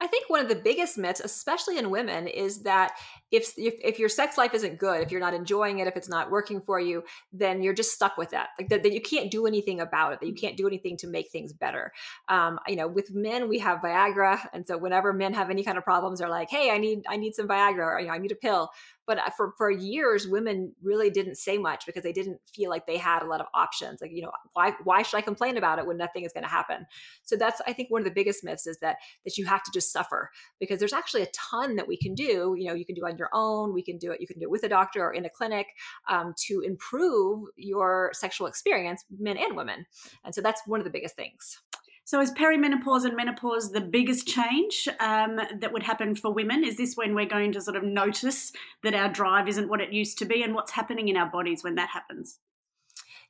I 0.00 0.06
think 0.06 0.28
one 0.28 0.40
of 0.40 0.48
the 0.48 0.56
biggest 0.56 0.98
myths, 0.98 1.20
especially 1.20 1.78
in 1.78 1.88
women, 1.88 2.26
is 2.26 2.62
that 2.62 2.92
if, 3.34 3.52
if, 3.56 3.74
if 3.82 3.98
your 3.98 4.08
sex 4.08 4.38
life 4.38 4.54
isn't 4.54 4.78
good, 4.78 5.02
if 5.02 5.10
you're 5.10 5.20
not 5.20 5.34
enjoying 5.34 5.78
it, 5.80 5.88
if 5.88 5.96
it's 5.96 6.08
not 6.08 6.30
working 6.30 6.60
for 6.60 6.78
you, 6.78 7.02
then 7.32 7.62
you're 7.62 7.74
just 7.74 7.92
stuck 7.92 8.16
with 8.16 8.30
that. 8.30 8.50
Like 8.58 8.68
that, 8.68 8.82
that 8.82 8.92
you 8.92 9.00
can't 9.00 9.30
do 9.30 9.46
anything 9.46 9.80
about 9.80 10.12
it. 10.12 10.20
That 10.20 10.26
you 10.26 10.34
can't 10.34 10.56
do 10.56 10.66
anything 10.66 10.96
to 10.98 11.06
make 11.06 11.30
things 11.30 11.52
better. 11.52 11.92
Um, 12.28 12.58
you 12.68 12.76
know, 12.76 12.88
with 12.88 13.12
men 13.12 13.48
we 13.48 13.58
have 13.58 13.80
Viagra, 13.80 14.40
and 14.52 14.66
so 14.66 14.78
whenever 14.78 15.12
men 15.12 15.34
have 15.34 15.50
any 15.50 15.64
kind 15.64 15.78
of 15.78 15.84
problems, 15.84 16.20
they're 16.20 16.28
like, 16.28 16.50
"Hey, 16.50 16.70
I 16.70 16.78
need 16.78 17.04
I 17.08 17.16
need 17.16 17.34
some 17.34 17.48
Viagra," 17.48 17.94
or 17.94 18.00
you 18.00 18.06
know, 18.06 18.12
"I 18.12 18.18
need 18.18 18.32
a 18.32 18.36
pill." 18.36 18.70
but 19.06 19.18
uh, 19.18 19.30
for 19.30 19.52
for 19.56 19.70
years 19.70 20.26
women 20.26 20.72
really 20.82 21.10
didn't 21.10 21.36
say 21.36 21.58
much 21.58 21.86
because 21.86 22.02
they 22.02 22.12
didn't 22.12 22.40
feel 22.46 22.70
like 22.70 22.86
they 22.86 22.96
had 22.96 23.22
a 23.22 23.26
lot 23.26 23.40
of 23.40 23.46
options 23.54 24.00
like 24.00 24.10
you 24.12 24.22
know 24.22 24.30
why 24.52 24.72
why 24.84 25.02
should 25.02 25.16
i 25.16 25.20
complain 25.20 25.56
about 25.56 25.78
it 25.78 25.86
when 25.86 25.96
nothing 25.96 26.24
is 26.24 26.32
going 26.32 26.44
to 26.44 26.50
happen 26.50 26.86
so 27.22 27.36
that's 27.36 27.60
i 27.66 27.72
think 27.72 27.90
one 27.90 28.00
of 28.00 28.04
the 28.04 28.10
biggest 28.10 28.44
myths 28.44 28.66
is 28.66 28.78
that 28.78 28.96
that 29.24 29.36
you 29.36 29.44
have 29.44 29.62
to 29.62 29.70
just 29.72 29.92
suffer 29.92 30.30
because 30.60 30.78
there's 30.78 30.92
actually 30.92 31.22
a 31.22 31.28
ton 31.34 31.76
that 31.76 31.88
we 31.88 31.96
can 31.96 32.14
do 32.14 32.54
you 32.58 32.66
know 32.66 32.74
you 32.74 32.84
can 32.84 32.94
do 32.94 33.06
on 33.06 33.16
your 33.16 33.23
own 33.32 33.72
we 33.72 33.82
can 33.82 33.98
do 33.98 34.10
it 34.12 34.20
you 34.20 34.26
can 34.26 34.38
do 34.38 34.44
it 34.44 34.50
with 34.50 34.64
a 34.64 34.68
doctor 34.68 35.04
or 35.04 35.12
in 35.12 35.24
a 35.24 35.30
clinic 35.30 35.66
um, 36.08 36.34
to 36.36 36.60
improve 36.60 37.48
your 37.56 38.10
sexual 38.12 38.46
experience 38.46 39.04
men 39.18 39.36
and 39.36 39.56
women 39.56 39.86
and 40.24 40.34
so 40.34 40.40
that's 40.40 40.62
one 40.66 40.80
of 40.80 40.84
the 40.84 40.90
biggest 40.90 41.16
things 41.16 41.60
so, 42.06 42.20
is 42.20 42.32
perimenopause 42.32 43.06
and 43.06 43.16
menopause 43.16 43.72
the 43.72 43.80
biggest 43.80 44.28
change 44.28 44.86
um, 45.00 45.40
that 45.58 45.72
would 45.72 45.82
happen 45.82 46.14
for 46.14 46.30
women? 46.34 46.62
Is 46.62 46.76
this 46.76 46.98
when 46.98 47.14
we're 47.14 47.24
going 47.24 47.52
to 47.52 47.62
sort 47.62 47.78
of 47.78 47.82
notice 47.82 48.52
that 48.82 48.94
our 48.94 49.08
drive 49.08 49.48
isn't 49.48 49.70
what 49.70 49.80
it 49.80 49.90
used 49.90 50.18
to 50.18 50.26
be, 50.26 50.42
and 50.42 50.54
what's 50.54 50.72
happening 50.72 51.08
in 51.08 51.16
our 51.16 51.30
bodies 51.30 51.64
when 51.64 51.76
that 51.76 51.88
happens? 51.88 52.40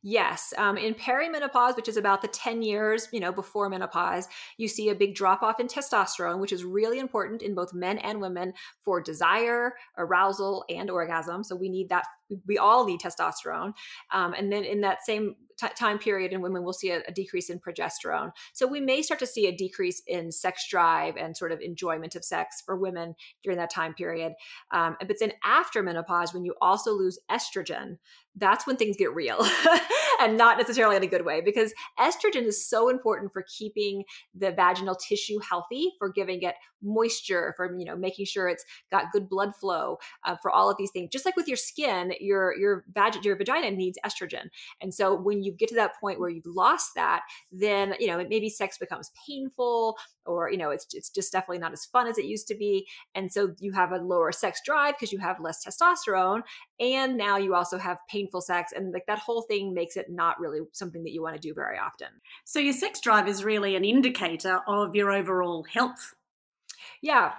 Yes, 0.06 0.52
um, 0.58 0.76
in 0.76 0.92
perimenopause, 0.92 1.76
which 1.76 1.88
is 1.88 1.96
about 1.96 2.20
the 2.20 2.28
10 2.28 2.60
years, 2.60 3.08
you 3.10 3.20
know, 3.20 3.32
before 3.32 3.70
menopause, 3.70 4.28
you 4.58 4.68
see 4.68 4.90
a 4.90 4.94
big 4.94 5.14
drop 5.14 5.42
off 5.42 5.60
in 5.60 5.66
testosterone, 5.66 6.40
which 6.40 6.52
is 6.52 6.62
really 6.62 6.98
important 6.98 7.40
in 7.40 7.54
both 7.54 7.72
men 7.72 7.96
and 7.96 8.20
women 8.20 8.52
for 8.82 9.00
desire, 9.00 9.72
arousal, 9.96 10.66
and 10.68 10.90
orgasm. 10.90 11.42
So 11.42 11.56
we 11.56 11.70
need 11.70 11.88
that. 11.88 12.04
We 12.46 12.58
all 12.58 12.84
need 12.84 13.00
testosterone. 13.00 13.72
Um, 14.12 14.34
and 14.34 14.52
then 14.52 14.64
in 14.64 14.82
that 14.82 15.06
same 15.06 15.36
t- 15.58 15.68
time 15.74 15.98
period 15.98 16.32
in 16.32 16.42
women, 16.42 16.64
we'll 16.64 16.72
see 16.72 16.90
a, 16.90 17.00
a, 17.08 17.12
decrease 17.12 17.48
in 17.50 17.58
progesterone. 17.58 18.32
So 18.52 18.66
we 18.66 18.80
may 18.80 19.02
start 19.02 19.20
to 19.20 19.26
see 19.26 19.46
a 19.46 19.56
decrease 19.56 20.02
in 20.06 20.32
sex 20.32 20.68
drive 20.68 21.16
and 21.16 21.36
sort 21.36 21.52
of 21.52 21.60
enjoyment 21.60 22.14
of 22.14 22.24
sex 22.24 22.62
for 22.64 22.76
women 22.76 23.14
during 23.42 23.58
that 23.58 23.70
time 23.70 23.94
period. 23.94 24.34
Um, 24.70 24.96
but 25.00 25.16
then 25.20 25.32
after 25.44 25.82
menopause, 25.82 26.34
when 26.34 26.44
you 26.44 26.54
also 26.60 26.92
lose 26.92 27.18
estrogen, 27.30 27.98
that's 28.36 28.66
when 28.66 28.76
things 28.76 28.96
get 28.96 29.14
real 29.14 29.46
and 30.20 30.36
not 30.36 30.58
necessarily 30.58 30.96
in 30.96 31.02
a 31.02 31.06
good 31.06 31.24
way 31.24 31.40
because 31.40 31.72
estrogen 31.98 32.44
is 32.44 32.66
so 32.66 32.88
important 32.88 33.32
for 33.32 33.44
keeping 33.48 34.04
the 34.34 34.50
vaginal 34.50 34.94
tissue 34.94 35.38
healthy 35.38 35.92
for 35.98 36.08
giving 36.08 36.42
it 36.42 36.54
moisture 36.84 37.54
for 37.56 37.76
you 37.78 37.84
know 37.84 37.96
making 37.96 38.26
sure 38.26 38.48
it's 38.48 38.64
got 38.90 39.10
good 39.10 39.28
blood 39.28 39.56
flow 39.56 39.96
uh, 40.24 40.36
for 40.40 40.50
all 40.50 40.70
of 40.70 40.76
these 40.76 40.90
things. 40.90 41.08
Just 41.10 41.24
like 41.24 41.36
with 41.36 41.48
your 41.48 41.56
skin 41.56 42.12
your 42.20 42.56
your 42.56 42.84
vag- 42.92 43.24
your 43.24 43.36
vagina 43.36 43.70
needs 43.70 43.98
estrogen. 44.04 44.48
And 44.80 44.92
so 44.92 45.14
when 45.14 45.42
you 45.42 45.52
get 45.52 45.68
to 45.70 45.74
that 45.76 45.98
point 46.00 46.20
where 46.20 46.28
you've 46.28 46.46
lost 46.46 46.90
that 46.94 47.22
then 47.50 47.94
you 47.98 48.06
know 48.06 48.24
maybe 48.28 48.50
sex 48.50 48.78
becomes 48.78 49.10
painful 49.26 49.96
or 50.26 50.50
you 50.50 50.58
know 50.58 50.70
it's 50.70 50.86
it's 50.92 51.10
just 51.10 51.32
definitely 51.32 51.58
not 51.58 51.72
as 51.72 51.86
fun 51.86 52.06
as 52.06 52.18
it 52.18 52.26
used 52.26 52.46
to 52.48 52.54
be. 52.54 52.86
And 53.14 53.32
so 53.32 53.54
you 53.58 53.72
have 53.72 53.92
a 53.92 53.98
lower 53.98 54.32
sex 54.32 54.60
drive 54.64 54.94
because 54.94 55.12
you 55.12 55.18
have 55.18 55.40
less 55.40 55.64
testosterone 55.64 56.42
and 56.78 57.16
now 57.16 57.36
you 57.36 57.54
also 57.54 57.78
have 57.78 57.98
painful 58.24 58.40
sex 58.40 58.72
and 58.74 58.92
like 58.92 59.06
that 59.06 59.18
whole 59.18 59.42
thing 59.42 59.74
makes 59.74 59.96
it 59.96 60.10
not 60.10 60.40
really 60.40 60.60
something 60.72 61.02
that 61.02 61.12
you 61.12 61.22
want 61.22 61.34
to 61.34 61.40
do 61.40 61.54
very 61.54 61.78
often 61.78 62.08
so 62.44 62.58
your 62.58 62.72
sex 62.72 63.00
drive 63.00 63.28
is 63.28 63.44
really 63.44 63.76
an 63.76 63.84
indicator 63.84 64.60
of 64.66 64.94
your 64.94 65.12
overall 65.12 65.64
health 65.64 66.14
yeah 67.02 67.32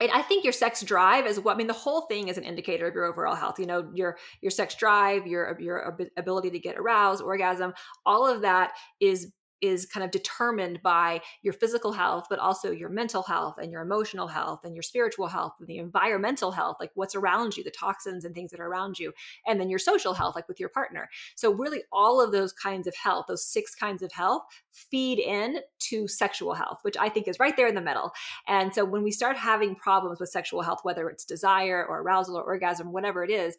and 0.00 0.12
I 0.12 0.22
think 0.22 0.44
your 0.44 0.52
sex 0.52 0.82
drive 0.82 1.26
is 1.26 1.40
what 1.40 1.54
I 1.54 1.56
mean. 1.56 1.66
The 1.66 1.72
whole 1.72 2.02
thing 2.02 2.28
is 2.28 2.38
an 2.38 2.44
indicator 2.44 2.86
of 2.86 2.94
your 2.94 3.04
overall 3.04 3.34
health. 3.34 3.58
You 3.58 3.66
know, 3.66 3.90
your 3.92 4.16
your 4.40 4.50
sex 4.50 4.76
drive, 4.76 5.26
your 5.26 5.58
your 5.60 5.98
ability 6.16 6.50
to 6.50 6.58
get 6.60 6.78
aroused, 6.78 7.20
orgasm, 7.20 7.74
all 8.06 8.24
of 8.24 8.42
that 8.42 8.74
is 9.00 9.32
is 9.60 9.86
kind 9.86 10.04
of 10.04 10.10
determined 10.10 10.80
by 10.82 11.20
your 11.42 11.52
physical 11.52 11.92
health, 11.92 12.26
but 12.30 12.38
also 12.38 12.70
your 12.70 12.88
mental 12.88 13.22
health 13.22 13.56
and 13.58 13.72
your 13.72 13.82
emotional 13.82 14.28
health 14.28 14.60
and 14.64 14.74
your 14.74 14.82
spiritual 14.82 15.26
health 15.28 15.54
and 15.58 15.68
the 15.68 15.78
environmental 15.78 16.52
health, 16.52 16.76
like 16.80 16.90
what's 16.94 17.14
around 17.14 17.56
you, 17.56 17.64
the 17.64 17.70
toxins 17.70 18.24
and 18.24 18.34
things 18.34 18.50
that 18.50 18.60
are 18.60 18.68
around 18.68 18.98
you, 18.98 19.12
and 19.46 19.60
then 19.60 19.68
your 19.68 19.78
social 19.78 20.14
health, 20.14 20.34
like 20.34 20.48
with 20.48 20.60
your 20.60 20.68
partner. 20.68 21.08
So, 21.36 21.52
really, 21.52 21.82
all 21.92 22.20
of 22.20 22.32
those 22.32 22.52
kinds 22.52 22.86
of 22.86 22.94
health, 22.94 23.26
those 23.28 23.46
six 23.46 23.74
kinds 23.74 24.02
of 24.02 24.12
health, 24.12 24.42
feed 24.70 25.18
in 25.18 25.58
to 25.80 26.06
sexual 26.06 26.54
health, 26.54 26.78
which 26.82 26.96
I 26.98 27.08
think 27.08 27.28
is 27.28 27.38
right 27.40 27.56
there 27.56 27.68
in 27.68 27.74
the 27.74 27.80
middle. 27.80 28.12
And 28.46 28.74
so, 28.74 28.84
when 28.84 29.02
we 29.02 29.10
start 29.10 29.36
having 29.36 29.74
problems 29.74 30.20
with 30.20 30.28
sexual 30.28 30.62
health, 30.62 30.80
whether 30.82 31.08
it's 31.08 31.24
desire 31.24 31.84
or 31.88 32.00
arousal 32.00 32.36
or 32.36 32.44
orgasm, 32.44 32.92
whatever 32.92 33.24
it 33.24 33.30
is, 33.30 33.56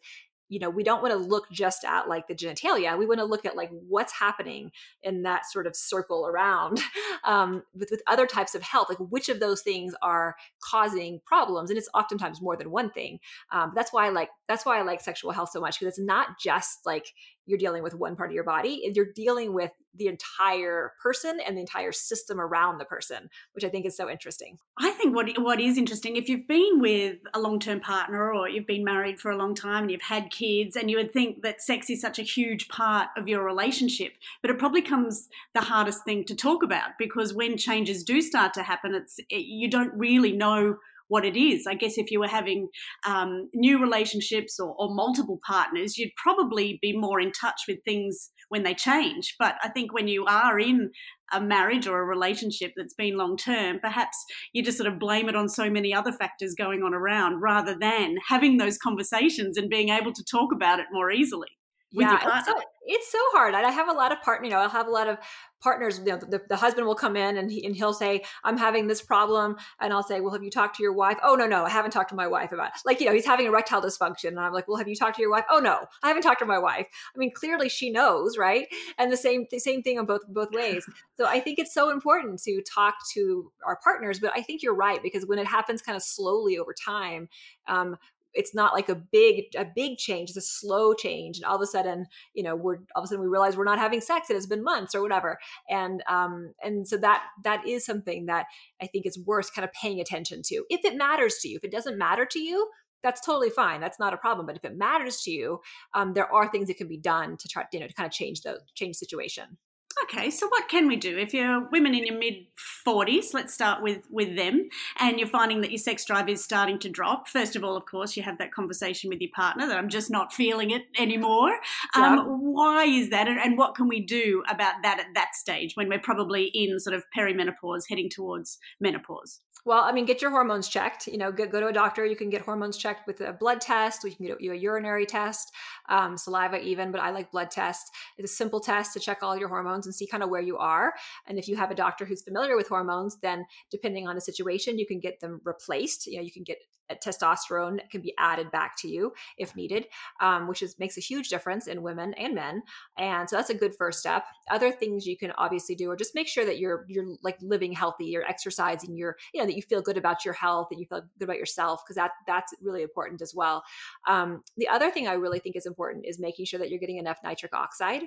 you 0.50 0.58
know 0.58 0.68
we 0.68 0.82
don't 0.82 1.00
want 1.00 1.12
to 1.12 1.18
look 1.18 1.50
just 1.50 1.84
at 1.84 2.08
like 2.08 2.28
the 2.28 2.34
genitalia 2.34 2.98
we 2.98 3.06
want 3.06 3.18
to 3.18 3.24
look 3.24 3.46
at 3.46 3.56
like 3.56 3.70
what's 3.88 4.12
happening 4.12 4.70
in 5.02 5.22
that 5.22 5.46
sort 5.46 5.66
of 5.66 5.74
circle 5.74 6.26
around 6.26 6.80
um, 7.24 7.62
with, 7.74 7.88
with 7.90 8.02
other 8.06 8.26
types 8.26 8.54
of 8.54 8.60
health 8.62 8.88
like 8.90 8.98
which 8.98 9.28
of 9.28 9.40
those 9.40 9.62
things 9.62 9.94
are 10.02 10.36
causing 10.62 11.20
problems 11.24 11.70
and 11.70 11.78
it's 11.78 11.88
oftentimes 11.94 12.42
more 12.42 12.56
than 12.56 12.70
one 12.70 12.90
thing. 12.90 13.20
Um, 13.52 13.72
that's 13.74 13.92
why 13.92 14.06
i 14.06 14.10
like 14.10 14.28
that's 14.48 14.66
why 14.66 14.78
i 14.78 14.82
like 14.82 15.00
sexual 15.00 15.30
health 15.30 15.50
so 15.52 15.60
much 15.60 15.78
because 15.78 15.92
it's 15.92 16.04
not 16.04 16.38
just 16.38 16.84
like 16.84 17.14
you're 17.50 17.58
dealing 17.58 17.82
with 17.82 17.94
one 17.94 18.16
part 18.16 18.30
of 18.30 18.34
your 18.34 18.44
body 18.44 18.90
you're 18.94 19.12
dealing 19.14 19.52
with 19.52 19.70
the 19.96 20.06
entire 20.06 20.92
person 21.02 21.40
and 21.44 21.56
the 21.56 21.60
entire 21.60 21.92
system 21.92 22.40
around 22.40 22.78
the 22.78 22.84
person 22.84 23.28
which 23.52 23.64
i 23.64 23.68
think 23.68 23.84
is 23.84 23.96
so 23.96 24.08
interesting. 24.08 24.58
I 24.78 24.90
think 24.90 25.14
what 25.14 25.28
what 25.38 25.60
is 25.60 25.76
interesting 25.76 26.16
if 26.16 26.28
you've 26.28 26.48
been 26.48 26.80
with 26.80 27.18
a 27.34 27.40
long-term 27.40 27.80
partner 27.80 28.32
or 28.32 28.48
you've 28.48 28.66
been 28.66 28.84
married 28.84 29.20
for 29.20 29.30
a 29.30 29.36
long 29.36 29.54
time 29.54 29.82
and 29.82 29.90
you've 29.90 30.02
had 30.02 30.30
kids 30.30 30.76
and 30.76 30.90
you 30.90 30.96
would 30.96 31.12
think 31.12 31.42
that 31.42 31.60
sex 31.60 31.90
is 31.90 32.00
such 32.00 32.18
a 32.18 32.22
huge 32.22 32.68
part 32.68 33.08
of 33.16 33.28
your 33.28 33.44
relationship 33.44 34.12
but 34.42 34.50
it 34.50 34.58
probably 34.58 34.82
comes 34.82 35.28
the 35.54 35.60
hardest 35.60 36.04
thing 36.04 36.24
to 36.24 36.34
talk 36.34 36.62
about 36.62 36.90
because 36.98 37.34
when 37.34 37.56
changes 37.56 38.02
do 38.04 38.22
start 38.22 38.54
to 38.54 38.62
happen 38.62 38.94
it's 38.94 39.18
it, 39.28 39.46
you 39.46 39.68
don't 39.68 39.92
really 39.94 40.32
know 40.32 40.76
what 41.10 41.24
it 41.24 41.36
is. 41.36 41.66
I 41.66 41.74
guess 41.74 41.98
if 41.98 42.10
you 42.10 42.20
were 42.20 42.28
having 42.28 42.68
um, 43.06 43.50
new 43.52 43.80
relationships 43.80 44.58
or, 44.58 44.74
or 44.78 44.94
multiple 44.94 45.40
partners, 45.46 45.98
you'd 45.98 46.14
probably 46.16 46.78
be 46.80 46.96
more 46.96 47.20
in 47.20 47.32
touch 47.32 47.62
with 47.68 47.78
things 47.84 48.30
when 48.48 48.62
they 48.62 48.74
change. 48.74 49.34
But 49.38 49.56
I 49.62 49.68
think 49.68 49.92
when 49.92 50.08
you 50.08 50.24
are 50.24 50.58
in 50.58 50.90
a 51.32 51.40
marriage 51.40 51.86
or 51.86 52.00
a 52.00 52.04
relationship 52.04 52.72
that's 52.76 52.94
been 52.94 53.16
long 53.16 53.36
term, 53.36 53.80
perhaps 53.80 54.16
you 54.52 54.62
just 54.62 54.78
sort 54.78 54.90
of 54.92 54.98
blame 54.98 55.28
it 55.28 55.36
on 55.36 55.48
so 55.48 55.68
many 55.68 55.92
other 55.92 56.12
factors 56.12 56.54
going 56.56 56.82
on 56.82 56.94
around 56.94 57.40
rather 57.40 57.76
than 57.78 58.16
having 58.28 58.56
those 58.56 58.78
conversations 58.78 59.56
and 59.56 59.68
being 59.68 59.90
able 59.90 60.12
to 60.12 60.24
talk 60.24 60.52
about 60.52 60.78
it 60.78 60.86
more 60.92 61.10
easily 61.10 61.48
yeah, 61.92 62.38
it's 62.38 62.46
so, 62.46 62.60
it's 62.86 63.12
so 63.12 63.18
hard. 63.32 63.54
I 63.54 63.70
have 63.70 63.88
a 63.88 63.92
lot 63.92 64.12
of 64.12 64.22
partner, 64.22 64.46
you 64.46 64.52
know, 64.52 64.58
I'll 64.58 64.68
have 64.68 64.86
a 64.86 64.90
lot 64.90 65.08
of 65.08 65.18
partners, 65.60 65.98
you 65.98 66.06
know, 66.06 66.16
the, 66.16 66.40
the 66.48 66.56
husband 66.56 66.86
will 66.86 66.94
come 66.94 67.16
in 67.16 67.36
and, 67.36 67.50
he, 67.50 67.64
and 67.66 67.76
he'll 67.76 67.92
say, 67.92 68.22
I'm 68.44 68.56
having 68.56 68.86
this 68.86 69.02
problem. 69.02 69.56
And 69.78 69.92
I'll 69.92 70.02
say, 70.02 70.20
well, 70.20 70.32
have 70.32 70.42
you 70.42 70.50
talked 70.50 70.76
to 70.76 70.82
your 70.82 70.92
wife? 70.92 71.18
Oh, 71.22 71.34
no, 71.34 71.46
no, 71.46 71.64
I 71.64 71.68
haven't 71.68 71.90
talked 71.90 72.08
to 72.10 72.16
my 72.16 72.26
wife 72.26 72.52
about 72.52 72.68
it. 72.68 72.80
Like, 72.86 73.00
you 73.00 73.06
know, 73.06 73.12
he's 73.12 73.26
having 73.26 73.46
erectile 73.46 73.82
dysfunction. 73.82 74.28
And 74.28 74.40
I'm 74.40 74.52
like, 74.52 74.68
well, 74.68 74.78
have 74.78 74.88
you 74.88 74.96
talked 74.96 75.16
to 75.16 75.22
your 75.22 75.30
wife? 75.30 75.44
Oh, 75.50 75.58
no, 75.58 75.86
I 76.02 76.08
haven't 76.08 76.22
talked 76.22 76.40
to 76.40 76.46
my 76.46 76.58
wife. 76.58 76.86
I 77.14 77.18
mean, 77.18 77.32
clearly 77.32 77.68
she 77.68 77.90
knows, 77.90 78.38
right? 78.38 78.66
And 78.96 79.12
the 79.12 79.16
same, 79.16 79.46
the 79.50 79.58
same 79.58 79.82
thing 79.82 79.98
on 79.98 80.06
both, 80.06 80.26
both 80.28 80.52
ways. 80.52 80.88
So 81.16 81.26
I 81.26 81.40
think 81.40 81.58
it's 81.58 81.74
so 81.74 81.90
important 81.90 82.42
to 82.44 82.62
talk 82.62 82.94
to 83.12 83.52
our 83.66 83.78
partners, 83.84 84.18
but 84.18 84.32
I 84.34 84.42
think 84.42 84.62
you're 84.62 84.74
right, 84.74 85.02
because 85.02 85.26
when 85.26 85.38
it 85.38 85.46
happens 85.46 85.82
kind 85.82 85.96
of 85.96 86.02
slowly 86.02 86.56
over 86.58 86.72
time, 86.72 87.28
um, 87.68 87.96
it's 88.34 88.54
not 88.54 88.72
like 88.72 88.88
a 88.88 88.94
big 88.94 89.44
a 89.56 89.66
big 89.74 89.98
change 89.98 90.30
it's 90.30 90.36
a 90.36 90.40
slow 90.40 90.94
change 90.94 91.38
and 91.38 91.44
all 91.44 91.56
of 91.56 91.62
a 91.62 91.66
sudden 91.66 92.06
you 92.34 92.42
know 92.42 92.54
we're 92.54 92.76
all 92.94 93.02
of 93.02 93.04
a 93.04 93.06
sudden 93.06 93.22
we 93.22 93.28
realize 93.28 93.56
we're 93.56 93.64
not 93.64 93.78
having 93.78 94.00
sex 94.00 94.28
and 94.28 94.36
it's 94.36 94.46
been 94.46 94.62
months 94.64 94.94
or 94.94 95.02
whatever. 95.02 95.38
And 95.68 96.02
um 96.08 96.52
and 96.62 96.86
so 96.86 96.96
that 96.98 97.24
that 97.44 97.66
is 97.66 97.84
something 97.84 98.26
that 98.26 98.46
i 98.80 98.86
think 98.86 99.06
is 99.06 99.18
worth 99.18 99.54
kind 99.54 99.64
of 99.64 99.72
paying 99.72 100.00
attention 100.00 100.42
to. 100.46 100.64
If 100.70 100.84
it 100.84 100.96
matters 100.96 101.36
to 101.38 101.48
you 101.48 101.56
if 101.56 101.64
it 101.64 101.72
doesn't 101.72 101.98
matter 101.98 102.24
to 102.24 102.38
you 102.38 102.68
that's 103.02 103.24
totally 103.24 103.50
fine 103.50 103.80
that's 103.80 103.98
not 103.98 104.12
a 104.12 104.18
problem 104.18 104.46
but 104.46 104.56
if 104.56 104.64
it 104.64 104.76
matters 104.76 105.22
to 105.22 105.30
you 105.30 105.60
um, 105.94 106.12
there 106.12 106.30
are 106.32 106.50
things 106.50 106.68
that 106.68 106.76
can 106.76 106.88
be 106.88 106.98
done 106.98 107.36
to 107.36 107.48
try 107.48 107.64
you 107.72 107.80
know 107.80 107.86
to 107.86 107.94
kind 107.94 108.06
of 108.06 108.12
change 108.12 108.42
the 108.42 108.60
change 108.74 108.96
situation 108.96 109.56
Okay, 110.04 110.30
so 110.30 110.48
what 110.48 110.68
can 110.68 110.86
we 110.88 110.96
do 110.96 111.18
if 111.18 111.34
you're 111.34 111.68
women 111.70 111.94
in 111.94 112.06
your 112.06 112.18
mid 112.18 112.46
40s? 112.86 113.34
Let's 113.34 113.52
start 113.52 113.82
with 113.82 114.04
with 114.10 114.36
them, 114.36 114.68
and 114.98 115.18
you're 115.18 115.28
finding 115.28 115.60
that 115.60 115.70
your 115.70 115.78
sex 115.78 116.04
drive 116.04 116.28
is 116.28 116.42
starting 116.42 116.78
to 116.80 116.88
drop. 116.88 117.28
First 117.28 117.56
of 117.56 117.64
all, 117.64 117.76
of 117.76 117.84
course, 117.86 118.16
you 118.16 118.22
have 118.22 118.38
that 118.38 118.52
conversation 118.52 119.10
with 119.10 119.20
your 119.20 119.30
partner 119.34 119.66
that 119.66 119.76
I'm 119.76 119.88
just 119.88 120.10
not 120.10 120.32
feeling 120.32 120.70
it 120.70 120.82
anymore. 120.98 121.52
Um, 121.94 122.16
yeah. 122.16 122.24
Why 122.24 122.84
is 122.84 123.10
that, 123.10 123.28
and 123.28 123.58
what 123.58 123.74
can 123.74 123.88
we 123.88 124.00
do 124.00 124.42
about 124.48 124.74
that 124.82 125.00
at 125.00 125.14
that 125.14 125.34
stage 125.34 125.74
when 125.74 125.88
we're 125.88 126.00
probably 126.00 126.44
in 126.44 126.78
sort 126.80 126.94
of 126.94 127.04
perimenopause, 127.16 127.82
heading 127.88 128.08
towards 128.10 128.58
menopause? 128.80 129.40
Well, 129.64 129.82
I 129.82 129.92
mean, 129.92 130.06
get 130.06 130.22
your 130.22 130.30
hormones 130.30 130.68
checked. 130.68 131.06
You 131.06 131.18
know, 131.18 131.30
go, 131.30 131.46
go 131.46 131.60
to 131.60 131.68
a 131.68 131.72
doctor. 131.72 132.04
You 132.06 132.16
can 132.16 132.30
get 132.30 132.42
hormones 132.42 132.76
checked 132.76 133.06
with 133.06 133.20
a 133.20 133.32
blood 133.32 133.60
test. 133.60 134.02
We 134.04 134.14
can 134.14 134.26
get 134.26 134.40
you 134.40 134.52
a 134.52 134.56
urinary 134.56 135.06
test, 135.06 135.52
um, 135.88 136.16
saliva 136.16 136.60
even, 136.60 136.90
but 136.90 137.00
I 137.00 137.10
like 137.10 137.30
blood 137.30 137.50
tests. 137.50 137.90
It's 138.16 138.32
a 138.32 138.34
simple 138.34 138.60
test 138.60 138.92
to 138.94 139.00
check 139.00 139.22
all 139.22 139.36
your 139.36 139.48
hormones 139.48 139.86
and 139.86 139.94
see 139.94 140.06
kind 140.06 140.22
of 140.22 140.30
where 140.30 140.40
you 140.40 140.56
are. 140.58 140.94
And 141.26 141.38
if 141.38 141.48
you 141.48 141.56
have 141.56 141.70
a 141.70 141.74
doctor 141.74 142.04
who's 142.04 142.22
familiar 142.22 142.56
with 142.56 142.68
hormones, 142.68 143.18
then 143.22 143.44
depending 143.70 144.08
on 144.08 144.14
the 144.14 144.20
situation, 144.20 144.78
you 144.78 144.86
can 144.86 145.00
get 145.00 145.20
them 145.20 145.40
replaced. 145.44 146.06
You 146.06 146.18
know, 146.18 146.22
you 146.22 146.32
can 146.32 146.44
get 146.44 146.58
testosterone 146.96 147.78
can 147.90 148.00
be 148.00 148.14
added 148.18 148.50
back 148.50 148.76
to 148.78 148.88
you 148.88 149.12
if 149.38 149.54
needed, 149.56 149.86
um, 150.20 150.48
which 150.48 150.62
is 150.62 150.78
makes 150.78 150.96
a 150.96 151.00
huge 151.00 151.28
difference 151.28 151.66
in 151.66 151.82
women 151.82 152.14
and 152.14 152.34
men. 152.34 152.62
And 152.98 153.28
so 153.28 153.36
that's 153.36 153.50
a 153.50 153.54
good 153.54 153.74
first 153.76 154.00
step. 154.00 154.24
Other 154.50 154.72
things 154.72 155.06
you 155.06 155.16
can 155.16 155.32
obviously 155.32 155.74
do 155.74 155.90
are 155.90 155.96
just 155.96 156.14
make 156.14 156.28
sure 156.28 156.44
that 156.44 156.58
you're 156.58 156.84
you're 156.88 157.16
like 157.22 157.36
living 157.40 157.72
healthy, 157.72 158.06
you're 158.06 158.28
exercising, 158.28 158.96
you're 158.96 159.16
you 159.32 159.40
know 159.40 159.46
that 159.46 159.56
you 159.56 159.62
feel 159.62 159.82
good 159.82 159.96
about 159.96 160.24
your 160.24 160.34
health, 160.34 160.68
that 160.70 160.78
you 160.78 160.86
feel 160.86 161.02
good 161.18 161.24
about 161.24 161.38
yourself 161.38 161.82
because 161.84 161.96
that 161.96 162.12
that's 162.26 162.52
really 162.60 162.82
important 162.82 163.22
as 163.22 163.34
well. 163.34 163.62
Um, 164.08 164.42
the 164.56 164.68
other 164.68 164.90
thing 164.90 165.08
I 165.08 165.14
really 165.14 165.38
think 165.38 165.56
is 165.56 165.66
important 165.66 166.06
is 166.06 166.18
making 166.18 166.46
sure 166.46 166.58
that 166.58 166.70
you're 166.70 166.80
getting 166.80 166.98
enough 166.98 167.18
nitric 167.22 167.54
oxide 167.54 168.02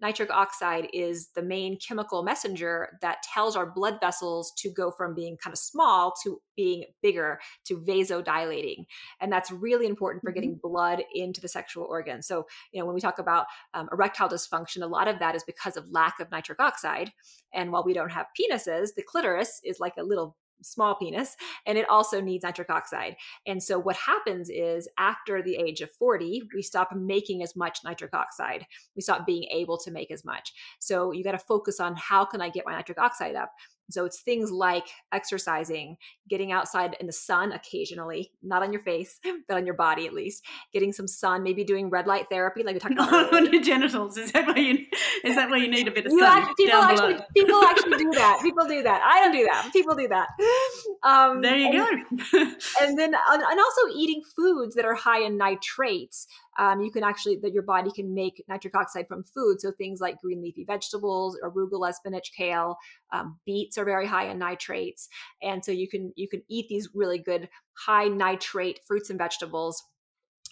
nitric 0.00 0.30
oxide 0.30 0.88
is 0.92 1.28
the 1.34 1.42
main 1.42 1.78
chemical 1.78 2.22
messenger 2.22 2.98
that 3.02 3.22
tells 3.22 3.56
our 3.56 3.70
blood 3.70 3.98
vessels 4.00 4.52
to 4.58 4.70
go 4.70 4.90
from 4.90 5.14
being 5.14 5.36
kind 5.36 5.52
of 5.52 5.58
small 5.58 6.12
to 6.22 6.40
being 6.56 6.84
bigger 7.02 7.38
to 7.64 7.78
vasodilating. 7.78 8.86
And 9.20 9.32
that's 9.32 9.50
really 9.50 9.86
important 9.86 10.22
for 10.22 10.32
getting 10.32 10.52
mm-hmm. 10.52 10.68
blood 10.68 11.02
into 11.14 11.40
the 11.40 11.48
sexual 11.48 11.84
organ. 11.84 12.22
So 12.22 12.46
you 12.72 12.80
know 12.80 12.86
when 12.86 12.94
we 12.94 13.00
talk 13.00 13.18
about 13.18 13.46
um, 13.74 13.88
erectile 13.92 14.28
dysfunction 14.28 14.82
a 14.82 14.86
lot 14.86 15.08
of 15.08 15.18
that 15.18 15.34
is 15.34 15.44
because 15.44 15.76
of 15.76 15.90
lack 15.90 16.20
of 16.20 16.30
nitric 16.30 16.60
oxide. 16.60 17.12
And 17.52 17.72
while 17.72 17.84
we 17.84 17.94
don't 17.94 18.12
have 18.12 18.26
penises 18.38 18.88
the 18.96 19.02
clitoris 19.02 19.60
is 19.64 19.80
like 19.80 19.94
a 19.98 20.02
little 20.02 20.36
small 20.62 20.94
penis 20.94 21.36
and 21.66 21.78
it 21.78 21.88
also 21.88 22.20
needs 22.20 22.44
nitric 22.44 22.70
oxide. 22.70 23.16
And 23.46 23.62
so 23.62 23.78
what 23.78 23.96
happens 23.96 24.50
is 24.50 24.88
after 24.98 25.42
the 25.42 25.56
age 25.56 25.80
of 25.80 25.90
40 25.92 26.42
we 26.54 26.62
stop 26.62 26.94
making 26.94 27.42
as 27.42 27.56
much 27.56 27.80
nitric 27.84 28.14
oxide. 28.14 28.66
We 28.94 29.02
stop 29.02 29.26
being 29.26 29.44
able 29.52 29.78
to 29.78 29.90
make 29.90 30.10
as 30.10 30.24
much. 30.24 30.52
So 30.78 31.12
you 31.12 31.24
got 31.24 31.32
to 31.32 31.38
focus 31.38 31.80
on 31.80 31.96
how 31.96 32.24
can 32.24 32.40
i 32.40 32.48
get 32.48 32.66
my 32.66 32.72
nitric 32.72 32.98
oxide 32.98 33.36
up 33.36 33.52
so 33.90 34.04
it's 34.04 34.20
things 34.20 34.50
like 34.50 34.86
exercising, 35.12 35.96
getting 36.28 36.52
outside 36.52 36.96
in 37.00 37.06
the 37.06 37.12
sun 37.12 37.52
occasionally, 37.52 38.32
not 38.42 38.62
on 38.62 38.72
your 38.72 38.82
face, 38.82 39.20
but 39.48 39.56
on 39.56 39.66
your 39.66 39.74
body 39.74 40.06
at 40.06 40.12
least. 40.12 40.44
Getting 40.72 40.92
some 40.92 41.06
sun, 41.06 41.42
maybe 41.42 41.64
doing 41.64 41.90
red 41.90 42.06
light 42.06 42.28
therapy, 42.28 42.62
like 42.62 42.74
we 42.74 42.80
talked 42.80 42.94
about. 42.94 43.32
on 43.32 43.52
your 43.52 43.62
genitals. 43.62 44.16
Is 44.16 44.32
that 44.32 44.46
why 44.46 44.56
you? 44.56 44.86
Is 45.24 45.36
that 45.36 45.50
why 45.50 45.58
you 45.58 45.68
need 45.68 45.88
a 45.88 45.90
bit 45.90 46.06
of 46.06 46.12
sun? 46.12 46.22
Actually, 46.22 46.54
people 46.56 46.82
actually, 46.82 47.16
people 47.36 47.64
actually 47.64 47.98
do 47.98 48.10
that. 48.12 48.40
People 48.46 48.66
do 48.66 48.82
that. 48.82 49.02
I 49.02 49.20
don't 49.20 49.32
do 49.32 49.44
that. 49.44 49.70
People 49.72 49.94
do 49.94 50.08
that. 50.08 50.28
Um, 51.02 51.40
there 51.40 51.56
you 51.56 51.68
and, 51.68 52.04
go. 52.08 52.38
and 52.80 52.98
then, 52.98 53.12
and 53.14 53.60
also 53.60 53.80
eating 53.94 54.22
foods 54.36 54.74
that 54.76 54.84
are 54.84 54.94
high 54.94 55.20
in 55.20 55.36
nitrates 55.36 56.26
um, 56.58 56.80
you 56.80 56.90
can 56.90 57.02
actually 57.02 57.36
that 57.42 57.52
your 57.52 57.62
body 57.62 57.90
can 57.90 58.14
make 58.14 58.42
nitric 58.48 58.76
oxide 58.76 59.08
from 59.08 59.22
food. 59.22 59.60
So 59.60 59.72
things 59.72 60.00
like 60.00 60.20
green 60.20 60.42
leafy 60.42 60.64
vegetables, 60.64 61.38
arugula, 61.42 61.92
spinach, 61.92 62.32
kale, 62.36 62.76
um, 63.12 63.38
beets 63.46 63.78
are 63.78 63.84
very 63.84 64.06
high 64.06 64.28
in 64.28 64.38
nitrates, 64.38 65.08
and 65.42 65.64
so 65.64 65.72
you 65.72 65.88
can 65.88 66.12
you 66.16 66.28
can 66.28 66.42
eat 66.48 66.68
these 66.68 66.88
really 66.94 67.18
good 67.18 67.48
high 67.86 68.08
nitrate 68.08 68.80
fruits 68.86 69.10
and 69.10 69.18
vegetables 69.18 69.82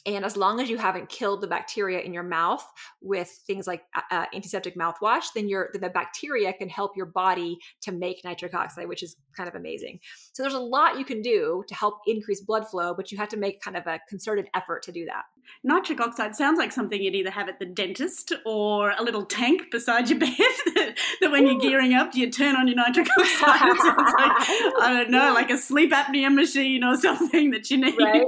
and 0.06 0.24
as 0.24 0.36
long 0.36 0.60
as 0.60 0.68
you 0.68 0.76
haven't 0.76 1.08
killed 1.08 1.40
the 1.40 1.46
bacteria 1.46 2.00
in 2.00 2.12
your 2.12 2.22
mouth 2.22 2.64
with 3.00 3.28
things 3.46 3.66
like 3.66 3.84
uh, 3.94 4.02
uh 4.10 4.26
antiseptic 4.34 4.76
mouthwash, 4.76 5.26
then 5.34 5.48
your 5.48 5.70
the 5.72 5.88
bacteria 5.88 6.52
can 6.52 6.68
help 6.68 6.96
your 6.96 7.06
body 7.06 7.58
to 7.82 7.92
make 7.92 8.22
nitric 8.24 8.54
oxide, 8.54 8.88
which 8.88 9.02
is 9.02 9.16
kind 9.36 9.48
of 9.48 9.54
amazing. 9.54 9.98
So 10.32 10.42
there's 10.42 10.54
a 10.54 10.58
lot 10.58 10.98
you 10.98 11.04
can 11.04 11.22
do 11.22 11.64
to 11.68 11.74
help 11.74 12.00
increase 12.06 12.42
blood 12.42 12.68
flow, 12.68 12.94
but 12.94 13.10
you 13.10 13.18
have 13.18 13.30
to 13.30 13.36
make 13.36 13.62
kind 13.62 13.76
of 13.76 13.86
a 13.86 14.00
concerted 14.08 14.46
effort 14.54 14.82
to 14.84 14.92
do 14.92 15.06
that. 15.06 15.24
Nitric 15.62 16.00
oxide 16.00 16.36
sounds 16.36 16.58
like 16.58 16.72
something 16.72 17.00
you'd 17.00 17.14
either 17.14 17.30
have 17.30 17.48
at 17.48 17.58
the 17.58 17.66
dentist 17.66 18.32
or 18.44 18.90
a 18.90 19.02
little 19.02 19.24
tank 19.24 19.70
beside 19.70 20.08
your 20.10 20.18
bed 20.20 20.30
that, 20.74 20.98
that 21.20 21.30
when 21.30 21.46
you're 21.46 21.58
gearing 21.58 21.94
up, 21.94 22.14
you 22.14 22.30
turn 22.30 22.56
on 22.56 22.66
your 22.66 22.76
nitric 22.76 23.08
oxide. 23.18 23.24
It 23.74 23.80
sounds 23.80 24.12
like, 24.18 24.32
I 24.80 24.94
don't 24.96 25.10
know, 25.10 25.32
like 25.32 25.50
a 25.50 25.56
sleep 25.56 25.92
apnea 25.92 26.32
machine 26.32 26.84
or 26.84 26.96
something 26.96 27.50
that 27.50 27.70
you 27.70 27.78
need. 27.78 27.96
Right? 27.98 28.24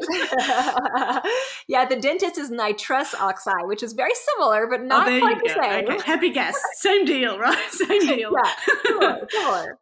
yeah, 1.68 1.84
the 1.84 1.96
dentist 1.96 2.38
is 2.38 2.50
nitrous 2.50 3.14
oxide, 3.14 3.66
which 3.66 3.82
is 3.82 3.92
very 3.92 4.14
similar, 4.14 4.66
but 4.66 4.80
oh, 4.80 4.84
not 4.84 5.08
oh, 5.08 5.20
quite 5.20 5.38
the 5.42 5.48
go. 5.48 5.62
same. 5.62 5.84
Okay. 5.84 6.02
Happy 6.04 6.30
guess. 6.30 6.56
Same 6.76 7.04
deal, 7.04 7.38
right? 7.38 7.70
Same 7.70 8.06
deal. 8.06 8.32
yeah, 8.32 8.52
similar, 8.84 9.26
similar. 9.30 9.78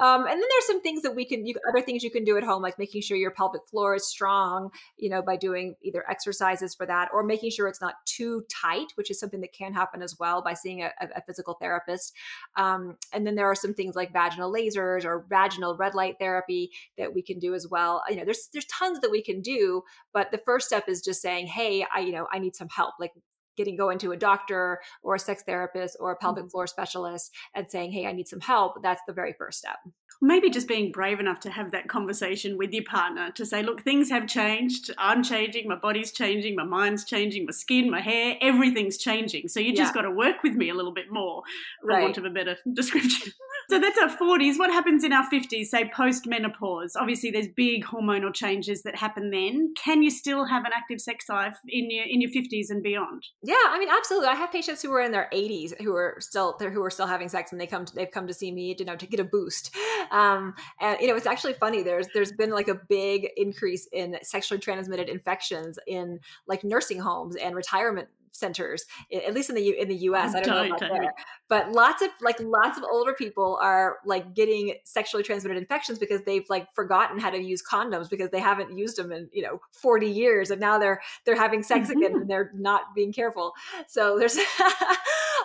Um, 0.00 0.26
and 0.26 0.32
then 0.32 0.48
there's 0.48 0.66
some 0.66 0.82
things 0.82 1.02
that 1.02 1.14
we 1.14 1.24
can, 1.24 1.46
you, 1.46 1.54
other 1.68 1.84
things 1.84 2.02
you 2.02 2.10
can 2.10 2.24
do 2.24 2.36
at 2.36 2.42
home, 2.42 2.62
like 2.62 2.78
making 2.78 3.02
sure 3.02 3.16
your 3.16 3.30
pelvic 3.30 3.62
floor 3.66 3.94
is 3.94 4.06
strong, 4.06 4.70
you 4.96 5.08
know, 5.08 5.22
by 5.22 5.36
doing 5.36 5.74
either 5.82 6.04
exercises 6.08 6.74
for 6.74 6.86
that 6.86 7.08
or 7.12 7.22
making 7.22 7.50
sure 7.50 7.68
it's 7.68 7.80
not 7.80 7.94
too 8.04 8.44
tight, 8.50 8.92
which 8.96 9.10
is 9.10 9.18
something 9.18 9.40
that 9.40 9.52
can 9.52 9.72
happen 9.72 10.02
as 10.02 10.16
well 10.18 10.42
by 10.42 10.54
seeing 10.54 10.82
a, 10.82 10.90
a 11.00 11.22
physical 11.26 11.54
therapist. 11.54 12.14
Um, 12.56 12.96
and 13.12 13.26
then 13.26 13.34
there 13.34 13.46
are 13.46 13.54
some 13.54 13.74
things 13.74 13.94
like 13.94 14.12
vaginal 14.12 14.52
lasers 14.52 15.04
or 15.04 15.26
vaginal 15.28 15.76
red 15.76 15.94
light 15.94 16.16
therapy 16.18 16.70
that 16.98 17.14
we 17.14 17.22
can 17.22 17.38
do 17.38 17.54
as 17.54 17.66
well. 17.68 18.02
You 18.08 18.16
know, 18.16 18.24
there's 18.24 18.48
there's 18.52 18.66
tons 18.66 19.00
that 19.00 19.10
we 19.10 19.22
can 19.22 19.40
do, 19.40 19.82
but 20.12 20.30
the 20.30 20.38
first 20.38 20.66
step 20.66 20.88
is 20.88 21.02
just 21.02 21.22
saying, 21.22 21.46
hey, 21.46 21.86
I 21.94 22.00
you 22.00 22.12
know 22.12 22.26
I 22.32 22.38
need 22.38 22.56
some 22.56 22.68
help. 22.68 22.94
Like 22.98 23.12
getting 23.56 23.76
going 23.76 23.98
to 23.98 24.12
a 24.12 24.16
doctor 24.16 24.80
or 25.02 25.14
a 25.14 25.18
sex 25.18 25.42
therapist 25.44 25.96
or 26.00 26.12
a 26.12 26.16
pelvic 26.16 26.44
mm-hmm. 26.44 26.50
floor 26.50 26.66
specialist 26.66 27.32
and 27.54 27.70
saying, 27.70 27.92
"Hey, 27.92 28.06
I 28.06 28.12
need 28.12 28.28
some 28.28 28.40
help." 28.40 28.82
That's 28.82 29.02
the 29.06 29.12
very 29.12 29.32
first 29.32 29.58
step. 29.58 29.78
Maybe 30.22 30.48
just 30.48 30.66
being 30.66 30.92
brave 30.92 31.20
enough 31.20 31.40
to 31.40 31.50
have 31.50 31.72
that 31.72 31.88
conversation 31.88 32.56
with 32.56 32.72
your 32.72 32.84
partner 32.84 33.30
to 33.32 33.44
say, 33.44 33.62
"Look, 33.62 33.82
things 33.82 34.10
have 34.10 34.26
changed. 34.26 34.90
I'm 34.98 35.22
changing. 35.22 35.68
My 35.68 35.76
body's 35.76 36.12
changing. 36.12 36.56
My 36.56 36.64
mind's 36.64 37.04
changing. 37.04 37.46
My 37.46 37.52
skin, 37.52 37.90
my 37.90 38.00
hair, 38.00 38.36
everything's 38.40 38.96
changing. 38.96 39.48
So 39.48 39.60
you 39.60 39.74
just 39.74 39.94
yeah. 39.94 40.02
got 40.02 40.08
to 40.08 40.10
work 40.10 40.42
with 40.42 40.54
me 40.54 40.70
a 40.70 40.74
little 40.74 40.94
bit 40.94 41.06
more, 41.10 41.42
for 41.82 41.88
right. 41.88 42.02
want 42.02 42.18
of 42.18 42.24
a 42.24 42.30
better 42.30 42.56
description." 42.72 43.32
So 43.68 43.80
that's 43.80 43.98
our 43.98 44.08
40s. 44.08 44.58
What 44.58 44.70
happens 44.70 45.02
in 45.02 45.12
our 45.12 45.28
50s, 45.28 45.66
say 45.66 45.90
post 45.94 46.26
menopause? 46.26 46.96
Obviously, 46.96 47.30
there's 47.30 47.48
big 47.48 47.84
hormonal 47.84 48.32
changes 48.32 48.82
that 48.82 48.96
happen 48.96 49.30
then. 49.30 49.74
Can 49.82 50.02
you 50.02 50.10
still 50.10 50.44
have 50.44 50.64
an 50.64 50.70
active 50.74 51.00
sex 51.00 51.28
life 51.28 51.56
in 51.68 51.90
your 51.90 52.04
in 52.04 52.20
your 52.20 52.30
50s 52.30 52.70
and 52.70 52.82
beyond? 52.82 53.24
Yeah, 53.42 53.54
I 53.68 53.78
mean, 53.78 53.88
absolutely. 53.90 54.28
I 54.28 54.34
have 54.34 54.52
patients 54.52 54.82
who 54.82 54.92
are 54.92 55.00
in 55.00 55.12
their 55.12 55.28
80s 55.32 55.80
who 55.82 55.94
are 55.94 56.16
still 56.20 56.56
who 56.58 56.82
are 56.82 56.90
still 56.90 57.06
having 57.06 57.28
sex, 57.28 57.52
and 57.52 57.60
they 57.60 57.66
come 57.66 57.84
to, 57.84 57.94
they've 57.94 58.10
come 58.10 58.26
to 58.26 58.34
see 58.34 58.52
me, 58.52 58.76
you 58.78 58.84
know, 58.84 58.96
to 58.96 59.06
get 59.06 59.20
a 59.20 59.24
boost. 59.24 59.74
Um, 60.10 60.54
and 60.80 60.98
you 61.00 61.08
know, 61.08 61.16
it's 61.16 61.26
actually 61.26 61.54
funny. 61.54 61.82
There's 61.82 62.06
there's 62.14 62.32
been 62.32 62.50
like 62.50 62.68
a 62.68 62.74
big 62.88 63.28
increase 63.36 63.88
in 63.92 64.16
sexually 64.22 64.60
transmitted 64.60 65.08
infections 65.08 65.78
in 65.86 66.20
like 66.46 66.62
nursing 66.62 67.00
homes 67.00 67.36
and 67.36 67.56
retirement 67.56 68.08
centers, 68.38 68.84
at 69.12 69.34
least 69.34 69.50
in 69.50 69.56
the 69.56 69.78
in 69.78 69.88
the 69.88 69.96
U.S. 69.96 70.34
I 70.34 70.40
don't 70.40 70.68
know 70.68 70.76
about 70.76 70.80
there, 70.80 71.14
but 71.48 71.72
lots 71.72 72.02
of 72.02 72.10
like 72.20 72.38
lots 72.40 72.78
of 72.78 72.84
older 72.90 73.12
people 73.12 73.58
are 73.62 73.96
like 74.04 74.34
getting 74.34 74.74
sexually 74.84 75.22
transmitted 75.22 75.58
infections 75.58 75.98
because 75.98 76.22
they've 76.22 76.48
like 76.48 76.72
forgotten 76.74 77.18
how 77.18 77.30
to 77.30 77.38
use 77.38 77.62
condoms 77.62 78.08
because 78.08 78.30
they 78.30 78.40
haven't 78.40 78.76
used 78.76 78.96
them 78.96 79.12
in 79.12 79.28
you 79.32 79.42
know 79.42 79.60
40 79.72 80.08
years, 80.08 80.50
and 80.50 80.60
now 80.60 80.78
they're 80.78 81.00
they're 81.24 81.36
having 81.36 81.62
sex 81.62 81.88
mm-hmm. 81.88 81.98
again 81.98 82.14
and 82.16 82.30
they're 82.30 82.50
not 82.54 82.94
being 82.94 83.12
careful. 83.12 83.52
So 83.86 84.18
there's, 84.18 84.36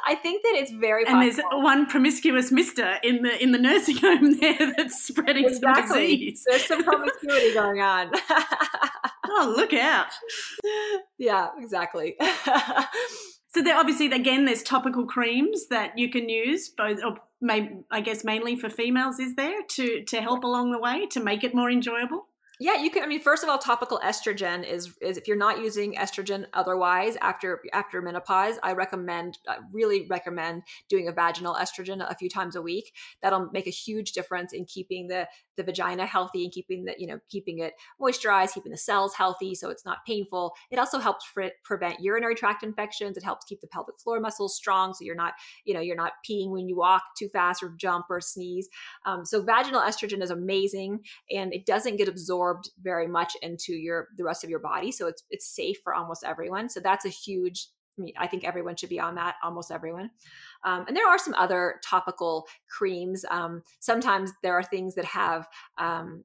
I 0.06 0.16
think 0.22 0.44
that 0.44 0.54
it's 0.56 0.72
very 0.72 1.06
and 1.06 1.22
there's 1.22 1.40
one 1.52 1.86
promiscuous 1.86 2.52
Mister 2.52 2.98
in 3.04 3.22
the 3.24 3.42
in 3.42 3.52
the 3.52 3.58
nursing 3.58 3.98
home 3.98 4.34
there 4.40 4.74
that's 4.78 5.04
spreading 5.04 5.46
exactly. 5.46 5.88
some 5.88 5.98
disease. 5.98 6.46
There's 6.48 6.66
some 6.66 6.84
promiscuity 6.84 7.54
going 7.54 7.82
on. 7.82 8.12
oh, 9.26 9.54
look 9.56 9.74
out. 9.74 10.08
Yeah, 11.18 11.50
exactly. 11.60 12.16
so 13.54 13.62
there 13.62 13.78
obviously 13.78 14.08
again 14.08 14.46
there's 14.46 14.64
topical 14.64 15.06
creams 15.06 15.68
that 15.68 15.96
you 15.96 16.10
can 16.10 16.30
use 16.30 16.68
both 16.70 16.98
or 17.04 17.18
may, 17.40 17.78
I 17.92 18.02
guess 18.02 18.24
mainly 18.24 18.56
for 18.56 18.72
females 18.72 19.20
is 19.20 19.36
there 19.36 19.62
to 19.62 20.04
to 20.04 20.20
help 20.20 20.44
along 20.44 20.72
the 20.72 20.80
way 20.80 21.06
to 21.12 21.20
make 21.20 21.44
it 21.44 21.54
more 21.54 21.70
enjoyable? 21.70 22.26
Yeah, 22.62 22.76
you 22.76 22.92
can. 22.92 23.02
I 23.02 23.08
mean, 23.08 23.22
first 23.22 23.42
of 23.42 23.50
all, 23.50 23.58
topical 23.58 24.00
estrogen 24.06 24.64
is 24.64 24.96
is 25.02 25.18
if 25.18 25.28
you're 25.28 25.36
not 25.36 25.64
using 25.64 25.96
estrogen 25.96 26.46
otherwise 26.54 27.18
after 27.20 27.60
after 27.74 28.04
menopause, 28.04 28.60
I 28.62 28.74
recommend 28.74 29.40
uh, 29.48 29.56
really 29.74 30.06
recommend 30.08 30.62
doing 30.88 31.08
a 31.08 31.12
vaginal 31.12 31.56
estrogen 31.56 32.08
a 32.08 32.14
few 32.14 32.30
times 32.30 32.56
a 32.56 32.62
week. 32.62 32.94
That'll 33.24 33.50
make 33.52 33.66
a 33.66 33.72
huge 33.72 34.12
difference 34.12 34.54
in 34.54 34.66
keeping 34.66 35.08
the 35.08 35.28
the 35.62 35.72
vagina 35.72 36.06
healthy 36.06 36.44
and 36.44 36.54
keeping 36.54 36.86
the 36.86 36.96
you 36.98 37.08
know 37.08 37.20
keeping 37.30 37.60
it 37.60 37.74
moisturized, 38.00 38.54
keeping 38.54 38.72
the 38.72 38.78
cells 38.78 39.14
healthy, 39.14 39.56
so 39.56 39.70
it's 39.70 39.86
not 39.86 40.00
painful. 40.06 40.54
It 40.70 40.80
also 40.80 41.00
helps 41.00 41.26
pre- 41.34 41.52
prevent 41.64 42.00
urinary 42.00 42.36
tract 42.36 42.64
infections. 42.64 43.18
It 43.18 43.24
helps 43.24 43.46
keep 43.46 43.62
the 43.62 43.68
pelvic 43.68 44.00
floor 44.00 44.20
muscles 44.20 44.56
strong, 44.56 44.94
so 44.94 45.04
you're 45.06 45.16
not 45.16 45.34
you 45.66 45.74
know 45.74 45.80
you're 45.80 45.96
not 45.96 46.14
peeing 46.28 46.52
when 46.52 46.68
you 46.68 46.78
walk 46.78 47.04
too 47.18 47.30
fast 47.30 47.64
or 47.64 47.74
jump 47.78 48.06
or 48.10 48.22
sneeze. 48.22 48.68
Um, 49.06 49.26
so 49.26 49.44
vaginal 49.44 49.82
estrogen 49.82 50.22
is 50.22 50.32
amazing, 50.32 51.00
and 51.30 51.54
it 51.54 51.66
doesn't 51.66 51.98
get 51.98 52.08
absorbed 52.08 52.70
very 52.82 53.08
much 53.08 53.34
into 53.42 53.74
your 53.74 54.08
the 54.18 54.24
rest 54.24 54.44
of 54.44 54.50
your 54.50 54.60
body 54.60 54.92
so 54.92 55.08
it's 55.08 55.24
it's 55.30 55.48
safe 55.48 55.78
for 55.84 55.94
almost 55.94 56.24
everyone 56.24 56.70
so 56.70 56.80
that's 56.80 57.06
a 57.06 57.10
huge 57.10 57.68
I 58.18 58.28
think 58.28 58.44
everyone 58.44 58.76
should 58.76 58.90
be 58.90 59.00
on 59.00 59.16
that, 59.16 59.36
almost 59.44 59.72
everyone. 59.72 60.12
Um, 60.64 60.86
and 60.88 60.96
there 60.96 61.08
are 61.08 61.18
some 61.18 61.34
other 61.36 61.80
topical 61.84 62.48
creams. 62.70 63.26
Um, 63.30 63.64
sometimes 63.80 64.32
there 64.44 64.54
are 64.54 64.64
things 64.64 64.96
that 64.96 65.06
have 65.06 65.48
um, 65.78 66.24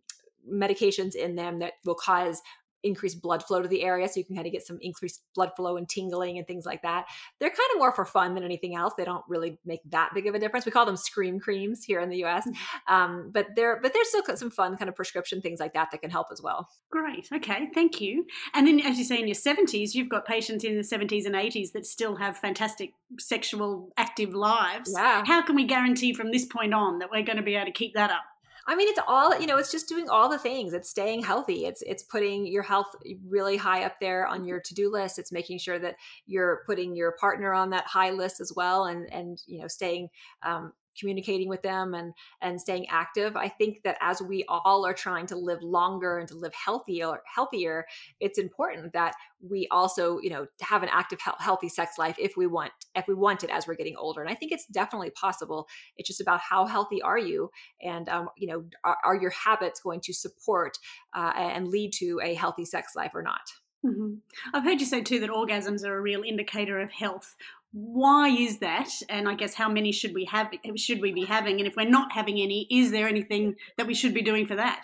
medications 0.50 1.14
in 1.14 1.34
them 1.34 1.58
that 1.58 1.74
will 1.84 1.94
cause 1.94 2.40
increased 2.87 3.20
blood 3.20 3.43
flow 3.43 3.62
to 3.62 3.68
the 3.68 3.82
area 3.82 4.09
so 4.09 4.18
you 4.18 4.24
can 4.24 4.37
kind 4.37 4.47
of 4.47 4.53
get 4.53 4.66
some 4.66 4.78
increased 4.80 5.22
blood 5.34 5.51
flow 5.57 5.76
and 5.76 5.89
tingling 5.89 6.39
and 6.39 6.47
things 6.47 6.64
like 6.64 6.82
that. 6.82 7.07
They're 7.41 7.51
kind 7.51 7.70
of 7.74 7.78
more 7.78 7.93
for 7.93 8.05
fun 8.05 8.34
than 8.34 8.45
anything 8.45 8.74
else. 8.74 8.95
They 8.97 9.05
don't 9.05 9.24
really 9.28 9.59
make 9.64 9.80
that 9.91 10.11
big 10.14 10.26
of 10.26 10.34
a 10.34 10.39
difference. 10.39 10.66
We 10.66 10.72
call 10.72 10.87
them 10.87 10.97
scream 10.97 11.41
creams 11.41 11.84
here 11.84 12.01
in 12.01 12.11
the 12.11 12.24
us 12.24 12.45
mm-hmm. 12.47 12.95
um, 12.95 13.30
but 13.32 13.49
they're 13.57 13.80
but 13.80 13.93
there's 13.93 14.09
still 14.09 14.22
some 14.37 14.51
fun 14.51 14.76
kind 14.76 14.89
of 14.89 14.97
prescription 14.97 15.41
things 15.41 15.61
like 15.61 15.74
that 15.74 15.89
that 15.91 16.01
can 16.01 16.11
help 16.11 16.28
as 16.32 16.41
well. 16.43 16.68
Great. 16.91 17.28
Okay. 17.32 17.68
Thank 17.74 18.01
you. 18.01 18.26
And 18.55 18.66
then 18.66 18.80
as 18.80 18.99
you 18.99 19.05
say 19.05 19.18
in 19.18 19.26
your 19.26 19.34
70s 19.34 19.95
you've 19.95 20.09
got 20.09 20.26
patients 20.26 20.64
in 20.64 20.76
the 20.76 20.82
70s 20.82 21.26
and 21.26 21.34
80s 21.34 21.72
that 21.72 21.87
still 21.87 22.16
have 22.16 22.37
fantastic 22.37 22.93
sexual 23.18 23.91
active 23.97 24.34
lives. 24.34 24.93
Yeah. 24.95 25.24
how 25.24 25.43
can 25.43 25.57
we 25.57 25.64
guarantee 25.64 26.12
from 26.12 26.30
this 26.30 26.45
point 26.45 26.74
on 26.74 26.99
that 26.99 27.11
we're 27.11 27.22
going 27.22 27.37
to 27.37 27.43
be 27.43 27.55
able 27.55 27.66
to 27.66 27.72
keep 27.72 27.95
that 27.95 28.11
up 28.11 28.22
I 28.68 28.74
mean, 28.74 28.88
it's 28.88 29.00
all 29.06 29.38
you 29.38 29.46
know. 29.46 29.58
It's 29.58 29.70
just 29.70 29.88
doing 29.88 30.08
all 30.08 30.28
the 30.28 30.38
things. 30.38 30.72
It's 30.72 30.90
staying 30.90 31.22
healthy. 31.22 31.66
It's 31.66 31.82
it's 31.82 32.02
putting 32.02 32.46
your 32.46 32.62
health 32.62 32.88
really 33.28 33.56
high 33.56 33.84
up 33.84 34.00
there 34.00 34.26
on 34.26 34.44
your 34.44 34.60
to 34.60 34.74
do 34.74 34.90
list. 34.90 35.18
It's 35.18 35.30
making 35.30 35.58
sure 35.58 35.78
that 35.78 35.96
you're 36.26 36.62
putting 36.66 36.96
your 36.96 37.12
partner 37.12 37.52
on 37.52 37.70
that 37.70 37.86
high 37.86 38.10
list 38.10 38.40
as 38.40 38.52
well, 38.56 38.86
and 38.86 39.12
and 39.12 39.40
you 39.46 39.60
know, 39.60 39.68
staying 39.68 40.08
um, 40.42 40.72
communicating 40.99 41.49
with 41.49 41.62
them 41.62 41.94
and 41.94 42.12
and 42.40 42.61
staying 42.61 42.86
active 42.88 43.36
i 43.36 43.49
think 43.49 43.82
that 43.82 43.97
as 44.01 44.20
we 44.22 44.44
all 44.49 44.86
are 44.86 44.94
trying 44.94 45.26
to 45.26 45.36
live 45.36 45.62
longer 45.62 46.18
and 46.18 46.28
to 46.28 46.34
live 46.34 46.53
healthier 46.55 47.20
healthier 47.34 47.86
it's 48.20 48.38
important 48.38 48.92
that 48.92 49.14
we 49.40 49.68
also 49.70 50.18
you 50.20 50.30
know 50.30 50.47
have 50.61 50.82
an 50.82 50.88
active 50.92 51.18
healthy 51.38 51.68
sex 51.68 51.99
life 51.99 52.16
if 52.18 52.36
we 52.36 52.47
want 52.47 52.72
if 52.94 53.07
we 53.07 53.14
want 53.14 53.44
it 53.44 53.51
as 53.51 53.66
we're 53.66 53.74
getting 53.74 53.97
older. 53.97 54.20
And 54.20 54.30
i 54.30 54.34
think 54.34 54.53
it's 54.53 54.66
definitely 54.66 55.11
possible. 55.11 55.68
It's 55.97 56.09
just 56.09 56.20
about 56.20 56.40
how 56.40 56.66
healthy 56.66 57.03
are 57.03 57.18
you 57.18 57.51
and 57.82 58.09
um, 58.09 58.28
you 58.36 58.49
know 58.49 58.64
are, 58.84 58.97
are, 59.05 59.16
your 59.16 59.30
habits 59.30 59.80
going 59.80 60.01
to 60.01 60.12
support 60.12 60.78
uh, 61.14 61.32
and 61.36 61.68
lead 61.68 61.92
to 61.94 62.20
a 62.22 62.34
healthy 62.34 62.64
sex 62.64 62.94
life 62.94 63.12
or 63.14 63.22
not? 63.22 63.40
Mm-hmm. 63.84 64.14
I've 64.53 64.64
heard 64.64 64.80
you 64.80 64.86
say 64.86 65.03
too 65.03 65.20
that 65.20 65.30
orgasms 65.30 65.84
are 65.84 65.97
a 65.97 66.01
real 66.01 66.22
indicator 66.22 66.80
of 66.80 66.90
health 66.90 67.36
why 67.78 68.30
is 68.30 68.58
that? 68.60 68.88
And 69.10 69.28
i 69.28 69.34
guess 69.34 69.52
how 69.52 69.68
many 69.68 69.92
should 69.92 70.14
we 70.14 70.24
have 70.24 70.48
should 70.76 71.02
we 71.02 71.12
be 71.12 71.26
having? 71.26 71.58
And 71.58 71.66
if 71.66 71.76
we're 71.76 71.88
not 71.88 72.10
having 72.10 72.40
any 72.40 72.66
is 72.70 72.90
there 72.90 73.06
anything 73.06 73.56
that 73.76 73.86
we 73.86 73.94
should 73.94 74.14
be 74.14 74.22
doing 74.22 74.46
for 74.46 74.56
that? 74.56 74.82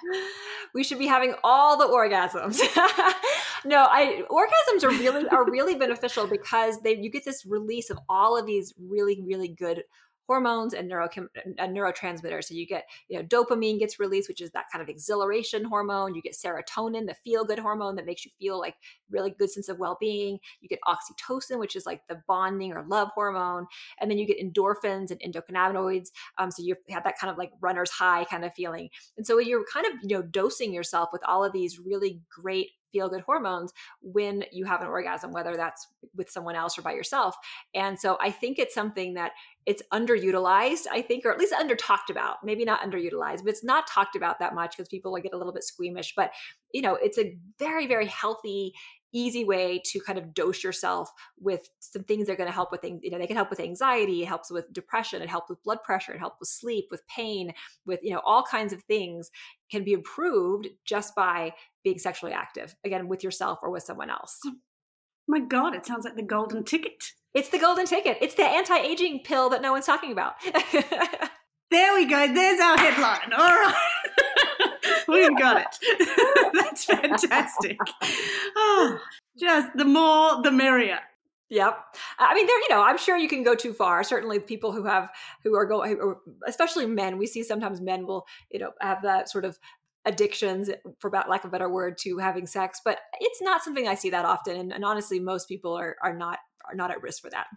We 0.75 0.85
should 0.85 0.99
be 0.99 1.07
having 1.07 1.35
all 1.43 1.79
the 1.79 1.87
orgasms. 1.87 2.61
No 3.65 3.87
i 3.89 4.23
orgasms 4.29 4.83
are 4.83 4.91
really 4.91 5.29
are 5.29 5.49
really 5.49 5.77
beneficial 5.77 6.27
because 6.27 6.81
they 6.81 6.97
you 6.97 7.11
get 7.11 7.25
this 7.25 7.47
release 7.47 7.91
of 7.91 7.99
all 8.09 8.37
of 8.37 8.45
these 8.45 8.75
really 8.77 9.23
really 9.25 9.47
good 9.47 9.85
hormones 10.27 10.75
and, 10.75 10.91
neurochem- 10.91 11.29
and 11.59 11.77
neurotransmitters. 11.77 12.45
So 12.45 12.55
you 12.55 12.67
get, 12.67 12.85
you 13.09 13.19
know, 13.19 13.25
dopamine 13.25 13.79
gets 13.79 13.99
released, 13.99 14.29
which 14.29 14.41
is 14.41 14.51
that 14.53 14.67
kind 14.73 14.83
of 14.83 14.89
exhilaration 14.89 15.65
hormone. 15.65 16.15
You 16.15 16.23
get 16.23 16.35
serotonin, 16.35 17.07
the 17.07 17.15
feel 17.25 17.45
good 17.45 17.59
hormone 17.59 17.97
that 17.97 18.07
makes 18.07 18.25
you 18.25 18.31
feel 18.39 18.59
like 18.59 18.77
really 19.11 19.31
good 19.31 19.51
sense 19.51 19.69
of 19.69 19.79
well 19.79 19.97
being. 20.01 20.39
You 20.61 20.69
get 20.69 20.79
oxytocin, 20.87 21.59
which 21.59 21.77
is 21.77 21.87
like 21.87 22.03
the 22.09 22.23
bonding 22.27 22.73
or 22.73 22.85
love 22.87 23.09
hormone. 23.15 23.67
And 24.01 24.11
then 24.11 24.19
you 24.19 24.27
get 24.27 24.41
endorphins 24.41 25.11
and 25.11 25.21
endocannabinoids. 25.21 26.09
Um, 26.39 26.51
so 26.51 26.63
you 26.63 26.77
have 26.91 27.05
that 27.05 27.19
kind 27.19 27.31
of 27.31 27.39
like 27.39 27.53
runner's 27.61 27.91
high 27.91 28.25
kind 28.25 28.45
of 28.45 28.55
feeling. 28.55 28.89
And 29.17 29.27
so 29.27 29.39
you're 29.39 29.65
kind 29.73 29.87
of, 29.87 29.93
you 30.03 30.17
know, 30.17 30.23
dosing 30.23 30.73
yourself 30.73 31.11
with 31.13 31.23
all 31.27 31.45
of 31.45 31.53
these 31.53 31.79
really 31.79 32.21
great 32.31 32.71
feel 32.93 33.09
good 33.09 33.23
hormones 33.23 33.73
when 34.01 34.45
you 34.53 34.65
have 34.65 34.81
an 34.81 34.89
orgasm, 34.89 35.33
whether 35.33 35.57
that's 35.57 35.89
with 36.15 36.31
someone 36.31 36.55
else 36.55 36.79
or 36.79 36.83
by 36.83 36.93
yourself. 36.93 37.37
And 37.75 37.99
so 37.99 38.19
I 38.21 38.31
think 38.31 38.59
it's 38.59 38.75
something 38.75 39.15
that 39.15 39.33
it's 39.65 39.83
underutilized, 39.93 40.87
I 40.91 41.03
think, 41.03 41.25
or 41.25 41.33
at 41.33 41.39
least 41.39 41.53
under 41.53 41.77
talked 41.77 42.11
about, 42.11 42.39
maybe 42.45 42.65
not 42.65 42.81
underutilized, 42.81 43.45
but 43.45 43.49
it's 43.49 43.65
not 43.65 43.87
talked 43.87 44.17
about 44.17 44.39
that 44.41 44.55
much 44.55 44.77
because 44.77 44.89
people 44.89 45.17
get 45.17 45.33
a 45.33 45.37
little 45.37 45.53
bit 45.53 45.65
squeamish. 45.65 46.15
But 46.17 46.33
you 46.73 46.83
know, 46.83 46.95
it's 46.95 47.19
a 47.19 47.37
very, 47.59 47.87
very 47.87 48.07
healthy 48.07 48.73
easy 49.13 49.45
way 49.45 49.81
to 49.87 50.01
kind 50.01 50.19
of 50.19 50.35
dose 50.35 50.63
yourself 50.65 51.11
with 51.39 51.69
some 51.81 52.05
things 52.05 52.27
that 52.27 52.33
are 52.33 52.37
going 52.37 52.49
to 52.49 52.55
help 52.55 52.73
with 52.73 52.81
things. 52.81 53.01
You 53.03 53.11
know, 53.11 53.19
they 53.19 53.27
can 53.27 53.37
help 53.37 53.51
with 53.51 53.61
anxiety, 53.61 54.23
it 54.23 54.29
helps 54.29 54.51
with 54.51 54.73
depression, 54.73 55.23
it 55.23 55.29
helps 55.29 55.51
with 55.51 55.63
blood 55.63 55.83
pressure, 55.85 56.13
it 56.13 56.19
helps 56.19 56.41
with 56.41 56.49
sleep, 56.49 56.87
with 56.91 57.07
pain, 57.07 57.53
with 57.87 58.01
you 58.03 58.13
know 58.13 58.23
all 58.25 58.43
kinds 58.43 58.73
of 58.73 58.83
things 58.85 59.31
can 59.71 59.85
be 59.85 59.93
improved 59.93 60.69
just 60.85 61.15
by 61.15 61.53
being 61.85 61.99
sexually 61.99 62.33
active 62.33 62.75
again 62.85 63.09
with 63.09 63.25
yourself 63.25 63.59
or 63.63 63.71
with 63.71 63.83
someone 63.83 64.11
else. 64.11 64.39
Oh 64.45 64.53
my 65.29 65.41
God, 65.41 65.75
it 65.75 65.87
sounds 65.87 66.05
like 66.05 66.17
the 66.17 66.23
golden 66.23 66.65
ticket. 66.65 67.13
It's 67.35 67.49
the 67.49 67.59
golden 67.59 67.87
ticket. 67.87 68.19
It's 68.21 68.35
the 68.35 68.45
anti-aging 68.45 69.23
pill 69.25 69.49
that 69.51 69.63
no 69.63 69.73
one's 69.73 69.87
talking 69.87 70.13
about. 70.13 70.35
there 71.71 71.95
we 71.95 72.05
go. 72.05 72.33
There's 72.33 72.61
our 72.61 72.77
headline. 72.77 73.33
All 73.33 73.49
right. 73.49 73.75
We've 75.13 75.39
got 75.39 75.61
it. 75.61 76.51
That's 76.55 76.85
fantastic. 76.85 77.79
Oh, 78.57 78.99
just 79.39 79.77
the 79.77 79.85
more, 79.85 80.43
the 80.43 80.53
merrier. 80.53 81.01
Yep. 81.51 81.79
I 82.19 82.35
mean, 82.35 82.47
there. 82.47 82.61
You 82.61 82.69
know, 82.71 82.83
I'm 82.83 82.97
sure 82.97 83.17
you 83.17 83.29
can 83.29 83.43
go 83.43 83.55
too 83.55 83.75
far. 83.75 84.03
Certainly, 84.05 84.41
people 84.41 84.73
who 84.73 84.85
have 84.85 85.11
who 85.45 85.55
are 85.55 85.67
going, 85.67 86.15
especially 86.47 86.87
men. 86.87 87.19
We 87.19 87.27
see 87.27 87.43
sometimes 87.43 87.81
men 87.81 88.07
will, 88.07 88.27
you 88.51 88.59
know, 88.59 88.73
have 88.81 89.03
that 89.03 89.29
sort 89.29 89.45
of 89.45 89.59
addictions, 90.07 90.71
for 90.99 91.11
lack 91.11 91.45
of 91.45 91.49
a 91.49 91.53
better 91.53 91.69
word, 91.69 91.99
to 91.99 92.17
having 92.17 92.47
sex. 92.47 92.81
But 92.83 93.01
it's 93.21 93.43
not 93.43 93.63
something 93.63 93.87
I 93.87 93.97
see 93.97 94.09
that 94.11 94.25
often. 94.25 94.57
And, 94.57 94.73
and 94.73 94.83
honestly, 94.83 95.21
most 95.21 95.47
people 95.47 95.75
are 95.75 95.97
are 96.03 96.15
not 96.15 96.39
are 96.67 96.75
not 96.75 96.91
at 96.91 97.03
risk 97.03 97.21
for 97.21 97.29
that. 97.29 97.49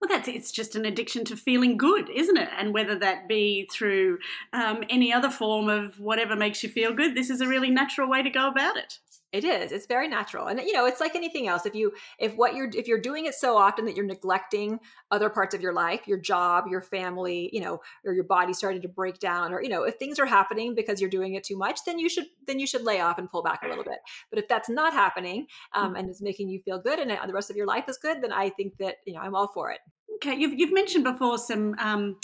Well, 0.00 0.08
that's 0.08 0.28
it's 0.28 0.52
just 0.52 0.76
an 0.76 0.84
addiction 0.84 1.24
to 1.26 1.36
feeling 1.36 1.76
good, 1.76 2.10
isn't 2.10 2.36
it? 2.36 2.48
And 2.56 2.74
whether 2.74 2.98
that 2.98 3.28
be 3.28 3.68
through 3.72 4.18
um, 4.52 4.84
any 4.90 5.12
other 5.12 5.30
form 5.30 5.68
of 5.68 5.98
whatever 5.98 6.36
makes 6.36 6.62
you 6.62 6.68
feel 6.68 6.92
good, 6.94 7.14
this 7.14 7.30
is 7.30 7.40
a 7.40 7.48
really 7.48 7.70
natural 7.70 8.08
way 8.08 8.22
to 8.22 8.30
go 8.30 8.46
about 8.48 8.76
it. 8.76 8.98
It 9.32 9.44
is. 9.44 9.72
It's 9.72 9.86
very 9.86 10.08
natural. 10.08 10.46
And 10.46 10.60
you 10.60 10.72
know, 10.72 10.86
it's 10.86 11.00
like 11.00 11.14
anything 11.14 11.48
else. 11.48 11.66
If 11.66 11.74
you 11.74 11.92
if 12.18 12.34
what 12.36 12.54
you're 12.54 12.70
if 12.72 12.86
you're 12.86 13.00
doing 13.00 13.26
it 13.26 13.34
so 13.34 13.56
often 13.56 13.84
that 13.86 13.96
you're 13.96 14.06
neglecting 14.06 14.78
other 15.10 15.28
parts 15.28 15.54
of 15.54 15.60
your 15.60 15.72
life, 15.72 16.06
your 16.06 16.18
job, 16.18 16.66
your 16.70 16.80
family, 16.80 17.50
you 17.52 17.60
know, 17.60 17.80
or 18.04 18.12
your 18.12 18.24
body 18.24 18.52
starting 18.52 18.82
to 18.82 18.88
break 18.88 19.18
down 19.18 19.52
or 19.52 19.62
you 19.62 19.68
know, 19.68 19.82
if 19.82 19.96
things 19.96 20.18
are 20.18 20.26
happening 20.26 20.74
because 20.74 21.00
you're 21.00 21.10
doing 21.10 21.34
it 21.34 21.44
too 21.44 21.56
much, 21.56 21.80
then 21.84 21.98
you 21.98 22.08
should 22.08 22.26
then 22.46 22.60
you 22.60 22.66
should 22.66 22.82
lay 22.82 23.00
off 23.00 23.18
and 23.18 23.28
pull 23.30 23.42
back 23.42 23.62
a 23.64 23.68
little 23.68 23.84
bit. 23.84 23.98
But 24.30 24.38
if 24.38 24.48
that's 24.48 24.68
not 24.68 24.92
happening 24.92 25.46
um, 25.74 25.94
mm. 25.94 25.98
and 25.98 26.08
it's 26.08 26.22
making 26.22 26.48
you 26.48 26.60
feel 26.64 26.78
good 26.78 26.98
and 26.98 27.10
the 27.10 27.34
rest 27.34 27.50
of 27.50 27.56
your 27.56 27.66
life 27.66 27.88
is 27.88 27.98
good, 27.98 28.22
then 28.22 28.32
I 28.32 28.50
think 28.50 28.78
that, 28.78 28.96
you 29.06 29.14
know, 29.14 29.20
I'm 29.20 29.34
all 29.34 29.48
for 29.48 29.70
it. 29.70 29.80
Okay, 30.16 30.34
you've, 30.34 30.58
you've 30.58 30.72
mentioned 30.72 31.04
before 31.04 31.36
some 31.36 31.74
um, 31.78 32.16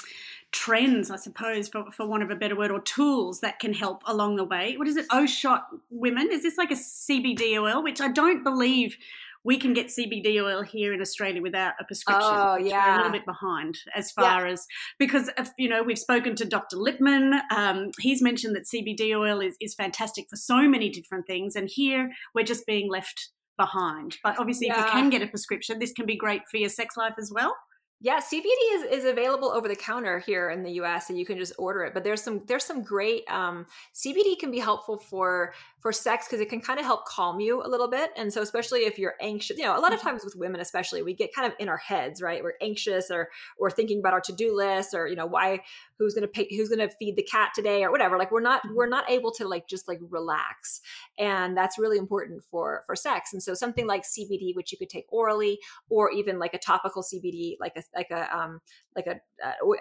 trends, 0.52 1.10
I 1.10 1.16
suppose, 1.16 1.68
for, 1.68 1.90
for 1.90 2.06
want 2.06 2.22
of 2.22 2.30
a 2.30 2.36
better 2.36 2.56
word, 2.56 2.70
or 2.70 2.80
tools 2.80 3.40
that 3.40 3.58
can 3.58 3.72
help 3.72 4.02
along 4.06 4.36
the 4.36 4.44
way. 4.44 4.76
What 4.76 4.86
is 4.86 4.96
it? 4.96 5.06
O 5.10 5.26
shot 5.26 5.66
women. 5.90 6.28
Is 6.30 6.42
this 6.42 6.56
like 6.56 6.70
a 6.70 6.74
CBD 6.74 7.58
oil, 7.60 7.82
which 7.82 8.00
I 8.00 8.08
don't 8.08 8.44
believe 8.44 8.96
we 9.44 9.58
can 9.58 9.72
get 9.72 9.88
CBD 9.88 10.42
oil 10.42 10.62
here 10.62 10.92
in 10.92 11.00
Australia 11.00 11.42
without 11.42 11.74
a 11.80 11.84
prescription. 11.84 12.30
Oh, 12.32 12.56
yeah. 12.56 12.86
We're 12.86 12.92
a 12.92 12.96
little 12.98 13.12
bit 13.12 13.26
behind 13.26 13.78
as 13.94 14.12
far 14.12 14.46
yeah. 14.46 14.52
as 14.52 14.66
because 14.98 15.30
if, 15.36 15.50
you 15.58 15.68
know 15.68 15.82
we've 15.82 15.98
spoken 15.98 16.36
to 16.36 16.44
Dr. 16.44 16.76
Lipman. 16.76 17.40
Um, 17.50 17.90
he's 17.98 18.22
mentioned 18.22 18.54
that 18.54 18.64
CBD 18.64 19.16
oil 19.16 19.40
is 19.40 19.56
is 19.60 19.74
fantastic 19.74 20.28
for 20.28 20.36
so 20.36 20.68
many 20.68 20.90
different 20.90 21.26
things, 21.26 21.56
and 21.56 21.68
here 21.68 22.12
we're 22.34 22.44
just 22.44 22.66
being 22.66 22.90
left 22.90 23.30
behind. 23.58 24.18
But 24.22 24.38
obviously, 24.38 24.68
yeah. 24.68 24.80
if 24.80 24.86
you 24.86 24.92
can 24.92 25.10
get 25.10 25.22
a 25.22 25.26
prescription, 25.26 25.78
this 25.78 25.92
can 25.92 26.06
be 26.06 26.16
great 26.16 26.42
for 26.48 26.58
your 26.58 26.68
sex 26.68 26.96
life 26.96 27.14
as 27.18 27.32
well. 27.32 27.56
Yeah, 28.04 28.18
CBD 28.18 28.56
is, 28.72 28.82
is 28.82 29.04
available 29.04 29.52
over 29.52 29.68
the 29.68 29.76
counter 29.76 30.18
here 30.18 30.50
in 30.50 30.64
the 30.64 30.72
US 30.72 31.08
and 31.08 31.16
you 31.16 31.24
can 31.24 31.38
just 31.38 31.52
order 31.56 31.84
it. 31.84 31.94
But 31.94 32.02
there's 32.02 32.20
some 32.20 32.42
there's 32.46 32.64
some 32.64 32.82
great 32.82 33.22
um, 33.30 33.64
CBD 33.94 34.36
can 34.40 34.50
be 34.50 34.58
helpful 34.58 34.98
for 34.98 35.54
for 35.82 35.92
sex 35.92 36.28
because 36.28 36.40
it 36.40 36.48
can 36.48 36.60
kind 36.60 36.78
of 36.78 36.86
help 36.86 37.04
calm 37.06 37.40
you 37.40 37.60
a 37.60 37.66
little 37.66 37.90
bit. 37.90 38.12
And 38.16 38.32
so 38.32 38.40
especially 38.40 38.80
if 38.80 39.00
you're 39.00 39.16
anxious, 39.20 39.58
you 39.58 39.64
know, 39.64 39.76
a 39.76 39.80
lot 39.80 39.92
of 39.92 39.98
mm-hmm. 39.98 40.10
times 40.10 40.24
with 40.24 40.36
women 40.36 40.60
especially, 40.60 41.02
we 41.02 41.12
get 41.12 41.34
kind 41.34 41.44
of 41.46 41.58
in 41.58 41.68
our 41.68 41.76
heads, 41.76 42.22
right? 42.22 42.40
We're 42.40 42.54
anxious 42.60 43.10
or 43.10 43.30
we're 43.58 43.70
thinking 43.70 43.98
about 43.98 44.12
our 44.12 44.20
to-do 44.20 44.54
list 44.54 44.94
or 44.94 45.08
you 45.08 45.16
know, 45.16 45.26
why 45.26 45.60
who's 45.98 46.14
going 46.14 46.22
to 46.22 46.28
pay 46.28 46.46
who's 46.56 46.68
going 46.68 46.78
to 46.78 46.88
feed 46.88 47.16
the 47.16 47.24
cat 47.24 47.50
today 47.52 47.82
or 47.82 47.90
whatever. 47.90 48.16
Like 48.16 48.30
we're 48.30 48.40
not 48.40 48.62
we're 48.72 48.84
mm-hmm. 48.84 48.90
not 48.90 49.10
able 49.10 49.32
to 49.32 49.48
like 49.48 49.66
just 49.66 49.88
like 49.88 49.98
relax. 50.08 50.80
And 51.18 51.56
that's 51.56 51.80
really 51.80 51.98
important 51.98 52.44
for 52.48 52.84
for 52.86 52.94
sex. 52.94 53.32
And 53.32 53.42
so 53.42 53.52
something 53.52 53.88
like 53.88 54.04
CBD 54.04 54.54
which 54.54 54.70
you 54.70 54.78
could 54.78 54.88
take 54.88 55.06
orally 55.08 55.58
or 55.90 56.12
even 56.12 56.38
like 56.38 56.54
a 56.54 56.58
topical 56.58 57.02
CBD 57.02 57.56
like 57.58 57.72
a 57.76 57.82
like 57.92 58.10
a 58.12 58.36
um, 58.36 58.60
like 58.94 59.06
a, 59.06 59.20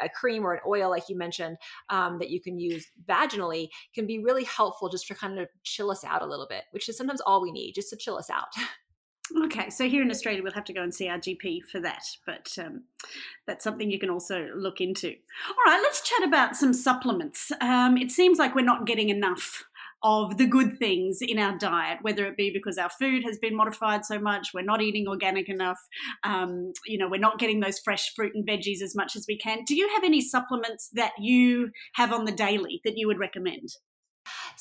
a, 0.01 0.09
cream 0.09 0.45
or 0.45 0.53
an 0.53 0.61
oil, 0.65 0.89
like 0.89 1.09
you 1.09 1.17
mentioned, 1.17 1.57
um, 1.89 2.19
that 2.19 2.29
you 2.29 2.41
can 2.41 2.59
use 2.59 2.87
vaginally, 3.05 3.69
can 3.93 4.07
be 4.07 4.19
really 4.19 4.43
helpful 4.43 4.89
just 4.89 5.07
to 5.07 5.15
kind 5.15 5.39
of 5.39 5.47
chill 5.63 5.90
us 5.91 6.03
out 6.03 6.21
a 6.21 6.25
little 6.25 6.47
bit, 6.47 6.63
which 6.71 6.89
is 6.89 6.97
sometimes 6.97 7.21
all 7.21 7.41
we 7.41 7.51
need, 7.51 7.73
just 7.73 7.89
to 7.89 7.95
chill 7.95 8.17
us 8.17 8.29
out. 8.29 8.47
Okay, 9.45 9.69
so 9.69 9.87
here 9.87 10.01
in 10.01 10.11
Australia, 10.11 10.43
we'll 10.43 10.51
have 10.51 10.65
to 10.65 10.73
go 10.73 10.83
and 10.83 10.93
see 10.93 11.07
our 11.07 11.17
GP 11.17 11.61
for 11.71 11.79
that, 11.79 12.03
but 12.25 12.53
um, 12.59 12.83
that's 13.47 13.63
something 13.63 13.89
you 13.89 13.99
can 13.99 14.09
also 14.09 14.49
look 14.55 14.81
into. 14.81 15.07
All 15.07 15.55
right, 15.65 15.79
let's 15.81 16.01
chat 16.01 16.27
about 16.27 16.57
some 16.57 16.73
supplements. 16.73 17.49
Um, 17.61 17.97
it 17.97 18.11
seems 18.11 18.39
like 18.39 18.55
we're 18.55 18.65
not 18.65 18.85
getting 18.85 19.09
enough 19.09 19.63
of 20.03 20.37
the 20.37 20.47
good 20.47 20.79
things 20.79 21.19
in 21.21 21.37
our 21.37 21.57
diet, 21.57 21.99
whether 22.01 22.25
it 22.25 22.35
be 22.35 22.49
because 22.51 22.77
our 22.77 22.89
food 22.89 23.23
has 23.23 23.37
been 23.37 23.55
modified 23.55 24.03
so 24.03 24.19
much, 24.19 24.49
we're 24.53 24.63
not 24.63 24.81
eating 24.81 25.07
organic 25.07 25.47
enough, 25.47 25.79
um, 26.23 26.73
you 26.85 26.97
know, 26.97 27.07
we're 27.07 27.19
not 27.19 27.39
getting 27.39 27.59
those 27.59 27.79
fresh 27.79 28.13
fruit 28.15 28.33
and 28.33 28.47
veggies 28.47 28.81
as 28.81 28.95
much 28.95 29.15
as 29.15 29.25
we 29.27 29.37
can. 29.37 29.63
Do 29.65 29.75
you 29.75 29.89
have 29.93 30.03
any 30.03 30.21
supplements 30.21 30.89
that 30.93 31.13
you 31.19 31.71
have 31.93 32.11
on 32.11 32.25
the 32.25 32.31
daily 32.31 32.81
that 32.83 32.97
you 32.97 33.07
would 33.07 33.19
recommend? 33.19 33.75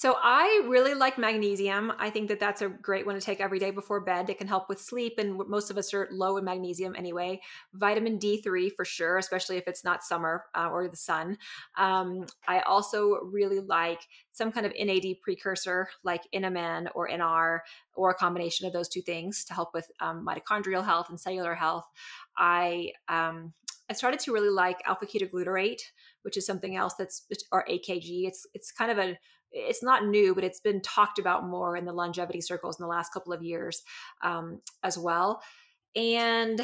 So 0.00 0.16
I 0.18 0.62
really 0.66 0.94
like 0.94 1.18
magnesium. 1.18 1.92
I 1.98 2.08
think 2.08 2.28
that 2.28 2.40
that's 2.40 2.62
a 2.62 2.70
great 2.70 3.04
one 3.04 3.16
to 3.16 3.20
take 3.20 3.38
every 3.38 3.58
day 3.58 3.70
before 3.70 4.00
bed. 4.00 4.30
It 4.30 4.38
can 4.38 4.48
help 4.48 4.66
with 4.70 4.80
sleep, 4.80 5.18
and 5.18 5.36
most 5.46 5.70
of 5.70 5.76
us 5.76 5.92
are 5.92 6.08
low 6.10 6.38
in 6.38 6.44
magnesium 6.46 6.94
anyway. 6.96 7.38
Vitamin 7.74 8.18
D3 8.18 8.74
for 8.74 8.86
sure, 8.86 9.18
especially 9.18 9.58
if 9.58 9.68
it's 9.68 9.84
not 9.84 10.02
summer 10.02 10.46
uh, 10.54 10.70
or 10.70 10.88
the 10.88 10.96
sun. 10.96 11.36
Um, 11.76 12.24
I 12.48 12.60
also 12.60 13.18
really 13.24 13.60
like 13.60 14.00
some 14.32 14.50
kind 14.52 14.64
of 14.64 14.72
NAD 14.72 15.20
precursor 15.20 15.90
like 16.02 16.22
NMN 16.34 16.88
or 16.94 17.10
NR 17.10 17.58
or 17.92 18.08
a 18.08 18.14
combination 18.14 18.66
of 18.66 18.72
those 18.72 18.88
two 18.88 19.02
things 19.02 19.44
to 19.44 19.52
help 19.52 19.74
with 19.74 19.86
um, 20.00 20.26
mitochondrial 20.26 20.82
health 20.82 21.10
and 21.10 21.20
cellular 21.20 21.54
health. 21.54 21.84
I 22.38 22.92
um, 23.08 23.52
I 23.90 23.92
started 23.92 24.20
to 24.20 24.32
really 24.32 24.48
like 24.48 24.78
alpha 24.86 25.04
ketoglutarate, 25.04 25.82
which 26.22 26.38
is 26.38 26.46
something 26.46 26.74
else 26.74 26.94
that's 26.94 27.26
or 27.52 27.66
AKG. 27.68 28.26
It's 28.26 28.46
it's 28.54 28.72
kind 28.72 28.90
of 28.90 28.96
a 28.96 29.18
it's 29.52 29.82
not 29.82 30.06
new, 30.06 30.34
but 30.34 30.44
it's 30.44 30.60
been 30.60 30.80
talked 30.80 31.18
about 31.18 31.46
more 31.46 31.76
in 31.76 31.84
the 31.84 31.92
longevity 31.92 32.40
circles 32.40 32.78
in 32.78 32.84
the 32.84 32.88
last 32.88 33.12
couple 33.12 33.32
of 33.32 33.42
years 33.42 33.82
um, 34.22 34.60
as 34.82 34.96
well. 34.96 35.42
And 35.96 36.60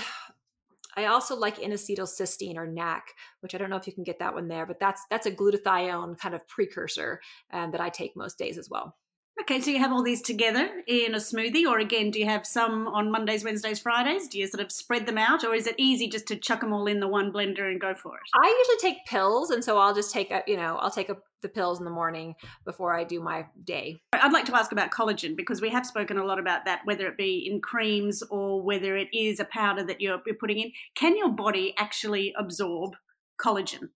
I 0.97 1.07
also 1.07 1.37
like 1.37 1.63
N-acetylcysteine 1.63 2.57
or 2.57 2.67
NAC, 2.67 3.09
which 3.41 3.55
I 3.55 3.59
don't 3.59 3.71
know 3.71 3.77
if 3.77 3.87
you 3.87 3.93
can 3.93 4.05
get 4.05 4.19
that 4.21 4.35
one 4.35 4.49
there, 4.49 4.67
but 4.67 4.81
that's 4.81 5.03
that's 5.11 5.27
a 5.27 5.31
glutathione 5.31 6.19
kind 6.19 6.35
of 6.35 6.47
precursor 6.47 7.21
um, 7.53 7.73
that 7.73 7.81
I 7.81 7.91
take 7.91 8.17
most 8.17 8.39
days 8.39 8.57
as 8.57 8.71
well. 8.71 8.97
Okay, 9.43 9.61
so 9.61 9.71
you 9.71 9.79
have 9.79 9.93
all 9.93 10.03
these 10.03 10.23
together 10.23 10.83
in 10.87 11.15
a 11.15 11.19
smoothie, 11.19 11.67
or 11.67 11.79
again, 11.79 12.11
do 12.11 12.19
you 12.19 12.25
have 12.25 12.47
some 12.47 12.89
on 12.89 13.11
Mondays, 13.11 13.45
Wednesdays, 13.45 13.79
Fridays? 13.79 14.29
Do 14.29 14.39
you 14.39 14.47
sort 14.47 14.65
of 14.65 14.73
spread 14.73 15.07
them 15.07 15.19
out, 15.19 15.45
or 15.45 15.55
is 15.55 15.67
it 15.67 15.75
easy 15.77 16.09
just 16.09 16.27
to 16.29 16.37
chuck 16.37 16.63
them 16.63 16.73
all 16.73 16.87
in 16.87 17.01
the 17.01 17.07
one 17.07 17.31
blender 17.31 17.71
and 17.71 17.79
go 17.79 17.93
for 17.95 18.17
it? 18.17 18.23
I 18.35 18.57
usually 18.59 18.91
take 18.91 19.05
pills, 19.07 19.51
and 19.51 19.63
so 19.63 19.77
I'll 19.77 19.95
just 19.95 20.11
take 20.11 20.31
a, 20.31 20.43
you 20.47 20.57
know, 20.57 20.77
I'll 20.79 20.91
take 20.91 21.11
a, 21.11 21.19
the 21.43 21.51
pills 21.51 21.79
in 21.79 21.85
the 21.85 21.91
morning 21.91 22.35
before 22.65 22.97
I 22.97 23.05
do 23.05 23.21
my 23.21 23.45
day. 23.63 24.01
I'd 24.15 24.33
like 24.33 24.47
to 24.47 24.57
ask 24.57 24.73
about 24.73 24.91
collagen 24.91 25.37
because 25.37 25.61
we 25.61 25.69
have 25.69 25.85
spoken 25.85 26.17
a 26.17 26.25
lot 26.25 26.39
about 26.39 26.65
that, 26.65 26.81
whether 26.87 27.07
it 27.07 27.19
be 27.19 27.47
in 27.49 27.61
creams 27.61 28.23
or 28.31 28.63
whether 28.63 28.97
it 28.97 29.09
is 29.13 29.39
a 29.39 29.45
powder 29.45 29.85
that 29.85 30.01
you're, 30.01 30.21
you're 30.25 30.37
putting 30.37 30.61
in. 30.61 30.73
Can 30.95 31.15
your 31.15 31.31
body 31.31 31.75
actually 31.79 32.33
absorb 32.39 32.97
collagen? 33.39 33.91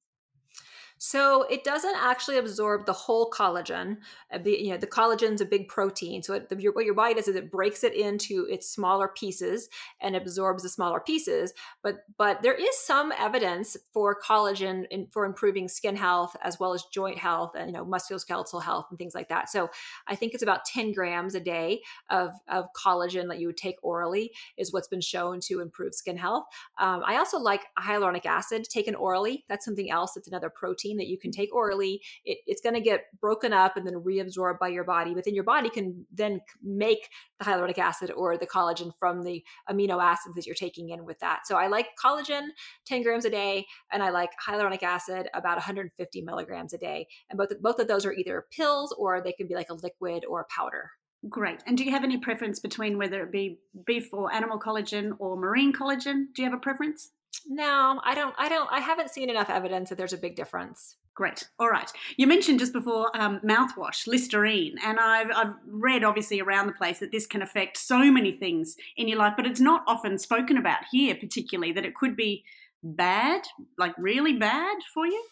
So 1.02 1.44
it 1.44 1.64
doesn't 1.64 1.96
actually 1.96 2.36
absorb 2.36 2.84
the 2.84 2.92
whole 2.92 3.30
collagen. 3.30 3.96
Uh, 4.30 4.36
the, 4.36 4.50
you 4.50 4.68
know, 4.68 4.76
the 4.76 4.86
collagen's 4.86 5.40
a 5.40 5.46
big 5.46 5.66
protein. 5.66 6.22
So 6.22 6.34
it, 6.34 6.50
the, 6.50 6.56
what 6.68 6.84
your 6.84 6.92
body 6.92 7.14
does 7.14 7.26
is 7.26 7.36
it 7.36 7.50
breaks 7.50 7.82
it 7.84 7.94
into 7.94 8.46
its 8.50 8.70
smaller 8.70 9.08
pieces 9.08 9.70
and 10.02 10.14
absorbs 10.14 10.62
the 10.62 10.68
smaller 10.68 11.00
pieces. 11.00 11.54
But 11.82 12.04
but 12.18 12.42
there 12.42 12.52
is 12.52 12.78
some 12.78 13.12
evidence 13.18 13.78
for 13.94 14.14
collagen 14.20 14.84
in, 14.90 15.06
for 15.10 15.24
improving 15.24 15.68
skin 15.68 15.96
health 15.96 16.36
as 16.42 16.60
well 16.60 16.74
as 16.74 16.84
joint 16.92 17.16
health 17.16 17.52
and 17.56 17.70
you 17.70 17.72
know 17.72 17.86
musculoskeletal 17.86 18.62
health 18.62 18.88
and 18.90 18.98
things 18.98 19.14
like 19.14 19.30
that. 19.30 19.48
So 19.48 19.70
I 20.06 20.16
think 20.16 20.34
it's 20.34 20.42
about 20.42 20.66
10 20.66 20.92
grams 20.92 21.34
a 21.34 21.40
day 21.40 21.80
of, 22.10 22.32
of 22.46 22.66
collagen 22.74 23.28
that 23.28 23.40
you 23.40 23.46
would 23.46 23.56
take 23.56 23.76
orally 23.82 24.32
is 24.58 24.70
what's 24.70 24.88
been 24.88 25.00
shown 25.00 25.40
to 25.44 25.60
improve 25.60 25.94
skin 25.94 26.18
health. 26.18 26.44
Um, 26.78 27.02
I 27.06 27.16
also 27.16 27.38
like 27.38 27.62
hyaluronic 27.78 28.26
acid 28.26 28.64
taken 28.64 28.94
orally. 28.94 29.46
That's 29.48 29.64
something 29.64 29.90
else. 29.90 30.14
It's 30.18 30.28
another 30.28 30.50
protein 30.50 30.89
protein 30.90 30.98
that 30.98 31.08
you 31.08 31.18
can 31.18 31.30
take 31.30 31.54
orally. 31.54 32.00
It, 32.24 32.38
it's 32.46 32.60
going 32.60 32.74
to 32.74 32.80
get 32.80 33.04
broken 33.20 33.52
up 33.52 33.76
and 33.76 33.86
then 33.86 33.94
reabsorbed 33.94 34.58
by 34.58 34.68
your 34.68 34.84
body, 34.84 35.14
but 35.14 35.24
then 35.24 35.34
your 35.34 35.44
body 35.44 35.70
can 35.70 36.06
then 36.12 36.40
make 36.62 37.08
the 37.38 37.44
hyaluronic 37.44 37.78
acid 37.78 38.10
or 38.10 38.36
the 38.36 38.46
collagen 38.46 38.92
from 38.98 39.22
the 39.22 39.42
amino 39.68 40.02
acids 40.02 40.34
that 40.34 40.46
you're 40.46 40.54
taking 40.54 40.90
in 40.90 41.04
with 41.04 41.18
that. 41.20 41.46
So 41.46 41.56
I 41.56 41.68
like 41.68 41.88
collagen 42.02 42.48
10 42.86 43.02
grams 43.02 43.24
a 43.24 43.30
day, 43.30 43.66
and 43.92 44.02
I 44.02 44.10
like 44.10 44.30
hyaluronic 44.46 44.82
acid 44.82 45.28
about 45.34 45.56
150 45.56 46.22
milligrams 46.22 46.72
a 46.72 46.78
day. 46.78 47.06
And 47.28 47.38
both 47.38 47.50
both 47.60 47.78
of 47.78 47.88
those 47.88 48.04
are 48.04 48.12
either 48.12 48.46
pills 48.50 48.94
or 48.98 49.20
they 49.20 49.32
can 49.32 49.46
be 49.46 49.54
like 49.54 49.70
a 49.70 49.74
liquid 49.74 50.24
or 50.28 50.40
a 50.40 50.44
powder. 50.44 50.90
Great. 51.28 51.60
And 51.66 51.76
do 51.76 51.84
you 51.84 51.90
have 51.90 52.04
any 52.04 52.16
preference 52.16 52.60
between 52.60 52.96
whether 52.96 53.22
it 53.22 53.30
be 53.30 53.58
beef 53.84 54.08
or 54.12 54.32
animal 54.32 54.58
collagen 54.58 55.12
or 55.18 55.36
marine 55.36 55.72
collagen? 55.72 56.32
Do 56.32 56.42
you 56.42 56.48
have 56.48 56.56
a 56.56 56.62
preference? 56.62 57.10
No, 57.46 58.00
I 58.04 58.14
don't. 58.14 58.34
I 58.38 58.48
don't. 58.48 58.68
I 58.70 58.80
haven't 58.80 59.10
seen 59.10 59.30
enough 59.30 59.50
evidence 59.50 59.88
that 59.88 59.98
there's 59.98 60.12
a 60.12 60.18
big 60.18 60.36
difference. 60.36 60.96
Great. 61.14 61.48
All 61.58 61.68
right. 61.68 61.90
You 62.16 62.26
mentioned 62.26 62.60
just 62.60 62.72
before 62.72 63.10
um, 63.14 63.40
mouthwash, 63.40 64.06
Listerine, 64.06 64.76
and 64.82 64.98
I've, 64.98 65.30
I've 65.34 65.54
read 65.66 66.02
obviously 66.02 66.40
around 66.40 66.66
the 66.66 66.72
place 66.72 66.98
that 67.00 67.12
this 67.12 67.26
can 67.26 67.42
affect 67.42 67.76
so 67.76 67.98
many 68.10 68.32
things 68.32 68.76
in 68.96 69.06
your 69.06 69.18
life, 69.18 69.34
but 69.36 69.46
it's 69.46 69.60
not 69.60 69.82
often 69.86 70.18
spoken 70.18 70.56
about 70.56 70.78
here, 70.90 71.14
particularly 71.14 71.72
that 71.72 71.84
it 71.84 71.94
could 71.94 72.16
be 72.16 72.44
bad, 72.82 73.42
like 73.76 73.92
really 73.98 74.34
bad 74.34 74.78
for 74.94 75.04
you. 75.06 75.22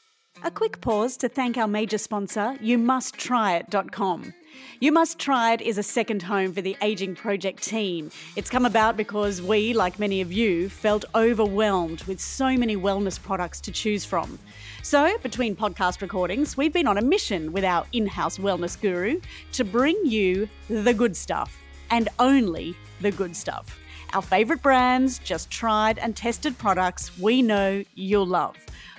A 0.45 0.53
quick 0.53 0.81
pause 0.81 1.17
to 1.17 1.29
thank 1.29 1.57
our 1.57 1.67
major 1.67 1.99
sponsor, 1.99 2.57
YouMustTryIt.com. 2.63 4.33
You 4.79 4.93
Must 4.93 5.19
Try 5.19 5.55
It 5.55 5.61
is 5.61 5.79
a 5.79 5.83
second 5.83 6.23
home 6.23 6.53
for 6.53 6.63
the 6.63 6.77
Aging 6.81 7.17
Project 7.17 7.61
team. 7.61 8.13
It's 8.37 8.49
come 8.49 8.65
about 8.65 8.97
because 8.97 9.43
we, 9.43 9.73
like 9.73 9.99
many 9.99 10.21
of 10.21 10.33
you, 10.33 10.69
felt 10.69 11.05
overwhelmed 11.17 12.05
with 12.05 12.21
so 12.21 12.57
many 12.57 12.77
wellness 12.77 13.21
products 13.21 13.61
to 13.63 13.73
choose 13.73 14.05
from. 14.05 14.39
So, 14.85 15.19
between 15.25 15.57
podcast 15.57 16.03
recordings, 16.03 16.57
we've 16.57 16.73
been 16.73 16.87
on 16.87 16.99
a 16.99 17.03
mission 17.03 17.53
with 17.53 17.65
our 17.65 17.85
in 17.93 18.07
house 18.07 18.39
wellness 18.39 18.81
guru 18.81 19.21
to 19.53 19.65
bring 19.65 20.01
you 20.05 20.49
the 20.69 20.95
good 20.95 21.17
stuff 21.17 21.61
and 21.91 22.09
only 22.21 22.77
the 23.01 23.11
good 23.11 23.35
stuff. 23.35 23.77
Our 24.13 24.23
favourite 24.23 24.63
brands, 24.63 25.19
just 25.19 25.51
tried 25.51 25.99
and 25.99 26.17
tested 26.17 26.57
products 26.59 27.19
we 27.19 27.43
know 27.43 27.83
you'll 27.97 28.27
love. 28.27 28.57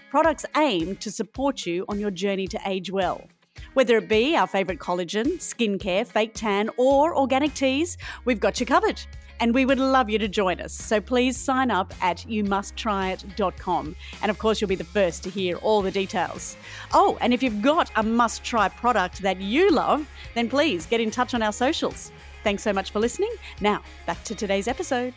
Products 0.10 0.43
aimed 0.57 0.99
to 1.01 1.12
support 1.12 1.68
you 1.68 1.86
on 1.88 1.99
your 1.99 2.10
journey 2.10 2.47
to 2.47 2.60
age 2.66 2.91
well. 2.91 3.28
Whether 3.76 3.97
it 3.97 4.10
be 4.10 4.36
our 4.36 4.47
favourite 4.47 4.80
collagen, 4.80 5.38
skincare, 5.38 6.07
fake 6.07 6.32
tan, 6.34 6.72
or 6.78 7.16
organic 7.16 7.53
teas, 7.53 7.95
we've 8.26 8.39
got 8.39 8.60
you 8.60 8.66
covered. 8.66 8.99
And 9.39 9.53
we 9.53 9.66
would 9.66 9.78
love 9.78 10.10
you 10.10 10.18
to 10.18 10.28
join 10.28 10.60
us. 10.62 10.74
So 10.74 10.99
please 10.99 11.38
sign 11.38 11.70
up 11.70 11.93
at 12.01 12.18
youmusttryit.com. 12.28 13.95
And 14.24 14.32
of 14.32 14.39
course, 14.39 14.60
you'll 14.60 14.68
be 14.68 14.76
the 14.76 14.84
first 14.84 15.22
to 15.24 15.30
hear 15.30 15.57
all 15.57 15.84
the 15.84 15.91
details. 15.91 16.57
Oh, 16.91 17.18
and 17.22 17.32
if 17.32 17.43
you've 17.43 17.62
got 17.62 17.91
a 17.95 18.01
must 18.01 18.43
try 18.43 18.68
product 18.68 19.22
that 19.22 19.39
you 19.39 19.70
love, 19.70 20.10
then 20.34 20.49
please 20.49 20.88
get 20.88 20.99
in 20.99 21.12
touch 21.12 21.36
on 21.36 21.43
our 21.43 21.53
socials. 21.53 22.12
Thanks 22.43 22.64
so 22.64 22.74
much 22.74 22.91
for 22.91 22.99
listening. 22.99 23.34
Now, 23.62 23.84
back 24.07 24.24
to 24.24 24.34
today's 24.34 24.68
episode. 24.68 25.14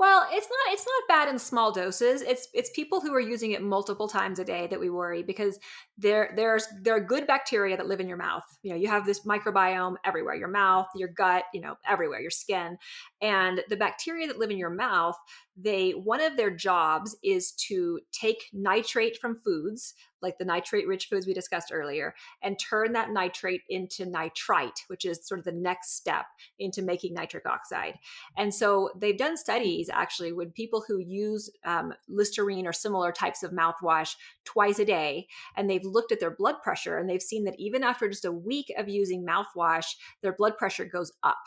Well, 0.00 0.26
it's 0.32 0.48
not 0.48 0.72
it's 0.72 0.86
not 0.86 1.08
bad 1.08 1.28
in 1.28 1.38
small 1.38 1.72
doses. 1.72 2.22
It's 2.22 2.48
it's 2.54 2.70
people 2.70 3.02
who 3.02 3.12
are 3.14 3.20
using 3.20 3.50
it 3.50 3.62
multiple 3.62 4.08
times 4.08 4.38
a 4.38 4.44
day 4.44 4.66
that 4.68 4.80
we 4.80 4.88
worry 4.88 5.22
because 5.22 5.58
there 6.00 6.32
there's 6.34 6.66
there 6.82 6.96
are 6.96 7.00
good 7.00 7.26
bacteria 7.26 7.76
that 7.76 7.86
live 7.86 8.00
in 8.00 8.08
your 8.08 8.16
mouth. 8.16 8.44
You 8.62 8.70
know, 8.70 8.76
you 8.76 8.88
have 8.88 9.04
this 9.04 9.20
microbiome 9.20 9.96
everywhere, 10.04 10.34
your 10.34 10.48
mouth, 10.48 10.88
your 10.96 11.08
gut, 11.08 11.44
you 11.52 11.60
know, 11.60 11.76
everywhere, 11.86 12.20
your 12.20 12.30
skin. 12.30 12.78
And 13.20 13.62
the 13.68 13.76
bacteria 13.76 14.26
that 14.26 14.38
live 14.38 14.50
in 14.50 14.58
your 14.58 14.70
mouth, 14.70 15.16
they 15.56 15.90
one 15.90 16.20
of 16.20 16.36
their 16.36 16.50
jobs 16.50 17.16
is 17.22 17.52
to 17.52 18.00
take 18.12 18.44
nitrate 18.52 19.18
from 19.18 19.36
foods 19.36 19.94
like 20.22 20.38
the 20.38 20.44
nitrate 20.44 20.86
rich 20.86 21.06
foods 21.06 21.26
we 21.26 21.32
discussed 21.32 21.70
earlier 21.72 22.14
and 22.42 22.58
turn 22.58 22.92
that 22.92 23.10
nitrate 23.10 23.62
into 23.68 24.06
nitrite 24.06 24.84
which 24.88 25.04
is 25.04 25.26
sort 25.26 25.38
of 25.38 25.44
the 25.44 25.52
next 25.52 25.96
step 25.96 26.26
into 26.58 26.82
making 26.82 27.14
nitric 27.14 27.46
oxide 27.46 27.94
and 28.36 28.54
so 28.54 28.90
they've 28.96 29.18
done 29.18 29.36
studies 29.36 29.90
actually 29.92 30.32
with 30.32 30.54
people 30.54 30.84
who 30.86 30.98
use 30.98 31.50
um, 31.64 31.92
listerine 32.08 32.66
or 32.66 32.72
similar 32.72 33.12
types 33.12 33.42
of 33.42 33.52
mouthwash 33.52 34.14
twice 34.44 34.78
a 34.78 34.84
day 34.84 35.26
and 35.56 35.68
they've 35.68 35.84
looked 35.92 36.12
at 36.12 36.20
their 36.20 36.30
blood 36.30 36.56
pressure 36.62 36.98
and 36.98 37.08
they've 37.08 37.22
seen 37.22 37.44
that 37.44 37.58
even 37.58 37.82
after 37.82 38.08
just 38.08 38.24
a 38.24 38.32
week 38.32 38.72
of 38.78 38.88
using 38.88 39.26
mouthwash 39.26 39.86
their 40.22 40.34
blood 40.34 40.56
pressure 40.56 40.84
goes 40.84 41.12
up 41.22 41.38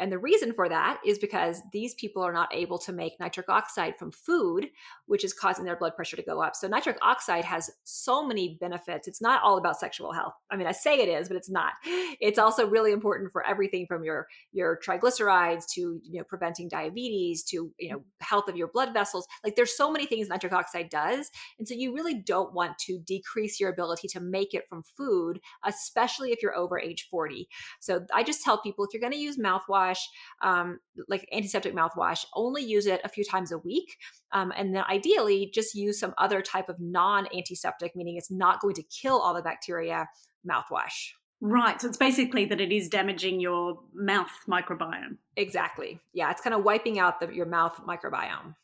and 0.00 0.10
the 0.10 0.18
reason 0.18 0.54
for 0.54 0.68
that 0.68 0.98
is 1.04 1.18
because 1.18 1.60
these 1.72 1.94
people 1.94 2.22
are 2.22 2.32
not 2.32 2.52
able 2.54 2.78
to 2.78 2.92
make 2.92 3.20
nitric 3.20 3.50
oxide 3.50 3.98
from 3.98 4.10
food, 4.10 4.68
which 5.06 5.24
is 5.24 5.34
causing 5.34 5.66
their 5.66 5.76
blood 5.76 5.94
pressure 5.94 6.16
to 6.16 6.22
go 6.22 6.40
up. 6.42 6.56
So, 6.56 6.66
nitric 6.66 6.96
oxide 7.02 7.44
has 7.44 7.70
so 7.84 8.26
many 8.26 8.56
benefits. 8.58 9.06
It's 9.06 9.20
not 9.20 9.42
all 9.42 9.58
about 9.58 9.78
sexual 9.78 10.12
health. 10.12 10.32
I 10.50 10.56
mean, 10.56 10.66
I 10.66 10.72
say 10.72 11.00
it 11.00 11.08
is, 11.08 11.28
but 11.28 11.36
it's 11.36 11.50
not. 11.50 11.74
It's 12.20 12.38
also 12.38 12.66
really 12.66 12.92
important 12.92 13.30
for 13.30 13.46
everything 13.46 13.86
from 13.86 14.02
your 14.02 14.26
your 14.52 14.78
triglycerides 14.84 15.64
to 15.74 16.00
you 16.02 16.18
know 16.18 16.24
preventing 16.24 16.68
diabetes 16.68 17.42
to 17.44 17.70
you 17.78 17.90
know 17.90 18.02
health 18.20 18.48
of 18.48 18.56
your 18.56 18.68
blood 18.68 18.94
vessels. 18.94 19.26
Like 19.44 19.54
there's 19.54 19.76
so 19.76 19.90
many 19.90 20.06
things 20.06 20.28
nitric 20.28 20.52
oxide 20.52 20.88
does, 20.88 21.30
and 21.58 21.68
so 21.68 21.74
you 21.74 21.94
really 21.94 22.14
don't 22.14 22.54
want 22.54 22.78
to 22.78 22.98
decrease 23.00 23.60
your 23.60 23.70
ability 23.70 24.08
to 24.08 24.20
make 24.20 24.54
it 24.54 24.66
from 24.66 24.82
food, 24.82 25.40
especially 25.64 26.32
if 26.32 26.42
you're 26.42 26.56
over 26.56 26.80
age 26.80 27.08
40. 27.10 27.48
So 27.80 28.06
I 28.14 28.22
just 28.22 28.42
tell 28.42 28.62
people 28.62 28.84
if 28.84 28.94
you're 28.94 29.00
going 29.00 29.12
to 29.12 29.18
use 29.18 29.36
mouthwash 29.36 29.89
mouthwash, 29.90 29.98
um, 30.42 30.80
like 31.08 31.28
antiseptic 31.32 31.74
mouthwash, 31.74 32.24
only 32.34 32.62
use 32.62 32.86
it 32.86 33.00
a 33.04 33.08
few 33.08 33.24
times 33.24 33.52
a 33.52 33.58
week. 33.58 33.96
Um, 34.32 34.52
and 34.56 34.74
then 34.74 34.84
ideally, 34.88 35.50
just 35.52 35.74
use 35.74 35.98
some 35.98 36.14
other 36.18 36.42
type 36.42 36.68
of 36.68 36.76
non 36.80 37.26
antiseptic, 37.34 37.94
meaning 37.94 38.16
it's 38.16 38.30
not 38.30 38.60
going 38.60 38.74
to 38.74 38.82
kill 38.82 39.18
all 39.18 39.34
the 39.34 39.42
bacteria, 39.42 40.08
mouthwash. 40.48 41.12
Right. 41.42 41.80
So 41.80 41.88
it's 41.88 41.96
basically 41.96 42.44
that 42.46 42.60
it 42.60 42.70
is 42.70 42.88
damaging 42.88 43.40
your 43.40 43.78
mouth 43.94 44.30
microbiome. 44.46 45.16
Exactly. 45.36 45.98
Yeah. 46.12 46.30
It's 46.30 46.42
kind 46.42 46.54
of 46.54 46.64
wiping 46.64 46.98
out 46.98 47.18
the, 47.18 47.34
your 47.34 47.46
mouth 47.46 47.80
microbiome. 47.88 48.54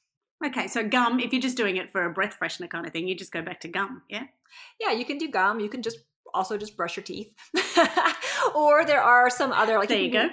Okay. 0.44 0.68
So 0.68 0.86
gum, 0.86 1.18
if 1.18 1.32
you're 1.32 1.40
just 1.40 1.56
doing 1.56 1.78
it 1.78 1.90
for 1.90 2.04
a 2.04 2.12
breath 2.12 2.36
freshener 2.38 2.68
kind 2.68 2.86
of 2.86 2.92
thing, 2.92 3.08
you 3.08 3.16
just 3.16 3.32
go 3.32 3.40
back 3.40 3.60
to 3.60 3.68
gum. 3.68 4.02
Yeah. 4.10 4.24
Yeah. 4.78 4.92
You 4.92 5.06
can 5.06 5.16
do 5.16 5.30
gum. 5.30 5.58
You 5.58 5.70
can 5.70 5.80
just 5.80 6.00
also 6.34 6.58
just 6.58 6.76
brush 6.76 6.96
your 6.96 7.04
teeth. 7.04 7.32
or 8.54 8.84
there 8.84 9.02
are 9.02 9.30
some 9.30 9.52
other 9.52 9.78
like 9.78 9.88
there 9.88 9.98
you, 9.98 10.06
you 10.06 10.12
go 10.12 10.28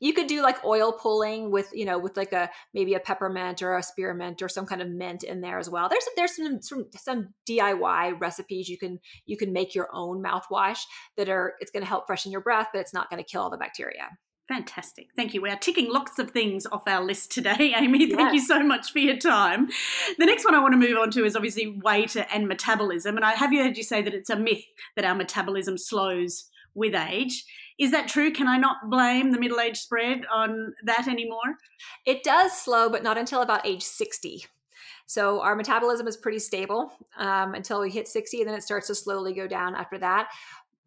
you 0.00 0.12
could 0.12 0.26
do 0.26 0.42
like 0.42 0.64
oil 0.64 0.92
pulling 0.92 1.50
with 1.50 1.70
you 1.72 1.84
know 1.84 1.98
with 1.98 2.16
like 2.16 2.32
a 2.32 2.50
maybe 2.74 2.94
a 2.94 3.00
peppermint 3.00 3.62
or 3.62 3.76
a 3.76 3.82
spearmint 3.82 4.42
or 4.42 4.48
some 4.48 4.66
kind 4.66 4.82
of 4.82 4.88
mint 4.88 5.22
in 5.22 5.40
there 5.40 5.58
as 5.58 5.70
well 5.70 5.88
there's 5.88 6.04
there's 6.16 6.36
some 6.36 6.60
some, 6.62 6.86
some 6.96 7.28
diy 7.48 8.20
recipes 8.20 8.68
you 8.68 8.78
can 8.78 8.98
you 9.26 9.36
can 9.36 9.52
make 9.52 9.74
your 9.74 9.88
own 9.92 10.22
mouthwash 10.22 10.80
that 11.16 11.28
are 11.28 11.54
it's 11.60 11.70
going 11.70 11.82
to 11.82 11.88
help 11.88 12.06
freshen 12.06 12.32
your 12.32 12.40
breath 12.40 12.68
but 12.72 12.80
it's 12.80 12.94
not 12.94 13.10
going 13.10 13.22
to 13.22 13.28
kill 13.28 13.42
all 13.42 13.50
the 13.50 13.56
bacteria 13.56 14.08
Fantastic. 14.48 15.08
Thank 15.16 15.34
you. 15.34 15.42
We 15.42 15.50
are 15.50 15.56
ticking 15.56 15.92
lots 15.92 16.20
of 16.20 16.30
things 16.30 16.66
off 16.66 16.86
our 16.86 17.04
list 17.04 17.32
today, 17.32 17.74
Amy. 17.76 18.06
Thank 18.06 18.32
yes. 18.32 18.34
you 18.34 18.40
so 18.40 18.62
much 18.62 18.92
for 18.92 19.00
your 19.00 19.16
time. 19.16 19.68
The 20.18 20.26
next 20.26 20.44
one 20.44 20.54
I 20.54 20.60
want 20.60 20.72
to 20.72 20.78
move 20.78 20.96
on 20.98 21.10
to 21.12 21.24
is 21.24 21.34
obviously 21.34 21.80
weight 21.82 22.16
and 22.16 22.46
metabolism. 22.46 23.16
And 23.16 23.24
I 23.24 23.32
have 23.32 23.52
you 23.52 23.64
heard 23.64 23.76
you 23.76 23.82
say 23.82 24.02
that 24.02 24.14
it's 24.14 24.30
a 24.30 24.36
myth 24.36 24.64
that 24.94 25.04
our 25.04 25.16
metabolism 25.16 25.76
slows 25.76 26.48
with 26.74 26.94
age. 26.94 27.44
Is 27.78 27.90
that 27.90 28.08
true? 28.08 28.32
Can 28.32 28.48
I 28.48 28.56
not 28.56 28.88
blame 28.88 29.32
the 29.32 29.38
middle 29.38 29.60
age 29.60 29.78
spread 29.78 30.22
on 30.32 30.74
that 30.84 31.08
anymore? 31.08 31.58
It 32.06 32.22
does 32.22 32.56
slow, 32.56 32.88
but 32.88 33.02
not 33.02 33.18
until 33.18 33.42
about 33.42 33.66
age 33.66 33.82
60. 33.82 34.46
So 35.06 35.40
our 35.40 35.54
metabolism 35.54 36.08
is 36.08 36.16
pretty 36.16 36.40
stable 36.40 36.90
um, 37.16 37.54
until 37.54 37.80
we 37.80 37.90
hit 37.90 38.08
60, 38.08 38.40
and 38.40 38.48
then 38.48 38.56
it 38.56 38.62
starts 38.62 38.88
to 38.88 38.94
slowly 38.94 39.34
go 39.34 39.46
down 39.46 39.74
after 39.74 39.98
that 39.98 40.28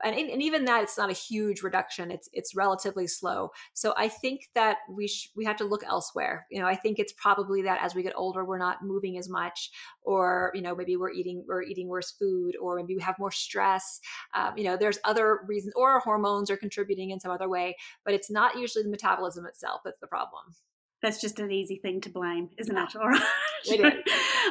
and, 0.03 0.15
and 0.15 0.41
even 0.41 0.65
that 0.65 0.83
it's 0.83 0.97
not 0.97 1.09
a 1.09 1.13
huge 1.13 1.61
reduction 1.61 2.11
it's 2.11 2.29
it's 2.33 2.55
relatively 2.55 3.07
slow. 3.07 3.51
So 3.73 3.93
i 3.97 4.07
think 4.07 4.49
that 4.55 4.77
we 4.89 5.07
sh- 5.07 5.31
we 5.35 5.45
have 5.45 5.57
to 5.57 5.65
look 5.65 5.83
elsewhere. 5.83 6.45
You 6.51 6.61
know 6.61 6.67
i 6.67 6.75
think 6.75 6.99
it's 6.99 7.13
probably 7.13 7.61
that 7.63 7.79
as 7.81 7.95
we 7.95 8.03
get 8.03 8.13
older 8.15 8.45
we're 8.45 8.57
not 8.57 8.83
moving 8.83 9.17
as 9.17 9.29
much 9.29 9.71
or 10.01 10.51
you 10.53 10.61
know 10.61 10.75
maybe 10.75 10.95
we're 10.97 11.11
eating 11.11 11.43
we're 11.47 11.63
eating 11.63 11.87
worse 11.87 12.11
food 12.11 12.55
or 12.61 12.75
maybe 12.75 12.95
we 12.95 13.01
have 13.01 13.19
more 13.19 13.31
stress. 13.31 13.99
Um, 14.33 14.57
you 14.57 14.63
know 14.63 14.77
there's 14.77 14.99
other 15.03 15.39
reasons 15.47 15.73
or 15.75 15.99
hormones 15.99 16.49
are 16.49 16.57
contributing 16.57 17.11
in 17.11 17.19
some 17.19 17.31
other 17.31 17.49
way 17.49 17.75
but 18.05 18.13
it's 18.13 18.29
not 18.31 18.57
usually 18.57 18.83
the 18.83 18.89
metabolism 18.89 19.45
itself 19.45 19.81
that's 19.83 19.99
the 19.99 20.07
problem 20.07 20.55
that's 21.01 21.21
just 21.21 21.39
an 21.39 21.51
easy 21.51 21.77
thing 21.77 22.01
to 22.01 22.09
blame, 22.09 22.49
isn't 22.57 22.77
it? 22.77 22.95
All 22.99 23.09
right. 23.09 23.21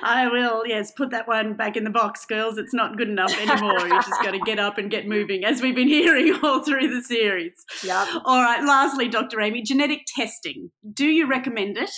I 0.03 0.29
will, 0.31 0.67
yes, 0.67 0.93
put 0.93 1.11
that 1.11 1.29
one 1.29 1.55
back 1.55 1.77
in 1.77 1.85
the 1.85 1.91
box, 1.91 2.25
girls. 2.25 2.59
It's 2.59 2.75
not 2.75 2.97
good 2.97 3.09
enough 3.09 3.37
anymore. 3.39 3.81
you 3.81 3.91
just 3.91 4.23
got 4.23 4.33
to 4.33 4.41
get 4.41 4.59
up 4.59 4.79
and 4.79 4.91
get 4.91 5.07
moving, 5.07 5.45
as 5.45 5.61
we've 5.61 5.75
been 5.75 5.89
hearing 5.89 6.39
all 6.43 6.63
through 6.63 6.89
the 6.89 7.03
series. 7.03 7.65
Yeah. 7.83 8.07
All 8.25 8.43
right. 8.43 8.63
Lastly, 8.65 9.09
Dr. 9.09 9.41
Amy, 9.41 9.63
genetic 9.63 10.03
testing. 10.17 10.71
Do 10.93 11.07
you 11.07 11.29
recommend 11.29 11.77
it? 11.77 11.91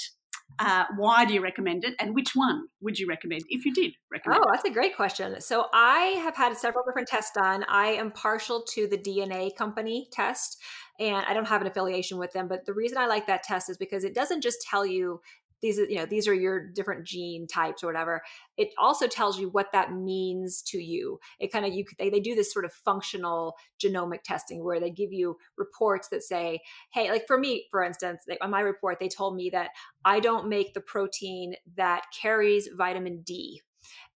Uh, 0.58 0.84
why 0.98 1.24
do 1.24 1.32
you 1.32 1.40
recommend 1.40 1.84
it? 1.84 1.94
And 1.98 2.14
which 2.14 2.32
one 2.34 2.64
would 2.82 2.98
you 2.98 3.06
recommend 3.06 3.42
if 3.48 3.64
you 3.64 3.72
did 3.72 3.92
recommend? 4.12 4.42
Oh, 4.44 4.50
that's 4.52 4.64
a 4.64 4.70
great 4.70 4.94
question. 4.94 5.40
So 5.40 5.66
I 5.72 6.20
have 6.22 6.36
had 6.36 6.54
several 6.56 6.84
different 6.84 7.08
tests 7.08 7.30
done. 7.34 7.64
I 7.66 7.88
am 7.92 8.10
partial 8.10 8.62
to 8.74 8.86
the 8.86 8.98
DNA 8.98 9.56
company 9.56 10.08
test 10.12 10.58
and 11.00 11.24
I 11.26 11.32
don't 11.34 11.48
have 11.48 11.62
an 11.62 11.66
affiliation 11.66 12.18
with 12.18 12.32
them. 12.32 12.46
But 12.46 12.66
the 12.66 12.74
reason 12.74 12.98
I 12.98 13.06
like 13.06 13.26
that 13.26 13.42
test 13.42 13.70
is 13.70 13.78
because 13.78 14.04
it 14.04 14.14
doesn't 14.14 14.42
just 14.42 14.62
tell 14.62 14.86
you 14.86 15.20
these 15.62 15.78
you 15.78 15.96
know 15.96 16.06
these 16.06 16.26
are 16.26 16.34
your 16.34 16.68
different 16.68 17.04
gene 17.04 17.46
types 17.46 17.82
or 17.82 17.86
whatever 17.86 18.22
it 18.56 18.70
also 18.78 19.06
tells 19.06 19.38
you 19.38 19.48
what 19.48 19.72
that 19.72 19.92
means 19.92 20.62
to 20.62 20.78
you 20.78 21.18
it 21.38 21.52
kind 21.52 21.66
of 21.66 21.72
you 21.72 21.84
they, 21.98 22.10
they 22.10 22.20
do 22.20 22.34
this 22.34 22.52
sort 22.52 22.64
of 22.64 22.72
functional 22.72 23.54
genomic 23.82 24.22
testing 24.24 24.64
where 24.64 24.80
they 24.80 24.90
give 24.90 25.12
you 25.12 25.36
reports 25.56 26.08
that 26.08 26.22
say 26.22 26.60
hey 26.92 27.10
like 27.10 27.26
for 27.26 27.38
me 27.38 27.66
for 27.70 27.82
instance 27.82 28.22
they, 28.26 28.38
on 28.38 28.50
my 28.50 28.60
report 28.60 28.98
they 28.98 29.08
told 29.08 29.36
me 29.36 29.50
that 29.50 29.70
i 30.04 30.18
don't 30.18 30.48
make 30.48 30.72
the 30.72 30.80
protein 30.80 31.54
that 31.76 32.04
carries 32.20 32.68
vitamin 32.76 33.20
d 33.22 33.60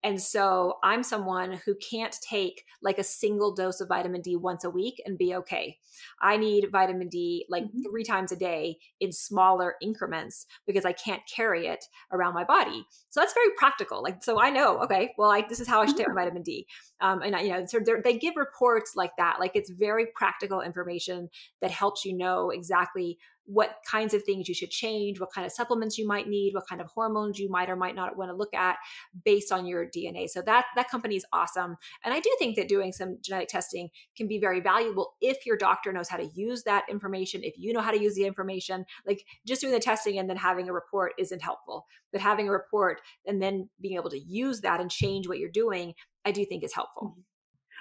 And 0.05 0.21
so 0.21 0.75
I'm 0.83 1.01
someone 1.01 1.59
who 1.65 1.73
can't 1.73 2.15
take 2.21 2.63
like 2.83 2.99
a 2.99 3.03
single 3.03 3.55
dose 3.55 3.81
of 3.81 3.87
vitamin 3.87 4.21
D 4.21 4.35
once 4.35 4.63
a 4.63 4.69
week 4.69 5.01
and 5.03 5.17
be 5.17 5.33
okay. 5.33 5.79
I 6.21 6.37
need 6.37 6.69
vitamin 6.71 7.09
D 7.09 7.47
like 7.49 7.63
mm-hmm. 7.63 7.81
three 7.89 8.03
times 8.03 8.31
a 8.31 8.35
day 8.35 8.77
in 8.99 9.11
smaller 9.11 9.73
increments 9.81 10.45
because 10.67 10.85
I 10.85 10.91
can't 10.91 11.23
carry 11.27 11.65
it 11.65 11.85
around 12.11 12.35
my 12.35 12.43
body. 12.43 12.85
So 13.09 13.19
that's 13.19 13.33
very 13.33 13.49
practical. 13.57 14.03
Like, 14.03 14.23
so 14.23 14.39
I 14.39 14.51
know, 14.51 14.79
okay, 14.83 15.11
well, 15.17 15.31
I, 15.31 15.43
this 15.49 15.59
is 15.59 15.67
how 15.67 15.81
I 15.81 15.87
should 15.87 15.97
take 15.97 16.07
my 16.09 16.13
vitamin 16.13 16.43
D. 16.43 16.67
Um, 17.01 17.23
and 17.23 17.35
I, 17.35 17.41
you 17.41 17.49
know, 17.49 17.65
so 17.65 17.79
they 18.03 18.19
give 18.19 18.35
reports 18.35 18.91
like 18.95 19.13
that. 19.17 19.37
Like 19.39 19.55
it's 19.55 19.71
very 19.71 20.05
practical 20.13 20.61
information 20.61 21.29
that 21.61 21.71
helps 21.71 22.05
you 22.05 22.15
know 22.15 22.51
exactly 22.51 23.17
what 23.45 23.77
kinds 23.89 24.13
of 24.13 24.23
things 24.23 24.47
you 24.47 24.55
should 24.55 24.71
change, 24.71 25.19
what 25.19 25.31
kind 25.31 25.45
of 25.45 25.51
supplements 25.51 25.97
you 25.97 26.07
might 26.07 26.27
need, 26.27 26.53
what 26.53 26.67
kind 26.67 26.81
of 26.81 26.87
hormones 26.87 27.39
you 27.39 27.49
might 27.49 27.69
or 27.69 27.75
might 27.75 27.95
not 27.95 28.17
want 28.17 28.29
to 28.29 28.35
look 28.35 28.53
at 28.53 28.77
based 29.23 29.51
on 29.51 29.65
your 29.65 29.85
DNA. 29.85 30.27
So 30.27 30.41
that 30.43 30.65
that 30.75 30.89
company 30.89 31.15
is 31.15 31.25
awesome. 31.31 31.77
And 32.03 32.13
I 32.13 32.19
do 32.19 32.35
think 32.39 32.55
that 32.55 32.67
doing 32.67 32.91
some 32.91 33.17
genetic 33.21 33.49
testing 33.49 33.89
can 34.17 34.27
be 34.27 34.39
very 34.39 34.59
valuable 34.59 35.13
if 35.21 35.45
your 35.45 35.57
doctor 35.57 35.93
knows 35.93 36.09
how 36.09 36.17
to 36.17 36.29
use 36.33 36.63
that 36.63 36.85
information, 36.89 37.43
if 37.43 37.53
you 37.57 37.73
know 37.73 37.81
how 37.81 37.91
to 37.91 38.01
use 38.01 38.15
the 38.15 38.25
information. 38.25 38.85
Like 39.05 39.25
just 39.45 39.61
doing 39.61 39.73
the 39.73 39.79
testing 39.79 40.17
and 40.17 40.29
then 40.29 40.37
having 40.37 40.67
a 40.69 40.73
report 40.73 41.13
isn't 41.19 41.41
helpful. 41.41 41.85
But 42.11 42.21
having 42.21 42.47
a 42.47 42.51
report 42.51 43.01
and 43.25 43.41
then 43.41 43.69
being 43.79 43.97
able 43.97 44.09
to 44.09 44.19
use 44.19 44.61
that 44.61 44.79
and 44.79 44.89
change 44.89 45.27
what 45.27 45.39
you're 45.39 45.49
doing, 45.49 45.93
I 46.25 46.31
do 46.31 46.45
think 46.45 46.63
is 46.63 46.73
helpful. 46.73 47.09
Mm-hmm. 47.09 47.21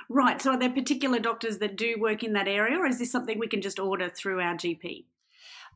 Right. 0.09 0.41
So, 0.41 0.51
are 0.51 0.59
there 0.59 0.71
particular 0.71 1.19
doctors 1.19 1.59
that 1.59 1.77
do 1.77 1.97
work 1.99 2.23
in 2.23 2.35
that 2.35 2.49
area, 2.49 2.77
or 2.79 2.87
is 2.87 2.99
this 2.99 3.11
something 3.11 3.39
we 3.39 3.47
can 3.47 3.63
just 3.63 3.79
order 3.79 4.11
through 4.11 4.41
our 4.41 4.55
GP? 4.55 5.07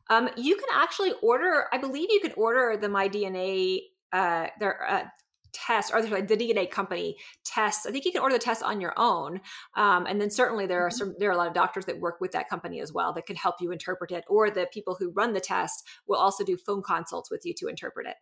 Um, 0.09 0.29
you 0.35 0.55
can 0.55 0.69
actually 0.73 1.13
order, 1.21 1.65
I 1.71 1.77
believe 1.77 2.09
you 2.09 2.19
can 2.21 2.33
order 2.33 2.77
the 2.77 2.87
MyDNA, 2.87 3.79
uh, 4.11 4.47
their 4.59 4.89
uh, 4.89 5.03
test, 5.51 5.91
or 5.93 6.01
the 6.01 6.37
DNA 6.37 6.69
company 6.69 7.17
tests. 7.43 7.85
I 7.85 7.91
think 7.91 8.05
you 8.05 8.11
can 8.11 8.21
order 8.21 8.35
the 8.35 8.43
test 8.43 8.63
on 8.63 8.81
your 8.81 8.93
own. 8.97 9.41
Um, 9.75 10.05
and 10.05 10.19
then 10.19 10.29
certainly 10.29 10.65
there 10.65 10.85
are 10.85 10.89
mm-hmm. 10.89 10.97
some, 10.97 11.15
there 11.19 11.29
are 11.29 11.33
a 11.33 11.37
lot 11.37 11.47
of 11.47 11.53
doctors 11.53 11.85
that 11.85 11.99
work 11.99 12.19
with 12.21 12.31
that 12.31 12.49
company 12.49 12.81
as 12.81 12.93
well 12.93 13.13
that 13.13 13.25
can 13.25 13.35
help 13.35 13.55
you 13.59 13.71
interpret 13.71 14.11
it, 14.11 14.23
or 14.27 14.49
the 14.49 14.67
people 14.73 14.95
who 14.99 15.11
run 15.11 15.33
the 15.33 15.39
test 15.39 15.87
will 16.07 16.17
also 16.17 16.43
do 16.43 16.57
phone 16.57 16.81
consults 16.81 17.31
with 17.31 17.45
you 17.45 17.53
to 17.55 17.67
interpret 17.67 18.07
it. 18.07 18.15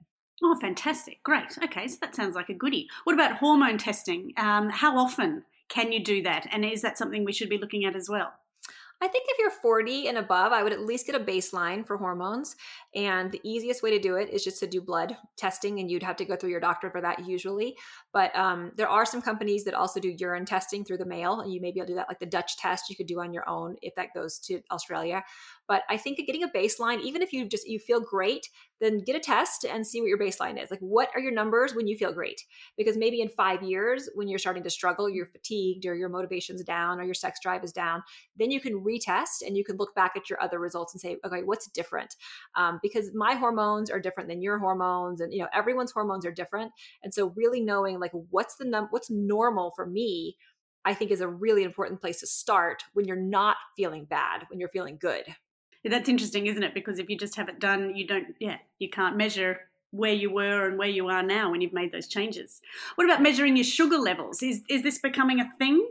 Oh, 0.43 0.57
fantastic. 0.59 1.23
Great. 1.23 1.57
Okay, 1.63 1.87
so 1.87 1.97
that 2.01 2.15
sounds 2.15 2.35
like 2.35 2.49
a 2.49 2.53
goodie. 2.53 2.87
What 3.05 3.13
about 3.13 3.37
hormone 3.37 3.77
testing? 3.77 4.33
Um, 4.37 4.69
how 4.69 4.97
often 4.97 5.43
can 5.67 5.91
you 5.91 6.03
do 6.03 6.21
that? 6.23 6.47
And 6.51 6.63
is 6.63 6.81
that 6.83 6.97
something 6.97 7.25
we 7.25 7.33
should 7.33 7.49
be 7.49 7.57
looking 7.57 7.85
at 7.85 7.95
as 7.95 8.07
well? 8.07 8.33
I 8.99 9.07
think 9.07 9.25
if 9.27 9.37
you're 9.37 9.51
40 9.51 10.07
and 10.07 10.17
above, 10.17 10.51
I 10.51 10.63
would 10.63 10.73
at 10.73 10.81
least 10.81 11.05
get 11.05 11.15
a 11.15 11.23
baseline 11.23 11.85
for 11.85 11.97
hormones. 11.97 12.55
And 12.95 13.31
the 13.31 13.41
easiest 13.43 13.83
way 13.83 13.91
to 13.91 13.99
do 13.99 14.15
it 14.15 14.29
is 14.29 14.43
just 14.43 14.59
to 14.61 14.67
do 14.67 14.81
blood 14.81 15.15
testing, 15.35 15.79
and 15.79 15.89
you'd 15.89 16.01
have 16.01 16.15
to 16.15 16.25
go 16.25 16.35
through 16.35 16.49
your 16.49 16.59
doctor 16.59 16.89
for 16.89 16.99
that 17.01 17.27
usually. 17.27 17.77
But 18.11 18.35
um, 18.35 18.71
there 18.75 18.89
are 18.89 19.05
some 19.05 19.21
companies 19.21 19.65
that 19.65 19.75
also 19.75 19.99
do 19.99 20.15
urine 20.17 20.45
testing 20.45 20.83
through 20.83 20.97
the 20.97 21.05
mail, 21.05 21.41
and 21.41 21.53
you 21.53 21.61
may 21.61 21.71
be 21.71 21.79
able 21.79 21.87
to 21.87 21.93
do 21.93 21.95
that, 21.97 22.07
like 22.07 22.19
the 22.19 22.25
Dutch 22.25 22.57
test 22.57 22.89
you 22.89 22.95
could 22.95 23.07
do 23.07 23.19
on 23.19 23.33
your 23.33 23.47
own 23.47 23.75
if 23.83 23.93
that 23.95 24.13
goes 24.15 24.39
to 24.39 24.61
Australia. 24.71 25.23
But 25.67 25.83
I 25.89 25.97
think 25.97 26.17
getting 26.17 26.43
a 26.43 26.49
baseline, 26.49 27.01
even 27.01 27.21
if 27.21 27.33
you 27.33 27.45
just 27.45 27.67
you 27.67 27.79
feel 27.79 27.99
great, 27.99 28.49
then 28.79 28.99
get 28.99 29.15
a 29.15 29.19
test 29.19 29.65
and 29.65 29.85
see 29.85 29.99
what 29.99 30.07
your 30.07 30.17
baseline 30.17 30.61
is. 30.61 30.71
Like, 30.71 30.79
what 30.79 31.09
are 31.13 31.19
your 31.19 31.31
numbers 31.31 31.73
when 31.75 31.87
you 31.87 31.97
feel 31.97 32.13
great? 32.13 32.41
Because 32.77 32.95
maybe 32.95 33.21
in 33.21 33.29
five 33.29 33.63
years, 33.63 34.09
when 34.15 34.27
you're 34.27 34.39
starting 34.39 34.63
to 34.63 34.69
struggle, 34.69 35.09
you're 35.09 35.25
fatigued, 35.25 35.85
or 35.85 35.95
your 35.95 36.09
motivation's 36.09 36.63
down, 36.63 36.99
or 36.99 37.03
your 37.03 37.13
sex 37.13 37.39
drive 37.41 37.63
is 37.63 37.73
down, 37.73 38.03
then 38.37 38.51
you 38.51 38.61
can 38.61 38.83
retest 38.83 39.45
and 39.45 39.57
you 39.57 39.63
can 39.63 39.77
look 39.77 39.93
back 39.95 40.13
at 40.15 40.29
your 40.29 40.41
other 40.41 40.59
results 40.59 40.93
and 40.93 41.01
say, 41.01 41.17
okay, 41.25 41.43
what's 41.43 41.67
different? 41.71 42.15
Um, 42.55 42.79
because 42.81 43.13
my 43.13 43.33
hormones 43.35 43.89
are 43.89 43.99
different 43.99 44.29
than 44.29 44.41
your 44.41 44.59
hormones, 44.59 45.21
and 45.21 45.33
you 45.33 45.39
know 45.39 45.49
everyone's 45.53 45.91
hormones 45.91 46.25
are 46.25 46.31
different, 46.31 46.71
and 47.03 47.13
so 47.13 47.33
really 47.35 47.61
knowing 47.61 47.99
like 47.99 48.11
what's 48.29 48.55
the 48.55 48.65
num 48.65 48.87
what's 48.91 49.09
normal 49.09 49.71
for 49.75 49.85
me. 49.85 50.37
I 50.85 50.93
think 50.93 51.11
is 51.11 51.19
a 51.19 51.27
really 51.27 51.63
important 51.63 51.99
place 51.99 52.21
to 52.21 52.27
start 52.27 52.83
when 52.93 53.05
you're 53.05 53.17
not 53.17 53.57
feeling 53.75 54.05
bad, 54.05 54.45
when 54.49 54.57
you're 54.57 54.69
feeling 54.69 54.97
good. 54.97 55.25
That's 55.83 56.09
interesting, 56.09 56.47
isn't 56.47 56.63
it? 56.63 56.73
Because 56.73 56.99
if 56.99 57.09
you 57.09 57.17
just 57.17 57.35
have 57.35 57.49
it 57.49 57.59
done, 57.59 57.95
you 57.95 58.07
don't, 58.07 58.35
yeah, 58.39 58.57
you 58.79 58.89
can't 58.89 59.17
measure 59.17 59.61
where 59.91 60.13
you 60.13 60.31
were 60.31 60.67
and 60.67 60.77
where 60.77 60.89
you 60.89 61.07
are 61.07 61.23
now 61.23 61.51
when 61.51 61.61
you've 61.61 61.73
made 61.73 61.91
those 61.91 62.07
changes. 62.07 62.61
What 62.95 63.05
about 63.05 63.21
measuring 63.21 63.55
your 63.55 63.63
sugar 63.63 63.97
levels? 63.97 64.43
Is 64.43 64.63
is 64.69 64.83
this 64.83 64.99
becoming 64.99 65.39
a 65.39 65.49
thing? 65.57 65.87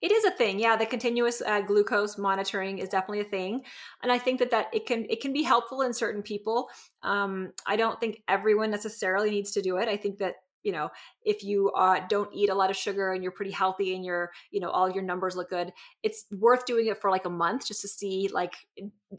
It 0.00 0.10
is 0.10 0.24
a 0.24 0.32
thing, 0.32 0.58
yeah. 0.58 0.76
The 0.76 0.86
continuous 0.86 1.40
uh, 1.40 1.60
glucose 1.60 2.18
monitoring 2.18 2.78
is 2.78 2.88
definitely 2.88 3.20
a 3.20 3.24
thing, 3.24 3.62
and 4.02 4.10
I 4.10 4.18
think 4.18 4.40
that 4.40 4.50
that 4.50 4.66
it 4.72 4.86
can 4.86 5.06
it 5.08 5.20
can 5.20 5.32
be 5.32 5.44
helpful 5.44 5.82
in 5.82 5.92
certain 5.92 6.22
people. 6.22 6.68
Um, 7.04 7.52
I 7.66 7.76
don't 7.76 8.00
think 8.00 8.22
everyone 8.26 8.72
necessarily 8.72 9.30
needs 9.30 9.52
to 9.52 9.62
do 9.62 9.76
it. 9.76 9.88
I 9.88 9.96
think 9.96 10.18
that 10.18 10.34
you 10.62 10.72
know 10.72 10.90
if 11.24 11.42
you 11.42 11.70
uh, 11.72 12.00
don't 12.08 12.32
eat 12.34 12.50
a 12.50 12.54
lot 12.54 12.70
of 12.70 12.76
sugar 12.76 13.12
and 13.12 13.22
you're 13.22 13.32
pretty 13.32 13.50
healthy 13.50 13.94
and 13.94 14.04
your 14.04 14.30
you 14.50 14.60
know 14.60 14.70
all 14.70 14.90
your 14.90 15.02
numbers 15.02 15.36
look 15.36 15.50
good 15.50 15.72
it's 16.02 16.24
worth 16.32 16.64
doing 16.66 16.86
it 16.86 17.00
for 17.00 17.10
like 17.10 17.24
a 17.26 17.30
month 17.30 17.66
just 17.66 17.82
to 17.82 17.88
see 17.88 18.28
like 18.32 18.54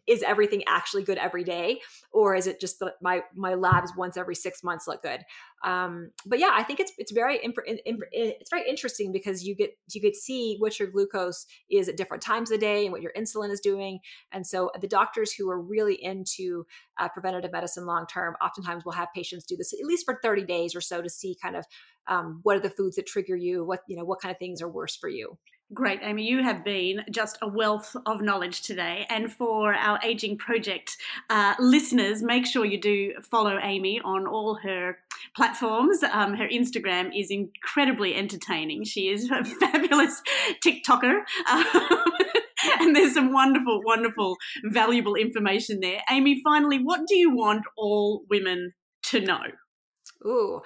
is 0.07 0.23
everything 0.23 0.63
actually 0.67 1.03
good 1.03 1.17
every 1.17 1.43
day 1.43 1.79
or 2.11 2.35
is 2.35 2.47
it 2.47 2.59
just 2.59 2.79
that 2.79 2.93
my 3.01 3.21
my 3.35 3.53
labs 3.53 3.91
once 3.95 4.17
every 4.17 4.35
six 4.35 4.63
months 4.63 4.87
look 4.87 5.01
good 5.01 5.21
um, 5.63 6.11
but 6.25 6.39
yeah 6.39 6.51
i 6.53 6.63
think 6.63 6.79
it's 6.79 6.91
it's 6.97 7.11
very 7.11 7.39
it's 7.43 8.49
very 8.49 8.69
interesting 8.69 9.11
because 9.11 9.43
you 9.43 9.55
get 9.55 9.77
you 9.93 10.01
get 10.01 10.15
see 10.15 10.55
what 10.59 10.79
your 10.79 10.89
glucose 10.89 11.45
is 11.69 11.89
at 11.89 11.97
different 11.97 12.23
times 12.23 12.51
of 12.51 12.59
the 12.59 12.65
day 12.65 12.83
and 12.85 12.91
what 12.91 13.01
your 13.01 13.13
insulin 13.13 13.51
is 13.51 13.59
doing. 13.59 13.99
And 14.31 14.45
so 14.45 14.71
the 14.79 14.87
doctors 14.87 15.33
who 15.33 15.49
are 15.49 15.61
really 15.61 15.95
into 16.01 16.65
uh, 16.99 17.09
preventative 17.09 17.51
medicine 17.51 17.85
long 17.85 18.05
term 18.07 18.35
oftentimes 18.41 18.85
will 18.85 18.93
have 18.93 19.09
patients 19.13 19.45
do 19.45 19.57
this 19.57 19.73
at 19.73 19.85
least 19.85 20.05
for 20.05 20.19
30 20.21 20.45
days 20.45 20.75
or 20.75 20.81
so 20.81 21.01
to 21.01 21.09
see 21.09 21.35
kind 21.41 21.55
of 21.55 21.65
um, 22.07 22.39
what 22.43 22.57
are 22.57 22.61
the 22.61 22.69
foods 22.69 22.95
that 22.97 23.07
trigger 23.07 23.35
you 23.35 23.63
what 23.63 23.81
you 23.87 23.95
know 23.95 24.03
what 24.03 24.21
kind 24.21 24.31
of 24.31 24.39
things 24.39 24.61
are 24.61 24.69
worse 24.69 24.95
for 24.95 25.09
you 25.09 25.37
Great, 25.73 26.01
Amy. 26.03 26.23
You 26.23 26.43
have 26.43 26.63
been 26.63 27.03
just 27.09 27.37
a 27.41 27.47
wealth 27.47 27.95
of 28.05 28.21
knowledge 28.21 28.61
today. 28.61 29.05
And 29.09 29.31
for 29.31 29.73
our 29.73 29.97
Aging 30.03 30.37
Project 30.37 30.97
uh, 31.29 31.55
listeners, 31.57 32.21
make 32.21 32.45
sure 32.45 32.65
you 32.65 32.79
do 32.79 33.13
follow 33.21 33.57
Amy 33.61 34.01
on 34.03 34.27
all 34.27 34.55
her 34.55 34.97
platforms. 35.35 36.03
Um, 36.03 36.35
her 36.35 36.47
Instagram 36.47 37.17
is 37.17 37.31
incredibly 37.31 38.13
entertaining. 38.13 38.83
She 38.83 39.07
is 39.07 39.31
a 39.31 39.43
fabulous 39.59 40.21
TikToker. 40.63 41.21
Um, 41.49 41.65
and 42.79 42.95
there's 42.95 43.13
some 43.13 43.31
wonderful, 43.31 43.81
wonderful, 43.83 44.35
valuable 44.65 45.15
information 45.15 45.79
there. 45.79 46.01
Amy, 46.11 46.41
finally, 46.43 46.77
what 46.83 47.07
do 47.07 47.15
you 47.15 47.33
want 47.33 47.63
all 47.77 48.23
women 48.29 48.73
to 49.03 49.21
know? 49.21 49.43
Ooh, 50.25 50.61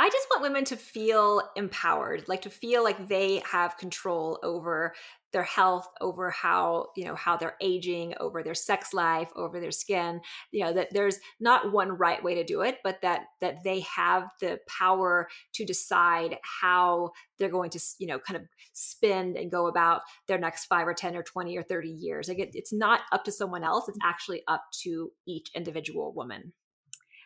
I 0.00 0.08
just 0.10 0.28
want 0.30 0.42
women 0.42 0.64
to 0.66 0.76
feel 0.76 1.42
empowered, 1.56 2.28
like 2.28 2.42
to 2.42 2.50
feel 2.50 2.84
like 2.84 3.08
they 3.08 3.42
have 3.50 3.76
control 3.76 4.38
over 4.44 4.94
their 5.32 5.42
health, 5.42 5.88
over 6.00 6.30
how, 6.30 6.86
you 6.96 7.04
know, 7.04 7.16
how 7.16 7.36
they're 7.36 7.56
aging, 7.60 8.14
over 8.20 8.42
their 8.42 8.54
sex 8.54 8.94
life, 8.94 9.28
over 9.34 9.58
their 9.60 9.72
skin, 9.72 10.20
you 10.52 10.64
know, 10.64 10.72
that 10.72 10.88
there's 10.92 11.18
not 11.40 11.72
one 11.72 11.90
right 11.90 12.22
way 12.22 12.36
to 12.36 12.44
do 12.44 12.62
it, 12.62 12.78
but 12.84 13.02
that 13.02 13.22
that 13.40 13.64
they 13.64 13.80
have 13.80 14.30
the 14.40 14.60
power 14.68 15.28
to 15.54 15.64
decide 15.64 16.38
how 16.42 17.10
they're 17.38 17.48
going 17.48 17.70
to, 17.70 17.80
you 17.98 18.06
know, 18.06 18.20
kind 18.20 18.36
of 18.36 18.44
spend 18.72 19.36
and 19.36 19.50
go 19.50 19.66
about 19.66 20.02
their 20.28 20.38
next 20.38 20.66
5 20.66 20.86
or 20.86 20.94
10 20.94 21.16
or 21.16 21.24
20 21.24 21.58
or 21.58 21.62
30 21.64 21.88
years. 21.88 22.28
Like 22.28 22.38
it, 22.38 22.50
it's 22.54 22.72
not 22.72 23.00
up 23.10 23.24
to 23.24 23.32
someone 23.32 23.64
else, 23.64 23.88
it's 23.88 23.98
actually 24.02 24.44
up 24.46 24.62
to 24.84 25.10
each 25.26 25.50
individual 25.56 26.12
woman. 26.14 26.52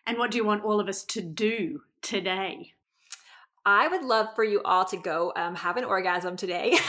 And 0.07 0.19
what 0.19 0.31
do 0.31 0.37
you 0.37 0.45
want 0.45 0.65
all 0.65 0.81
of 0.81 0.89
us 0.89 1.05
to 1.05 1.21
do 1.21 1.83
today? 2.01 2.73
I 3.65 3.87
would 3.89 4.03
love 4.03 4.29
for 4.35 4.43
you 4.43 4.61
all 4.65 4.85
to 4.87 4.97
go 4.97 5.33
um, 5.37 5.55
have 5.55 5.77
an 5.77 5.85
orgasm 5.85 6.37
today. 6.37 6.77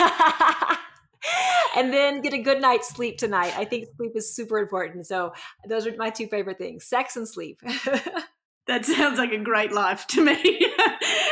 and 1.75 1.93
then 1.93 2.21
get 2.21 2.33
a 2.33 2.39
good 2.39 2.61
night's 2.61 2.89
sleep 2.89 3.17
tonight. 3.17 3.53
I 3.55 3.65
think 3.65 3.87
sleep 3.95 4.13
is 4.15 4.33
super 4.33 4.57
important. 4.57 5.05
So 5.05 5.33
those 5.67 5.85
are 5.85 5.95
my 5.97 6.09
two 6.09 6.27
favorite 6.27 6.57
things: 6.57 6.85
sex 6.85 7.15
and 7.15 7.27
sleep. 7.27 7.59
that 8.67 8.85
sounds 8.85 9.19
like 9.19 9.31
a 9.31 9.37
great 9.37 9.71
life 9.71 10.07
to 10.07 10.23
me. 10.23 10.33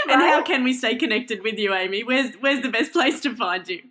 and 0.09 0.21
right? 0.21 0.29
how 0.29 0.43
can 0.43 0.63
we 0.63 0.73
stay 0.73 0.95
connected 0.95 1.43
with 1.43 1.57
you, 1.57 1.73
Amy? 1.73 2.03
Where's 2.03 2.35
where's 2.35 2.61
the 2.61 2.69
best 2.69 2.93
place 2.93 3.19
to 3.21 3.35
find 3.35 3.67
you? 3.67 3.81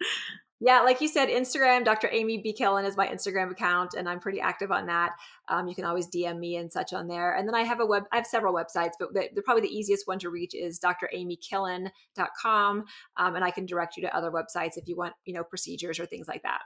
Yeah, 0.62 0.82
like 0.82 1.00
you 1.00 1.08
said, 1.08 1.30
Instagram, 1.30 1.86
Dr. 1.86 2.10
Amy 2.12 2.36
B. 2.36 2.54
Killen 2.58 2.86
is 2.86 2.94
my 2.94 3.08
Instagram 3.08 3.50
account, 3.50 3.94
and 3.96 4.06
I'm 4.06 4.20
pretty 4.20 4.40
active 4.40 4.70
on 4.70 4.84
that. 4.86 5.12
Um, 5.48 5.66
you 5.66 5.74
can 5.74 5.86
always 5.86 6.06
DM 6.06 6.38
me 6.38 6.56
and 6.56 6.70
such 6.70 6.92
on 6.92 7.08
there. 7.08 7.34
And 7.34 7.48
then 7.48 7.54
I 7.54 7.62
have 7.62 7.80
a 7.80 7.86
web, 7.86 8.02
I 8.12 8.16
have 8.16 8.26
several 8.26 8.52
websites, 8.52 8.92
but 9.00 9.14
the, 9.14 9.30
the 9.34 9.40
probably 9.40 9.62
the 9.62 9.74
easiest 9.74 10.06
one 10.06 10.18
to 10.18 10.28
reach 10.28 10.54
is 10.54 10.78
dramykillen.com. 10.78 12.84
Um, 13.16 13.36
and 13.36 13.42
I 13.42 13.50
can 13.50 13.64
direct 13.64 13.96
you 13.96 14.02
to 14.02 14.14
other 14.14 14.30
websites 14.30 14.76
if 14.76 14.86
you 14.86 14.96
want, 14.96 15.14
you 15.24 15.32
know, 15.32 15.44
procedures 15.44 15.98
or 15.98 16.04
things 16.04 16.28
like 16.28 16.42
that. 16.42 16.60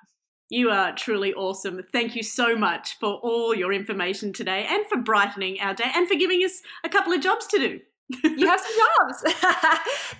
You 0.50 0.70
are 0.70 0.92
truly 0.94 1.32
awesome. 1.32 1.80
Thank 1.92 2.16
you 2.16 2.24
so 2.24 2.56
much 2.56 2.98
for 2.98 3.20
all 3.22 3.54
your 3.54 3.72
information 3.72 4.32
today 4.32 4.66
and 4.68 4.84
for 4.86 4.98
brightening 4.98 5.60
our 5.60 5.72
day 5.72 5.90
and 5.94 6.08
for 6.08 6.16
giving 6.16 6.40
us 6.40 6.60
a 6.82 6.88
couple 6.88 7.12
of 7.12 7.20
jobs 7.20 7.46
to 7.46 7.58
do. 7.58 7.80
you 8.24 8.48
have 8.48 8.60
some 8.60 8.72
jobs. 9.22 9.34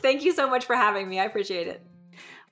Thank 0.00 0.24
you 0.24 0.32
so 0.32 0.48
much 0.48 0.64
for 0.64 0.76
having 0.76 1.08
me. 1.08 1.18
I 1.18 1.24
appreciate 1.24 1.66
it. 1.66 1.84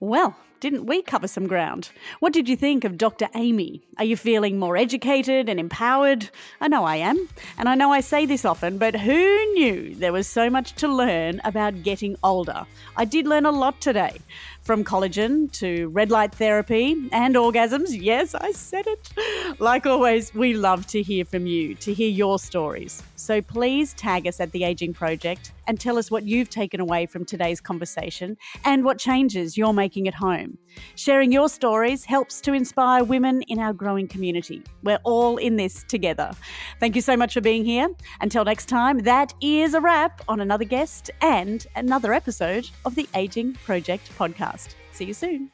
Well, 0.03 0.35
didn't 0.59 0.87
we 0.87 1.01
cover 1.01 1.29
some 1.29 1.47
ground? 1.47 1.91
What 2.19 2.33
did 2.33 2.49
you 2.49 2.57
think 2.57 2.83
of 2.83 2.99
Dr. 2.99 3.29
Amy? 3.37 3.85
Are 3.99 4.05
you 4.05 4.17
feeling 4.17 4.59
more 4.59 4.77
educated 4.77 5.49
and 5.49 5.61
empowered? 5.61 6.29
I 6.61 6.67
know 6.67 6.83
I 6.83 6.97
am. 6.97 7.29
And 7.57 7.69
I 7.69 7.77
know 7.77 7.93
I 7.93 8.01
say 8.01 8.27
this 8.27 8.45
often, 8.45 8.79
but 8.79 8.97
who 8.97 9.53
knew 9.53 9.95
there 9.95 10.13
was 10.13 10.27
so 10.27 10.51
much 10.51 10.73
to 10.75 10.89
learn 10.89 11.41
about 11.45 11.85
getting 11.85 12.17
older? 12.25 12.67
I 12.97 13.05
did 13.05 13.29
learn 13.29 13.47
a 13.47 13.53
lot 13.53 13.81
today. 13.81 14.19
From 14.63 14.85
collagen 14.85 15.51
to 15.55 15.89
red 15.89 16.11
light 16.11 16.33
therapy 16.35 16.97
and 17.11 17.35
orgasms. 17.35 17.89
Yes, 17.91 18.33
I 18.35 18.53
said 18.53 18.87
it. 18.87 19.61
Like 19.61 19.87
always, 19.87 20.33
we 20.35 20.55
love 20.55 20.87
to 20.89 21.03
hear 21.03 21.25
from 21.25 21.47
you, 21.47 21.75
to 21.77 21.93
hear 21.93 22.09
your 22.09 22.39
stories. 22.39 23.03
So 23.17 23.41
please 23.41 23.93
tag 23.95 24.27
us 24.27 24.41
at 24.41 24.53
The 24.53 24.65
Aging 24.65 24.95
Project 24.95 25.53
and 25.67 25.79
tell 25.79 25.99
us 25.99 26.11
what 26.11 26.25
you've 26.25 26.51
taken 26.51 26.81
away 26.81 27.07
from 27.07 27.25
today's 27.25 27.61
conversation 27.61 28.37
and 28.65 28.85
what 28.85 28.99
changes 28.99 29.57
you're 29.57 29.73
making 29.73 30.09
at 30.09 30.15
home. 30.15 30.59
Sharing 30.97 31.31
your 31.33 31.49
stories 31.49 32.05
helps 32.05 32.41
to 32.43 32.53
inspire 32.53 33.05
women 33.05 33.43
in 33.43 33.59
our 33.59 33.73
growing 33.73 34.09
community. 34.09 34.63
We're 34.83 35.01
all 35.05 35.37
in 35.37 35.57
this 35.57 35.85
together. 35.85 36.33
Thank 36.81 36.97
you 36.97 37.03
so 37.03 37.17
much 37.17 37.35
for 37.35 37.41
being 37.41 37.65
here. 37.65 37.89
Until 38.21 38.45
next 38.45 38.67
time, 38.67 38.99
that 39.01 39.35
is 39.41 39.75
a 39.75 39.81
wrap 39.81 40.23
on 40.29 40.41
another 40.41 40.65
guest 40.65 41.11
and 41.21 41.67
another 41.77 42.13
episode 42.13 42.69
of 42.85 42.95
the 42.95 43.09
Aging 43.15 43.55
Project 43.65 44.11
podcast. 44.19 44.62
See 44.93 45.07
you 45.07 45.15
soon. 45.15 45.51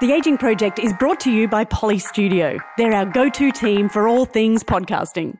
The 0.00 0.12
Aging 0.12 0.38
Project 0.38 0.78
is 0.78 0.92
brought 0.94 1.20
to 1.20 1.30
you 1.30 1.48
by 1.48 1.64
Polly 1.64 1.98
Studio. 1.98 2.56
They're 2.76 2.92
our 2.94 3.04
go 3.04 3.28
to 3.28 3.50
team 3.50 3.88
for 3.88 4.08
all 4.08 4.24
things 4.24 4.62
podcasting. 4.62 5.38